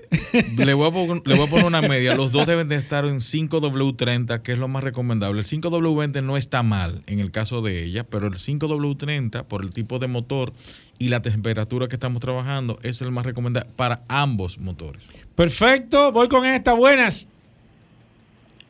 le, 0.55 0.73
voy 0.75 0.87
a 0.87 0.91
pon- 0.91 1.23
le 1.25 1.33
voy 1.35 1.47
a 1.47 1.49
poner 1.49 1.65
una 1.65 1.81
media. 1.81 2.13
Los 2.15 2.31
dos 2.31 2.45
deben 2.45 2.67
de 2.69 2.75
estar 2.75 3.05
en 3.05 3.15
5W30, 3.15 4.43
que 4.43 4.51
es 4.51 4.59
lo 4.59 4.67
más 4.67 4.83
recomendable. 4.83 5.39
El 5.39 5.47
5W20 5.47 6.21
no 6.21 6.37
está 6.37 6.61
mal 6.61 7.01
en 7.07 7.19
el 7.19 7.31
caso 7.31 7.63
de 7.63 7.83
ella, 7.83 8.03
pero 8.03 8.27
el 8.27 8.33
5W30, 8.35 9.45
por 9.45 9.63
el 9.63 9.71
tipo 9.73 9.97
de 9.97 10.05
motor 10.05 10.53
y 10.99 11.09
la 11.09 11.23
temperatura 11.23 11.87
que 11.87 11.95
estamos 11.95 12.21
trabajando, 12.21 12.77
es 12.83 13.01
el 13.01 13.09
más 13.11 13.25
recomendable 13.25 13.67
para 13.75 14.01
ambos 14.09 14.59
motores. 14.59 15.07
Perfecto, 15.33 16.11
voy 16.11 16.27
con 16.27 16.45
esta. 16.45 16.73
Buenas. 16.73 17.27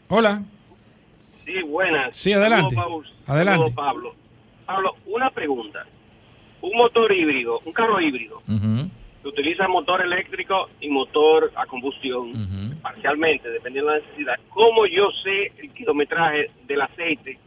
Hola. 0.08 0.44
Sí, 1.50 1.64
buenas. 1.64 2.16
Sí, 2.16 2.32
adelante. 2.32 2.76
Adelante. 3.26 3.72
Pablo. 3.76 4.14
Pablo, 4.68 4.96
una 5.08 5.32
pregunta. 5.32 5.84
Un 6.62 6.78
motor 6.78 7.12
híbrido, 7.12 7.60
un 7.66 7.74
carro 7.74 8.00
híbrido, 8.00 8.44
que 8.46 9.28
utiliza 9.28 9.68
motor 9.68 10.02
eléctrico 10.02 10.70
y 10.80 10.90
motor 10.90 11.52
a 11.56 11.66
combustión, 11.66 12.78
parcialmente, 12.82 13.50
dependiendo 13.50 13.92
de 13.92 14.00
la 14.00 14.06
necesidad. 14.06 14.36
¿Cómo 14.50 14.86
yo 14.86 15.10
sé 15.24 15.54
el 15.58 15.72
kilometraje 15.74 16.52
del 16.68 16.82
aceite 16.82 17.40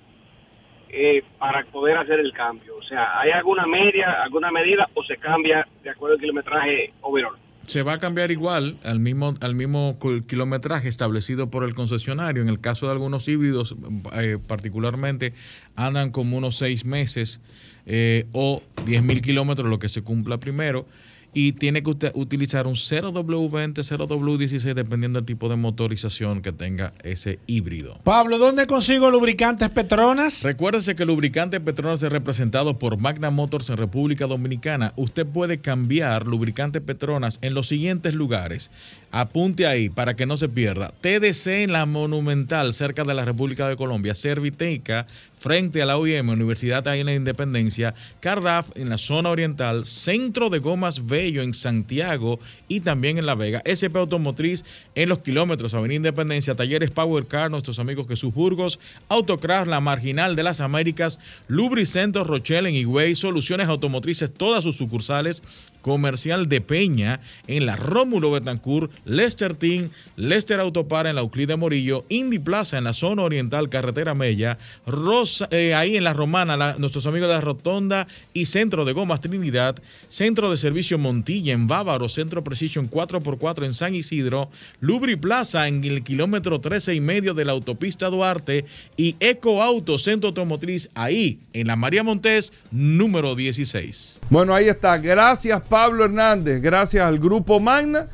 eh, 0.88 1.22
para 1.38 1.62
poder 1.66 1.98
hacer 1.98 2.18
el 2.18 2.32
cambio? 2.32 2.76
O 2.76 2.82
sea, 2.82 3.20
¿hay 3.20 3.30
alguna 3.30 3.66
media, 3.66 4.22
alguna 4.22 4.50
medida 4.50 4.88
o 4.94 5.04
se 5.04 5.16
cambia 5.18 5.68
de 5.82 5.90
acuerdo 5.90 6.14
al 6.14 6.20
kilometraje 6.20 6.92
overall? 7.02 7.36
Se 7.66 7.82
va 7.82 7.94
a 7.94 7.98
cambiar 7.98 8.30
igual 8.30 8.76
al 8.82 9.00
mismo, 9.00 9.34
al 9.40 9.54
mismo 9.54 9.98
kilometraje 10.26 10.88
establecido 10.88 11.50
por 11.50 11.64
el 11.64 11.74
concesionario. 11.74 12.42
En 12.42 12.48
el 12.48 12.60
caso 12.60 12.86
de 12.86 12.92
algunos 12.92 13.28
híbridos, 13.28 13.76
eh, 14.14 14.38
particularmente, 14.46 15.32
andan 15.76 16.10
como 16.10 16.36
unos 16.36 16.56
seis 16.56 16.84
meses 16.84 17.40
eh, 17.86 18.26
o 18.32 18.62
10 18.84 19.02
mil 19.02 19.22
kilómetros, 19.22 19.68
lo 19.68 19.78
que 19.78 19.88
se 19.88 20.02
cumpla 20.02 20.38
primero. 20.38 20.86
Y 21.34 21.52
tiene 21.52 21.82
que 21.82 21.90
usted 21.90 22.12
utilizar 22.14 22.66
un 22.66 22.74
0W20, 22.74 23.74
0W16, 23.74 24.74
dependiendo 24.74 25.18
del 25.18 25.26
tipo 25.26 25.48
de 25.48 25.56
motorización 25.56 26.42
que 26.42 26.52
tenga 26.52 26.92
ese 27.02 27.38
híbrido. 27.46 27.98
Pablo, 28.04 28.38
¿dónde 28.38 28.66
consigo 28.66 29.10
lubricantes 29.10 29.70
Petronas? 29.70 30.42
Recuérdese 30.42 30.94
que 30.94 31.04
el 31.04 31.08
lubricante 31.08 31.60
Petronas 31.60 32.02
es 32.02 32.12
representado 32.12 32.78
por 32.78 32.98
Magna 32.98 33.30
Motors 33.30 33.70
en 33.70 33.78
República 33.78 34.26
Dominicana. 34.26 34.92
Usted 34.96 35.26
puede 35.26 35.60
cambiar 35.60 36.26
lubricante 36.26 36.80
Petronas 36.80 37.38
en 37.40 37.54
los 37.54 37.68
siguientes 37.68 38.14
lugares. 38.14 38.70
Apunte 39.14 39.66
ahí 39.66 39.90
para 39.90 40.16
que 40.16 40.24
no 40.24 40.38
se 40.38 40.48
pierda. 40.48 40.94
TDC 41.02 41.64
en 41.64 41.72
la 41.72 41.84
Monumental, 41.84 42.72
cerca 42.72 43.04
de 43.04 43.12
la 43.12 43.26
República 43.26 43.68
de 43.68 43.76
Colombia. 43.76 44.14
Serviteca, 44.14 45.06
frente 45.38 45.82
a 45.82 45.86
la 45.86 45.98
OIM, 45.98 46.30
Universidad 46.30 46.86
en 46.96 47.04
la 47.04 47.14
Independencia. 47.14 47.94
Cardaf 48.20 48.74
en 48.74 48.88
la 48.88 48.96
zona 48.96 49.28
oriental. 49.28 49.84
Centro 49.84 50.48
de 50.48 50.60
Gomas 50.60 51.06
Bello 51.06 51.42
en 51.42 51.52
Santiago 51.52 52.40
y 52.68 52.80
también 52.80 53.18
en 53.18 53.26
La 53.26 53.34
Vega. 53.34 53.60
SP 53.68 53.98
Automotriz 53.98 54.64
en 54.94 55.10
los 55.10 55.18
kilómetros, 55.18 55.74
Avenida 55.74 55.96
Independencia. 55.96 56.54
Talleres 56.54 56.90
Power 56.90 57.26
Car, 57.26 57.50
nuestros 57.50 57.78
amigos 57.78 58.08
Jesús 58.08 58.32
Burgos. 58.32 58.78
Autocraft, 59.10 59.68
la 59.68 59.80
marginal 59.80 60.36
de 60.36 60.42
las 60.42 60.62
Américas. 60.62 61.20
Lubricentro 61.48 62.24
Rochelle 62.24 62.70
en 62.70 62.76
Higüey. 62.76 63.14
Soluciones 63.14 63.68
automotrices, 63.68 64.32
todas 64.32 64.64
sus 64.64 64.76
sucursales. 64.76 65.42
Comercial 65.82 66.48
de 66.48 66.60
Peña 66.60 67.20
en 67.46 67.66
la 67.66 67.76
Rómulo 67.76 68.30
Betancourt, 68.30 68.90
Lester 69.04 69.54
Team, 69.54 69.90
Lester 70.16 70.60
Autopar 70.60 71.06
en 71.06 71.16
la 71.16 71.20
Euclide 71.20 71.56
Morillo, 71.56 72.04
Indy 72.08 72.38
Plaza 72.38 72.78
en 72.78 72.84
la 72.84 72.92
zona 72.92 73.22
oriental, 73.22 73.68
Carretera 73.68 74.14
Mella, 74.14 74.58
Rosa, 74.86 75.48
eh, 75.50 75.74
ahí 75.74 75.96
en 75.96 76.04
la 76.04 76.12
Romana, 76.12 76.76
nuestros 76.78 77.06
amigos 77.06 77.28
de 77.28 77.34
la 77.34 77.40
Rotonda 77.40 78.06
y 78.32 78.46
Centro 78.46 78.84
de 78.84 78.92
Gomas 78.92 79.20
Trinidad, 79.20 79.76
Centro 80.08 80.50
de 80.50 80.56
Servicio 80.56 80.98
Montilla 80.98 81.52
en 81.52 81.66
Bávaro, 81.66 82.08
Centro 82.08 82.44
Precision 82.44 82.90
4x4 82.90 83.64
en 83.64 83.74
San 83.74 83.94
Isidro, 83.94 84.50
Lubri 84.80 85.16
Plaza 85.16 85.68
en 85.68 85.82
el 85.84 86.02
kilómetro 86.02 86.60
13 86.60 86.94
y 86.94 87.00
medio 87.00 87.34
de 87.34 87.44
la 87.44 87.52
autopista 87.52 88.08
Duarte 88.08 88.64
y 88.96 89.16
Eco 89.20 89.62
Auto, 89.62 89.98
Centro 89.98 90.28
Automotriz 90.28 90.88
ahí 90.94 91.40
en 91.52 91.66
la 91.66 91.76
María 91.76 92.02
Montés, 92.02 92.52
número 92.70 93.34
16. 93.34 94.20
Bueno, 94.30 94.54
ahí 94.54 94.68
está. 94.68 94.96
Gracias 94.96 95.60
Pablo 95.72 96.04
Hernández, 96.04 96.60
gracias 96.60 97.02
al 97.02 97.18
Grupo 97.18 97.58
Magna 97.58 98.06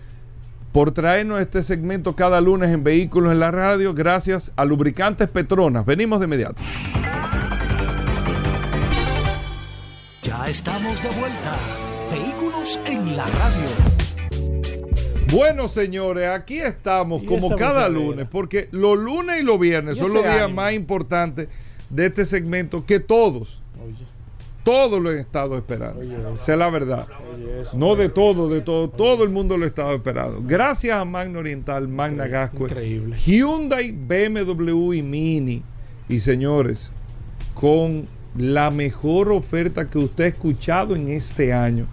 por 0.70 0.92
traernos 0.92 1.40
este 1.40 1.64
segmento 1.64 2.14
cada 2.14 2.40
lunes 2.40 2.70
en 2.70 2.84
Vehículos 2.84 3.32
en 3.32 3.40
la 3.40 3.50
Radio. 3.50 3.94
Gracias 3.94 4.52
a 4.54 4.64
Lubricantes 4.64 5.28
Petronas. 5.28 5.84
Venimos 5.84 6.20
de 6.20 6.26
inmediato. 6.26 6.62
Ya 10.22 10.48
estamos 10.48 11.02
de 11.02 11.08
vuelta. 11.18 11.56
Vehículos 12.12 12.78
en 12.86 13.16
la 13.16 13.26
radio. 13.26 13.68
Bueno, 15.32 15.66
señores, 15.66 16.28
aquí 16.28 16.60
estamos 16.60 17.24
como 17.24 17.56
cada 17.56 17.88
lunes, 17.88 18.28
porque 18.30 18.68
los 18.70 18.96
lunes 18.96 19.42
y 19.42 19.44
los 19.44 19.58
viernes 19.58 19.96
Y 19.96 19.98
son 19.98 20.12
los 20.12 20.22
días 20.22 20.42
ánimo. 20.42 20.62
más 20.62 20.74
importantes 20.74 21.48
de 21.90 22.06
este 22.06 22.24
segmento 22.24 22.86
que 22.86 23.00
todos, 23.00 23.60
todos 24.68 25.00
lo 25.00 25.08
han 25.08 25.16
estado 25.18 25.56
esperando. 25.56 26.02
Esa 26.34 26.52
es 26.52 26.58
la 26.58 26.68
verdad. 26.68 27.06
No 27.74 27.96
de 27.96 28.10
todo, 28.10 28.50
de 28.50 28.60
todo, 28.60 28.90
todo 28.90 29.24
el 29.24 29.30
mundo 29.30 29.56
lo 29.56 29.64
ha 29.64 29.68
estado 29.68 29.94
esperando. 29.94 30.42
Gracias 30.46 30.94
a 30.98 31.04
Magna 31.06 31.38
Oriental, 31.38 31.88
Magna 31.88 32.26
Increíble. 32.52 33.16
Hyundai, 33.16 33.92
BMW 33.92 34.92
y 34.92 35.02
Mini. 35.02 35.62
Y 36.10 36.20
señores, 36.20 36.90
con 37.54 38.04
la 38.36 38.70
mejor 38.70 39.32
oferta 39.32 39.88
que 39.88 39.96
usted 39.98 40.24
ha 40.24 40.28
escuchado 40.28 40.94
en 40.94 41.08
este 41.08 41.54
año 41.54 41.86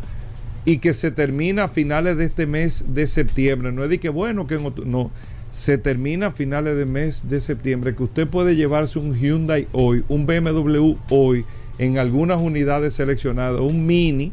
y 0.65 0.79
que 0.79 0.93
se 0.93 1.11
termina 1.11 1.63
a 1.65 1.67
finales 1.69 2.17
de 2.17 2.25
este 2.25 2.45
mes 2.45 2.83
de 2.89 3.07
septiembre. 3.07 3.71
No 3.71 3.85
es 3.85 3.89
de 3.89 3.99
que 3.99 4.09
bueno 4.09 4.47
que 4.47 4.55
en 4.55 4.65
otro- 4.65 4.83
no, 4.85 5.11
se 5.53 5.77
termina 5.77 6.27
a 6.27 6.31
finales 6.31 6.75
del 6.75 6.87
mes 6.87 7.29
de 7.29 7.39
septiembre 7.39 7.95
que 7.95 8.03
usted 8.03 8.27
puede 8.27 8.57
llevarse 8.57 8.99
un 8.99 9.15
Hyundai 9.15 9.67
hoy, 9.71 10.03
un 10.09 10.25
BMW 10.25 10.95
hoy 11.09 11.45
en 11.77 11.97
algunas 11.97 12.39
unidades 12.39 12.93
seleccionadas, 12.93 13.61
un 13.61 13.85
Mini, 13.85 14.31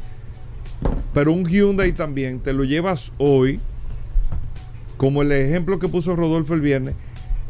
pero 1.12 1.32
un 1.32 1.44
Hyundai 1.44 1.92
también 1.92 2.40
te 2.40 2.52
lo 2.52 2.64
llevas 2.64 3.12
hoy, 3.18 3.60
como 4.96 5.22
el 5.22 5.32
ejemplo 5.32 5.78
que 5.78 5.88
puso 5.88 6.16
Rodolfo 6.16 6.54
el 6.54 6.60
viernes, 6.60 6.94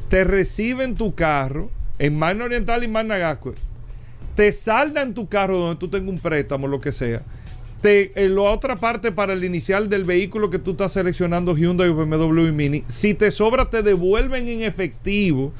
te 0.08 0.24
reciben 0.24 0.94
tu 0.94 1.14
carro 1.14 1.70
en 1.98 2.18
Magna 2.18 2.44
Oriental 2.44 2.82
y 2.84 2.88
Magna 2.88 3.18
Gascue, 3.18 3.54
te 4.34 4.52
saldan 4.52 5.14
tu 5.14 5.28
carro 5.28 5.58
donde 5.58 5.78
tú 5.78 5.88
tengas 5.88 6.08
un 6.08 6.18
préstamo, 6.18 6.66
lo 6.66 6.80
que 6.80 6.92
sea. 6.92 7.22
Te, 7.82 8.12
en 8.14 8.36
la 8.36 8.42
otra 8.42 8.76
parte 8.76 9.10
para 9.10 9.32
el 9.32 9.44
inicial 9.44 9.88
del 9.88 10.04
vehículo 10.04 10.50
que 10.50 10.60
tú 10.60 10.72
estás 10.72 10.92
seleccionando 10.92 11.56
Hyundai 11.56 11.90
BMW 11.90 12.46
y 12.46 12.52
Mini, 12.52 12.84
si 12.86 13.12
te 13.12 13.30
sobra 13.30 13.70
te 13.70 13.82
devuelven 13.82 14.48
en 14.48 14.62
efectivo 14.62 15.52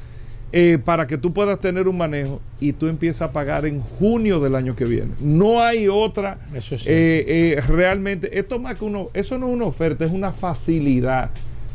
eh, 0.55 0.77
para 0.77 1.07
que 1.07 1.17
tú 1.17 1.33
puedas 1.33 1.59
tener 1.59 1.87
un 1.87 1.97
manejo 1.97 2.39
y 2.59 2.73
tú 2.73 2.87
empiezas 2.87 3.23
a 3.23 3.31
pagar 3.31 3.65
en 3.65 3.79
junio 3.79 4.39
del 4.39 4.53
año 4.53 4.75
que 4.75 4.85
viene. 4.85 5.13
No 5.19 5.63
hay 5.63 5.87
otra. 5.87 6.37
Eso 6.53 6.75
es 6.75 6.85
eh, 6.85 7.55
eh, 7.57 7.61
realmente, 7.67 8.37
esto 8.37 8.59
más 8.59 8.77
que 8.77 8.85
uno, 8.85 9.09
eso 9.15 9.39
no 9.39 9.47
es 9.47 9.53
una 9.55 9.65
oferta, 9.65 10.05
es 10.05 10.11
una 10.11 10.31
facilidad. 10.31 11.31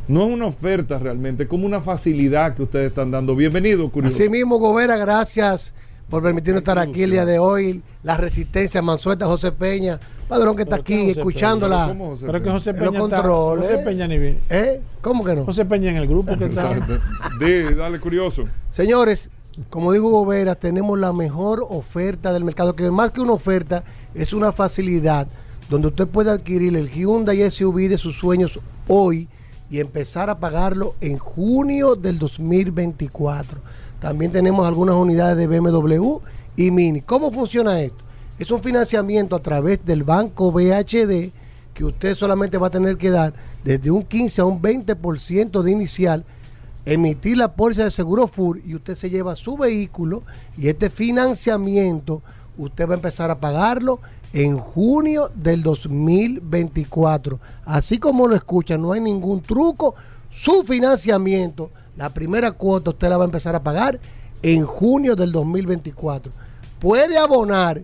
No 0.07 0.29
es 0.29 0.33
una 0.33 0.47
oferta 0.47 0.97
realmente, 0.97 1.43
es 1.43 1.49
como 1.49 1.67
una 1.67 1.81
facilidad 1.81 2.55
que 2.55 2.63
ustedes 2.63 2.91
están 2.91 3.11
dando. 3.11 3.35
Bienvenido, 3.35 3.91
curioso. 3.91 4.15
Así 4.15 4.31
mismo, 4.31 4.59
Gobera, 4.59 4.97
gracias 4.97 5.75
por 6.09 6.23
permitirnos 6.23 6.61
estar 6.61 6.79
aquí 6.79 7.03
el 7.03 7.11
día 7.11 7.27
de 7.27 7.41
hoy. 7.41 7.83
La 8.05 8.17
resistencia, 8.17 8.81
Mansueta, 8.81 9.27
José 9.27 9.51
Peña, 9.51 9.99
Padrón 10.29 10.57
que 10.57 10.63
está 10.63 10.77
¿Pero 10.77 10.85
qué 10.85 10.95
aquí 10.95 11.09
José 11.09 11.21
escuchándola. 11.21 11.87
Peña? 11.87 11.99
¿Cómo 11.99 12.11
José 12.11 12.27
Pero 12.27 12.33
que 12.39 12.41
Peña? 12.45 12.53
José 12.53 12.73
los 12.73 12.79
Peña 12.81 12.89
está- 12.99 13.01
controles. 13.23 13.71
José 13.71 13.83
Peña 13.83 14.07
ni 14.09 14.19
viene. 14.19 14.39
¿Eh? 14.51 14.81
¿Cómo 15.01 15.25
que 15.25 15.35
no? 15.37 15.45
José 15.45 15.65
Peña 15.65 15.91
en 15.91 15.97
el 15.97 16.07
grupo 16.07 16.37
que 16.37 16.45
está. 16.47 16.75
Di, 17.41 17.75
dale, 17.75 17.99
curioso. 18.01 18.45
Señores, 18.71 19.31
como 19.71 19.93
digo 19.93 20.11
Gobera, 20.11 20.55
tenemos 20.55 20.99
la 20.99 21.13
mejor 21.13 21.65
oferta 21.69 22.33
del 22.33 22.45
mercado, 22.45 22.77
que 22.77 22.91
más 22.91 23.11
que 23.11 23.21
una 23.21 23.33
oferta, 23.33 23.83
es 24.15 24.33
una 24.33 24.53
facilidad 24.53 25.27
donde 25.71 25.89
usted 25.89 26.07
puede 26.07 26.31
adquirir 26.31 26.77
el 26.77 26.91
Hyundai 26.91 27.51
SUV 27.51 27.89
de 27.89 27.99
sus 27.99 28.17
sueños 28.17 28.61
hoy 28.87 29.29
y 29.71 29.81
empezar 29.81 30.31
a 30.31 30.39
pagarlo 30.39 30.95
en 31.01 31.19
junio 31.19 31.95
del 31.95 32.19
2024. 32.19 33.61
También 34.01 34.31
tenemos 34.33 34.67
algunas 34.67 34.95
unidades 34.95 35.37
de 35.37 35.47
BMW 35.47 36.19
y 36.57 36.71
Mini. 36.71 37.01
¿Cómo 37.03 37.31
funciona 37.31 37.81
esto? 37.81 38.05
Es 38.39 38.53
un 38.53 38.63
financiamiento 38.63 39.35
a 39.35 39.41
través 39.41 39.85
del 39.85 40.05
banco 40.05 40.53
BHD 40.53 41.33
que 41.75 41.85
usted 41.85 42.15
solamente 42.15 42.57
va 42.57 42.69
a 42.69 42.71
tener 42.71 42.97
que 42.97 43.11
dar 43.11 43.35
desde 43.65 43.91
un 43.91 44.05
15 44.05 44.41
a 44.41 44.45
un 44.45 44.63
20% 44.63 45.61
de 45.63 45.71
inicial 45.71 46.25
emitir 46.85 47.37
la 47.37 47.53
póliza 47.53 47.85
de 47.85 47.91
seguro 47.91 48.29
FUR 48.29 48.61
y 48.65 48.77
usted 48.77 48.95
se 48.95 49.11
lleva 49.11 49.35
su 49.35 49.57
vehículo 49.57 50.23
y 50.57 50.69
este 50.69 50.89
financiamiento 50.89 52.23
usted 52.57 52.89
va 52.89 52.93
a 52.93 52.97
empezar 52.97 53.31
a 53.31 53.41
pagarlo 53.41 54.01
en 54.33 54.57
junio 54.57 55.31
del 55.35 55.65
2024. 55.65 57.41
Así 57.65 57.99
como 57.99 58.29
lo 58.29 58.37
escuchan, 58.37 58.83
no 58.83 58.93
hay 58.93 59.01
ningún 59.01 59.43
truco. 59.43 59.97
Su 60.31 60.63
financiamiento, 60.63 61.71
la 61.97 62.11
primera 62.11 62.53
cuota 62.53 62.91
usted 62.91 63.09
la 63.09 63.17
va 63.17 63.25
a 63.25 63.27
empezar 63.27 63.57
a 63.57 63.63
pagar 63.65 63.99
en 64.43 64.65
junio 64.65 65.17
del 65.17 65.33
2024. 65.33 66.31
Puede 66.79 67.19
abonar 67.19 67.83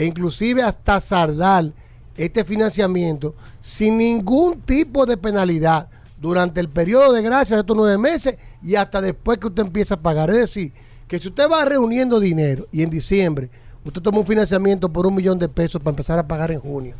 e 0.00 0.06
inclusive 0.06 0.62
hasta 0.62 0.98
sardar 0.98 1.74
este 2.16 2.42
financiamiento 2.42 3.34
sin 3.60 3.98
ningún 3.98 4.62
tipo 4.62 5.04
de 5.04 5.18
penalidad 5.18 5.88
durante 6.18 6.58
el 6.58 6.70
periodo 6.70 7.12
de 7.12 7.20
gracia 7.20 7.56
de 7.56 7.60
estos 7.60 7.76
nueve 7.76 7.98
meses 7.98 8.38
y 8.62 8.76
hasta 8.76 9.02
después 9.02 9.36
que 9.36 9.48
usted 9.48 9.62
empieza 9.62 9.96
a 9.96 10.00
pagar. 10.00 10.30
Es 10.30 10.36
decir, 10.36 10.72
que 11.06 11.18
si 11.18 11.28
usted 11.28 11.50
va 11.50 11.66
reuniendo 11.66 12.18
dinero 12.18 12.66
y 12.72 12.82
en 12.82 12.88
diciembre 12.88 13.50
usted 13.84 14.00
toma 14.00 14.20
un 14.20 14.26
financiamiento 14.26 14.90
por 14.90 15.06
un 15.06 15.14
millón 15.14 15.38
de 15.38 15.50
pesos 15.50 15.82
para 15.82 15.90
empezar 15.90 16.18
a 16.18 16.26
pagar 16.26 16.50
en 16.50 16.60
junio, 16.60 16.94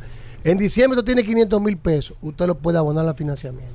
en 0.44 0.58
diciembre 0.58 0.98
usted 0.98 1.14
tiene 1.14 1.26
500 1.26 1.58
mil 1.58 1.78
pesos, 1.78 2.18
usted 2.20 2.46
lo 2.46 2.58
puede 2.58 2.76
abonar 2.76 3.08
al 3.08 3.14
financiamiento. 3.14 3.72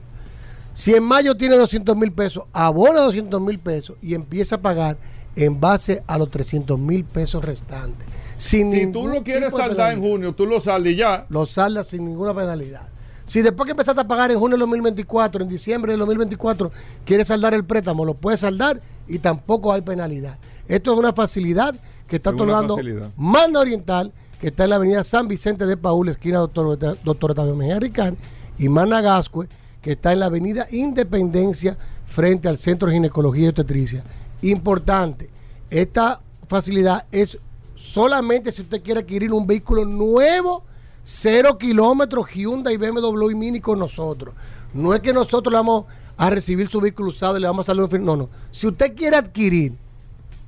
Si 0.75 0.93
en 0.93 1.03
mayo 1.03 1.35
tiene 1.35 1.57
200 1.57 1.97
mil 1.97 2.11
pesos, 2.11 2.43
abona 2.53 2.99
200 2.99 3.41
mil 3.41 3.57
pesos 3.57 3.97
y 4.03 4.13
empieza 4.13 4.57
a 4.57 4.61
pagar 4.61 4.97
en 5.35 5.59
base 5.59 6.03
a 6.05 6.15
los 6.19 6.29
300 6.29 6.77
mil 6.77 7.05
pesos 7.05 7.43
restantes. 7.43 8.05
Sin 8.37 8.71
Si 8.71 8.87
tú 8.87 9.07
lo 9.07 9.23
quieres 9.23 9.53
saldar 9.53 9.93
en 9.93 10.01
junio, 10.01 10.33
tú 10.33 10.45
lo 10.45 10.59
saldas 10.59 10.93
y 10.93 10.95
ya. 10.95 11.25
Lo 11.29 11.45
saldas 11.45 11.87
sin 11.87 12.05
ninguna 12.05 12.33
penalidad. 12.33 12.89
Si 13.25 13.41
después 13.41 13.65
que 13.65 13.71
empezaste 13.71 14.01
a 14.01 14.07
pagar 14.07 14.31
en 14.31 14.37
junio 14.37 14.55
del 14.55 14.61
2024, 14.61 15.43
en 15.43 15.49
diciembre 15.49 15.93
del 15.93 15.99
2024, 15.99 16.71
quieres 17.05 17.27
saldar 17.27 17.53
el 17.53 17.63
préstamo, 17.63 18.05
lo 18.05 18.13
puedes 18.13 18.41
saldar 18.41 18.79
y 19.07 19.19
tampoco 19.19 19.73
hay 19.73 19.81
penalidad. 19.81 20.37
Esto 20.67 20.93
es 20.93 20.99
una 20.99 21.13
facilidad 21.13 21.75
que 22.07 22.17
está 22.17 22.29
Es 22.29 22.35
otorgando. 22.35 22.77
Manda 23.15 23.59
Oriental, 23.59 24.11
que 24.39 24.47
está 24.47 24.65
en 24.65 24.69
la 24.71 24.75
avenida 24.75 25.03
San 25.03 25.27
Vicente 25.27 25.65
de 25.65 25.75
Paúl, 25.75 26.09
esquina 26.09 26.39
Doctor, 26.39 26.77
Doctor 27.03 27.31
Octavio 27.31 27.55
Mejía 27.55 27.79
Ricard, 27.79 28.15
y 28.59 28.69
Mana 28.69 29.01
Gascue, 29.01 29.47
que 29.81 29.93
está 29.93 30.13
en 30.13 30.19
la 30.19 30.27
avenida 30.27 30.67
Independencia, 30.71 31.77
frente 32.05 32.47
al 32.47 32.57
Centro 32.57 32.87
de 32.87 32.93
Ginecología 32.95 33.45
y 33.45 33.47
Obstetricia. 33.49 34.03
Importante, 34.41 35.29
esta 35.69 36.21
facilidad 36.47 37.05
es 37.11 37.39
solamente 37.75 38.51
si 38.51 38.61
usted 38.61 38.81
quiere 38.81 39.01
adquirir 39.01 39.31
un 39.31 39.45
vehículo 39.45 39.85
nuevo, 39.85 40.63
cero 41.03 41.57
kilómetros, 41.57 42.29
Hyundai, 42.29 42.77
BMW 42.77 43.29
y 43.31 43.35
Mini 43.35 43.59
con 43.59 43.79
nosotros. 43.79 44.33
No 44.73 44.93
es 44.93 45.01
que 45.01 45.13
nosotros 45.13 45.51
le 45.51 45.57
vamos 45.57 45.85
a 46.17 46.29
recibir 46.29 46.67
su 46.67 46.81
vehículo 46.81 47.09
usado 47.09 47.37
y 47.37 47.41
le 47.41 47.47
vamos 47.47 47.65
a 47.65 47.73
salir 47.73 47.83
un. 47.83 48.05
No, 48.05 48.15
no. 48.15 48.29
Si 48.51 48.67
usted 48.67 48.95
quiere 48.95 49.17
adquirir 49.17 49.73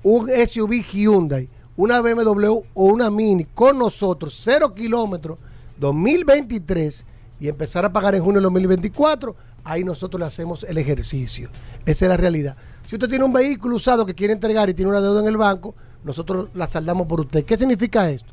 un 0.03 0.29
SUV 0.29 0.83
Hyundai, 0.83 1.49
una 1.75 2.01
BMW 2.01 2.63
o 2.73 2.85
una 2.85 3.09
Mini 3.09 3.45
con 3.45 3.77
nosotros, 3.77 4.37
cero 4.41 4.73
kilómetros, 4.73 5.37
2023, 5.79 7.05
y 7.39 7.47
empezar 7.47 7.85
a 7.85 7.93
pagar 7.93 8.15
en 8.15 8.23
junio 8.23 8.39
del 8.39 8.43
2024, 8.43 9.35
ahí 9.63 9.83
nosotros 9.83 10.19
le 10.19 10.25
hacemos 10.25 10.63
el 10.63 10.77
ejercicio. 10.77 11.49
Esa 11.85 12.05
es 12.05 12.09
la 12.09 12.17
realidad. 12.17 12.55
Si 12.85 12.95
usted 12.95 13.09
tiene 13.09 13.25
un 13.25 13.33
vehículo 13.33 13.75
usado 13.75 14.05
que 14.05 14.15
quiere 14.15 14.33
entregar 14.33 14.69
y 14.69 14.73
tiene 14.73 14.89
una 14.89 15.01
deuda 15.01 15.19
en 15.19 15.27
el 15.27 15.37
banco, 15.37 15.75
nosotros 16.07 16.49
la 16.53 16.67
saldamos 16.67 17.05
por 17.05 17.19
usted. 17.19 17.45
¿Qué 17.45 17.57
significa 17.57 18.09
esto? 18.09 18.31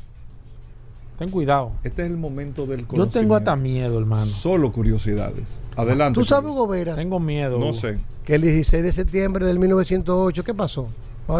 Ten 1.18 1.30
cuidado. 1.30 1.72
Este 1.84 2.02
es 2.02 2.10
el 2.10 2.16
momento 2.16 2.66
del 2.66 2.80
Yo 2.80 2.88
conocimiento. 2.88 3.20
tengo 3.20 3.36
hasta 3.36 3.55
miedo, 3.55 3.98
hermano. 3.98 4.26
Solo 4.26 4.72
curiosidades. 4.72 5.48
Adelante. 5.76 6.18
¿Tú 6.18 6.24
sabes, 6.24 6.51
Hugo 6.51 6.66
Veras, 6.66 6.96
Tengo 6.96 7.20
miedo. 7.20 7.59
No 7.59 7.66
Hugo. 7.66 7.74
sé. 7.74 7.98
que 8.24 8.34
el 8.36 8.40
16 8.42 8.82
de 8.82 8.92
septiembre 8.92 9.44
del 9.46 9.59
1908, 9.59 10.42
¿qué 10.44 10.55
pasó? 10.55 10.88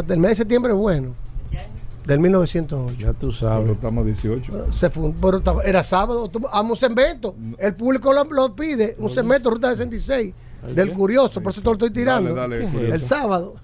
El 0.09 0.19
mes 0.19 0.31
de 0.33 0.37
septiembre 0.37 0.73
es 0.73 0.79
bueno. 0.79 1.15
Del 2.07 2.19
1908. 2.21 2.97
Ya 3.01 3.13
tú 3.15 3.19
Pero 3.29 3.33
sabes. 3.33 3.71
estamos 3.71 4.05
18. 4.05 4.71
Se 4.73 4.91
fue, 4.91 5.11
pero 5.21 5.39
estaba- 5.39 5.63
era 5.63 5.83
sábado, 5.83 6.29
tu- 6.29 6.47
a 6.47 6.61
un 6.61 6.77
segmento. 6.77 7.35
El 7.59 7.75
público 7.75 8.13
lo, 8.13 8.25
lo 8.25 8.55
pide, 8.55 8.95
un 8.99 9.09
segmento, 9.09 9.49
Ruta 9.51 9.71
66, 9.71 10.35
del 10.73 10.91
qué? 10.91 10.95
curioso, 10.95 11.41
por 11.43 11.53
eso 11.53 11.61
te 11.61 11.67
lo 11.67 11.73
estoy 11.73 11.91
tirando. 11.91 12.35
Dale, 12.35 12.57
dale, 12.57 12.59
¿Qué 12.59 12.65
es 12.67 12.73
curioso. 12.73 12.95
El 12.95 13.03
sábado 13.03 13.55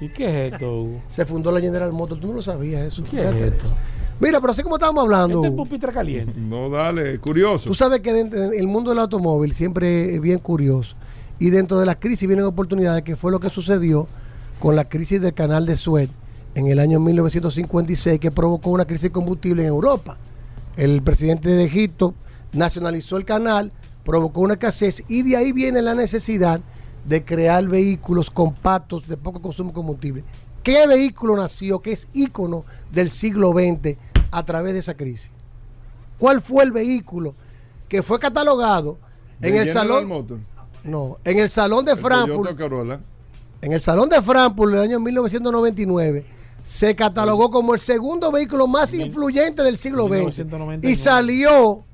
¿Y 0.00 0.08
qué 0.08 0.46
es 0.46 0.52
esto, 0.54 0.82
Hugo? 0.82 1.00
se 1.10 1.26
fundó 1.26 1.52
la 1.52 1.60
General 1.60 1.92
Motors, 1.92 2.20
tú 2.20 2.28
no 2.28 2.34
lo 2.34 2.42
sabías 2.42 2.82
eso. 2.86 3.02
¿Qué 3.04 3.20
es 3.22 3.28
Fíjate 3.28 3.48
esto? 3.48 3.66
eso. 3.66 3.76
Mira, 4.18 4.40
pero 4.40 4.52
así 4.52 4.62
como 4.62 4.76
estábamos 4.76 5.04
hablando, 5.04 5.38
Este 5.38 5.48
es 5.48 5.54
pupitre 5.54 5.92
caliente. 5.92 6.32
No, 6.40 6.68
dale, 6.70 7.18
curioso. 7.18 7.68
Tú 7.68 7.74
sabes 7.74 8.00
que 8.00 8.12
dentro 8.12 8.48
del 8.50 8.66
mundo 8.66 8.90
del 8.90 8.98
automóvil 8.98 9.52
siempre 9.54 10.14
es 10.14 10.20
bien 10.20 10.38
curioso. 10.38 10.96
Y 11.38 11.50
dentro 11.50 11.78
de 11.78 11.86
la 11.86 11.94
crisis 11.94 12.26
vienen 12.28 12.44
oportunidades, 12.46 13.02
que 13.02 13.16
fue 13.16 13.30
lo 13.30 13.40
que 13.40 13.48
sucedió 13.48 14.06
con 14.58 14.76
la 14.76 14.86
crisis 14.88 15.20
del 15.22 15.32
canal 15.32 15.64
de 15.64 15.76
Suez 15.78 16.10
en 16.54 16.66
el 16.66 16.78
año 16.80 17.00
1956, 17.00 18.18
que 18.20 18.30
provocó 18.30 18.70
una 18.70 18.84
crisis 18.84 19.04
de 19.04 19.10
combustible 19.12 19.62
en 19.62 19.68
Europa. 19.68 20.18
El 20.76 21.02
presidente 21.02 21.48
de 21.48 21.64
Egipto 21.64 22.14
nacionalizó 22.52 23.16
el 23.16 23.24
canal, 23.24 23.72
provocó 24.04 24.40
una 24.40 24.54
escasez 24.54 25.02
y 25.08 25.22
de 25.22 25.36
ahí 25.36 25.52
viene 25.52 25.82
la 25.82 25.94
necesidad 25.94 26.60
de 27.04 27.24
crear 27.24 27.66
vehículos 27.66 28.30
compactos 28.30 29.06
de 29.08 29.16
poco 29.16 29.40
consumo 29.40 29.70
de 29.70 29.74
combustible. 29.74 30.24
¿Qué 30.62 30.86
vehículo 30.86 31.36
nació 31.36 31.80
que 31.80 31.92
es 31.92 32.06
ícono 32.12 32.64
del 32.92 33.10
siglo 33.10 33.52
XX 33.52 33.96
a 34.30 34.44
través 34.44 34.74
de 34.74 34.80
esa 34.80 34.94
crisis? 34.94 35.30
¿Cuál 36.18 36.42
fue 36.42 36.64
el 36.64 36.72
vehículo 36.72 37.34
que 37.88 38.02
fue 38.02 38.18
catalogado 38.18 38.98
en 39.40 39.54
¿De 39.54 39.62
el 39.62 39.72
salón? 39.72 40.06
Motors? 40.06 40.40
No, 40.84 41.18
en 41.24 41.38
el 41.38 41.50
salón 41.50 41.84
de 41.84 41.92
El 41.92 41.98
Frankfurt. 41.98 42.60
En 43.62 43.72
el 43.72 43.80
Salón 43.80 44.08
de 44.08 44.22
Frankfurt 44.22 44.72
del 44.72 44.80
año 44.80 45.00
1999 45.00 46.24
se 46.62 46.94
catalogó 46.96 47.50
como 47.50 47.74
el 47.74 47.80
segundo 47.80 48.32
vehículo 48.32 48.66
más 48.66 48.94
influyente 48.94 49.62
del 49.62 49.76
siglo 49.76 50.04
XX 50.04 50.10
1999. 50.12 50.88
y 50.90 50.96
salió 50.96 51.84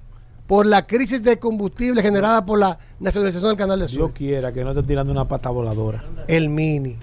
por 0.46 0.64
la 0.66 0.86
crisis 0.86 1.22
de 1.22 1.38
combustible 1.38 2.00
generada 2.02 2.44
por 2.46 2.58
la 2.58 2.78
nacionalización 3.00 3.50
del 3.50 3.58
canal 3.58 3.78
de 3.80 3.86
Dios 3.86 3.98
Suez. 3.98 4.12
quiera 4.14 4.52
que 4.52 4.62
no 4.64 4.70
esté 4.70 4.82
tirando 4.84 5.10
una 5.12 5.26
pata 5.26 5.50
voladora. 5.50 6.02
El 6.28 6.48
Mini. 6.48 6.96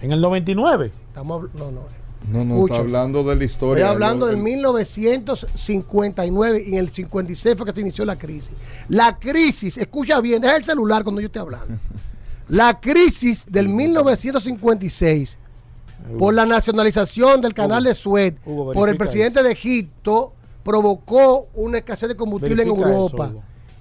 En 0.00 0.12
el 0.12 0.20
99. 0.20 0.90
Estamos, 1.08 1.48
no, 1.54 1.70
no. 1.70 1.80
No, 2.30 2.44
no, 2.44 2.54
Escucha. 2.54 2.74
está 2.74 2.84
hablando 2.86 3.18
de 3.20 3.24
la 3.26 3.32
Estoy 3.32 3.44
historia. 3.46 3.90
hablando 3.90 4.26
Lo- 4.26 4.32
del 4.32 4.40
1959 4.42 6.64
y 6.66 6.72
en 6.72 6.78
el 6.78 6.88
56 6.90 7.56
fue 7.56 7.66
que 7.66 7.72
se 7.72 7.80
inició 7.80 8.04
la 8.04 8.16
crisis. 8.16 8.52
La 8.88 9.18
crisis, 9.18 9.76
escucha 9.78 10.20
bien, 10.20 10.40
deja 10.40 10.56
el 10.56 10.64
celular 10.64 11.02
cuando 11.02 11.20
yo 11.20 11.26
esté 11.26 11.38
hablando. 11.38 11.78
La 12.48 12.80
crisis 12.80 13.46
del 13.48 13.68
1956 13.68 15.38
por 16.18 16.34
la 16.34 16.44
nacionalización 16.44 17.40
del 17.40 17.54
canal 17.54 17.84
de 17.84 17.94
Suez 17.94 18.34
Hugo, 18.44 18.72
por 18.72 18.88
el 18.88 18.96
presidente 18.96 19.42
de 19.42 19.52
Egipto 19.52 20.34
provocó 20.62 21.48
una 21.54 21.78
escasez 21.78 22.08
de 22.10 22.16
combustible 22.16 22.62
en 22.62 22.68
Verifica 22.68 22.88
Europa 22.92 23.32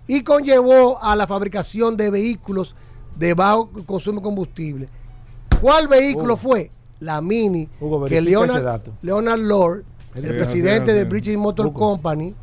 y 0.08 0.24
conllevó 0.24 1.02
a 1.02 1.16
la 1.16 1.28
fabricación 1.28 1.96
de 1.96 2.10
vehículos 2.10 2.76
de 3.16 3.34
bajo 3.34 3.70
consumo 3.86 4.20
de 4.20 4.24
combustible. 4.24 4.90
¿Cuál 5.62 5.88
vehículo 5.88 6.34
Hugo. 6.34 6.38
fue? 6.38 6.72
La 7.00 7.22
Mini 7.22 7.68
Hugo, 7.80 8.06
que 8.06 8.22
Leonard. 8.22 8.82
Leonard 9.02 9.40
Lord, 9.40 9.84
el 10.16 10.24
Sí, 10.24 10.30
presidente 10.30 10.92
sí, 10.92 10.98
de. 10.98 11.06
British 11.06 11.38
Motor 11.38 11.74
Company, 11.74 12.36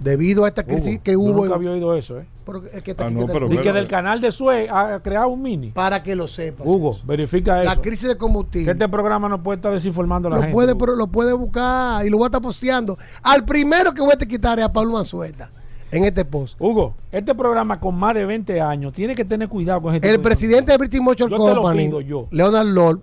debido 0.00 0.44
a 0.44 0.48
esta 0.48 0.62
crisis 0.64 0.94
Hugo, 0.96 1.02
que 1.02 1.12
yo 1.12 1.20
hubo 1.20 1.32
nunca 1.32 1.46
en- 1.46 1.52
había 1.52 1.70
oído 1.70 1.94
eso, 1.96 2.18
¿eh? 2.18 2.26
pero 2.44 2.62
es 2.72 2.82
que 2.82 2.90
está 2.90 3.06
Ah, 3.06 3.10
no, 3.10 3.26
pero-. 3.26 3.50
Y 3.52 3.56
que 3.58 3.72
del 3.72 3.86
canal 3.86 4.20
de 4.20 4.30
Suez 4.32 4.68
ha 4.70 5.00
creado 5.00 5.28
un 5.28 5.40
mini. 5.42 5.70
para 5.70 6.02
que 6.02 6.14
lo 6.14 6.28
sepas. 6.28 6.66
Hugo, 6.66 6.98
verifica 7.04 7.62
la 7.62 7.72
eso. 7.72 7.80
crisis 7.82 8.08
de 8.08 8.14
Que 8.14 8.18
combustible. 8.18 8.72
este 8.72 8.88
programa 8.88 9.28
no 9.28 9.42
puede 9.42 9.56
estar 9.56 9.72
desinformando 9.72 10.28
a 10.28 10.30
la 10.30 10.36
lo 10.36 10.42
gente. 10.42 10.52
puede, 10.52 10.74
pero 10.76 10.94
lo 10.96 11.06
puede 11.06 11.32
buscar 11.32 12.04
y 12.04 12.10
lo 12.10 12.18
voy 12.18 12.24
a 12.24 12.28
estar 12.28 12.42
posteando. 12.42 12.98
Al 13.22 13.44
primero 13.44 13.92
que 13.94 14.02
voy 14.02 14.12
a 14.12 14.18
te 14.18 14.26
quitar 14.28 14.58
es 14.58 14.64
a 14.64 14.72
Pablo 14.72 14.92
Manzueta 14.92 15.50
en 15.90 16.04
este 16.04 16.24
post. 16.24 16.56
Hugo, 16.60 16.94
este 17.12 17.34
programa 17.34 17.78
con 17.80 17.94
más 17.94 18.14
de 18.14 18.26
20 18.26 18.60
años 18.60 18.92
tiene 18.92 19.14
que 19.14 19.24
tener 19.24 19.48
cuidado 19.48 19.80
con 19.80 19.94
este 19.94 20.10
El 20.10 20.20
presidente 20.20 20.72
de 20.72 20.78
British 20.78 21.00
Motor 21.00 21.30
Yo 21.30 21.36
Company, 21.36 21.86
pido 21.86 22.00
yo. 22.00 22.26
Leonard 22.30 22.66
Lord, 22.66 23.00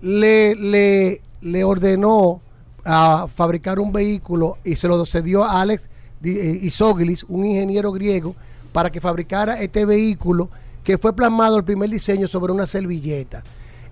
le, 0.00 0.54
le, 0.56 1.20
le 1.42 1.64
ordenó 1.64 2.40
a 2.84 3.26
fabricar 3.32 3.78
un 3.78 3.92
vehículo 3.92 4.58
y 4.64 4.76
se 4.76 4.88
lo 4.88 5.04
cedió 5.06 5.44
a 5.44 5.60
Alex 5.62 5.88
Eh, 6.24 6.58
Isoglis, 6.62 7.24
un 7.28 7.44
ingeniero 7.44 7.92
griego, 7.92 8.34
para 8.72 8.90
que 8.90 9.00
fabricara 9.00 9.60
este 9.60 9.84
vehículo 9.84 10.48
que 10.82 10.98
fue 10.98 11.14
plasmado 11.14 11.56
el 11.56 11.64
primer 11.64 11.88
diseño 11.90 12.26
sobre 12.28 12.52
una 12.52 12.66
servilleta. 12.66 13.42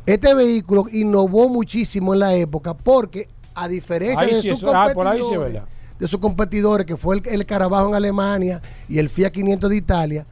Este 0.05 0.35
vehículo 0.35 0.87
innovó 0.93 1.49
muchísimo 1.49 2.13
en 2.15 2.21
la 2.21 2.35
época 2.35 2.75
porque 2.75 3.29
a 3.55 3.69
diferencia 3.69 4.27
Ahí 4.27 4.35
de 4.35 4.43
sí, 4.43 4.49
sus 4.49 4.59
eso- 4.59 4.75
ah, 4.75 4.89
sí 4.89 4.95
competidores, 4.95 5.39
verdad. 5.53 5.65
de 5.99 6.09
sus 6.09 6.21
competidores, 6.21 6.87
que 6.87 6.97
fue 6.97 7.17
el, 7.17 7.23
el 7.29 7.47
Carabajo 7.47 7.89
en 7.89 7.95
Alemania 7.95 8.61
y 8.89 8.99
el 8.99 9.09
Fiat 9.09 9.31
500 9.31 9.71
de 9.71 9.77
Italia, 9.77 10.27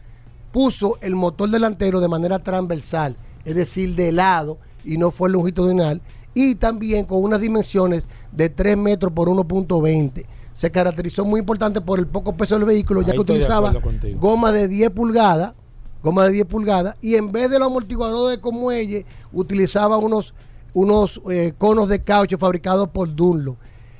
puso 0.52 0.98
el 1.00 1.14
motor 1.14 1.48
delantero 1.50 2.00
de 2.00 2.08
manera 2.08 2.38
transversal, 2.40 3.14
es 3.44 3.54
decir, 3.54 3.94
de 3.94 4.10
lado, 4.10 4.58
y 4.84 4.96
no 4.98 5.10
fue 5.12 5.30
longitudinal, 5.30 6.00
y 6.34 6.56
también 6.56 7.04
con 7.04 7.22
unas 7.22 7.40
dimensiones 7.40 8.08
de 8.32 8.48
3 8.48 8.76
metros 8.76 9.12
por 9.12 9.28
1.20. 9.28 10.24
Se 10.60 10.70
caracterizó 10.70 11.24
muy 11.24 11.40
importante 11.40 11.80
por 11.80 11.98
el 11.98 12.06
poco 12.06 12.36
peso 12.36 12.54
del 12.56 12.66
vehículo, 12.66 13.00
ya 13.00 13.06
que 13.06 13.12
de 13.12 13.20
utilizaba 13.20 13.72
goma 14.16 14.52
de 14.52 14.68
10 14.68 14.90
pulgadas, 14.90 15.54
goma 16.02 16.26
de 16.26 16.32
10 16.32 16.44
pulgadas, 16.44 16.96
y 17.00 17.14
en 17.14 17.32
vez 17.32 17.48
de 17.48 17.58
los 17.58 17.68
amortiguadores 17.68 18.38
de 18.42 18.52
muelle, 18.52 19.06
utilizaba 19.32 19.96
unos, 19.96 20.34
unos 20.74 21.18
eh, 21.30 21.54
conos 21.56 21.88
de 21.88 22.00
caucho 22.00 22.36
fabricados 22.36 22.90
por 22.90 23.14
Dunlop. 23.14 23.56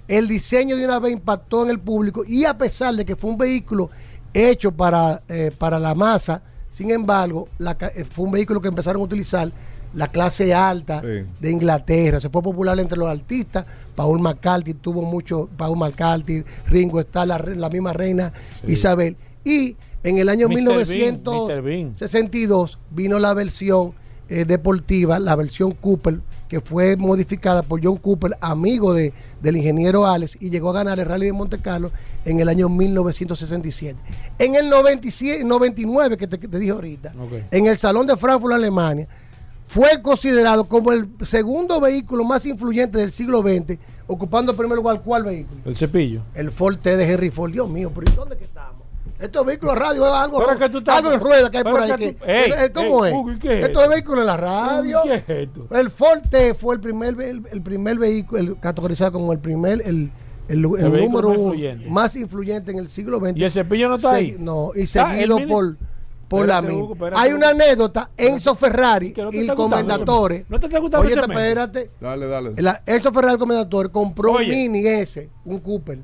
El 0.06 0.28
diseño 0.28 0.76
de 0.76 0.84
una 0.84 0.98
vez 0.98 1.14
impactó 1.14 1.62
en 1.62 1.70
el 1.70 1.80
público 1.80 2.24
y 2.28 2.44
a 2.44 2.58
pesar 2.58 2.94
de 2.94 3.06
que 3.06 3.16
fue 3.16 3.30
un 3.30 3.38
vehículo 3.38 3.88
hecho 4.34 4.70
para, 4.70 5.22
eh, 5.30 5.50
para 5.56 5.78
la 5.78 5.94
masa, 5.94 6.42
sin 6.68 6.90
embargo, 6.90 7.48
la 7.56 7.74
eh, 7.96 8.04
fue 8.04 8.26
un 8.26 8.32
vehículo 8.32 8.60
que 8.60 8.68
empezaron 8.68 9.00
a 9.00 9.04
utilizar 9.06 9.50
la 9.94 10.08
clase 10.08 10.54
alta 10.54 11.00
Sí. 11.00 11.24
de 11.40 11.50
Inglaterra. 11.50 12.20
Se 12.20 12.28
fue 12.28 12.42
popular 12.42 12.78
entre 12.78 12.98
los 12.98 13.08
artistas. 13.08 13.64
Paul 14.00 14.18
McCarthy 14.20 14.72
tuvo 14.72 15.02
mucho, 15.02 15.46
Paul 15.58 15.76
McCarthy, 15.76 16.42
Ringo 16.68 17.00
Starr, 17.00 17.26
la, 17.28 17.38
la 17.38 17.68
misma 17.68 17.92
reina 17.92 18.32
Sí. 18.64 18.72
Isabel. 18.72 19.14
Y 19.44 19.76
en 20.02 20.16
el 20.16 20.30
año 20.30 20.48
Mr. 20.48 20.54
Bean, 20.54 20.64
1962 20.64 21.50
Mr. 21.50 21.62
Bean. 21.62 22.96
vino 22.96 23.18
la 23.18 23.34
versión 23.34 23.92
eh, 24.30 24.46
deportiva, 24.46 25.18
la 25.20 25.36
versión 25.36 25.72
Cooper, 25.72 26.20
que 26.48 26.60
fue 26.60 26.96
modificada 26.96 27.62
por 27.62 27.84
John 27.84 27.96
Cooper, 27.98 28.38
amigo 28.40 28.94
de, 28.94 29.12
del 29.42 29.58
ingeniero 29.58 30.06
Alex, 30.06 30.38
y 30.40 30.48
llegó 30.48 30.70
a 30.70 30.72
ganar 30.72 30.98
el 30.98 31.04
Rally 31.04 31.26
de 31.26 31.32
Monte 31.34 31.58
Carlo 31.58 31.92
en 32.24 32.40
el 32.40 32.48
año 32.48 32.70
1967. 32.70 33.98
En 34.38 34.54
el 34.54 34.70
97, 34.70 35.44
99, 35.44 36.16
que 36.16 36.26
te, 36.26 36.38
dije 36.58 36.70
ahorita, 36.70 37.12
en 37.50 37.66
el 37.66 37.76
Salón 37.76 38.06
de 38.06 38.16
Frankfurt, 38.16 38.54
Alemania, 38.54 39.06
fue 39.70 40.02
considerado 40.02 40.64
como 40.64 40.90
el 40.90 41.08
segundo 41.22 41.80
vehículo 41.80 42.24
más 42.24 42.44
influyente 42.44 42.98
del 42.98 43.12
siglo 43.12 43.40
XX, 43.40 43.78
ocupando 44.08 44.50
el 44.50 44.58
primer 44.58 44.76
lugar, 44.76 45.00
¿cuál 45.04 45.22
vehículo? 45.22 45.60
El 45.64 45.76
cepillo. 45.76 46.22
El 46.34 46.50
Ford 46.50 46.78
T 46.78 46.96
de 46.96 47.12
Henry 47.12 47.30
Ford. 47.30 47.52
Dios 47.52 47.68
mío, 47.70 47.92
pero 47.94 48.10
¿y 48.12 48.16
dónde 48.16 48.36
que 48.36 48.44
estamos? 48.46 48.80
Estos 49.20 49.46
vehículos 49.46 49.74
de 49.76 49.80
radio 49.80 50.06
es 50.06 50.12
algo, 50.12 50.38
algo 50.48 51.10
de 51.10 51.16
rueda 51.18 51.50
que 51.52 51.58
hay 51.58 51.62
por 51.64 51.80
ahí. 51.80 51.90
que 51.92 51.96
que- 51.98 52.12
tú- 52.14 52.24
Ey, 52.26 52.50
¿Cómo 52.74 53.06
ey, 53.06 53.12
es? 53.14 53.36
¿y 53.36 53.38
qué 53.38 53.58
es 53.60 53.66
Esto 53.68 53.82
es 53.84 53.88
vehículo 53.90 54.20
en 54.22 54.26
la 54.26 54.36
radio. 54.36 54.98
¿Qué 55.04 55.14
es 55.14 55.24
esto? 55.28 55.66
El 55.70 55.90
Ford 55.90 56.20
T 56.28 56.54
fue 56.54 56.74
el 56.74 56.80
primer, 56.80 57.20
el, 57.20 57.42
el 57.52 57.62
primer 57.62 57.96
vehículo 57.98 58.40
el- 58.40 58.58
categorizado 58.58 59.12
como 59.12 59.32
el 59.32 59.38
primer, 59.38 59.82
el, 59.84 60.10
el, 60.48 60.62
número 60.62 61.28
más 61.28 61.38
uno 61.38 61.44
influyente. 61.54 61.90
más 61.90 62.16
influyente 62.16 62.70
en 62.72 62.78
el 62.78 62.88
siglo 62.88 63.18
XX. 63.20 63.36
¿Y 63.36 63.44
el 63.44 63.52
cepillo 63.52 63.88
no 63.88 63.94
está 63.96 64.14
ahí? 64.14 64.34
No, 64.36 64.72
y 64.74 64.82
Ah, 64.82 64.86
seguido 64.86 65.38
mili- 65.38 65.76
por, 66.30 66.46
la 66.46 66.62
misma. 66.62 66.84
Hugo, 66.84 66.96
Hay 67.14 67.32
una 67.32 67.48
anécdota, 67.50 68.10
Enzo 68.16 68.54
Ferrari 68.54 69.12
que 69.12 69.22
no 69.22 69.30
te 69.30 69.36
y 69.38 69.48
el 69.48 69.54
comendatore. 69.54 70.34
cemento. 70.36 70.52
¿No 70.54 70.60
te 70.60 70.66
está 70.66 70.78
gustando 70.78 71.06
Oye, 71.06 71.20
espérate. 71.20 71.90
Dale, 72.00 72.26
dale. 72.28 72.52
La- 72.62 72.82
Enzo 72.86 73.12
Ferrari, 73.12 73.32
el 73.34 73.38
comendatore, 73.40 73.88
compró 73.90 74.32
Oye. 74.34 74.44
un 74.44 74.50
Mini 74.72 74.86
ese, 74.86 75.28
un 75.44 75.58
Cooper. 75.58 75.98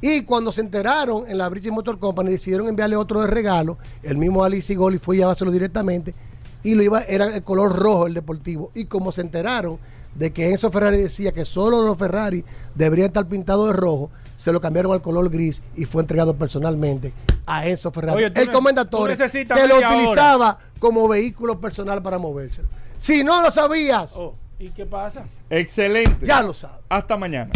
Y 0.00 0.22
cuando 0.22 0.52
se 0.52 0.60
enteraron 0.60 1.24
en 1.28 1.38
la 1.38 1.48
British 1.48 1.72
Motor 1.72 1.98
Company, 1.98 2.30
decidieron 2.30 2.68
enviarle 2.68 2.94
otro 2.96 3.20
de 3.22 3.26
regalo. 3.26 3.78
El 4.02 4.18
mismo 4.18 4.44
Alice 4.44 4.72
Goli 4.74 4.98
fue 4.98 5.16
a 5.16 5.18
llevárselo 5.20 5.50
directamente. 5.50 6.14
Y 6.62 6.74
lo 6.74 6.82
iba, 6.82 7.00
era 7.02 7.34
el 7.34 7.42
color 7.42 7.74
rojo, 7.74 8.06
el 8.06 8.14
deportivo. 8.14 8.70
Y 8.74 8.84
como 8.84 9.12
se 9.12 9.22
enteraron 9.22 9.78
de 10.14 10.32
que 10.32 10.50
Enzo 10.50 10.70
Ferrari 10.70 10.98
decía 10.98 11.32
que 11.32 11.44
solo 11.44 11.80
los 11.80 11.96
Ferrari 11.96 12.44
deberían 12.74 13.08
estar 13.08 13.26
pintados 13.26 13.68
de 13.68 13.72
rojo, 13.72 14.10
se 14.38 14.52
lo 14.52 14.60
cambiaron 14.60 14.92
al 14.92 15.02
color 15.02 15.28
gris 15.30 15.60
y 15.74 15.84
fue 15.84 16.00
entregado 16.00 16.36
personalmente 16.36 17.12
a 17.44 17.66
Enzo 17.66 17.90
Ferrari. 17.90 18.24
Oye, 18.24 18.32
el 18.40 18.50
comendatore 18.52 19.16
que 19.16 19.66
lo 19.66 19.76
hora. 19.76 19.90
utilizaba 19.90 20.58
como 20.78 21.08
vehículo 21.08 21.60
personal 21.60 22.00
para 22.02 22.18
moverse. 22.18 22.62
Si 22.98 23.24
no 23.24 23.42
lo 23.42 23.50
sabías, 23.50 24.10
Oh, 24.14 24.34
¿Y 24.60 24.70
qué 24.70 24.86
pasa? 24.86 25.24
Excelente. 25.50 26.24
ya 26.24 26.40
lo 26.42 26.54
sabes. 26.54 26.78
Hasta 26.88 27.16
mañana. 27.16 27.50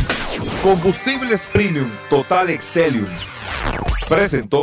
Combustibles 0.63 1.43
Premium 1.53 1.89
Total 2.11 2.51
Excelium. 2.51 3.07
Presentó. 4.09 4.63